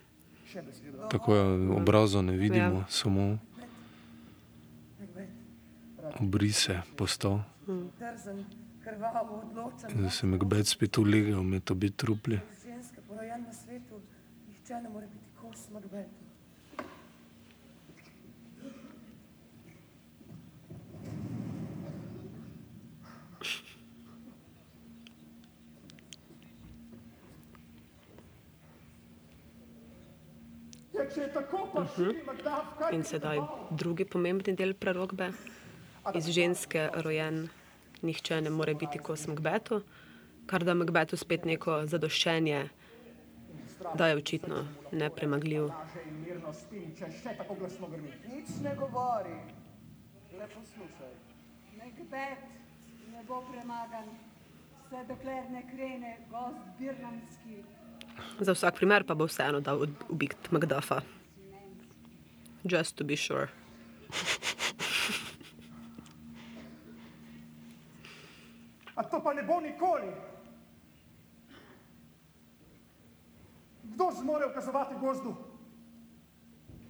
Tako 1.10 1.34
je 1.34 1.42
obrazov 1.70 2.22
ne 2.22 2.32
vidimo, 2.36 2.64
Ja. 2.64 2.70
ja. 2.70 2.84
samo 2.88 3.38
obrise 6.20 6.80
postav. 6.96 7.40
Odločen. 7.66 8.38
In 9.90 9.98
zdaj 9.98 10.10
se 10.10 10.26
Macbeth 10.26 10.68
spet 10.68 10.98
ulegel 10.98 11.42
med 11.42 11.70
obi 11.70 11.90
trupli. 11.90 12.40
Ženske, 12.64 13.00
porojen 13.08 13.42
na 13.42 13.52
svetu, 13.52 14.00
nihče 14.48 14.74
ne 14.74 14.88
more 14.88 15.06
biti 15.06 15.24
kos 15.40 15.70
Macbethu. 15.72 16.24
Ja, 30.94 31.02
kdaj 31.74 32.62
kaj. 32.78 32.94
In 32.94 33.04
sedaj 33.04 33.40
drugi 33.70 34.04
pomembni 34.04 34.54
del 34.54 34.74
prerogbe. 34.74 35.32
Iz 36.14 36.28
ženske 36.28 36.88
rojen 37.04 37.48
nihče 38.02 38.40
ne 38.40 38.50
more 38.50 38.74
biti 38.74 38.98
kos 38.98 39.26
Macbethu, 39.26 39.80
kar 40.46 40.64
da 40.64 40.74
Macbethu 40.74 41.16
spet 41.16 41.44
neko 41.48 41.86
zadoščenje, 41.88 42.60
da 43.96 44.08
je 44.10 44.18
očitno 44.20 44.64
nepremagljiv. 44.92 45.70
Če 46.98 47.08
še 47.08 47.34
tako 47.40 47.56
glasno 47.62 47.88
grmi. 47.88 48.12
Nič 48.28 48.52
ne 48.66 48.76
govori, 48.76 49.38
le 50.36 50.50
poslušaj. 50.52 51.16
Macbeth 51.80 52.44
ne 53.14 53.24
bo 53.28 53.40
premagan, 53.48 54.12
vse 54.84 55.04
dokler 55.08 55.50
ne 55.50 55.64
krene 55.72 56.16
gost 56.30 56.70
Birnamski. 56.78 57.64
Za 58.40 58.52
vsak 58.54 58.76
primer 58.78 59.04
pa 59.08 59.16
bo 59.16 59.26
vseeno 59.26 59.64
dal 59.64 59.88
ubiti 60.08 60.52
Macduffa. 60.54 61.00
Just 62.64 62.96
to 62.96 63.04
be 63.04 63.16
sure. 63.16 63.48
A 68.96 69.02
to 69.02 69.20
pa 69.20 69.34
ne 69.34 69.42
bo 69.42 69.60
nikoli. 69.60 70.08
Kdo 73.82 74.10
zmore 74.20 74.46
ukazovati 74.46 74.94
gozdu? 75.00 75.34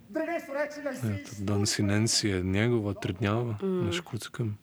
Drevesu 0.09 0.53
reči 0.53 0.79
naj 0.83 0.93
Ja, 0.93 1.01
si. 1.01 1.23
tudi 1.23 1.45
Dan 1.45 1.65
Sinensi 1.65 2.27
je 2.27 2.43
njegova 2.43 2.93
trdnjava 2.93 3.57
mm. 3.61 3.85
na 3.85 3.91
škotskem. 3.91 4.57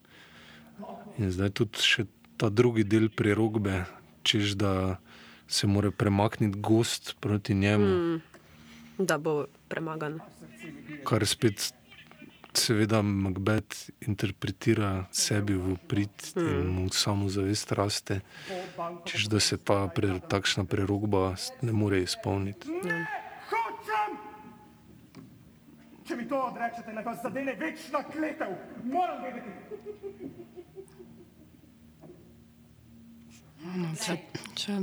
In 1.19 1.31
zdaj 1.31 1.51
tudi 1.51 1.79
še 1.83 2.07
ta 2.37 2.49
drugi 2.49 2.85
del 2.85 3.11
prerogbe, 3.13 3.85
češ 4.23 4.57
da 4.57 4.97
se 5.47 5.67
mora 5.67 5.91
premakniti 5.91 6.59
gost 6.59 7.17
proti 7.21 7.55
njemu, 7.55 7.87
mm. 7.87 8.21
Da 9.07 9.19
bo 9.19 9.47
premagan. 9.69 10.21
kar 11.05 11.27
spet 11.27 11.73
seveda 12.55 13.03
Macbeth 13.03 13.91
interpretira 14.01 15.07
sebi 15.11 15.55
v 15.55 15.77
prid 15.89 16.13
mm. 16.37 16.49
in 16.49 16.67
mu 16.67 16.89
samo 16.91 17.29
zavest 17.29 17.73
raste, 17.73 18.21
češ 19.05 19.27
da 19.27 19.41
se 19.41 19.57
ta 19.57 19.89
pre, 19.89 20.21
takšna 20.21 20.65
prerogba 20.65 21.35
ne 21.63 21.73
more 21.73 22.03
izpolniti. 22.03 22.69
Ne, 22.85 23.07
hočem! 23.49 24.19
Če 26.07 26.17
mi 26.17 26.29
to 26.29 26.43
odrečete, 26.51 26.93
naj 26.93 27.05
vas 27.05 27.23
zadene 27.23 27.57
večna 27.57 28.05
kletev. 28.13 28.53
Moram 28.85 29.23
vedeti. 29.23 29.51
No, 33.63 33.95
če, 33.97 34.19
če, 34.59 34.79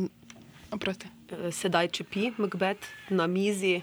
oprosti. 0.73 1.18
Eh, 1.31 1.51
Sedaj 1.51 1.87
čepi 1.87 2.31
Macbeth 2.37 2.87
na 3.09 3.27
mizi, 3.27 3.81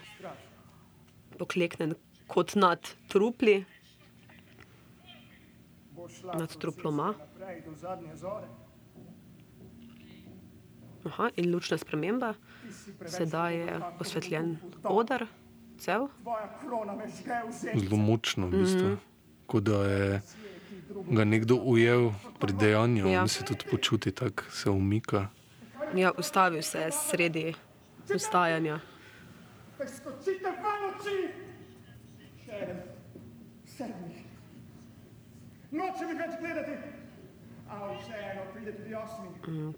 pokleknen 1.39 1.95
kot 2.27 2.55
nad 2.55 2.81
trupli, 3.09 3.65
nad 6.35 6.57
truploma. 6.57 7.15
Aha, 11.07 11.31
in 11.37 11.53
lučna 11.53 11.79
sprememba. 11.79 12.35
Sedaj 13.07 13.55
je 13.55 13.81
osvetljen 14.01 14.57
oder, 14.83 15.27
cel. 15.79 16.09
Zelo 17.75 17.97
močno, 17.97 18.47
v 18.47 18.51
bistvu. 18.51 18.87
Mm 18.89 18.93
-hmm. 18.93 18.99
Kot 19.47 19.63
da 19.63 19.85
je 19.85 20.23
ga 21.11 21.25
nekdo 21.25 21.55
ujel 21.55 22.11
pri 22.41 22.53
dejanju, 22.53 23.07
Ja. 23.07 23.13
ja. 23.13 23.23
on 23.23 23.29
se 23.29 23.45
tudi 23.45 23.65
počuti 23.71 24.11
tako, 24.11 24.43
se 24.51 24.71
umika. 24.71 25.29
Ja, 25.95 26.13
ustavil 26.19 26.63
se 26.63 26.81
je 26.81 26.93
sredi 26.93 27.55
ustajanja. 28.15 28.81
Kaj 29.79 29.89
skočite 29.89 30.53
ven 30.63 30.85
oči? 30.91 31.17
Še 32.45 32.61
en, 32.67 32.79
sedmi. 33.77 34.23
Noče 35.71 36.07
mi 36.07 36.19
več 36.21 36.39
gledati. 36.41 36.79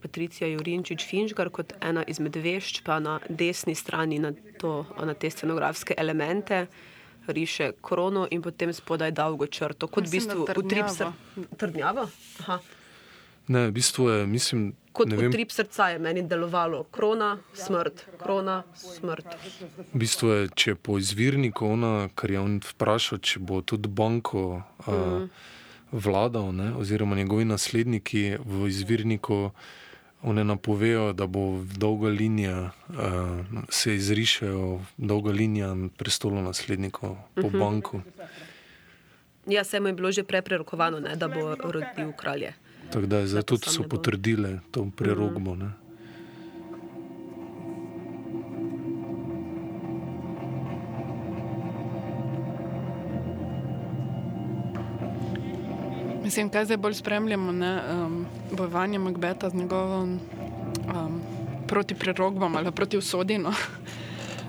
Patricija 0.03 0.49
Jurinčič 0.49 1.05
Finžgar 1.09 1.51
kot 1.51 1.73
ena 1.81 2.05
izmed 2.07 2.37
vešč, 2.37 2.83
pa 2.85 2.99
na 3.01 3.19
desni 3.29 3.75
strani 3.75 4.21
na, 4.23 4.33
to, 4.61 4.85
na 5.01 5.15
te 5.15 5.31
scenografske 5.33 5.97
elemente 5.97 6.67
riše 7.29 7.73
krono 7.83 8.27
in 8.31 8.43
potem 8.43 8.73
spodaj 8.73 9.13
dolgo 9.13 9.47
črto, 9.47 9.89
kot 9.89 10.07
v 10.07 10.17
bistvu 10.17 10.47
utrip 10.57 10.89
srca. 10.89 11.13
Trdnjavo? 11.61 12.09
Aha. 12.45 12.61
Ne, 13.49 13.69
v 13.69 13.73
bistvu 13.73 14.09
je, 14.09 14.27
mislim, 14.27 14.73
Kot 14.99 15.13
utrip 15.13 15.51
srca 15.51 15.89
je 15.89 15.99
meni 15.99 16.23
delovalo 16.23 16.83
krona, 16.85 17.39
smrt, 17.55 18.05
krona, 18.19 18.63
smrt. 18.75 19.27
v 19.95 19.99
bistvu 19.99 20.29
je, 20.29 20.49
če 20.55 20.75
po 20.75 20.99
izvirniku 20.99 21.69
ona, 21.77 21.93
kar 22.19 22.35
je 22.35 22.41
on 22.41 22.59
vprašal, 22.65 23.23
če 23.23 23.41
bo 23.41 23.61
tudi 23.63 23.89
banko 23.89 24.63
mm. 24.89 25.29
vladal, 25.93 26.51
ne, 26.53 26.73
oziroma 26.77 27.17
njegovi 27.17 27.47
nasledniki 27.49 28.25
v 28.45 28.69
izvirniku. 28.69 29.51
One 30.27 30.43
napovejo, 30.43 31.13
da 31.15 31.29
bo 31.31 31.63
dolga 31.79 32.11
linija, 32.11 32.73
uh, 32.91 33.61
se 33.71 33.95
izrišejo 33.95 34.81
dolga 34.99 35.31
linija 35.31 35.69
prestolov 35.95 36.43
naslednikov 36.43 37.15
po 37.35 37.47
uh 37.47 37.53
-huh. 37.53 37.59
banku. 37.59 38.01
Ja, 39.47 39.65
se 39.65 39.81
mu 39.81 39.87
je 39.87 39.93
bilo 39.93 40.11
že 40.13 40.25
prej 40.25 40.43
prerokovano, 40.43 41.01
ne, 41.01 41.17
da 41.17 41.29
bo 41.29 41.55
rodil 41.55 42.13
kralje. 42.17 42.55
Tako 42.93 43.07
da 43.07 43.19
je 43.19 43.27
zdaj 43.27 43.41
Zato 43.41 43.57
tudi 43.57 43.71
so 43.71 43.83
ne 43.83 43.89
bo. 43.89 43.97
potrdile 43.97 44.61
to 44.71 44.91
prerogbo. 44.97 45.55
Ne? 45.55 45.71
Mislim, 56.25 56.51
kaj 56.51 56.65
zdaj 56.65 56.77
bolj 56.77 56.95
spremljamo, 56.95 57.53
ne, 57.53 57.81
um, 57.93 58.27
bojevanje 58.53 58.99
Macbeta 58.99 59.51
z 59.51 59.55
njegovo 59.55 60.03
um, 60.03 61.23
proti 61.67 61.95
prerogbam 61.95 62.57
ali 62.57 62.73
proti 62.73 62.99
usodino. 62.99 63.53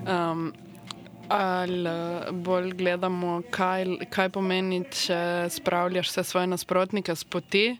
Um, 0.06 0.52
ali 1.28 1.88
bolj 2.32 2.72
gledamo, 2.72 3.42
kaj, 3.50 3.86
kaj 4.10 4.28
pomeni, 4.28 4.82
če 4.90 5.46
spravljaš 5.48 6.08
vse 6.08 6.24
svoje 6.24 6.46
nasprotnike 6.46 7.16
s 7.16 7.24
poti, 7.24 7.76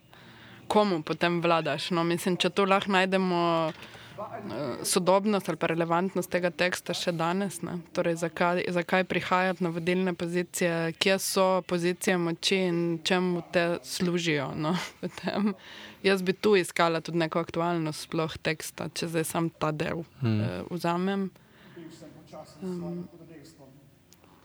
komu 0.70 1.02
potem 1.02 1.40
vladaš. 1.42 1.90
No, 1.90 2.04
mislim, 2.06 2.36
če 2.38 2.52
to 2.54 2.64
lahko 2.70 2.92
najdemo 2.94 3.40
eh, 3.70 4.84
sodobnost 4.86 5.48
ali 5.50 5.58
pa 5.58 5.70
relevantnost 5.72 6.30
tega 6.30 6.52
teksta 6.54 6.94
še 6.94 7.12
danes. 7.16 7.60
Ne? 7.66 7.80
Torej, 7.96 8.20
zakaj, 8.22 8.62
zakaj 8.70 9.04
prihajati 9.10 9.66
na 9.66 9.74
vodilne 9.74 10.14
pozicije, 10.14 10.94
kje 11.02 11.18
so 11.24 11.48
pozicije 11.66 12.18
moči 12.22 12.62
in 12.70 12.80
čemu 13.04 13.42
te 13.52 13.66
služijo. 13.82 14.52
No? 14.54 14.76
Potem, 15.02 15.54
jaz 16.06 16.22
bi 16.22 16.36
tu 16.38 16.54
iskala 16.60 17.02
tudi 17.02 17.18
neko 17.24 17.42
aktualnost 17.42 18.06
sploh 18.06 18.38
teksta, 18.38 18.92
če 18.94 19.10
zdaj 19.10 19.30
sam 19.34 19.50
ta 19.50 19.74
del 19.74 20.04
Hmm. 20.20 20.36
mm. 20.38 20.64
uh, 20.66 20.74
vzamem. 20.76 21.30
Um, 22.62 23.04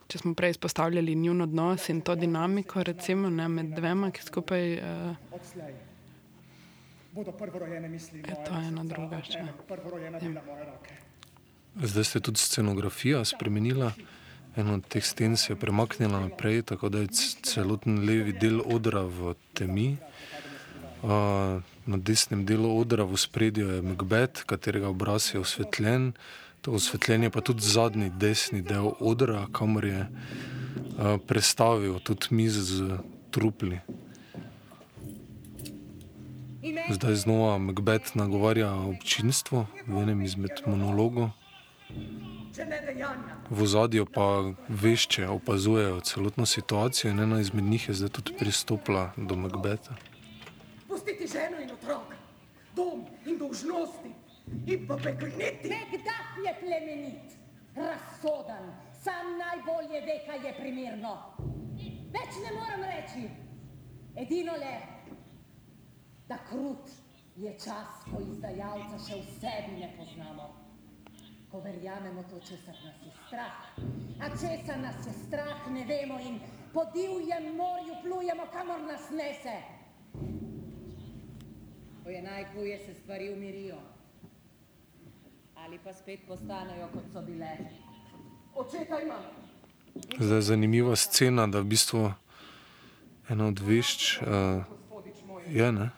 če 0.07 0.21
smo 0.21 0.33
prej 0.37 0.55
izpostavljali 0.55 1.15
njun 1.19 1.43
odnos 1.45 1.89
in 1.89 2.01
to 2.05 2.15
dinamiko, 2.15 2.83
recimo 2.83 3.29
ne, 3.29 3.47
med 3.51 3.73
dvema, 3.77 4.11
ki 4.15 4.23
skupaj. 4.23 4.71
Uh, 4.79 5.84
Bodo 7.15 7.31
prvorojene 7.31 7.89
misli 7.89 8.19
Je 8.19 8.23
moje 8.23 8.45
to 8.45 8.51
ena 8.51 8.83
srca, 8.83 8.93
druga 8.95 9.21
ena 9.39 9.53
Prvorojena 9.67 10.17
Ja. 10.17 10.19
dela 10.19 10.41
moje 10.45 10.65
roke. 10.65 10.93
Zdaj 11.75 12.03
ste 12.03 12.19
tudi 12.19 12.39
scenografija 12.39 13.25
spremenila. 13.25 13.91
Eno 14.55 14.73
od 14.73 14.87
teh 14.87 15.05
sten 15.05 15.37
se 15.37 15.53
je 15.53 15.59
premaknila 15.59 16.19
naprej, 16.19 16.61
tako 16.61 16.89
da 16.89 16.99
je 16.99 17.07
celoten 17.43 17.99
levi 18.05 18.33
del 18.33 18.61
odra 18.65 19.01
v 19.01 19.33
temi. 19.53 19.97
Uh, 21.03 21.09
na 21.85 21.97
desnem 21.97 22.45
delu 22.45 22.79
odra 22.79 23.03
v 23.03 23.17
spredju 23.17 23.71
je 23.71 23.81
Macbeth, 23.81 24.43
katerega 24.43 24.89
obraz 24.89 25.33
je 25.33 25.39
osvetljen. 25.39 26.13
To 26.61 26.71
osvetljenje 26.71 27.29
pa 27.29 27.41
tudi 27.41 27.61
zadnji 27.61 28.09
desni 28.09 28.61
del 28.61 28.91
odra, 28.99 29.47
kamor 29.51 29.85
je 29.85 30.03
uh, 30.03 31.15
prestavil 31.27 31.99
tudi 31.99 32.27
mizo 32.31 32.61
z 32.61 32.99
trupli. 33.31 33.79
Zdaj 36.89 37.15
znova 37.15 37.57
Macbeth 37.57 38.17
nagovarja 38.17 38.73
občinstvo 38.73 39.67
v 39.87 40.01
enem 40.01 40.21
izmed 40.25 40.65
monologov. 40.65 41.29
V 43.49 43.61
ozadju 43.61 44.05
pa 44.09 44.49
vešče 44.69 45.27
opazujejo 45.29 45.99
celotno 46.01 46.45
situacijo 46.45 47.11
in 47.11 47.19
ena 47.19 47.39
izmed 47.39 47.63
njih 47.63 47.87
je 47.89 47.93
zdaj 47.93 48.09
tudi 48.09 48.33
pristopila 48.39 49.11
do 49.17 49.35
Macbeta. 49.35 49.93
Pustiti 50.87 51.27
ženo 51.27 51.61
in 51.61 51.69
otroka, 51.71 52.17
dom 52.75 53.05
in 53.25 53.37
dolžnosti 53.37 54.09
in 54.65 54.87
pa 54.87 54.97
pekliniti. 54.97 55.69
Megdah 55.69 56.27
je 56.45 56.53
plemenit, 56.65 57.37
razsoden, 57.75 58.73
sam 59.03 59.37
najbolje 59.37 60.01
ve, 60.01 60.17
kaj 60.25 60.47
je 60.47 60.57
primerno. 60.57 61.13
Več 62.09 62.41
ne 62.41 62.57
morem 62.57 62.81
reči, 62.89 63.29
edino 64.15 64.57
le, 64.57 64.94
da 66.27 66.37
krut 66.49 66.89
je 67.35 67.53
čas, 67.53 68.03
ko 68.11 68.21
izdajalca 68.21 68.99
še 69.07 69.19
v 69.19 69.25
sebi 69.39 69.79
ne 69.79 69.89
poznamo. 69.97 70.47
Ko 71.51 71.59
verjamemo 71.61 72.23
to, 72.29 72.39
česar 72.39 72.75
nas 72.83 73.01
je 73.05 73.11
strah. 73.27 73.59
A 74.19 74.29
česa 74.29 74.77
nas 74.81 75.05
je 75.07 75.13
strah, 75.27 75.67
ne 75.71 75.85
vemo 75.85 76.19
in 76.19 76.39
po 76.73 76.85
divjem 76.93 77.55
morju 77.55 77.95
plujemo, 78.03 78.47
kamor 78.53 78.81
nas 78.87 79.09
nese. 79.11 79.57
Ko 82.03 82.09
je 82.09 82.21
najhuje, 82.21 82.79
se 82.85 82.93
stvari 82.93 83.33
umirijo. 83.33 83.79
Ali 85.55 85.79
pa 85.83 85.93
spet 85.93 86.27
postanejo, 86.27 86.89
kot 86.93 87.03
so 87.13 87.21
bile. 87.21 87.57
Očeta 88.55 89.01
imam. 89.01 89.23
Zdaj 90.19 90.37
je 90.37 90.41
zanimiva 90.41 90.95
scena, 90.95 91.47
da 91.47 91.59
v 91.59 91.71
bistvu 91.71 92.11
ena 93.29 93.47
od 93.47 93.59
vešč 93.59 94.19
uh, 94.21 94.27
je, 95.47 95.71
ne, 95.71 95.89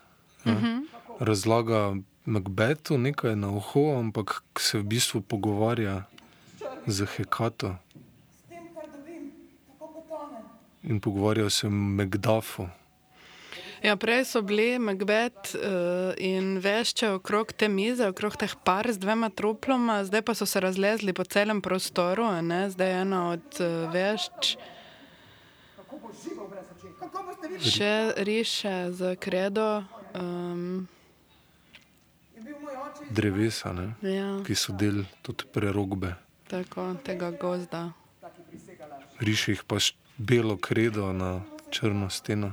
ja, 0.45 0.51
Mhm. 0.53 0.85
razlaga 1.19 1.95
Macbethu 2.25 2.97
nekaj 2.97 3.35
na 3.35 3.49
uho, 3.49 3.99
ampak 3.99 4.41
se 4.59 4.77
v 4.77 4.83
bistvu 4.83 5.21
pogovarja 5.21 6.03
z 6.87 7.05
Hekato 7.05 7.75
in 10.83 10.99
pogovarja 10.99 11.49
se 11.49 11.67
o 11.67 11.69
Macduffu. 11.69 12.67
Ja, 13.83 13.95
prej 13.95 14.25
so 14.25 14.41
bili 14.41 14.79
Macbeth 14.79 15.55
uh, 15.55 15.61
in 16.17 16.57
vešče 16.57 17.09
okrog 17.09 17.53
te 17.53 17.67
mize, 17.67 18.07
okrog 18.07 18.37
teh 18.37 18.55
par 18.63 18.91
z 18.91 18.97
dvema 18.97 19.29
truploma, 19.29 20.03
zdaj 20.03 20.21
pa 20.21 20.33
so 20.33 20.45
se 20.45 20.59
razlezli 20.59 21.13
po 21.13 21.23
celem 21.23 21.61
prostoru. 21.61 22.23
a 22.23 22.41
Ne? 22.41 22.69
Zdaj 22.69 22.89
je 22.89 23.01
ena 23.01 23.29
od 23.29 23.59
uh, 23.59 23.93
vešč 23.93 24.57
še 27.59 28.13
riše 28.17 28.91
z 28.91 29.15
kredo. 29.15 29.83
Um, 30.13 30.87
Drevesa, 33.09 33.73
ne, 33.73 33.95
Ja. 34.03 34.43
ki 34.43 34.55
so 34.55 34.73
del 34.73 35.03
tudi 35.21 35.43
prerogbe. 35.45 36.15
tako 36.47 36.93
tega 36.95 37.31
gozda. 37.31 37.91
Riše 39.19 39.51
jih 39.51 39.63
pa 39.63 39.75
š- 39.77 39.95
belo 40.17 40.57
kredo 40.57 41.13
na 41.13 41.41
črno 41.69 42.09
steno. 42.09 42.51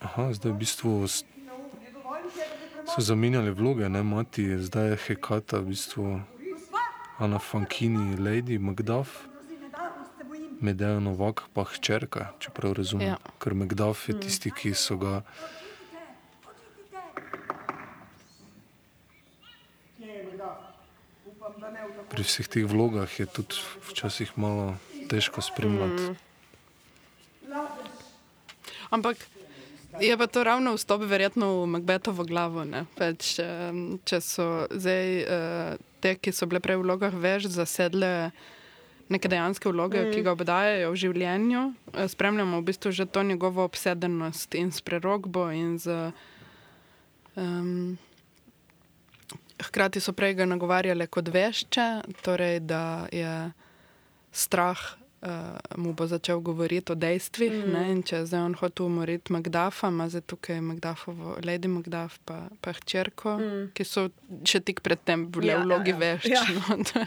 Aha, 0.00 0.32
zdaj 0.32 0.50
v 0.50 0.58
bistvu 0.58 0.90
so 2.86 3.00
zamenjali 3.00 3.50
vloge, 3.50 3.86
ne 3.86 4.02
mati, 4.02 4.58
zdaj 4.58 4.88
je 4.88 4.96
Hekata 4.98 5.58
v 5.58 5.66
bistvu 5.66 6.04
Ana 7.20 7.38
Fankini, 7.38 8.16
Lady 8.16 8.58
Macduff. 8.58 9.28
Medea 10.60 11.00
Novak 11.00 11.46
pa 11.52 11.64
hčerka, 11.64 12.30
če 12.40 12.52
prav 12.52 12.74
razumem. 12.76 13.12
Ja. 13.12 13.16
Ker 13.40 13.56
Macduff 13.56 14.08
je 14.08 14.16
tisti, 14.20 14.52
ki 14.52 14.72
so 14.76 14.96
ga 15.00 15.20
pri 22.10 22.26
vseh 22.26 22.48
teh 22.50 22.66
vlogah 22.66 23.08
je 23.08 23.26
tudi 23.26 23.56
včasih 23.86 24.34
malo 24.34 24.74
težko 25.08 25.40
spremljati. 25.40 26.02
Mm. 26.02 26.16
Ampak 28.90 29.16
je 30.00 30.16
pa 30.18 30.26
to 30.26 30.44
ravno 30.44 30.74
vstop 30.74 31.06
verjetno 31.06 31.62
v 31.62 31.66
Macbethovo 31.66 32.24
glavo. 32.24 32.64
ne. 32.64 32.84
Pač, 32.98 33.38
em, 33.38 33.98
če 34.04 34.20
so 34.20 34.66
zdaj 34.70 35.06
eh, 35.22 35.76
te, 36.00 36.16
ki 36.16 36.32
so 36.32 36.48
bile 36.50 36.62
prej 36.64 36.80
v 36.80 36.86
vlogah 36.86 37.14
več, 37.14 37.48
zasedle 37.52 38.30
neke 39.10 39.28
dejanske 39.28 39.70
vloge, 39.70 40.04
mm. 40.04 40.12
ki 40.14 40.22
ga 40.26 40.34
obdajajo 40.36 40.92
v 40.92 41.00
življenju, 41.04 41.64
eh, 41.94 42.06
spremljamo 42.08 42.60
v 42.60 42.68
bistvu 42.70 42.92
že 42.94 43.06
to 43.06 43.24
njegovo 43.26 43.64
obsedenost 43.66 44.54
in 44.54 44.70
s 44.70 44.80
prerogbo 44.80 45.50
in 45.50 45.78
z. 45.78 46.12
Um, 47.36 47.98
Hkrati 49.60 50.00
so 50.00 50.14
prej 50.16 50.38
ga 50.38 50.46
nagovarjali 50.48 51.04
kot 51.06 51.28
vešče, 51.28 52.16
torej 52.24 52.62
da 52.64 53.06
je 53.12 53.52
strah 54.32 54.80
uh, 55.22 55.28
mu 55.76 55.92
bo 55.92 56.06
začel 56.06 56.40
govoriti 56.40 56.92
o 56.92 56.94
dejstvih. 56.94 57.52
Mm. 57.52 57.72
Ne, 57.72 57.84
in 57.92 58.02
če 58.06 58.24
zdaj 58.26 58.44
on 58.48 58.54
hotel 58.60 58.86
umoriti 58.86 59.32
Macduffa, 59.32 59.88
ima 59.92 60.08
zdaj 60.08 60.24
tukaj 60.30 60.60
Macduffovo, 60.64 61.36
Lady 61.44 61.68
Macduff, 61.68 62.18
pa, 62.24 62.48
pa 62.60 62.74
hčerko, 62.76 63.36
mm. 63.38 63.68
ki 63.76 63.86
so 63.86 64.08
še 64.44 64.62
tik 64.64 64.82
predtem 64.86 65.28
bile 65.32 65.54
Ja, 65.54 65.60
v 65.60 65.68
vlogi 65.68 65.94
ja, 65.94 65.96
ja. 65.96 66.00
vešč. 66.04 66.30
Ja. 66.32 66.42
No, 66.68 67.06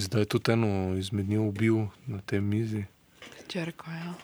Zdaj 0.00 0.22
je 0.22 0.26
tudi 0.30 0.52
eno 0.54 0.94
izmed 0.94 1.28
njih 1.28 1.40
ubil 1.40 1.86
na 2.06 2.20
tej 2.22 2.40
mizi. 2.40 2.84
Hčerko, 3.42 3.90
ja. 3.90 4.14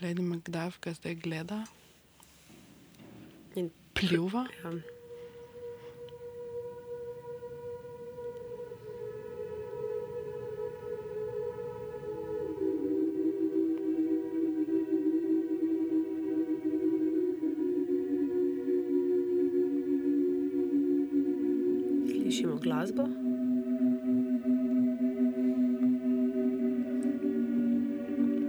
Lady 0.00 0.24
Macduff 0.24 0.80
ga 0.80 0.94
zdaj 0.96 1.14
gleda. 1.22 1.64
Pljuva. 4.00 4.46
Ja. 4.64 4.70
Slišimo 22.08 22.56
glasbo. 22.56 23.04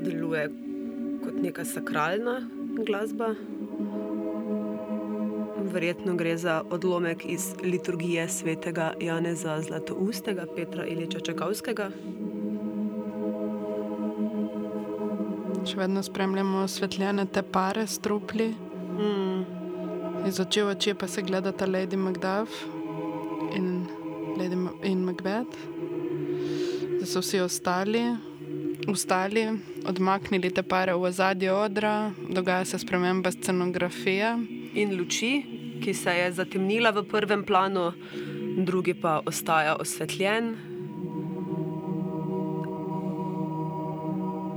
Deluje 0.06 0.48
kot 1.24 1.42
neka 1.44 1.66
sakralna 1.66 2.40
glasba. 2.86 3.36
Verjetno 5.74 6.16
gre 6.16 6.38
za 6.38 6.64
odlomek 6.70 7.26
iz 7.26 7.56
liturgije 7.64 8.30
svetega 8.30 8.94
Janeza 9.00 9.62
Zlatoustega, 9.62 10.46
Petra 10.56 10.86
Iliča 10.86 11.20
Čakovskega. 11.20 11.90
Še 15.62 15.78
vedno 15.78 16.04
spremljamo 16.04 16.66
osvetljene 16.66 17.26
te 17.32 17.44
pare 17.44 17.88
s 17.88 18.00
trupli. 18.04 18.50
Mm. 18.98 19.62
Iz 20.28 20.40
oči 20.44 20.62
v 20.62 20.74
oči 20.76 20.94
pa 20.94 21.08
se 21.08 21.22
gledata 21.22 21.66
Lady 21.66 21.98
Macduff 21.98 22.66
in, 23.56 23.88
Lady 24.38 24.56
Ma 24.56 24.74
in 24.84 25.06
Macbeth. 25.06 25.56
Zdaj 26.98 27.08
so 27.08 27.24
vsi 27.24 27.40
ostali, 27.40 28.04
ustali, 28.88 29.48
odmaknili 29.86 30.52
te 30.54 30.64
pare 30.64 30.94
v 30.94 31.08
ozadje 31.10 31.54
odra, 31.54 32.12
dogaja 32.30 32.66
se 32.66 32.80
sprememba 32.80 33.32
scenografije. 33.32 34.36
In 34.74 34.94
luči, 34.98 35.51
ki 35.82 35.94
se 35.94 36.12
je 36.12 36.32
zatemnila 36.32 36.92
v 36.92 37.04
prvem 37.04 37.44
planu, 37.44 37.92
drugi 38.58 38.94
pa 38.94 39.22
ostaja 39.26 39.76
osvetljen. 39.76 40.56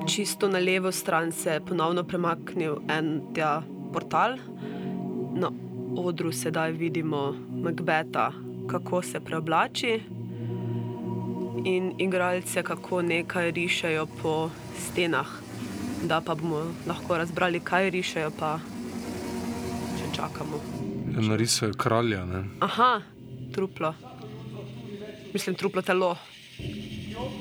Čisto 0.06 0.48
na 0.48 0.58
levo 0.58 0.92
stran 0.92 1.32
se 1.32 1.56
je 1.56 1.64
ponovno 1.64 2.04
premaknil 2.04 2.76
en 2.88 3.20
ta 3.34 3.62
portal. 3.92 4.36
No, 5.34 5.52
odru 5.96 6.32
sedaj 6.32 6.72
vidimo 6.72 7.32
Macbeta, 7.62 8.32
kako 8.68 9.02
se 9.02 9.20
preoblači, 9.20 10.00
in 11.64 11.94
igralce, 11.98 12.62
kako 12.62 13.02
nekaj 13.02 13.50
rišejo 13.50 14.06
po 14.22 14.50
stenah. 14.78 15.28
Da 16.04 16.20
pa 16.20 16.34
bomo 16.34 16.60
lahko 16.86 17.16
razbrali, 17.16 17.60
kaj 17.60 17.90
rišejo, 17.90 18.30
pa 18.38 18.58
če 19.98 20.16
čakamo. 20.16 20.73
Narisajo 21.20 21.72
kralja. 21.78 22.24
Ne? 22.24 22.44
Aha, 22.60 23.02
truplo. 23.54 23.94
Mislim, 25.32 25.56
truplo 25.56 25.82
telo. 25.82 26.16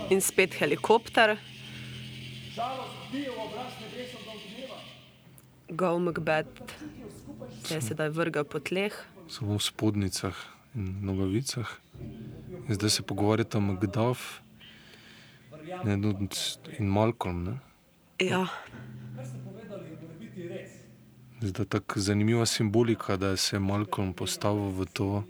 In 0.09 0.21
spet 0.21 0.53
helikopter. 0.59 1.37
Gov 5.69 5.99
Macbeth 5.99 6.73
se 7.63 7.75
je 7.75 7.81
sedaj 7.81 8.09
vrgel 8.09 8.43
po 8.43 8.59
tleh. 8.59 8.93
Samo 9.29 9.57
v 9.57 9.63
spodnicah 9.63 10.35
in 10.75 11.05
nogavicah. 11.05 11.69
In 12.67 12.75
zdaj 12.75 12.89
se 12.89 13.01
pogovarjata 13.01 13.59
Macduff 13.59 14.43
no, 15.83 16.13
in 16.79 16.87
Malcolm. 16.87 17.43
Ne? 17.43 17.59
Ja. 18.19 18.47
Zdaj 21.43 21.65
tako 21.65 21.99
zanimiva 21.99 22.45
simbolika, 22.45 23.17
da 23.17 23.37
se 23.37 23.55
je 23.55 23.59
Malcolm 23.59 24.13
postavil 24.13 24.69
v 24.69 24.85
to 24.93 25.23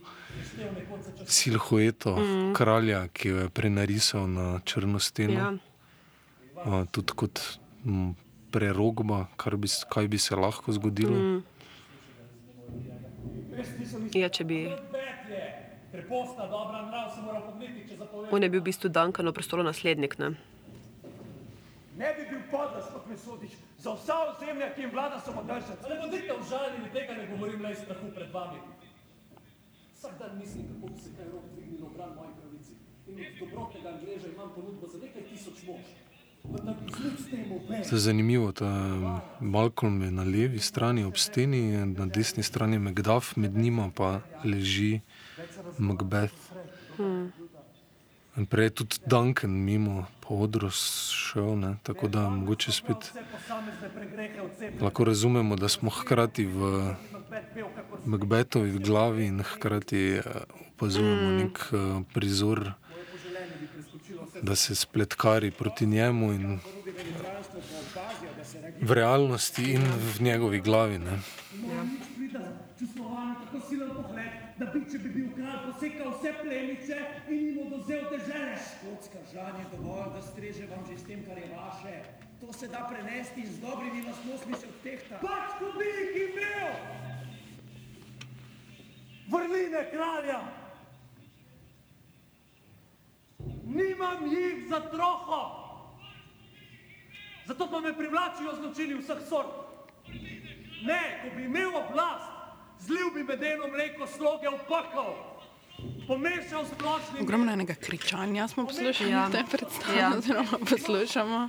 silhueto 1.25 2.15
mm. 2.15 2.53
kralja, 2.53 3.07
ki 3.07 3.29
jo 3.29 3.37
je 3.37 3.49
prenarisal 3.49 4.27
na 4.29 4.59
črno 4.65 4.99
steno. 4.99 5.33
Ja. 5.33 5.53
A, 6.65 6.85
tudi 6.91 7.13
kot 7.15 7.41
m, 7.85 8.13
prerogba, 8.51 9.25
bi, 9.57 9.67
kaj 9.89 10.07
bi 10.07 10.17
se 10.17 10.35
lahko 10.35 10.71
zgodilo. 10.71 11.17
Mm. 11.17 11.43
Ja, 14.13 14.29
če 14.29 14.43
bi. 14.43 14.69
On 18.31 18.43
je 18.43 18.49
bil 18.49 18.61
v 18.61 18.65
bistvu 18.69 18.89
Duncan, 18.89 19.33
prestolo 19.33 19.63
naslednik. 19.63 20.17
Ne? 20.21 20.35
ne 21.97 22.13
bi 22.17 22.29
bil 22.29 22.41
podlas, 22.51 22.85
kot 22.93 23.07
me 23.09 23.17
sodiš, 23.17 23.57
za 23.83 23.93
vsa 23.93 24.15
ozemlja, 24.31 24.73
ki 24.75 24.81
jim 24.81 24.91
vlada 24.91 25.19
samodržec. 25.19 25.79
Ne 25.89 25.95
bodite 26.01 26.33
užaljeni, 26.41 26.93
tega 26.93 27.13
ne 27.19 27.27
govorim 27.31 27.61
le 27.61 27.71
iz 27.71 27.81
strahu 27.83 28.11
pred 28.15 28.31
vami. 28.31 28.59
Vsak 29.95 30.13
dan 30.19 30.37
mislim, 30.39 30.63
kako 30.71 30.93
bi 30.93 30.99
se 31.01 31.09
kaj 31.17 31.25
rok 31.33 31.43
dvignilo 31.55 31.89
v 31.89 31.93
bran 31.97 32.15
moji 32.15 32.33
pravici. 32.39 32.73
In 33.07 33.19
od 33.19 33.35
dobrotnega 33.39 33.89
Angleža 33.89 34.27
imam 34.27 34.49
ponudbo 34.55 34.87
za 34.87 34.97
nekaj 35.03 35.23
tisoč 35.29 35.67
mož. 35.67 35.85
To 37.89 37.95
je 37.95 37.99
zanimivo, 37.99 38.51
da 38.51 38.69
Malcolm 39.39 40.01
je 40.01 40.11
na 40.11 40.23
levi 40.23 40.59
strani 40.59 41.03
ob 41.03 41.17
steni, 41.17 41.85
na 41.85 42.05
desni 42.05 42.43
strani 42.43 42.79
Macduff, 42.79 43.35
med 43.35 43.55
njima 43.55 43.91
pa 43.95 44.19
leži 44.43 44.99
Macbeth. 45.77 46.51
Hmm. 46.97 47.31
Prej 48.49 48.65
je 48.65 48.69
tudi 48.69 48.95
Duncan 49.05 49.51
mimo 49.51 50.05
po 50.33 50.37
odru 50.39 50.69
šel, 50.69 51.59
ne? 51.59 51.75
tako 51.83 52.07
da 52.07 52.29
mogoče 52.29 52.71
spet 52.71 53.13
lahko 54.81 55.03
razumemo, 55.03 55.55
da 55.55 55.69
smo 55.69 55.89
hkrati 55.89 56.45
v 56.45 56.93
Macbethovi 58.05 58.79
glavi 58.79 59.25
in 59.25 59.43
hkrati 59.43 60.19
opazujemo 60.73 61.31
nek 61.31 61.59
prizor 62.13 62.71
da 64.41 64.55
se 64.55 64.75
spletkari 64.75 65.51
proti 65.51 65.85
njemu 65.85 66.33
in 66.33 66.59
v 68.81 68.91
realnosti 68.91 69.63
in 69.71 69.81
v 69.81 70.21
njegovi 70.21 70.61
glavi. 70.61 70.99
Ne. 70.99 71.19
Da 74.57 74.65
bi, 74.69 74.83
če 74.91 74.99
bi 75.01 75.11
bil 75.15 75.29
kralj, 75.33 75.59
posekal 75.65 76.11
vse 76.13 76.33
plemiče 76.41 76.99
in 77.27 77.45
jim 77.47 77.61
oduzel 77.65 78.03
težave. 78.11 78.57
Škotska 78.69 79.23
žan 79.33 79.59
je 79.59 79.69
dovolj, 79.75 80.09
da 80.15 80.21
streže 80.21 80.67
vam 80.71 80.83
že 80.89 80.97
s 80.97 81.07
tem, 81.07 81.23
kar 81.27 81.37
je 81.37 81.49
vaše. 81.55 81.95
To 82.41 82.53
se 82.53 82.67
da 82.67 82.83
prenesti 82.89 83.41
in 83.41 83.53
z 83.53 83.61
dobrimi 83.61 84.03
lastnostmi 84.07 84.59
se 84.59 84.67
odtehta. 84.67 85.21
Pač 85.23 85.55
kot 85.59 85.79
bi 85.79 85.87
jih 85.91 86.19
imel! 86.27 86.75
Vrline 89.31 89.87
kralja! 89.91 90.43
nimam 93.65 94.31
jih 94.31 94.69
za 94.69 94.79
troho. 94.79 95.63
Zato 97.45 97.71
pa 97.71 97.79
me 97.79 97.97
privlačijo 97.97 98.55
zločini 98.55 98.93
vseh 98.93 99.17
sort. 99.29 99.47
Ne, 100.83 101.01
ko 101.21 101.35
bi 101.35 101.45
imel 101.45 101.75
oblast, 101.75 102.32
zlil 102.85 103.11
bi 103.13 103.23
medeno 103.23 103.67
mleko 103.67 104.07
sloge 104.07 104.47
v 104.49 104.59
pakal. 104.69 105.15
Pomešal 106.07 106.65
splošni. 106.65 107.21
Ogromno 107.21 107.51
enega 107.51 107.73
kričanja 107.73 108.47
smo 108.47 108.65
poslušali, 108.67 109.11
ja. 109.11 109.29
te 109.31 109.43
predstave, 109.51 109.99
ja. 109.99 110.11
oziroma 110.17 110.57
poslušamo. 110.69 111.47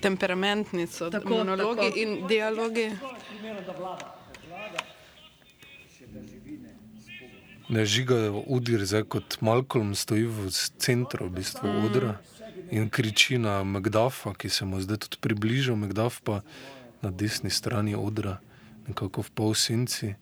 Temperamentni 0.00 0.86
so 0.86 1.10
tako, 1.10 1.28
monologi 1.28 1.80
tako. 1.80 1.98
in 1.98 2.26
dialogi. 2.26 2.90
Ne 7.68 7.84
žigajo 7.86 8.42
udir, 8.46 8.84
zdaj 8.84 9.02
kot 9.02 9.40
Malcolm 9.40 9.94
stoji 9.94 10.26
v 10.26 10.50
centru 10.78 11.26
v 11.26 11.30
bistvu 11.40 11.68
mm. 11.68 11.84
odra 11.84 12.16
in 12.70 12.90
kriči 12.90 13.38
na 13.38 13.62
Macduffa, 13.64 14.34
ki 14.34 14.48
se 14.48 14.64
mu 14.64 14.80
zdaj 14.80 14.98
tudi 15.06 15.16
približal, 15.20 15.76
Macduff 15.76 16.20
pa 16.24 16.40
na 17.02 17.10
desni 17.10 17.50
strani 17.50 17.94
odra, 17.94 18.38
nekako 18.88 19.22
v 19.22 19.30
pol 19.30 19.54
senci. 19.54 20.14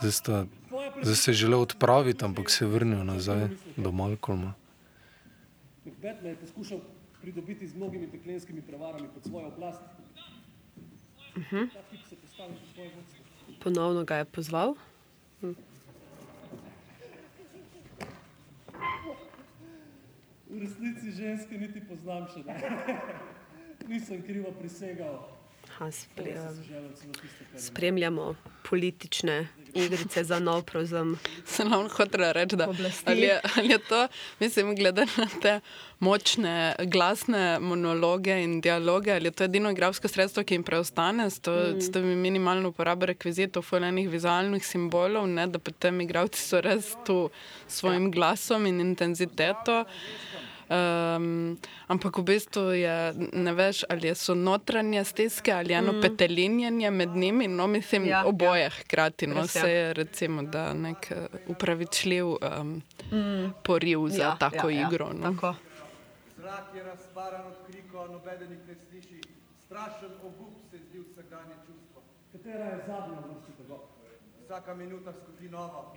Zdaj, 0.00 0.12
sta, 0.12 0.46
zdaj 1.02 1.14
se 1.14 1.30
je 1.30 1.34
želel 1.34 1.60
odpraviti, 1.60 2.24
ampak 2.24 2.50
se 2.50 2.64
je 2.64 2.68
vrnil 2.68 3.04
nazaj 3.04 3.48
do 3.76 3.92
Malcolma. 3.92 4.54
Macbeth 5.84 6.22
me 6.22 6.28
je 6.28 6.36
poskušal 6.36 6.78
pridobiti 7.22 7.68
z 7.68 7.74
mnogimi 7.74 8.06
peklenskimi 8.10 8.62
prevarami 8.62 9.08
pod 9.14 9.24
svojo 9.24 9.48
oblast. 9.48 9.82
Uh 11.36 11.42
-huh. 11.52 11.68
Ponovno 13.62 14.04
ga 14.04 14.16
je 14.16 14.24
pozval. 14.24 14.74
Hm. 15.40 15.52
V 20.50 20.58
resnici 20.60 21.10
ženske 21.10 21.58
niti 21.58 21.80
poznam 21.88 22.26
še 22.34 22.44
ne. 22.46 22.60
Nisem 23.88 24.22
krivo 24.22 24.52
prisegal. 24.52 25.33
Ha, 25.78 25.90
sprem, 25.90 26.36
spremljamo 27.56 28.34
politične 28.70 29.48
igrice 29.74 30.24
za 30.24 30.38
nov 30.38 30.62
prozem. 30.62 31.18
Se 31.46 31.64
nam 31.64 31.88
hoče 31.88 32.32
reči, 32.32 32.56
da 32.56 32.68
ali 33.04 33.20
je, 33.20 33.40
ali 33.56 33.68
je 33.68 33.78
to, 33.78 34.08
mislim, 34.40 34.76
glede 34.76 35.06
na 35.16 35.26
te 35.42 35.60
močne 35.98 36.74
glasne 36.78 37.58
monologe 37.58 38.42
in 38.42 38.60
dialoge, 38.60 39.12
ali 39.12 39.24
je 39.24 39.30
to 39.30 39.44
edino 39.44 39.70
igralsko 39.70 40.08
sredstvo, 40.08 40.44
ki 40.44 40.54
jim 40.54 40.62
preostane, 40.62 41.30
s 41.30 41.40
to, 41.40 41.52
mm. 41.52 41.80
s 41.80 41.92
to 41.92 42.00
minimalno 42.00 42.68
uporabo 42.68 43.06
rekvizitov, 43.06 43.62
fulejnih 43.62 44.08
vizualnih 44.08 44.66
simbolov, 44.66 45.26
ne, 45.26 45.46
da 45.46 45.58
potem 45.58 46.00
igravci 46.00 46.40
so 46.40 46.60
res 46.60 46.94
tu 47.06 47.30
s 47.66 47.80
svojim 47.80 48.10
glasom 48.10 48.66
in 48.66 48.80
intenziteto. 48.80 49.84
Um, 50.64 51.58
ampak 51.86 52.18
v 52.18 52.22
bistvu 52.24 52.72
je, 52.72 53.12
ne 53.32 53.52
veš, 53.52 53.84
ali 53.92 54.14
so 54.16 54.34
notranje 54.34 55.04
stiske 55.04 55.52
ali 55.52 55.74
eno 55.76 55.92
mm. 55.92 56.00
petelinjenje 56.00 56.90
med 56.90 57.16
njimi, 57.16 57.48
no 57.48 57.66
mislim, 57.66 58.06
ja, 58.06 58.24
oboje 58.26 58.62
ja. 58.62 58.70
hkrati. 58.70 59.26
No, 59.26 59.46
se 59.46 59.70
je 59.70 59.92
recimo, 59.92 60.42
da 60.42 60.72
nek 60.72 61.10
eh, 61.10 61.26
upravičljiv 61.46 62.26
um, 62.26 62.82
mm. 63.12 63.52
poriv 63.62 64.08
za 64.08 64.22
ja, 64.22 64.36
tako 64.40 64.70
ja, 64.70 64.80
ja. 64.80 64.88
igro. 64.88 65.06
Ja. 65.06 65.12
No. 65.12 65.32
Tako. 65.34 65.54
Zrak 66.36 66.74
je 66.74 66.82
razparan 66.82 67.46
od 67.46 67.56
krikov, 67.66 68.12
noben 68.12 68.40
jih 68.40 68.68
ne 68.68 68.74
sliši. 68.88 69.20
Strašen 69.66 70.10
obup 70.24 70.54
se 70.70 70.78
zdi 70.78 71.04
vsakdanje 71.12 71.54
čustvo. 71.66 72.02
Katera 72.32 72.64
je 72.64 72.78
zadnja 72.86 73.18
vrsta 73.20 73.52
tega? 73.58 73.74
Vsaka 74.44 74.74
minuta 74.74 75.12
skozi 75.12 75.48
novo. 75.48 75.94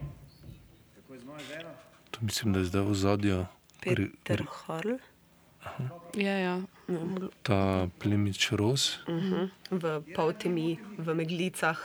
Kako 0.95 1.13
je 1.13 1.19
z 1.19 1.25
mojo 1.25 1.39
ženo? 1.39 1.69
To 2.11 2.19
mislim, 2.21 2.53
da 2.53 2.59
je 2.59 2.65
zdaj 2.65 2.81
v 2.81 2.93
zadju. 2.93 3.45
Peter 3.95 4.43
Harl. 4.45 4.97
Ja, 6.15 6.35
ja. 6.39 6.55
Ta 7.43 7.87
plemič 7.99 8.51
Ros. 8.51 8.99
Uh 9.07 9.15
mhm. 9.15 9.33
-huh. 9.33 9.49
V 9.69 10.13
Pautemi, 10.15 10.79
v 10.97 11.13
Meglicah. 11.13 11.79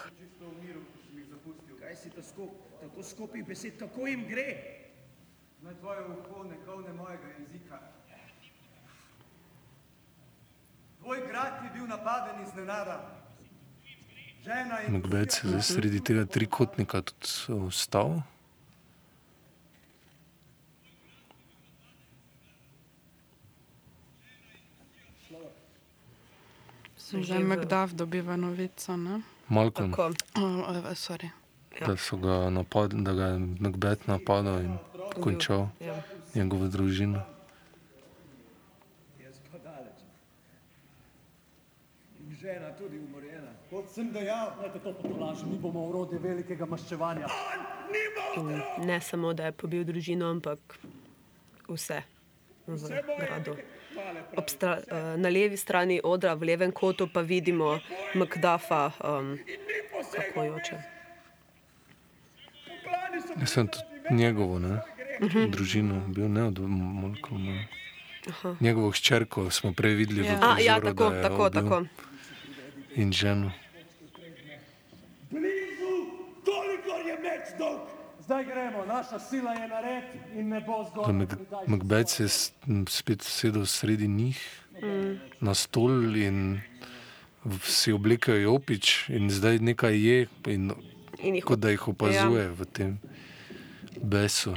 Kaj 1.81 1.97
si 1.97 2.11
to 2.11 2.23
skup, 2.23 2.51
tako 2.81 3.03
skupaj 3.03 3.43
besed, 3.43 3.79
kako 3.79 4.07
jim 4.07 4.27
gre? 4.29 4.57
Naj 5.63 5.75
tvoje 5.81 6.01
uho 6.01 6.45
ne 6.45 6.57
kovne 6.67 6.93
mojega 6.93 7.29
jezika. 7.39 7.79
Tvoj 11.01 11.19
grad 11.29 11.65
je 11.65 11.71
bil 11.75 11.87
napaden 11.87 12.43
iz 12.43 12.55
nenada. 12.55 13.23
Mogoče 14.89 15.29
se 15.31 15.63
sredi 15.63 16.01
tega 16.05 16.25
trikotnika 16.25 17.03
tudi 17.03 17.69
vstal. 17.69 18.23
Že 27.13 27.39
Magdav 27.45 27.93
dobiva 27.93 28.37
novico. 28.37 28.97
Ne? 28.97 29.21
Malcolm. 29.49 29.93
Oh, 29.99 30.69
oh, 30.69 30.83
da 31.87 31.97
so 31.97 32.17
ga 32.17 32.51
napadli, 32.51 33.05
da 33.05 33.13
ga 33.13 33.27
je 33.27 33.39
Macbeth 33.61 34.09
napadal 34.09 34.61
in 34.61 34.79
končal 35.21 35.69
Ja. 35.81 35.95
njegovo 36.35 36.69
družino. 36.69 37.23
Žena 42.41 42.73
tudi 42.79 42.99
umorjena. 42.99 43.51
Kot 43.71 43.91
sem 43.95 44.13
dejal, 44.13 44.51
Dajte 44.61 44.79
to 44.79 44.93
potolažiti, 44.93 45.47
mi 45.51 45.59
bomo 45.59 45.87
urode 45.87 46.19
velikega 46.19 46.67
maščevanja. 46.67 47.27
Ne 48.79 49.01
samo, 49.01 49.33
da 49.35 49.45
je 49.45 49.53
pobil 49.53 49.85
družino, 49.85 50.31
ampak 50.31 50.59
vse 51.69 52.03
v 52.67 52.77
gradu. 53.21 53.57
Obstra, 54.37 54.79
uh, 54.81 55.21
na 55.21 55.29
levi 55.29 55.57
strani 55.57 56.01
odra, 56.05 56.35
v 56.35 56.43
levem 56.53 56.73
kotu, 56.73 57.09
pa 57.13 57.21
vidimo 57.21 57.81
Macduffa, 58.15 58.91
um, 59.05 59.39
kako 60.13 60.45
joče. 60.45 60.77
Jaz 63.41 63.51
sem 63.51 63.69
tudi 63.69 64.17
njegovo, 64.17 64.59
ne? 64.59 64.81
družino 65.49 66.01
bil 66.09 66.29
ne 66.29 66.45
od 66.45 66.59
Malcolma. 66.59 67.65
Aha. 68.29 68.57
Njegovo 68.61 68.91
hčerko 68.91 69.51
smo 69.51 69.73
prej 69.73 69.95
videli 69.95 70.27
Ja. 70.27 70.35
v 70.35 70.39
A, 70.43 70.59
ja, 70.61 70.81
tako, 70.81 71.11
tako, 71.23 71.51
tako. 71.51 71.83
In 72.95 73.13
ženo. 73.13 73.53
Blizu, 75.31 75.93
kolikor 76.45 77.07
je 77.07 77.17
meč 77.23 77.55
dolg. 77.59 78.02
Zdaj 78.33 78.45
gremo, 78.47 78.85
naša 78.87 79.19
sila 79.21 79.53
je 79.53 79.69
nared 79.69 80.05
in 80.35 80.49
ne 80.49 80.61
bo 80.61 80.85
zgolj. 80.85 81.13
Mac- 81.15 81.37
Macbeth 81.67 82.09
se 82.09 82.25
je 82.25 82.29
spet 82.89 83.23
sedel 83.23 83.67
sredi 83.67 84.09
njih 84.09 84.41
Mm. 84.83 85.19
na 85.41 85.55
stol 85.55 86.17
in 86.17 86.61
si 87.63 87.93
oblekajo 87.93 88.39
jopič 88.39 89.09
in 89.09 89.31
zdaj 89.31 89.59
nekaj 89.59 89.97
je, 89.99 90.17
in, 90.47 90.73
In 91.19 91.35
jih 91.35 91.45
kot 91.45 91.59
da 91.59 91.71
jih 91.71 91.89
opazuje 91.89 92.43
Ja. 92.43 92.51
v 92.51 92.65
tem 92.67 92.99
besu. 93.99 94.55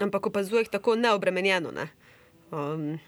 Ampak 0.00 0.26
opazuje 0.26 0.60
jih 0.60 0.68
tako 0.70 0.96
neobremenjeno. 0.96 1.70
Ne? 1.70 1.88
Um, 2.50 2.98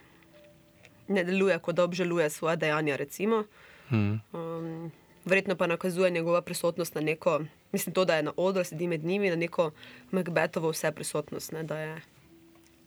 ne 1.08 1.24
deluje, 1.24 1.58
kot 1.58 1.74
da 1.74 1.84
obžaluje 1.84 2.30
svoje 2.30 2.56
dejanja. 2.58 2.96
Recimo. 2.96 3.44
Hmm. 3.88 4.20
Um, 4.32 4.92
verjetno 5.24 5.56
pa 5.56 5.66
nakazuje 5.66 6.10
njegova 6.10 6.42
prisotnost 6.42 6.94
na 6.94 7.00
neko, 7.00 7.40
mislim, 7.72 7.94
to, 7.94 8.04
da 8.04 8.16
je 8.16 8.22
na 8.22 8.32
odru, 8.36 8.64
sedi 8.64 8.88
med 8.88 9.04
njimi, 9.04 9.30
na 9.30 9.36
neko 9.36 9.70
Macbethovo 10.10 10.70
vse 10.70 10.92
prisotnost, 10.92 11.52
ne, 11.52 11.62
da 11.62 11.78
je 11.78 12.02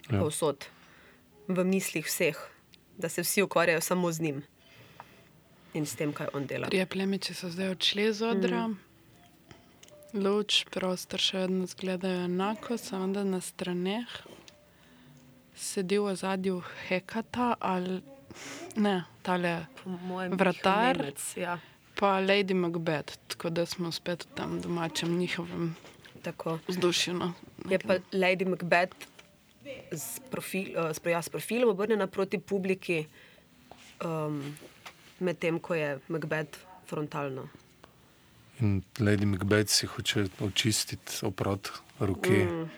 Ja. 0.10 0.20
povsod, 0.20 0.66
v 1.48 1.64
mislih 1.64 2.06
vseh, 2.06 2.38
da 2.98 3.10
se 3.10 3.22
vsi 3.22 3.42
ukvarjajo 3.42 3.82
samo 3.82 4.12
z 4.12 4.22
njim 4.22 4.44
in 5.74 5.86
s 5.86 5.96
tem, 5.96 6.14
kaj 6.14 6.28
on 6.34 6.48
dela. 6.48 6.68
Trije 6.68 6.86
plemiči 6.86 7.34
so 7.34 7.50
zdaj 7.50 7.70
odšli 7.70 8.14
z 8.14 8.22
odra. 8.26 8.68
Mm. 8.68 8.78
Luč, 10.14 10.66
prostor 10.74 11.20
še 11.22 11.38
vedno 11.38 11.68
zgledajo 11.68 12.24
enako, 12.26 12.78
samo 12.78 13.14
da 13.14 13.24
na 13.24 13.42
straneh 13.42 14.10
sedi 15.56 16.00
v 16.00 16.16
zadju 16.16 16.64
Hekata 16.88 17.56
ali 17.60 18.02
ne, 18.76 19.04
tale 19.22 19.66
vratar. 20.32 20.98
Nemec, 20.98 21.38
ja. 21.38 21.60
Pa 22.00 22.20
Lady 22.20 22.54
Macbeth, 22.54 23.18
tako 23.28 23.50
da 23.50 23.66
smo 23.66 23.92
spet 23.92 24.24
v 24.24 24.36
tem 24.36 24.62
domačem 24.62 25.18
njihovem 25.18 25.76
Tako. 26.22 26.60
vzdušju. 26.68 27.14
No. 27.14 27.34
Je 27.70 27.80
pa 27.80 28.00
Lady 28.12 28.48
Macbeth 28.48 28.96
s, 29.92 30.20
profil, 30.32 30.80
uh, 30.80 30.92
s, 30.96 31.02
ja, 31.06 31.22
s 31.22 31.30
profilom 31.30 31.70
obrnjena 31.70 32.08
proti 32.08 32.40
publiki, 32.40 33.06
um, 34.06 34.56
medtem 35.20 35.60
ko 35.60 35.76
je 35.76 36.00
Macbeth 36.08 36.60
frontalno. 36.88 37.48
In 38.60 38.82
Lady 39.00 39.26
Macbeth 39.26 39.70
si 39.70 39.86
hoče 39.86 40.26
očistiti 40.40 41.20
oprot 41.22 41.72
roke. 42.00 42.46
Mm. 42.46 42.70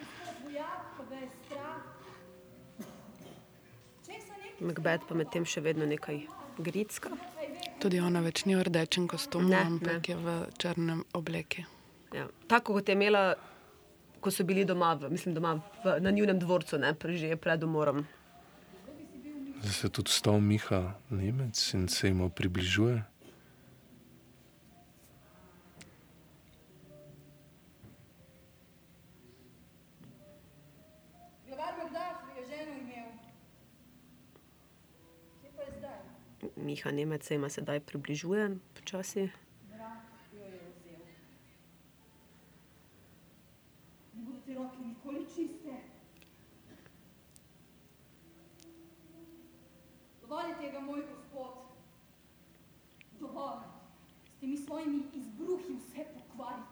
Macbeth 4.62 5.06
pa 5.10 5.16
medtem 5.16 5.46
še 5.46 5.62
vedno 5.62 5.86
nekaj 5.86 6.26
gritska. 6.58 7.31
Tudi 7.82 8.00
ona 8.00 8.22
več 8.22 8.46
ni 8.46 8.56
v 8.56 8.64
rdečem 8.68 9.08
kostumu, 9.08 9.50
Ne, 9.50 9.58
ampak 9.66 10.08
ne. 10.08 10.14
je 10.14 10.16
v 10.16 10.28
črnem 10.58 11.04
obleki. 11.14 11.66
Ja. 12.14 12.28
Tako 12.48 12.74
kot 12.78 12.90
je 12.90 12.94
imela, 12.94 13.36
ko 14.22 14.30
so 14.32 14.44
bili 14.44 14.66
doma, 14.66 14.94
v, 14.94 15.10
mislim, 15.10 15.34
doma 15.34 15.56
v, 15.84 15.96
na 16.00 16.12
njunem 16.12 16.38
dvorcu, 16.40 16.78
ne, 16.78 16.94
že 16.94 17.36
pred 17.38 17.64
umorom. 17.64 18.06
Zdaj 19.62 19.74
se 19.74 19.88
je 19.88 19.92
tudi 19.92 20.12
stal 20.12 20.40
Miha 20.42 20.94
Nemec 21.10 21.74
in 21.74 21.88
se 21.88 22.08
jim 22.08 22.30
približuje. 22.30 23.04
Glavar 31.48 31.74
Magdaf 31.78 32.18
je 32.38 32.46
ženo 32.48 32.72
imel. 32.74 33.10
Kje 35.42 35.50
pa 35.56 35.62
je 35.62 35.72
zdaj? 35.78 36.00
Miha 36.56 36.92
Nemec 36.92 37.24
se 37.24 37.34
jima 37.34 37.50
sedaj 37.50 37.80
približuje 37.80 38.58
počasi. 38.74 39.30
Dovolj 50.22 50.50
je 50.50 50.56
tega, 50.58 50.80
moj 50.80 51.02
gospod. 51.12 51.50
Dovolj. 53.20 53.60
S 54.38 54.40
temi 54.40 54.58
svojimi 54.58 55.04
izbruhi 55.14 55.76
vse 55.76 56.06
pokvarite. 56.14 56.71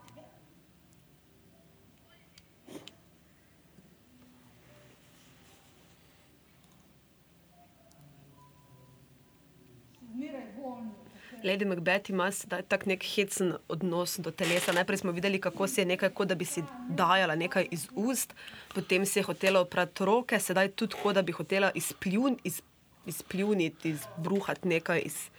Lady 11.44 11.66
Macbeth 11.66 12.10
ima 12.10 12.32
tak 12.68 12.86
nek 12.86 13.04
hecen 13.04 13.54
odnos 13.68 14.18
do 14.20 14.32
telesa. 14.32 14.74
Najprej 14.74 14.98
smo 14.98 15.12
videli, 15.12 15.40
kako 15.42 15.68
si 15.68 15.82
je 15.82 15.86
nekaj, 15.86 16.10
kot 16.10 16.28
da 16.28 16.36
bi 16.36 16.46
si 16.46 16.64
dajala 16.90 17.36
nekaj 17.36 17.68
iz 17.72 17.88
ust, 17.96 18.34
potem 18.74 19.06
si 19.06 19.20
je 19.20 19.24
hotela 19.24 19.62
oprati 19.62 20.06
roke, 20.06 20.40
sedaj 20.40 20.72
tudi 20.76 21.00
kot 21.04 21.16
da 21.16 21.22
bi 21.22 21.32
hotela 21.32 21.72
izpljun, 21.76 22.38
iz, 22.44 22.62
izpljuniti, 23.06 23.90
izbruhati 23.90 24.68
nekaj 24.68 25.02
iz 25.06 25.30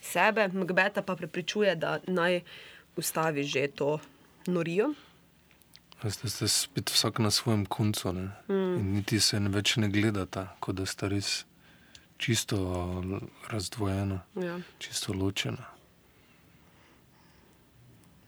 sebe. 0.00 0.48
Macbeta 0.48 1.02
pa 1.02 1.16
prepričuje, 1.16 1.76
da 1.76 1.98
naj 2.06 2.40
ustavi 2.96 3.44
že 3.44 3.68
to 3.68 3.98
norijo. 4.46 4.94
Zdaj 6.02 6.30
ste 6.30 6.48
spet 6.48 6.90
vsak 6.90 7.18
na 7.18 7.30
svojem 7.30 7.66
koncu. 7.66 8.12
Ne? 8.12 8.30
Mm. 8.48 8.74
In 8.80 8.92
niti 8.94 9.20
se 9.20 9.40
ne 9.40 9.52
več 9.52 9.76
ne 9.76 9.88
gledata, 9.88 10.56
kot 10.60 10.80
da 10.80 10.86
sta 10.86 11.08
res 11.08 11.44
čisto 12.20 12.56
razdvojena, 13.48 14.20
Ja. 14.36 14.60
čisto 14.78 15.12
ločena. 15.12 15.64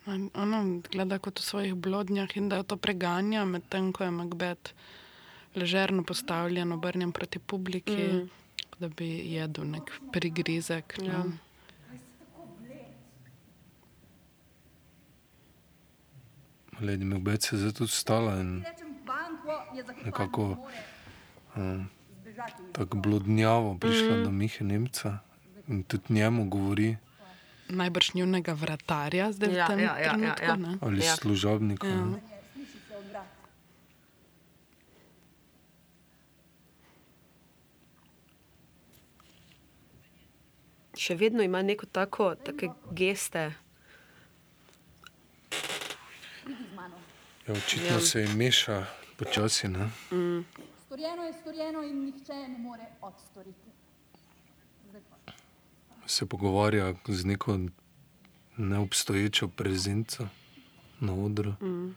On- 0.07 0.31
Ona 0.35 0.59
gleda 0.91 1.19
kot 1.19 1.39
v 1.39 1.45
svojih 1.45 1.75
blodnjah 1.77 2.37
in 2.37 2.49
da 2.49 2.57
jo 2.57 2.63
to 2.65 2.77
preganja, 2.77 3.45
medtem 3.47 3.93
ko 3.93 4.05
je 4.05 4.11
Macbeth 4.13 4.73
ležerno 5.55 6.03
postavljen, 6.03 6.73
obrnjen 6.73 7.13
proti 7.13 7.39
publiki, 7.39 8.03
Mm. 8.09 8.29
da 8.79 8.89
bi 8.89 9.07
jedel 9.29 9.65
nek 9.67 9.85
prigrizek. 10.13 10.97
Ja. 10.99 11.19
no. 11.21 11.33
Lady 16.81 17.05
Macbeth 17.05 17.45
se 17.45 17.57
je 17.59 17.73
tudi 17.73 17.91
stala 17.91 18.41
in 18.41 18.65
nekako 20.05 20.57
um. 21.57 21.89
Tako 22.73 22.97
blodnjavo 22.99 23.79
prišla 23.79 24.09
Mhm. 24.11 24.25
do 24.25 24.31
Mihe 24.33 24.65
Nemca 24.65 25.19
in 25.69 25.83
tudi 25.83 26.05
njemu 26.11 26.45
govori, 26.47 26.97
Najbrž 27.69 28.15
njunega 28.15 28.53
vratarja 28.55 29.33
zdaj 29.33 29.49
Ja, 29.51 29.65
v 29.65 29.69
tem 29.69 29.79
ja, 29.79 29.85
ja, 29.87 29.99
ja, 29.99 30.11
trenutku. 30.11 30.45
ja. 30.45 30.57
ne? 30.59 30.79
ali 30.81 30.99
ja. 31.01 31.17
služabnika. 31.17 31.87
Ja. 31.87 32.05
ne. 32.07 32.21
Še 40.95 41.15
vedno 41.17 41.43
ima 41.43 41.63
neko 41.63 41.87
tako, 41.89 42.35
take 42.37 42.69
geste. 42.93 43.45
Ja, 47.43 47.55
očitno 47.55 47.87
Ja. 47.89 47.93
ja. 47.93 48.01
se 48.03 48.21
jim 48.21 48.37
meša 48.37 48.77
počasi. 49.17 49.69
Ne? 49.69 49.89
Mm. 50.13 50.45
Storjeno 50.93 51.23
je 51.23 51.33
storjeno 51.33 51.83
in 51.83 52.05
nihče 52.05 52.35
ne 52.35 52.59
more 52.59 52.87
odstoriti. 53.01 53.71
Zdaj. 54.89 55.03
Se 56.07 56.27
pogovarja 56.27 56.95
z 57.09 57.25
neko 57.25 57.59
neobstoječo 58.57 59.49
prezenco 59.49 60.27
na 61.01 61.15
odru. 61.15 61.55
Mm. 61.63 61.95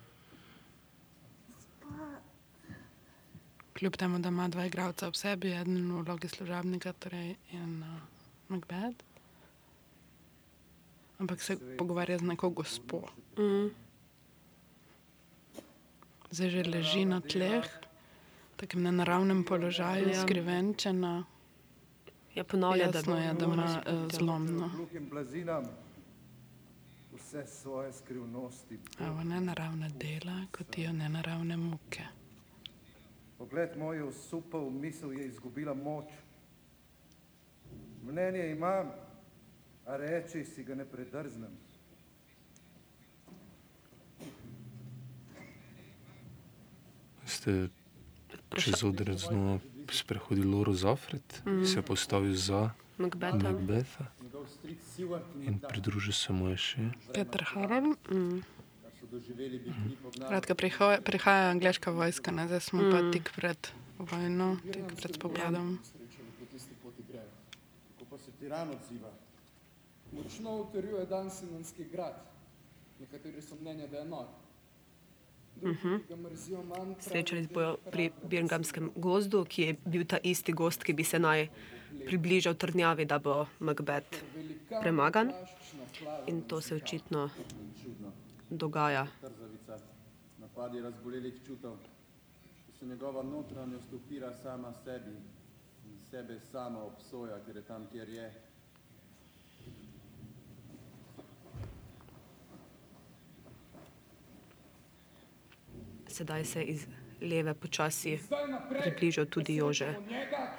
Kljub 3.73 3.95
temu, 3.95 4.19
da 4.19 4.29
ima 4.29 4.47
dva 4.47 4.65
igralca 4.65 5.07
ob 5.07 5.15
sebi, 5.15 5.51
eden 5.51 5.91
v 5.91 6.01
vlogi 6.01 6.29
služabnika 6.29 6.93
torej 6.93 7.35
in 7.51 7.83
uh, 7.83 7.99
Macbeth. 8.47 9.03
Ampak 11.19 11.41
se 11.41 11.57
pogovarja 11.77 12.17
z 12.17 12.21
neko 12.21 12.49
gospo. 12.49 13.01
Mm. 13.37 13.75
zdaj 16.31 16.49
že 16.49 16.63
leži 16.63 17.05
na 17.05 17.19
tleh, 17.21 17.84
v 18.55 18.57
takem 18.57 18.83
nenaravnem 18.83 19.43
položaju, 19.43 20.07
Ja. 20.09 20.21
skrivenčena. 20.23 21.25
Ja, 22.35 22.43
ponavlja, 22.43 22.87
da 22.91 22.97
Jasno 22.97 23.17
je, 23.17 23.33
da 23.33 23.45
ima 23.45 23.83
eh, 23.85 24.07
zlomno. 24.11 24.71
Vse 27.15 27.47
svoje 27.47 27.93
skrivnosti. 27.93 28.79
Evo, 28.99 29.23
nenaravna 29.23 29.89
dela, 29.89 30.45
kot 30.51 30.77
jo 30.77 30.93
nenaravne 30.93 31.57
muke. 31.57 32.03
Pogled 33.37 33.77
moj 33.77 33.97
je 33.97 34.03
osupal, 34.03 34.69
misel 34.69 35.11
je 35.13 35.27
izgubila 35.27 35.73
moč. 35.73 36.05
Mnenje 38.03 38.51
imam, 38.51 38.87
a 39.85 39.97
reči 39.97 40.45
si 40.45 40.63
ga 40.63 40.75
ne 40.75 40.85
predrznem. 40.85 41.51
Ste 47.25 47.69
čez 48.55 48.83
odred 48.83 49.17
znova 49.17 49.59
sprehodili 49.91 50.47
Loro 50.47 50.73
Zafred, 50.73 51.23
Mhm. 51.45 51.61
mm. 51.61 51.65
se 51.65 51.77
je 51.79 51.81
postavil 51.81 52.35
za 52.35 52.71
Macbetha. 52.97 53.51
Macbetha 53.51 54.05
in 55.43 55.59
pridružil 55.59 56.13
se 56.13 56.33
mu 56.33 56.47
je 56.49 56.57
še. 56.57 56.81
Peter 57.13 57.43
Harold. 57.43 57.97
Mm. 58.09 58.41
pognali. 60.03 60.29
Kratka, 60.29 60.55
prihaja, 60.55 61.01
prihaja 61.01 61.49
angliška 61.51 61.91
vojska, 61.91 62.31
ne? 62.31 62.47
zdaj 62.47 62.59
smo 62.59 62.81
mm. 62.81 62.91
pa 62.91 62.99
tik 63.11 63.31
pred 63.35 63.59
vojno, 63.99 64.57
tik 64.63 64.87
pred 64.95 65.17
grejo. 67.07 67.29
Kako 67.99 68.05
pa 68.09 68.17
se 68.17 68.31
tiran 68.39 68.69
odziva? 68.69 69.11
Močno 70.11 70.55
utrjuje 70.55 71.05
dan 71.05 71.31
Simonski 71.31 71.85
grad. 71.91 72.15
Nekateri 72.99 73.41
so 73.41 73.55
mnenja, 73.55 73.87
da 73.87 73.97
je 73.97 74.05
nor. 74.05 74.25
Mrzijo 75.61 76.63
manj. 76.63 76.95
Srečali 76.99 77.47
bojo 77.53 77.77
pri 77.91 78.11
Birminghamskem 78.23 78.91
gozdu, 78.95 79.45
ki 79.45 79.61
je 79.61 79.75
bil 79.85 80.05
ta 80.05 80.17
isti 80.23 80.53
gost, 80.53 80.83
ki 80.83 80.93
bi 80.93 81.03
se 81.03 81.19
naj 81.19 81.47
približal 82.05 82.53
trdnjavi, 82.53 83.05
da 83.05 83.19
bo 83.19 83.45
Macbeth 83.59 84.23
premagan. 84.81 85.31
In 86.27 86.41
to 86.41 86.61
se 86.61 86.75
očitno 86.75 87.29
dogaja. 88.49 89.07
Napadi 90.39 90.81
razbolelih 90.81 91.39
čutov, 91.45 91.77
ko 92.65 92.71
se 92.79 92.85
njegova 92.85 93.23
notranjost 93.23 93.93
upira 93.93 94.33
sama 94.33 94.73
sebi 94.83 95.15
in 95.85 95.99
sebe 96.09 96.39
sama 96.51 96.83
obsoja, 96.83 97.39
ker 97.45 97.55
je 97.55 97.61
tam, 97.61 97.87
kjer 97.91 98.09
je. 98.09 98.44
Sedaj 106.15 106.45
se 106.45 106.63
iz 106.63 106.87
leve 107.21 107.53
počasi 107.53 108.19
približal 108.69 109.25
tudi 109.25 109.55
Jože 109.55 109.95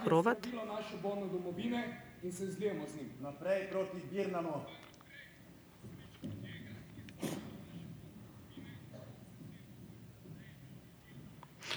Hrovat. 0.05 0.39
skrbilo 0.39 0.65
našo 0.65 0.97
bolno 1.03 1.27
domovine 1.33 2.01
in 2.23 2.33
se 2.33 2.51
zlijemo 2.51 2.85
z 2.87 2.97
njim. 2.97 3.11
Naprej 3.20 3.70
proti 3.70 3.97
Birnanu. 4.12 4.61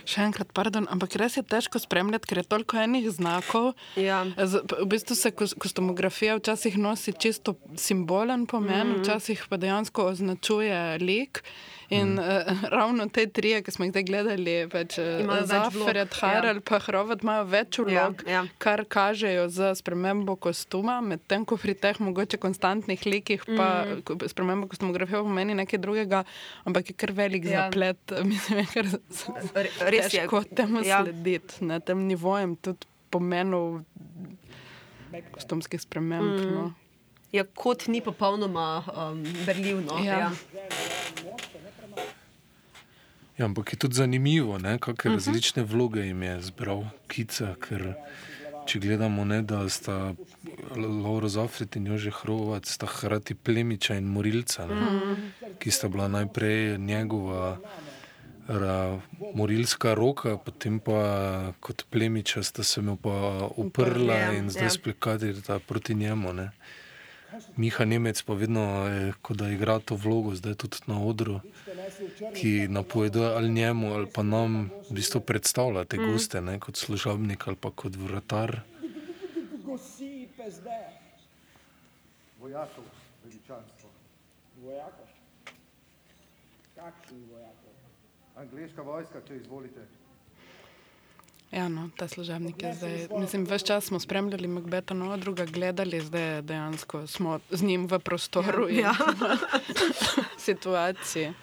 Še 0.05 0.25
enkrat, 0.25 0.51
pardon, 0.53 0.87
ampak 0.89 1.15
res 1.15 1.37
je 1.37 1.43
težko 1.43 1.79
spremljati, 1.79 2.27
ker 2.27 2.41
je 2.41 2.47
toliko 2.49 2.77
enih 2.81 3.07
znakov. 3.13 3.73
Ja. 3.95 4.25
Z, 4.37 4.65
v 4.81 4.87
bistvu 4.89 5.15
se 5.15 5.31
kos- 5.31 5.55
kostumografija 5.55 6.35
včasih 6.35 6.77
nosi 6.77 7.13
čisto 7.13 7.55
simbolen 7.77 8.45
pomen, 8.45 8.87
mm. 8.87 8.93
-hmm. 8.95 9.03
včasih 9.03 9.45
pa 9.49 9.57
dejansko 9.57 10.05
označuje 10.05 10.97
lik. 10.99 11.43
In 11.89 12.13
mm. 12.13 12.19
uh, 12.19 12.63
ravno 12.75 13.07
te 13.09 13.23
tri, 13.27 13.55
ki 13.65 13.71
smo 13.73 13.85
jih 13.87 13.91
zdaj 13.95 14.03
gledali, 14.05 14.53
pač, 14.69 14.99
Zafred, 15.49 15.97
ja. 16.13 16.17
Harald 16.21 16.61
in 16.61 16.79
Hrovat, 16.85 17.23
imajo 17.25 17.45
več 17.49 17.79
vlog, 17.81 18.21
Ja, 18.27 18.31
ja. 18.31 18.41
kar 18.61 18.83
kažejo 18.85 19.47
z 19.49 19.71
spremembo 19.75 20.35
kostuma, 20.37 20.99
medtem 21.01 21.45
ko 21.49 21.57
pri 21.57 21.73
teh 21.73 21.97
mogoče 21.99 22.37
konstantnih 22.37 23.05
likih 23.05 23.41
pa 23.47 23.69
mm. 23.89 24.21
sprememba 24.29 24.69
kostumografije 24.69 25.23
pomeni 25.25 25.57
nekaj 25.57 25.81
drugega, 25.81 26.23
ampak 26.63 26.91
je 26.91 26.95
kar 26.95 27.11
velik 27.11 27.45
Ja. 27.45 27.51
ja. 27.51 27.63
zaplet. 27.65 27.97
Mislim, 28.29 28.59
je 28.59 28.67
kar 28.73 28.85
Re- 29.55 29.73
res 29.89 30.13
je. 30.13 30.19
težko 30.21 30.43
temu 30.45 30.83
Ja. 30.85 30.99
ja. 30.99 31.03
slediti, 31.03 31.65
na 31.65 31.79
tem 31.79 32.05
nivojem 32.05 32.53
tudi 32.61 32.85
pomenov 33.09 33.81
kostumskih 35.33 35.81
sprememb. 35.81 36.37
Mm. 36.37 36.53
No. 36.53 36.67
Ja, 37.31 37.43
kot 37.45 37.87
ni 37.87 38.01
popolnoma 38.01 38.83
um, 38.87 39.19
berljiv. 39.45 39.81
No? 39.85 39.97
Ja. 40.01 40.19
Ja. 40.19 40.29
Ja, 43.39 43.45
ampak 43.45 43.71
je 43.71 43.79
tudi 43.79 43.95
zanimivo, 43.95 44.57
ne, 44.57 44.77
kakšne 44.77 44.91
uh 44.91 45.15
Mhm. 45.15 45.19
-huh. 45.19 45.25
različne 45.25 45.63
vloge 45.63 46.01
jim 46.01 46.23
je 46.23 46.41
zbral 46.41 46.83
Kica. 47.07 47.55
Ker 47.59 47.93
če 48.65 48.79
gledamo, 48.79 49.25
ne, 49.25 49.41
da 49.41 49.69
sta 49.69 50.13
Laura 50.75 51.29
Zafred 51.29 51.75
in 51.75 51.87
Jože 51.87 52.11
Hrovat, 52.11 52.65
sta 52.65 52.85
hkrati 52.87 53.35
plemiča 53.35 53.95
in 53.95 54.03
morilca, 54.05 54.67
ne, 54.67 54.75
Mhm. 54.75 55.13
ki 55.59 55.71
sta 55.71 55.87
bila 55.87 56.07
najprej 56.07 56.77
njegova 56.77 57.57
ra, 58.49 58.99
morilska 59.33 59.93
roka, 59.93 60.37
potem 60.37 60.79
pa 60.79 60.99
kot 61.59 61.85
plemiča 61.89 62.43
sta 62.43 62.63
se 62.63 62.81
mu 62.81 62.95
pa 62.97 63.09
uprla 63.55 64.13
Ja, 64.13 64.33
in 64.33 64.49
zdaj 64.49 64.63
ja. 64.63 64.69
splekatirata 64.69 65.59
proti 65.59 65.95
njemu. 65.95 66.33
Ne. 66.33 66.51
Miha 67.55 67.85
Nemec 67.85 68.21
pa 68.21 68.33
vedno, 68.33 68.61
eh, 68.89 69.13
ko 69.21 69.33
da 69.33 69.49
igra 69.49 69.79
to 69.79 69.95
vlogo, 69.95 70.35
zdaj 70.35 70.53
tudi 70.55 70.77
na 70.87 70.99
odru, 70.99 71.39
ki 72.35 72.67
napoveduje 72.67 73.27
ali 73.27 73.49
njemu 73.49 73.93
ali 73.93 74.07
pa 74.13 74.23
nam 74.23 74.69
v 74.89 74.93
bistvu 74.93 75.21
predstavlja 75.21 75.85
te 75.85 75.97
Mm. 75.97 76.11
goste, 76.11 76.41
ne, 76.41 76.59
kot 76.59 76.75
služabnik 76.75 77.47
ali 77.47 77.55
pa 77.55 77.71
kot 77.71 77.95
vratar. 77.95 78.59
Vojakov, 82.39 82.83
veličanstvo. 83.23 83.89
Vojakov? 84.63 85.05
Kakšni 86.75 87.17
vojakov? 87.31 87.73
Angliška 88.35 88.81
vojska, 88.81 89.21
če 89.27 89.35
izvolite. 89.35 89.79
Ja, 91.51 91.67
no, 91.67 91.89
ta 91.97 92.07
služabnik 92.07 92.61
je 92.63 92.73
zdaj. 92.73 93.07
Mislim, 93.19 93.45
več 93.49 93.63
čas 93.65 93.85
smo 93.89 93.99
spremljali 93.99 94.47
Macbeta, 94.47 94.93
no, 94.93 95.17
druga 95.17 95.45
gledali, 95.45 95.99
zdaj 96.01 96.41
dejansko 96.41 97.07
smo 97.07 97.39
z 97.49 97.63
njim 97.65 97.87
v 97.87 97.99
prostoru 97.99 98.67
in 98.69 98.79
Ja. 98.85 98.93
situaciji, 100.47 101.33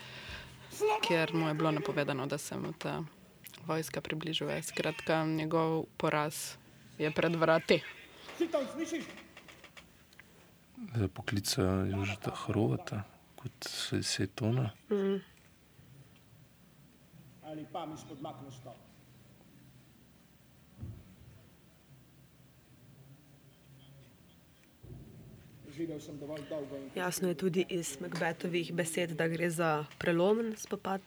kjer 1.08 1.34
mu 1.34 1.48
je 1.48 1.54
bilo 1.54 1.70
napovedano, 1.70 2.26
da 2.26 2.38
se 2.38 2.56
mu 2.56 2.72
ta 2.72 3.02
vojska 3.66 4.00
približuje. 4.00 4.62
Skratka, 4.62 5.24
njegov 5.24 5.84
poraz 5.96 6.56
je 6.98 7.10
pred 7.10 7.36
vrati. 7.36 7.82
Si 8.38 8.48
tam 8.48 8.64
slišiš? 8.72 9.04
Za 10.94 11.08
poklica 11.08 11.62
Jožeta 11.62 12.30
Hrovata 12.30 13.02
kot 13.36 13.68
se, 13.68 14.02
se 14.02 14.26
tona. 14.26 14.70
Mm. 14.90 15.20
Ali 17.44 17.66
pa 17.72 17.86
mi 17.86 17.96
spodmakneš 17.96 18.54
to? 18.64 18.74
Živel 18.74 18.84
sem 24.98 25.04
dovolj 25.04 25.24
dolgo 25.24 25.54
in 25.54 25.64
Jasno 26.94 27.28
je 27.28 27.34
tudi 27.34 27.66
iz 27.68 28.00
Macbethovih 28.00 28.72
besed, 28.72 29.10
da 29.10 29.28
gre 29.28 29.50
za 29.50 29.84
prelomen 29.98 30.56
spopad. 30.56 31.00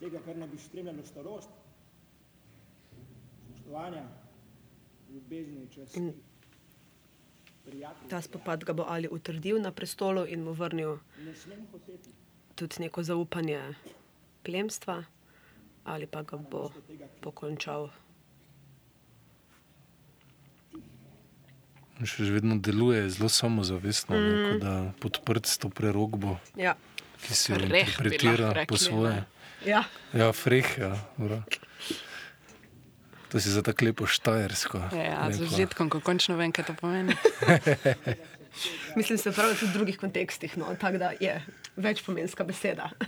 tega, 0.00 0.20
kar 0.24 0.36
ne 0.36 0.46
bi 0.46 0.58
spremljalo 0.58 1.04
starost, 1.04 1.50
spoštovanja, 3.48 4.04
ljubezni, 5.10 5.68
časti, 5.74 6.00
In 6.00 6.12
ta 8.08 8.20
spopad 8.22 8.64
ga 8.64 8.72
bo 8.72 8.84
ali 8.88 9.08
utrdil 9.10 9.58
na 9.60 9.72
prestolu 9.72 10.22
in 10.26 10.44
mu 10.44 10.52
vrnil 10.52 10.98
tudi 12.54 12.76
neko 12.78 13.02
zaupanje 13.02 13.74
plemstva, 14.42 15.02
ali 15.84 16.06
pa 16.06 16.22
ga 16.22 16.36
bo 16.36 16.70
pokončal. 17.20 17.90
Še 22.04 22.28
vedno 22.28 22.58
deluje 22.60 23.06
zelo 23.10 23.28
samozavestno, 23.32 24.16
mm. 24.16 24.20
Ne, 24.20 24.50
kot 24.50 24.60
da 24.60 24.74
podprt 25.00 25.46
s 25.48 25.58
to 25.62 25.70
prerogbo, 25.72 26.36
Ja. 26.56 26.74
ki 27.24 27.34
si 27.34 27.52
jo 27.52 27.60
interpretira 27.62 28.66
po 28.68 28.76
svoje. 28.76 29.24
Ja. 29.64 29.84
ja 30.12 30.32
freh, 30.36 30.66
ja. 30.78 30.92
bra. 31.16 31.40
To 33.32 33.40
si 33.40 33.50
za 33.50 33.62
tako 33.62 33.88
lepo 33.88 34.06
štajersko. 34.06 34.78
Ja, 34.92 35.26
z 35.32 35.40
rekla. 35.40 35.56
užitkom, 35.56 35.88
ko 35.90 36.00
končno 36.04 36.36
vem, 36.36 36.52
kaj 36.52 36.68
to 36.70 36.74
pomeni. 36.78 37.16
Mislim, 38.98 39.18
se 39.18 39.32
pravi 39.32 39.56
tudi 39.56 39.72
v 39.72 39.74
drugih 39.74 39.98
kontekstih, 40.00 40.56
no, 40.56 40.70
tako 40.80 40.98
da 40.98 41.12
je 41.20 41.40
večpomenska 41.76 42.44
beseda. 42.44 42.90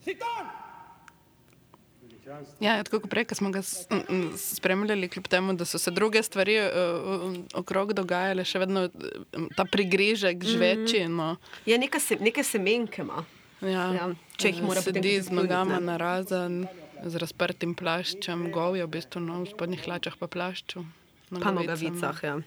Si 0.00 0.16
tam! 0.16 0.59
Ja, 2.60 2.78
tako 2.84 3.00
kot 3.00 3.10
prej, 3.10 3.24
ko 3.30 3.34
smo 3.34 3.50
ga 3.50 3.62
spremljali, 4.36 5.08
kljub 5.08 5.28
temu, 5.28 5.54
da 5.58 5.64
so 5.64 5.78
se 5.78 5.90
druge 5.90 6.22
stvari 6.22 6.58
uh, 6.60 7.34
okrog 7.54 7.92
dogajale, 7.96 8.44
še 8.44 8.62
vedno 8.62 8.86
uh, 8.86 9.48
ta 9.56 9.64
prigrižek 9.64 10.44
žveči. 10.44 11.04
No. 11.08 11.34
Je 11.66 11.78
neka 11.78 12.00
se, 12.00 12.18
neke 12.20 12.44
semenke 12.46 13.02
ima. 13.02 13.24
Ja, 13.60 13.90
Ja, 13.92 14.06
če 14.40 14.54
jih 14.54 14.62
mora 14.64 14.80
potem 14.80 15.02
sedi 15.02 15.16
tudi 15.18 15.26
z 15.26 15.36
nogama 15.36 15.80
na 15.84 15.98
razen, 16.00 16.62
z 17.04 17.20
razprtim 17.20 17.74
plaščem, 17.76 18.48
govjo, 18.54 18.86
v 18.88 18.94
bistvu 18.96 19.20
no, 19.20 19.42
v 19.44 19.52
spodnjih 19.52 19.84
hlačah 19.84 20.16
pa 20.20 20.30
plašču. 20.32 20.84
Pa 21.30 21.52
nogavicah, 21.54 22.22
ja. 22.24 22.38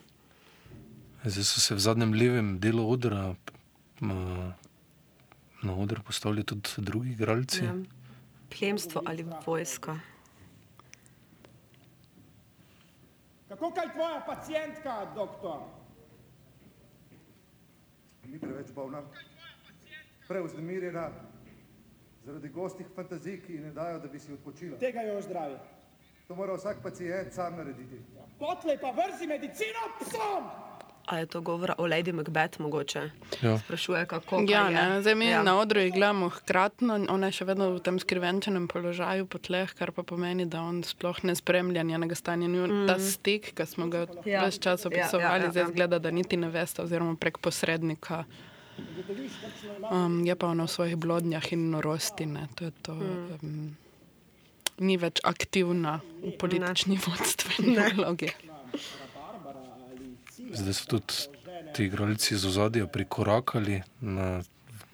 Zdaj 1.24 1.46
so 1.48 1.62
se 1.64 1.78
v 1.78 1.84
zadnjem 1.86 2.18
levem 2.18 2.56
delu 2.60 2.84
odra 2.84 3.36
na 5.64 5.76
oder 5.80 6.02
postavili 6.04 6.44
tudi 6.44 6.82
drugi 6.84 7.14
igralci. 7.14 7.64
ja. 7.64 7.76
Plemstvo 8.60 9.02
ali 9.06 9.26
vojska. 9.46 10.00
Kako 13.48 13.72
kaj 13.72 13.94
tvoja 13.94 14.24
pacijentka, 14.26 15.06
doktor? 15.16 15.60
Ni 18.26 18.40
preveč 18.40 18.72
bolna, 18.76 19.02
preuznemirjena, 20.28 21.10
zaradi 22.26 22.50
gostih 22.50 22.88
fantazij, 22.96 23.42
ki 23.46 23.54
ji 23.54 23.60
ne 23.60 23.72
dajo, 23.72 24.00
da 24.00 24.08
bi 24.08 24.20
si 24.20 24.34
odpočila. 24.34 24.78
Tega 24.78 25.02
jo 25.02 25.18
ozdravi. 25.18 25.58
To 26.28 26.36
mora 26.36 26.54
vsak 26.54 26.78
pacijent 26.84 27.34
sam 27.34 27.58
narediti. 27.58 28.00
Potlej 28.40 28.78
pa 28.82 28.92
vrzi 28.92 29.28
medicino 29.28 29.90
psom! 30.00 30.63
A 31.06 31.18
je 31.18 31.26
to 31.26 31.42
govora 31.42 31.76
o 31.78 31.84
Lady 31.84 32.12
Macbeth 32.12 32.60
mogoče? 32.60 33.10
Ja. 33.42 33.58
Sprašuje, 33.58 34.06
kako 34.06 34.40
Ja, 34.42 34.70
je. 34.70 34.74
ne, 34.74 35.02
zdaj 35.02 35.16
mi 35.16 35.26
ja. 35.26 35.32
ja. 35.32 35.44
na 35.44 35.58
odru 35.58 35.80
jih 35.80 35.92
gledamo 35.92 36.30
hkratno, 36.30 36.96
ona 37.06 37.28
je 37.28 37.32
še 37.34 37.46
vedno 37.46 37.70
v 37.72 37.80
tem 37.80 38.00
skrivenčenem 38.00 38.68
položaju 38.68 39.26
po 39.26 39.38
tleh, 39.38 39.68
kar 39.70 39.92
pa 39.92 40.02
pomeni, 40.02 40.46
da 40.46 40.62
on 40.62 40.80
sploh 40.82 41.20
ne 41.24 41.36
spremlja 41.36 41.84
njenega 41.84 42.16
stanja. 42.16 42.48
Mm. 42.48 42.88
Ta 42.88 42.96
stik, 42.98 43.52
ki 43.52 43.66
smo 43.66 43.88
ga 43.88 44.08
Ja. 44.24 44.24
ja. 44.26 44.40
ves 44.42 44.56
čas 44.58 44.80
Ja, 44.82 44.88
opisovali, 44.88 45.12
ja, 45.22 45.30
ja, 45.30 45.38
ja, 45.38 45.44
ja, 45.44 45.52
zdaj 45.52 45.64
ja. 45.64 45.70
zgleda, 45.70 46.00
da 46.00 46.10
niti 46.10 46.38
ne 46.38 46.48
veste, 46.50 46.82
oziroma 46.82 47.16
prek 47.16 47.38
posrednika. 47.38 48.24
Um, 49.86 50.24
je 50.24 50.34
pa 50.34 50.48
ona 50.48 50.64
v 50.64 50.70
svojih 50.70 50.96
blodnjah 50.96 51.46
in 51.52 51.70
norosti. 51.70 52.26
Ne, 52.26 52.48
to 52.56 52.64
je 52.64 52.72
to, 52.82 52.94
Mm. 52.94 53.38
um, 53.44 53.78
ni 54.80 54.98
več 54.98 55.20
aktivna 55.22 56.00
v 56.18 56.32
politični 56.34 56.96
vodstveni 56.98 57.76
vlogi. 57.94 58.32
Zdaj 60.54 60.74
so 60.74 60.86
tudi 60.88 61.14
ti 61.72 61.84
igralci 61.84 62.34
z 62.34 62.46
ozadja 62.46 62.86
prikorakali 62.86 63.82
na, 64.00 64.42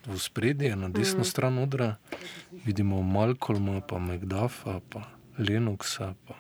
v 0.06 0.16
spredje, 0.18 0.72
na 0.74 0.88
desno 0.90 1.20
Mhm. 1.20 1.26
stran 1.26 1.58
odra. 1.58 1.96
Vidimo 2.58 3.02
Malcolma, 3.02 3.82
pa 3.82 3.98
Macduffa, 3.98 4.80
pa 4.82 5.02
Lenoxa. 5.38 6.16
Pa. 6.22 6.36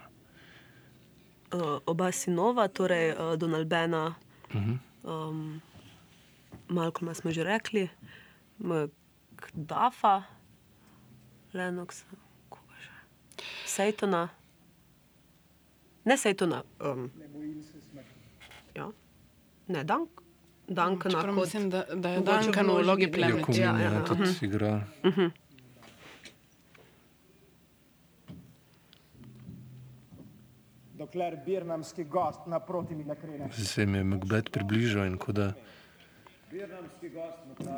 Uh, 1.52 1.60
oba 1.84 2.12
sinova, 2.12 2.68
torej 2.68 3.12
uh, 3.12 3.36
Donald 3.36 3.68
Bena, 3.68 4.16
Mhm. 4.50 4.74
um, 5.04 5.62
Malcolma 6.68 7.12
smo 7.12 7.30
že 7.30 7.44
rekli, 7.44 7.90
Mcduffa, 8.60 10.24
Lenoxa, 11.52 12.06
koga 12.48 12.76
že? 12.78 12.94
Sejtona. 13.66 14.30
Ne 16.02 16.16
Sejtona. 16.16 16.64
Um, 16.80 17.10
ja. 17.12 17.79
Ne, 19.70 19.84
Dank. 19.84 20.10
Dankana 20.70 21.14
Čeprav 21.14 21.36
kot... 21.36 21.44
mislim, 21.44 21.70
da- 21.70 21.86
da 21.96 22.10
je 22.10 22.20
Duncan 22.20 22.68
v 22.68 22.74
vlogi. 22.76 23.12
Jakomin 23.12 23.62
Ja, 23.62 23.72
je 23.74 23.84
ja, 23.86 24.04
tudi 24.06 24.22
mhm. 24.24 24.46
igra. 24.46 24.82
Mhm. 25.04 25.26
Dokler 30.94 31.38
birnamski 31.46 32.04
gost 32.06 32.40
naproti 32.46 32.96
mi 32.96 33.04
ne 33.04 33.16
krene. 33.16 33.50
Zdaj 33.50 33.66
se 33.66 33.82
jim 33.82 33.96
je 33.96 34.04
Macbeth 34.06 34.52
približal 34.52 35.06
in 35.06 35.18
ko 35.18 35.32
da 35.32 35.54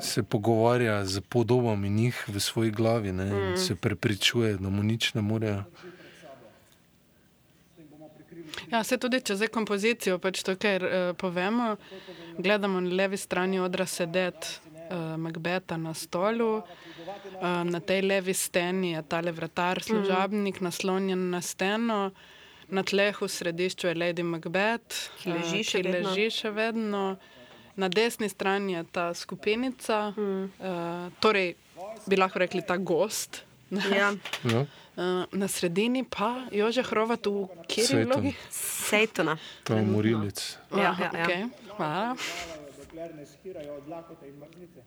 se 0.01 0.23
pogovarja 0.23 1.05
z 1.05 1.21
podobami 1.21 1.89
njih 1.89 2.25
v 2.27 2.39
svoji 2.39 2.71
glavi 2.71 3.11
ne, 3.11 3.27
in 3.27 3.51
Mm. 3.51 3.57
se 3.57 3.75
prepričuje, 3.75 4.57
da 4.57 4.69
mu 4.69 4.83
nič 4.83 5.13
ne 5.13 5.21
morejo. 5.21 5.63
Ja, 8.71 8.83
se 8.83 8.97
tudi 8.97 9.21
če 9.21 9.35
zdaj 9.39 9.51
kompozicijo, 9.53 10.17
pač 10.21 10.43
to, 10.47 10.55
kar 10.59 10.83
uh, 10.83 10.97
povemo, 11.17 11.75
gledamo 12.37 12.81
na 12.83 12.95
levi 13.01 13.17
strani 13.19 13.59
odra 13.59 13.85
sedeti 13.85 14.59
uh, 14.91 15.17
Macbeta 15.17 15.77
na 15.77 15.93
stolu, 15.93 16.51
uh, 16.57 17.63
na 17.67 17.79
tej 17.79 18.03
levi 18.05 18.33
steni 18.33 18.93
je 18.93 19.03
tale 19.07 19.31
vratar, 19.31 19.83
služabnik, 19.83 20.61
naslonjen 20.61 21.29
na 21.31 21.41
steno, 21.41 22.11
na 22.71 22.83
tleh 22.87 23.21
v 23.21 23.27
središču 23.27 23.91
je 23.91 23.95
Lady 23.95 24.23
Macbeth, 24.23 25.11
Ki 25.19 25.35
leži 25.35 25.59
eh, 25.59 25.67
še 25.67 25.81
ki 25.81 25.87
vedno. 25.87 26.09
leži 26.09 26.27
še 26.31 26.51
vedno. 26.55 27.03
Na 27.75 27.87
desni 27.87 28.27
strani 28.29 28.75
je 28.75 28.83
ta 28.91 29.11
skupinica, 29.15 30.11
mm. 30.11 30.43
uh, 30.59 31.07
torej 31.23 31.55
bi 32.07 32.19
lahko 32.19 32.39
rekli 32.43 32.63
ta 32.63 32.77
gost. 32.77 33.43
Ja. 33.71 34.11
Ja. 34.43 34.65
Uh, 34.95 35.23
na 35.31 35.47
sredini 35.47 36.03
pa 36.03 36.47
Jože 36.51 36.83
Hrovat 36.83 37.25
v 37.25 37.47
kjeri 37.67 38.03
vlogi? 38.05 38.35
Sejtona. 38.51 39.37
Ta 39.63 39.79
morilec. 39.79 40.59
Ja, 40.75 40.91
ja, 40.99 41.09
ja. 41.15 41.25
Okay. 41.25 41.43
Hvala. 41.77 42.15
Dokler 42.91 43.15
ne 43.15 43.25
skirajo 43.25 43.77
od 43.77 43.87
lakote 43.87 44.27
in 44.27 44.35
mrzlice. 44.35 44.83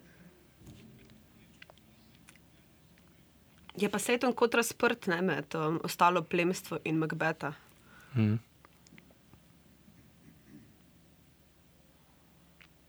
Je 3.77 3.89
pa 3.89 3.99
Sejton 3.99 4.35
kot 4.37 4.55
razprt 4.55 5.07
ne, 5.07 5.23
med 5.23 5.55
um, 5.55 5.81
ostalo 5.85 6.23
plemstvo 6.23 6.79
in 6.85 6.99
Macbeta. 6.99 7.55
Mhm. 8.15 8.37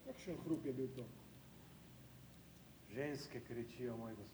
Kakšen 0.06 0.38
hrup 0.46 0.66
je 0.66 0.74
bil 0.74 0.88
to? 0.96 1.08
Ženske 2.94 3.40
kričijo, 3.40 3.98
moj 3.98 4.12
gospod. 4.12 4.25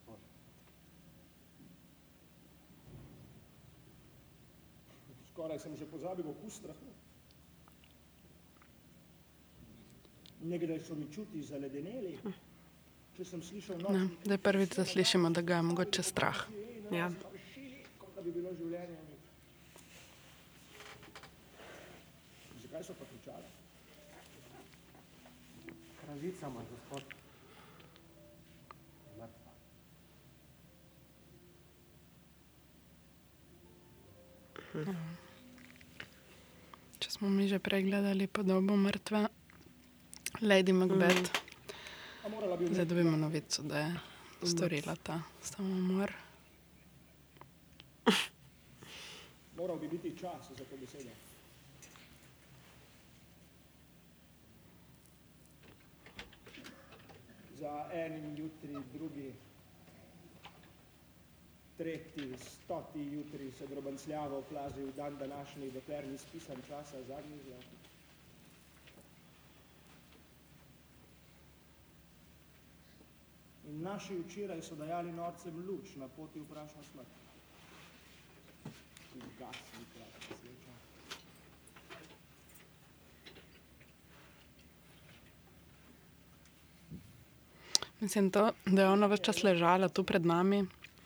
Skoraj 5.42 5.58
sem 5.58 5.74
že 5.74 5.90
pozabil 5.90 6.22
okus 6.22 6.62
strahu. 6.62 6.86
Nekdaj 10.46 10.86
so 10.86 10.94
mi 10.94 11.10
čuti 11.10 11.42
zaledeneli, 11.42 12.14
če 13.18 13.26
sem 13.26 13.42
slišal 13.42 13.82
Ne, 13.90 14.06
noč, 14.06 14.22
zdaj 14.22 14.38
prvič 14.38 14.78
zaslišimo, 14.78 15.34
da 15.34 15.42
ga 15.42 15.58
je 15.58 15.66
mogoče 15.66 16.06
strah. 16.06 16.46
Ja. 16.94 17.10
da 17.10 18.22
bi 18.22 18.30
bilo 18.30 18.54
življenje 18.54 19.02
nič. 19.02 19.24
Zakaj 22.62 22.86
so 22.86 22.94
pa 23.02 23.10
kričali? 23.10 23.50
Kraljica, 26.06 26.54
moj 26.54 26.70
gospod. 26.70 27.02
je 29.10 29.18
Mrtva. 29.18 29.52
Če 34.86 35.21
smo 37.22 37.30
mi 37.30 37.46
že 37.48 37.62
pregledali 37.62 38.26
podobo 38.28 38.74
mrtve 38.76 39.28
Lady 40.42 40.74
Macbeth, 40.74 41.30
bi 42.60 42.74
zdaj 42.74 42.86
dobimo 42.86 43.18
novico, 43.18 43.62
da 43.62 43.78
je 43.80 43.94
storila 44.44 44.96
ta 44.96 45.22
samomor. 45.42 46.14
Moral 49.58 49.78
bi 49.78 49.88
biti 49.88 50.18
čas 50.18 50.50
za 50.58 50.66
to 50.66 50.78
besedo. 50.82 51.10
Za 57.60 57.90
enim 57.94 58.36
jutri, 58.38 58.70
drugi, 58.94 59.34
tretji, 61.82 62.34
stoti 62.38 63.00
jutri 63.14 63.52
se 63.52 63.68
drobancljavo 63.68 64.42
plazi 64.50 64.84
v 64.84 64.92
dan 64.96 65.18
današnji, 65.18 65.72
dokler 65.72 66.08
ni 66.08 66.18
spisan 66.18 66.58
časa 66.68 66.98
zadnji 67.08 67.38
zlak. 67.46 67.64
In 73.70 73.82
naši 73.82 74.18
včeraj 74.20 74.62
so 74.62 74.76
dajali 74.76 75.12
norcem 75.12 75.58
luč 75.68 75.96
na 75.96 76.08
poti 76.08 76.40
v 76.40 76.46
prašno 76.46 76.84
smrt. 76.92 77.08
Ugasni 79.16 79.86
kratka 79.94 80.36
sveča. 80.42 80.74
Mislim, 88.00 88.32
to, 88.32 88.52
da 88.66 88.82
je 88.82 88.90
ona 88.90 89.08
več 89.08 89.26
čas 89.26 89.44
ležala 89.44 89.90
tu 89.90 90.04
pred 90.04 90.26
nami 90.26 90.62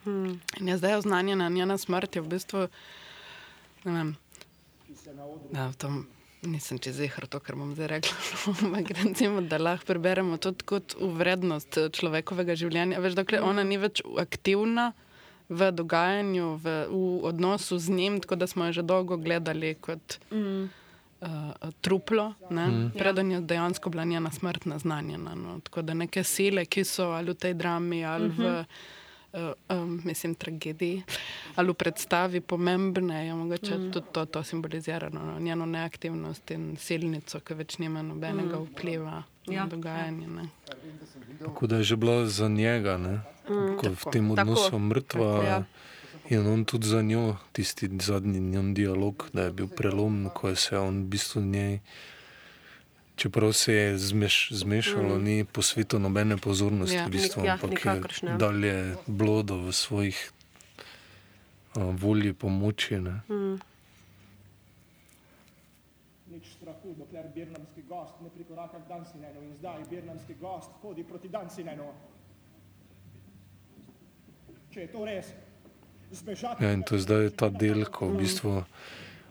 Hmm. 0.05 0.39
in 0.59 0.67
je 0.67 0.77
zdaj 0.77 0.99
oznanjena 1.01 1.49
njena 1.49 1.77
smrt, 1.77 2.15
je 2.15 2.21
v 2.21 2.27
bistvu. 2.29 2.67
Ne 3.85 3.91
vem, 3.91 4.15
v 5.51 5.75
tom 5.77 6.05
nisem 6.45 6.77
čez 6.79 6.95
zihar 6.95 7.27
to, 7.27 7.39
kar 7.39 7.57
bom 7.57 7.73
zdaj 7.75 7.87
rekla. 7.87 8.17
Ampak 8.61 8.91
recimo, 9.01 9.41
da 9.41 9.57
lahko 9.57 9.85
preberemo 9.85 10.37
tudi 10.37 10.65
kot 10.65 10.95
vrednost 10.99 11.77
človekovega 11.97 12.55
življenja. 12.55 13.01
Veš, 13.01 13.17
dokler 13.17 13.43
ona 13.43 13.65
ni 13.65 13.81
več 13.81 14.03
aktivna, 14.21 14.93
v 15.49 15.69
dogajanju, 15.71 16.57
v, 16.57 16.65
v 16.89 17.21
odnosu 17.29 17.77
z 17.77 17.93
njim, 17.93 18.17
tako 18.21 18.35
da 18.35 18.47
smo 18.49 18.65
jo 18.65 18.81
že 18.81 18.81
dolgo 18.81 19.17
gledali 19.17 19.75
kot 19.77 20.17
Mm. 20.31 20.69
uh, 21.21 21.71
truplo, 21.81 22.33
ne? 22.49 22.67
Mm. 22.67 22.91
preden 22.97 23.31
je 23.31 23.41
dejansko 23.41 23.89
bila 23.89 24.03
njena 24.03 24.31
smrt 24.31 24.65
naznanjena. 24.65 25.35
No? 25.35 25.59
Tako 25.61 25.81
da 25.81 25.93
neke 25.93 26.23
sile, 26.23 26.65
ki 26.65 26.83
so 26.83 27.13
ali 27.13 27.31
v 27.31 27.35
tej 27.35 27.53
drami, 27.53 28.05
ali 28.05 28.29
v. 28.29 28.39
Mhm. 28.41 28.65
Um, 29.69 30.01
mislim, 30.03 30.35
tragediji 30.35 31.03
ali 31.55 31.69
v 31.69 31.73
predstavi 31.73 32.41
pomembne, 32.41 33.25
je 33.25 33.33
mogoče 33.33 33.77
Mm. 33.77 33.91
tudi 33.91 34.05
to, 34.11 34.25
to 34.25 34.43
simbolizirano, 34.43 35.19
no? 35.21 35.39
njeno 35.39 35.65
neaktivnost 35.65 36.51
in 36.51 36.75
silnico, 36.77 37.39
ki 37.39 37.53
več 37.53 37.77
nima 37.77 38.01
nobenega 38.01 38.55
Mm. 38.55 38.61
mm. 38.61 38.67
vpliva 38.67 39.23
Ja. 39.45 39.63
na 39.63 39.67
dogajanje. 39.67 40.27
Ne? 40.27 40.45
Tako 41.39 41.67
da 41.67 41.77
je 41.77 41.83
že 41.83 41.95
bila 41.95 42.25
za 42.25 42.47
njega, 42.47 42.97
ne? 42.97 43.21
Mm, 43.45 43.77
ko 43.77 43.89
v 43.89 43.95
tako. 43.95 44.11
tem 44.11 44.31
odnosu 44.31 44.63
Tako. 44.63 44.79
mrtva. 44.79 45.43
Ja. 45.43 45.63
In 46.27 46.47
on 46.47 46.65
tudi 46.65 46.87
za 46.87 47.01
njo, 47.01 47.35
tisti 47.51 47.89
zadnji 47.99 48.39
njen 48.39 48.73
dialog, 48.73 49.29
da 49.33 49.41
je 49.43 49.51
bil 49.51 49.67
prelom, 49.67 50.29
ko 50.33 50.47
je 50.47 50.55
se 50.55 50.77
on 50.77 50.99
v 50.99 51.07
bistvu 51.07 51.41
njej, 51.43 51.79
čeprav 53.15 53.53
se 53.53 53.73
je 53.73 53.97
zmeš, 53.97 54.49
zmešalo, 54.51 55.15
Mm. 55.15 55.23
ni 55.23 55.45
posvetil 55.45 55.99
nobene 55.99 56.37
pozornosti, 56.37 56.95
Ja, 56.95 57.05
v 57.05 57.11
bistvu, 57.11 57.41
nik- 57.41 57.47
ja, 57.47 57.53
ampak 57.53 57.85
je 57.85 58.37
dalje 58.37 58.75
blodo 59.07 59.57
v 59.57 59.71
svojih 59.71 60.31
uh, 61.75 61.95
volji 61.95 62.33
pomoči. 62.33 62.99
Ne? 62.99 63.21
Mm. 63.29 63.59
Nič 66.27 66.45
strahu, 66.51 66.93
dokler 66.93 67.25
birnamski 67.29 67.81
gost 67.83 68.13
ne 68.21 68.29
prikoraka 68.29 68.77
k 68.77 68.87
Dansinenu 68.89 69.39
in 69.41 69.53
zdaj 69.55 69.83
birnamski 69.89 70.33
gost 70.35 70.69
hodi 70.81 71.03
proti 71.03 71.29
Dansinenu. 71.29 71.87
Če 74.69 74.81
je 74.81 74.87
to 74.87 75.05
res, 75.05 75.25
zbežati... 76.11 76.63
Ja, 76.63 76.71
in 76.71 76.83
to 76.83 76.95
je 76.95 77.01
zdaj 77.01 77.29
ta 77.31 77.47
del, 77.49 77.85
ko 77.85 78.07
v 78.07 78.17
bistvu 78.17 78.63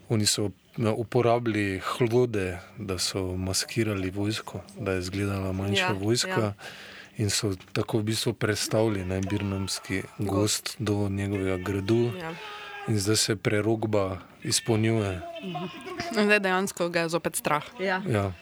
oni 0.08 0.26
so 0.26 0.48
ja, 0.48 0.63
uporabili 0.78 1.80
hlode, 1.80 2.58
da 2.78 2.98
so 2.98 3.36
maskirali 3.36 4.10
vojsko, 4.10 4.60
da 4.78 4.92
je 4.92 4.98
izgledala 4.98 5.52
manjša 5.52 5.80
Ja, 5.82 5.92
vojska. 5.92 6.28
ja. 6.30 6.52
In 7.16 7.30
so 7.30 7.54
tako 7.72 7.98
v 7.98 8.02
bistvu 8.02 8.32
predstavili 8.32 9.04
najbirnamski 9.04 10.02
gost 10.18 10.74
do 10.78 11.08
njegovega 11.08 11.56
gradu, 11.56 12.10
Ja. 12.20 12.32
in 12.88 12.98
zdaj 12.98 13.16
se 13.16 13.36
prerogba 13.36 14.18
izpolnjuje. 14.42 15.20
In 16.12 16.24
zdaj 16.24 16.40
dejansko 16.40 16.88
ga 16.88 17.00
je 17.00 17.08
zopet 17.08 17.36
strah. 17.36 17.62
Ja. 17.80 18.02
Ja. 18.08 18.32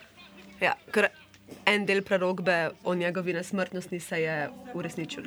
Ja, 0.61 0.73
ker 0.91 1.09
en 1.67 1.87
del 1.87 2.03
prerogbe 2.03 2.71
o 2.85 2.95
njegovi 2.95 3.33
nesmrtnosti 3.33 4.01
se 4.01 4.23
je 4.23 4.37
uresničil. 4.75 5.23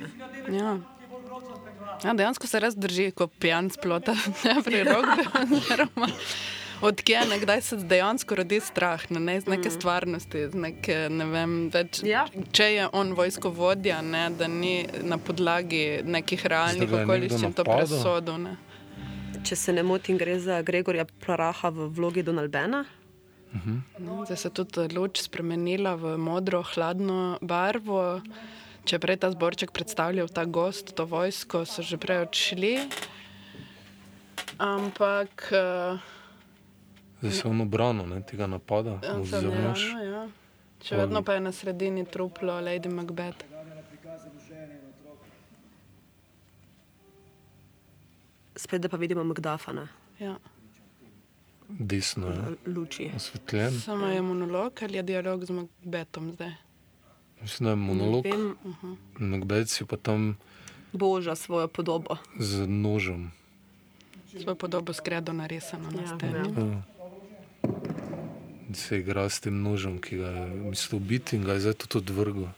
Ne? 0.47 0.57
Ja. 0.57 0.77
Ja, 2.03 2.13
dejansko 2.13 2.47
se 2.47 2.59
res 2.59 2.75
drži, 2.75 3.11
kot 3.11 3.31
pijan 3.39 3.69
splota, 3.69 4.15
ne 4.43 4.55
oziroma 5.55 6.07
Odkje 6.81 7.15
je 7.15 7.27
nekdaj 7.29 7.61
se 7.61 7.77
dejansko 7.77 8.35
rodi 8.35 8.59
strah, 8.59 9.11
ne, 9.11 9.19
ne 9.19 9.37
iz 9.37 9.45
neke 9.47 9.69
Mm. 9.69 9.71
stvarnosti, 9.71 10.37
iz 10.39 10.53
neke, 10.53 11.07
ne 11.09 11.25
vem, 11.25 11.69
več, 11.69 12.03
Ja. 12.03 12.25
če 12.51 12.63
je 12.63 12.87
on 12.93 13.13
vojskovodja, 13.13 14.01
ne, 14.01 14.29
da 14.29 14.47
ni 14.47 14.85
na 15.03 15.17
podlagi 15.17 16.01
nekih 16.03 16.45
realnih 16.45 16.91
okoliščin 16.91 17.53
to 17.53 17.63
presodil. 17.63 18.37
Ne. 18.37 18.57
Če 19.43 19.55
se 19.55 19.73
ne 19.73 19.83
motim, 19.83 20.17
gre 20.17 20.39
za 20.39 20.61
Gregorja 20.61 21.05
Praraha 21.05 21.69
v 21.69 21.89
vlogi 21.89 22.23
Donaldbena. 22.23 22.85
No, 23.99 24.25
Zdaj 24.25 24.37
se 24.37 24.47
je 24.47 24.53
tudi 24.53 24.95
luč 24.95 25.21
spremenila 25.21 25.95
v 25.95 26.17
modro, 26.17 26.63
hladno 26.63 27.37
barvo. 27.41 28.21
Če 28.85 28.99
prej 28.99 29.17
ta 29.17 29.31
zborček 29.31 29.71
predstavljal 29.71 30.27
ta 30.27 30.43
gost, 30.45 30.91
to 30.95 31.05
vojsko, 31.05 31.63
so 31.65 31.81
že 31.81 31.97
prej 31.97 32.27
odšli. 32.27 32.73
Ampak. 34.57 35.49
Uh, 35.51 35.99
Zdaj 37.25 37.31
se 37.33 37.47
on 37.47 37.57
obranil 37.59 38.05
ne, 38.05 38.21
tega 38.21 38.45
napada, 38.47 38.99
vzel 39.17 39.49
nož. 39.51 39.81
ja. 39.95 40.23
Še 40.79 40.95
vedno 40.95 41.21
pa 41.21 41.33
je 41.33 41.41
na 41.41 41.51
sredini 41.51 42.05
truplo 42.05 42.53
Lady 42.59 42.85
Macbeth. 42.87 43.41
Spet 48.55 48.81
da 48.81 48.89
pa 48.89 48.97
vidimo 48.97 49.23
Magdafana, 49.23 49.87
Ja. 50.19 50.37
Desno 51.69 52.27
je 52.27 52.41
luči. 52.67 53.09
osvetljen. 53.15 53.79
Samo 53.81 54.05
je 54.07 54.21
monolog 54.21 54.73
ali 54.81 54.93
je 54.93 55.03
dialog 55.03 55.45
z 55.45 55.49
Macbethom 55.51 56.31
zdaj? 56.31 56.51
Mislim, 57.41 57.65
da 57.65 57.69
je 57.69 57.75
monolog. 57.77 58.25
vem. 58.25 58.55
Macbeth 59.21 59.67
si 59.67 59.85
pa 59.85 59.97
tam 59.97 60.37
Boža 60.93 61.35
svojo 61.35 61.67
podobo. 61.67 62.17
z 62.39 62.67
nožem. 62.67 63.31
Svojo 64.31 64.55
podobo 64.55 64.93
skredo 64.93 65.33
narisano 65.33 65.91
na 65.91 66.01
Ja, 66.01 66.07
steni. 66.07 66.33
Ja. 66.33 66.94
Se 68.73 68.97
igra 68.97 69.29
s 69.29 69.39
tem 69.39 69.61
nožem, 69.61 69.99
ki 70.01 70.17
ga 70.17 70.29
je 70.29 70.45
mislil 70.71 70.99
biti 70.99 71.35
in 71.35 71.43
ga 71.45 71.53
je 71.53 71.67
zdaj 71.67 71.73
tudi 71.85 72.01
odvrgel. 72.01 72.49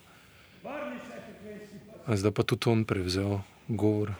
A 2.07 2.15
zdaj 2.15 2.31
pa 2.31 2.43
tudi 2.47 2.69
on 2.71 2.85
prevzel 2.87 3.41
govor. 3.67 4.15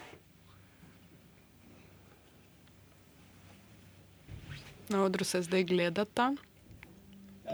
Na 4.89 5.03
odru 5.03 5.23
se 5.23 5.41
zdaj 5.41 5.64
gledata, 5.64 6.35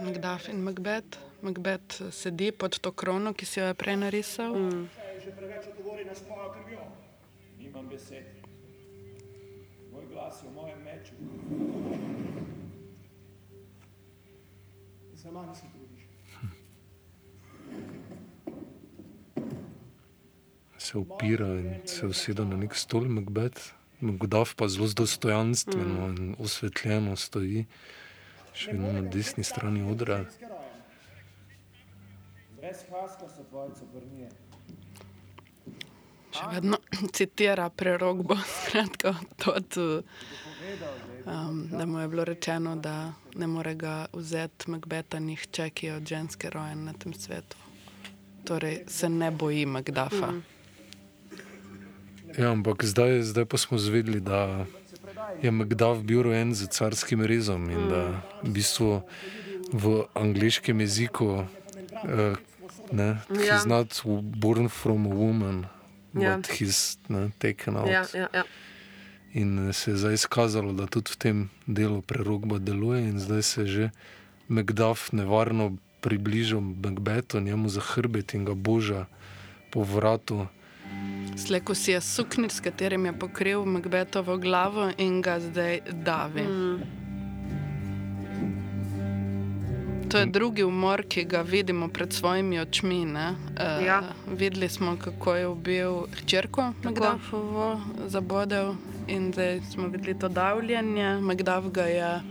Macduff 0.02 0.50
in 0.50 0.64
Macbeth. 0.64 1.18
Macbeth 1.42 2.02
eh, 2.02 2.12
sedi 2.12 2.52
pod 2.52 2.80
to 2.80 2.92
krono, 2.92 3.34
ki 3.34 3.46
si 3.46 3.60
jo 3.60 3.66
je 3.66 3.74
prej 3.74 3.96
narisal. 3.96 4.56
Mm. 4.56 4.90
Nimam 7.60 7.88
besed. 7.90 8.26
Moj 9.92 10.06
glas 10.10 10.44
je 10.44 10.50
v 10.50 10.54
mojem 10.54 10.80
meču. 10.82 12.33
Za 15.34 15.40
manj 15.40 15.56
se 15.56 15.66
trudiš. 15.74 16.04
Se 20.78 20.98
upira 20.98 21.48
in 21.48 21.82
se 21.86 22.06
usede 22.06 22.46
na 22.46 22.58
nek 22.58 22.76
stol, 22.76 23.08
Macbeth. 23.10 23.62
Macduff 24.00 24.54
pa 24.56 24.68
zelo 24.68 24.88
dostojanstveno 24.96 26.08
mm. 26.08 26.18
in 26.18 26.36
osvetljeno 26.40 27.16
stoji, 27.16 27.66
še 28.54 28.72
vedno 28.72 28.92
na 28.92 29.02
desni 29.02 29.44
strani 29.44 29.82
odra. 29.92 30.26
Brez 32.58 32.86
haska 32.92 33.30
so 33.30 33.46
tvoje 33.50 33.74
coprnije. 33.80 34.30
Še 36.34 36.50
vedno 36.52 36.78
citira 37.18 37.70
prerogbo, 37.70 38.38
skratka, 38.60 39.16
to, 39.42 39.58
um, 41.26 41.68
da 41.72 41.86
mu 41.86 42.00
je 42.00 42.08
bilo 42.08 42.24
rečeno, 42.24 42.76
da 42.76 43.14
ne 43.36 43.48
more 43.48 43.76
ga 43.76 44.06
vzeti 44.14 44.72
Macbeta 44.72 45.20
nihče, 45.20 45.70
ki 45.70 45.86
je 45.86 45.96
od 45.96 46.06
ženske 46.08 46.50
rojen 46.50 46.84
na 46.86 46.94
tem 46.94 47.14
svetu. 47.14 47.58
Torej 48.46 48.84
se 48.88 49.10
ne 49.10 49.32
boji 49.32 49.66
Macduffa. 49.66 50.28
Mhm. 50.28 50.36
Mm. 50.36 50.44
Ja, 52.38 52.52
ampak 52.52 52.84
zdaj, 52.84 53.22
zdaj 53.22 53.46
pa 53.46 53.58
smo 53.58 53.78
zvedeli, 53.78 54.20
da 54.20 54.66
je 55.42 55.52
Macduff 55.52 56.02
bil 56.02 56.24
rojen 56.24 56.54
z 56.56 56.68
carskim 56.68 57.22
rezom 57.22 57.70
in 57.70 57.90
da 57.90 58.22
v 58.44 58.50
bistvu 58.50 59.02
v 59.74 60.06
angliškem 60.14 60.80
jeziku 60.82 61.26
uh, 61.26 61.46
ne, 62.92 63.04
Ja. 63.30 63.58
he's 63.58 63.66
not 63.66 64.02
born 64.38 64.70
from 64.70 65.06
a 65.06 65.10
woman, 65.10 65.66
Ja. 66.14 66.38
but 66.38 66.48
he's 66.48 66.98
ne, 67.08 67.30
taken 67.40 67.78
out. 67.78 67.88
Ja, 67.90 68.06
ja, 68.14 68.28
ja. 68.34 68.44
In 69.34 69.74
se 69.74 69.92
je 69.92 69.98
zdaj 69.98 70.14
izkazalo, 70.14 70.74
da 70.74 70.86
tudi 70.86 71.12
v 71.12 71.18
tem 71.18 71.38
delu 71.66 72.02
prerogba 72.02 72.60
deluje, 72.60 73.02
in 73.10 73.20
zdaj 73.20 73.42
se 73.42 73.62
je 73.62 73.68
že 73.68 73.90
Macduff 74.48 75.12
nevarno 75.12 75.78
približal 76.02 76.62
Macbethu, 76.62 77.40
njemu 77.40 77.70
za 77.70 77.82
hrbet 77.82 78.34
in 78.34 78.46
ga 78.46 78.54
boža 78.54 79.06
po 79.72 79.84
vratu. 79.84 80.48
Sleko 81.38 81.76
si 81.76 81.92
je 81.92 82.02
suknil, 82.02 82.50
s 82.50 82.60
katerim 82.60 83.06
je 83.06 83.14
pokril 83.20 83.66
Macbethovo 83.66 84.38
glavo 84.38 84.92
in 84.98 85.22
ga 85.22 85.40
zdaj 85.40 85.80
davi. 85.92 86.44
Mm. 86.44 87.04
To 90.14 90.18
je 90.18 90.26
drugi 90.26 90.64
umor, 90.64 91.02
ki 91.10 91.24
ga 91.26 91.42
vidimo 91.42 91.88
pred 91.88 92.14
svojimi 92.14 92.60
očmi. 92.60 93.06
Uh, 93.06 93.86
Ja. 93.86 94.04
Videli 94.30 94.70
smo, 94.70 94.98
kako 94.98 95.36
je 95.36 95.48
ubil 95.48 96.06
hčerko 96.22 96.74
Macduffovo, 96.84 97.82
zabodel 98.08 98.76
in 99.08 99.32
zdaj 99.34 99.62
smo 99.72 99.88
videli 99.88 100.20
to 100.20 100.30
davljanje. 100.30 101.20
Macduff 101.22 101.68
ga 101.72 101.82
je, 101.82 102.22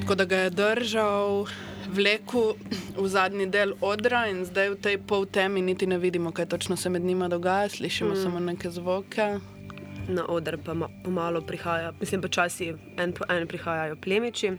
tako 0.00 0.14
da 0.14 0.24
ga 0.24 0.36
je 0.36 0.50
držal, 0.50 1.46
vlekel 1.88 2.54
v 2.96 3.08
zadnji 3.08 3.46
del 3.46 3.74
odra 3.80 4.26
in 4.28 4.44
zdaj 4.44 4.70
v 4.74 4.80
tej 4.80 4.98
pol 4.98 5.26
temi 5.26 5.62
niti 5.62 5.86
ne 5.86 5.98
vidimo, 5.98 6.32
kaj 6.32 6.46
točno 6.46 6.76
se 6.76 6.90
med 6.90 7.02
njima 7.02 7.28
dogaja, 7.28 7.68
slišimo 7.68 8.14
mm. 8.14 8.22
samo 8.22 8.40
neke 8.40 8.70
zvoke. 8.70 9.38
Na 10.08 10.26
oder 10.28 10.58
pa 10.64 10.74
ma- 10.74 10.90
pomalo 11.04 11.40
prihaja, 11.40 11.92
mislim, 12.00 12.20
počasi 12.22 12.74
en 12.98 13.12
po 13.12 13.24
en 13.28 13.46
prihajajo 13.48 13.96
plemiči. 13.96 14.52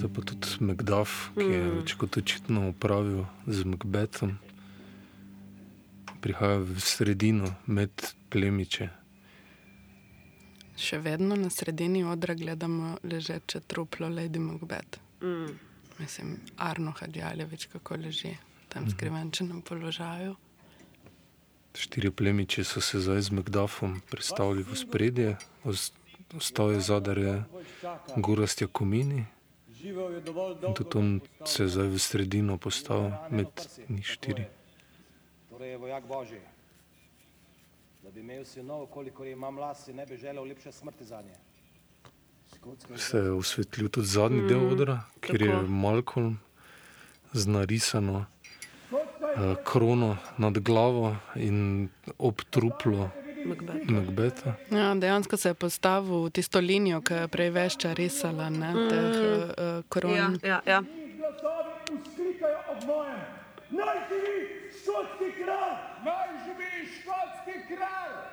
Zdaj 0.00 0.10
pa 0.10 0.22
tudi 0.22 0.48
Macduff, 0.62 1.10
ki 1.30 1.44
je 1.44 1.60
Mm. 1.60 1.76
več 1.76 1.92
kot 1.94 2.16
očitno 2.16 2.68
upravil 2.68 3.18
z 3.46 3.64
Macbethom, 3.64 4.38
prihaja 6.18 6.56
v 6.58 6.80
sredino 6.80 7.44
med 7.66 7.92
plemiče. 8.30 8.88
Še 10.74 10.98
vedno 10.98 11.36
na 11.36 11.50
sredini 11.50 12.00
odra 12.02 12.32
gledamo 12.34 12.96
ležeče 13.02 13.60
truplo 13.62 14.08
Lady 14.08 14.38
Macbeth. 14.38 14.96
Mm. 15.20 15.52
Mislim, 15.98 16.28
Arno 16.58 16.92
Hadjaljevič, 16.92 17.66
kako 17.66 17.96
leži 17.96 18.36
tam 18.68 18.82
Mhm. 18.82 18.90
skrivenčenem 18.90 19.60
položaju. 19.60 20.36
Štiri 21.74 22.10
plemiče 22.10 22.64
so 22.64 22.80
se 22.80 22.98
zdaj 22.98 23.20
z 23.20 23.30
Macduffom 23.32 24.00
predstavili 24.02 24.62
v 24.62 24.74
spredje, 24.74 25.36
os- 25.62 25.92
ostal 26.32 26.72
je 26.72 26.80
zadar 26.80 27.18
je 27.18 27.44
dovolj 27.44 27.64
in 28.16 29.26
on 30.94 31.20
se 31.44 31.62
je 31.62 31.68
zdaj 31.68 31.88
v 31.88 31.98
sredino 31.98 32.58
postavil 32.58 33.12
med 33.30 33.46
njih 33.88 34.06
štiri. 34.06 34.44
Torej 35.50 35.70
je 35.70 35.76
vojak 35.76 36.06
Božji. 36.06 36.40
Da 38.02 38.10
bi 38.10 38.20
imel 38.20 38.44
sinov, 38.44 38.86
kolikor 38.86 39.26
je 39.26 39.32
imam 39.32 39.58
las, 39.58 39.84
si 39.84 39.92
ne 39.92 40.06
bi 40.06 40.16
želel 40.16 40.44
lepše 40.44 40.72
smrti 40.72 41.04
za 41.04 41.22
nje. 41.22 41.36
Se 42.96 43.18
je 43.18 43.32
osvetlil 43.32 43.88
tudi 43.88 44.06
zadnji 44.06 44.48
del 44.48 44.60
Mm, 44.60 44.72
odra, 44.72 45.00
kjer 45.20 45.42
je 45.42 45.50
tako. 45.50 45.66
Malcolm 45.66 46.38
z 47.32 47.46
narisano 47.46 48.24
uh, 48.90 49.56
krono 49.64 50.16
nad 50.38 50.58
glavo 50.58 51.16
in 51.36 51.88
ob 52.18 52.42
truplo 52.50 53.10
Macbeta. 53.44 54.54
Ja, 54.70 54.94
dejansko 54.94 55.36
se 55.36 55.48
je 55.48 55.54
postavil 55.54 56.24
v 56.24 56.30
tisto 56.30 56.60
linijo, 56.60 57.00
ki 57.00 57.14
je 57.14 57.28
prej 57.28 57.50
vešča 57.50 57.92
risala, 57.92 58.50
ne, 58.50 58.74
Mm. 58.74 58.88
teh 58.88 59.16
uh, 59.16 59.82
kron. 59.88 60.16
Ja, 60.16 60.30
ja, 60.42 60.60
ja. 60.66 60.82
Naj 63.70 63.98
živi 64.08 64.38
škotski 64.82 65.28
kralj! 65.42 65.74
Naj 66.04 66.28
živi 66.44 66.72
škotski 66.94 67.54
kralj! 67.68 68.29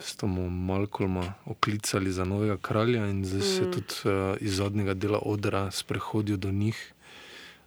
Sto 0.00 0.26
mu 0.26 0.50
Malcolma 0.50 1.34
oklicali 1.46 2.12
za 2.12 2.24
novega 2.24 2.56
kralja 2.56 3.06
in 3.06 3.24
zdaj 3.24 3.42
se 3.42 3.62
Mm. 3.62 3.72
tudi 3.72 3.94
uh, 4.04 4.36
iz 4.40 4.56
zadnjega 4.56 4.94
dela 4.94 5.18
odra 5.22 5.70
sprehodil 5.70 6.36
do 6.36 6.50
njih, 6.50 6.92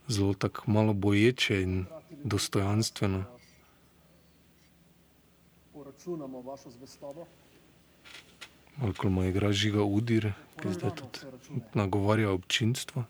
zelo 0.07 0.33
tako 0.33 0.71
malo 0.71 0.93
boječe 0.93 1.61
in 1.61 1.85
dostojanstveno. 2.23 3.23
Poračunamo 5.73 6.41
vašo 6.41 6.69
zvestobo. 6.69 7.25
Malcolma 8.77 9.25
igra 9.25 9.51
žiga 9.51 9.83
Udir, 9.83 10.31
ki 10.61 10.73
zdaj 10.73 10.91
tudi 10.95 11.19
nagovarja 11.73 12.31
občinstvo. 12.31 13.03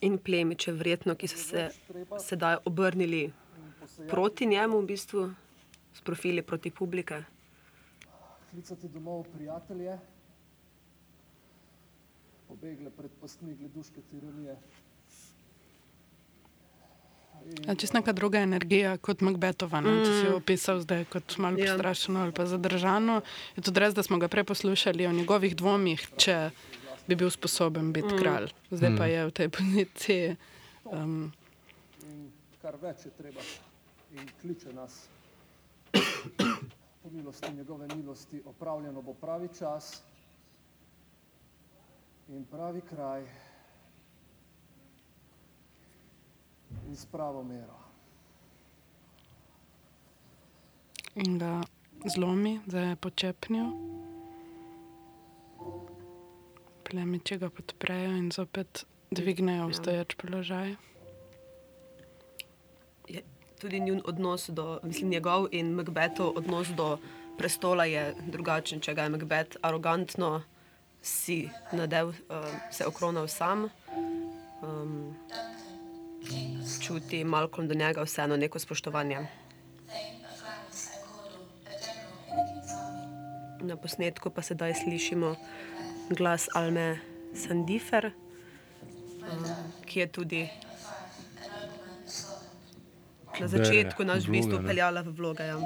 In 0.00 0.18
plemiče, 0.18 0.72
verjetno, 0.72 1.14
ki 1.14 1.28
so 1.28 1.36
se 1.38 1.70
sedaj 2.20 2.56
obrnili 2.64 3.32
proti 4.10 4.46
njemu, 4.46 4.78
v 4.80 4.86
bistvu, 4.86 5.30
s 5.96 6.00
profili 6.00 6.42
proti 6.42 6.70
publike. 6.70 7.22
Klicati 8.50 8.88
domov 8.88 9.24
prijatelje, 9.26 9.96
pobegle 12.46 12.90
pred 12.90 13.10
pastmi 13.20 13.54
gleduške 13.54 14.00
tiranije. 14.02 14.56
Ja, 17.62 17.74
čist 17.74 17.92
neka 17.92 18.12
druga 18.12 18.40
energija 18.40 18.96
kot 18.98 19.20
Macbethova, 19.20 19.80
ne? 19.80 19.92
če 20.00 20.12
si 20.12 20.24
jo 20.24 20.32
Mm. 20.32 20.36
opisal 20.36 20.80
zdaj 20.80 21.04
kot 21.06 21.36
malo 21.38 21.58
Ja. 21.58 21.66
postrašeno 21.66 22.20
ali 22.20 22.32
pa 22.32 22.46
zadržano. 22.46 23.20
Je 23.56 23.62
tudi 23.62 23.80
res, 23.80 23.94
da 23.94 24.02
smo 24.02 24.18
ga 24.18 24.28
prej 24.28 24.44
poslušali 24.44 25.06
o 25.06 25.12
njegovih 25.12 25.56
dvomih, 25.56 26.08
če 26.16 26.50
bi 27.06 27.14
bil 27.14 27.30
sposoben 27.30 27.92
biti 27.92 28.08
Mm. 28.08 28.18
kralj. 28.18 28.48
Zdaj 28.70 28.90
pa 28.92 29.04
Mm. 29.04 29.10
je 29.10 29.26
v 29.26 29.30
tej 29.32 29.48
poziciji. 29.48 30.36
Um, 30.84 31.32
In 32.02 32.30
kar 32.62 32.74
več 32.76 33.04
je 33.04 33.10
treba 33.12 33.40
in 34.12 34.28
kliče 34.40 34.72
nas. 34.72 35.08
Po 37.02 37.10
milosti 37.10 37.52
njegove 37.54 37.88
milosti 37.96 38.42
opravljeno 38.46 39.02
bo 39.02 39.14
pravi 39.14 39.48
čas 39.58 40.02
in 42.28 42.44
pravi 42.44 42.80
kraj 42.80 43.26
in 46.88 46.96
s 46.96 47.06
pravo 47.06 47.42
mero. 47.42 47.86
in 51.16 51.38
ga 51.38 51.64
zlomi, 52.04 52.60
zdaj 52.66 52.88
je 52.88 52.96
počepnil. 52.96 53.66
Plemiči 56.84 57.38
ga 57.40 57.48
podprejo 57.50 58.12
in 58.20 58.28
zopet 58.30 58.84
dvignejo 59.10 59.72
v 59.72 59.74
stoječ 59.74 60.14
položaj. 60.20 60.76
Tudi 63.60 63.80
njun 63.80 64.02
odnos 64.04 64.48
do, 64.48 64.80
mislim, 64.82 65.10
njegov 65.10 65.46
in 65.50 65.72
Macbethov 65.72 66.32
odnos 66.36 66.68
do 66.68 66.98
prestola 67.38 67.84
je 67.84 68.14
drugačen. 68.26 68.80
Če 68.80 68.94
ga 68.94 69.06
je 69.06 69.12
Macbeth 69.14 69.56
arogantno 69.62 70.42
si 71.02 71.48
nadev, 71.72 72.08
uh, 72.08 72.14
se 72.70 72.86
okronal 72.86 73.28
sam, 73.28 73.68
um, 74.62 75.14
čuti 76.82 77.24
Malcolm 77.24 77.68
do 77.68 77.74
njega 77.74 78.02
vseeno 78.02 78.36
neko 78.36 78.58
spoštovanje. 78.58 79.26
Na 83.60 83.76
posnetku 83.76 84.30
pa 84.30 84.42
sedaj 84.42 84.74
slišimo 84.74 85.34
glas 86.10 86.48
Alme 86.54 86.98
Sandifer, 87.34 88.10
um, 88.10 89.46
ki 89.86 90.00
je 90.00 90.06
tudi 90.12 90.48
na 93.40 93.48
začetku 93.48 94.04
nas 94.04 94.24
v 94.26 94.30
bistvu 94.30 94.58
peljala 94.66 95.02
v 95.02 95.12
vloge. 95.12 95.44
Ja. 95.44 95.56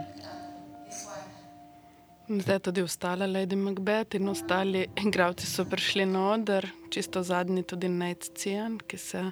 Zdaj 2.31 2.55
je 2.55 2.59
tudi 2.59 2.83
ostala 2.83 3.27
Lady 3.27 3.57
Macbeth 3.57 4.15
in 4.15 4.29
ostali 4.29 4.87
igravci 4.97 5.47
so 5.47 5.65
prišli 5.65 6.07
na 6.07 6.31
oder, 6.31 6.63
čisto 6.91 7.23
zadnji 7.23 7.63
tudi 7.63 7.89
Nate 7.89 8.31
Cian, 8.35 8.79
ki 8.79 8.99
se 8.99 9.31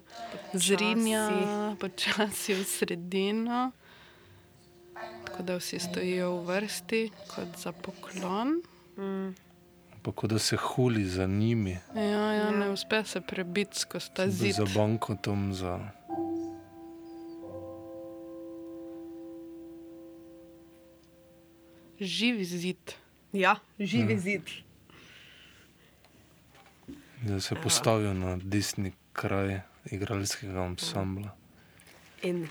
zrinja 0.53 1.31
počasi 1.79 2.55
v 2.55 2.65
sredino. 2.65 3.71
Tako 5.25 5.43
da 5.43 5.57
vsi 5.57 5.79
stojijo 5.79 6.33
v 6.33 6.47
vrsti 6.47 7.03
kot 7.31 7.49
za 7.57 7.73
poklon. 7.73 8.63
Mm. 8.99 9.35
Pa 10.03 10.13
kot 10.13 10.31
da 10.31 10.39
se 10.39 10.57
huli 10.57 11.05
za 11.05 11.27
njimi, 11.27 11.79
Ja, 11.95 12.33
ja, 12.33 12.51
ne 12.51 12.71
uspe 12.71 13.05
se 13.05 13.21
prebiti 13.21 13.79
skozi 13.79 14.11
ta 14.15 14.29
zid. 14.29 14.55
za 14.55 14.67
bankotom, 14.75 15.55
za 15.55 15.79
Živi 22.01 22.45
zid. 22.45 22.93
Ja, 23.33 23.57
živi 23.79 24.13
Ja. 24.13 24.19
zid. 24.19 24.43
da 27.23 27.41
se 27.41 27.55
postavijo 27.55 28.15
na 28.15 28.37
desni 28.37 28.93
kraj 29.13 29.61
igralskega 29.85 30.63
ansambla. 30.63 31.37
In 32.23 32.49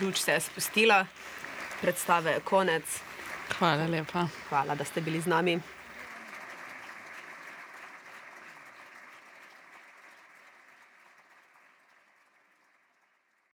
luč 0.00 0.16
se 0.16 0.32
je 0.32 0.40
spustila, 0.40 1.06
predstave 1.80 2.30
je 2.30 2.40
konec. 2.40 2.84
Hvala 3.58 3.86
lepa. 3.86 4.28
Hvala, 4.48 4.74
da 4.74 4.84
ste 4.84 5.00
bili 5.00 5.20
z 5.20 5.26
nami. 5.26 5.60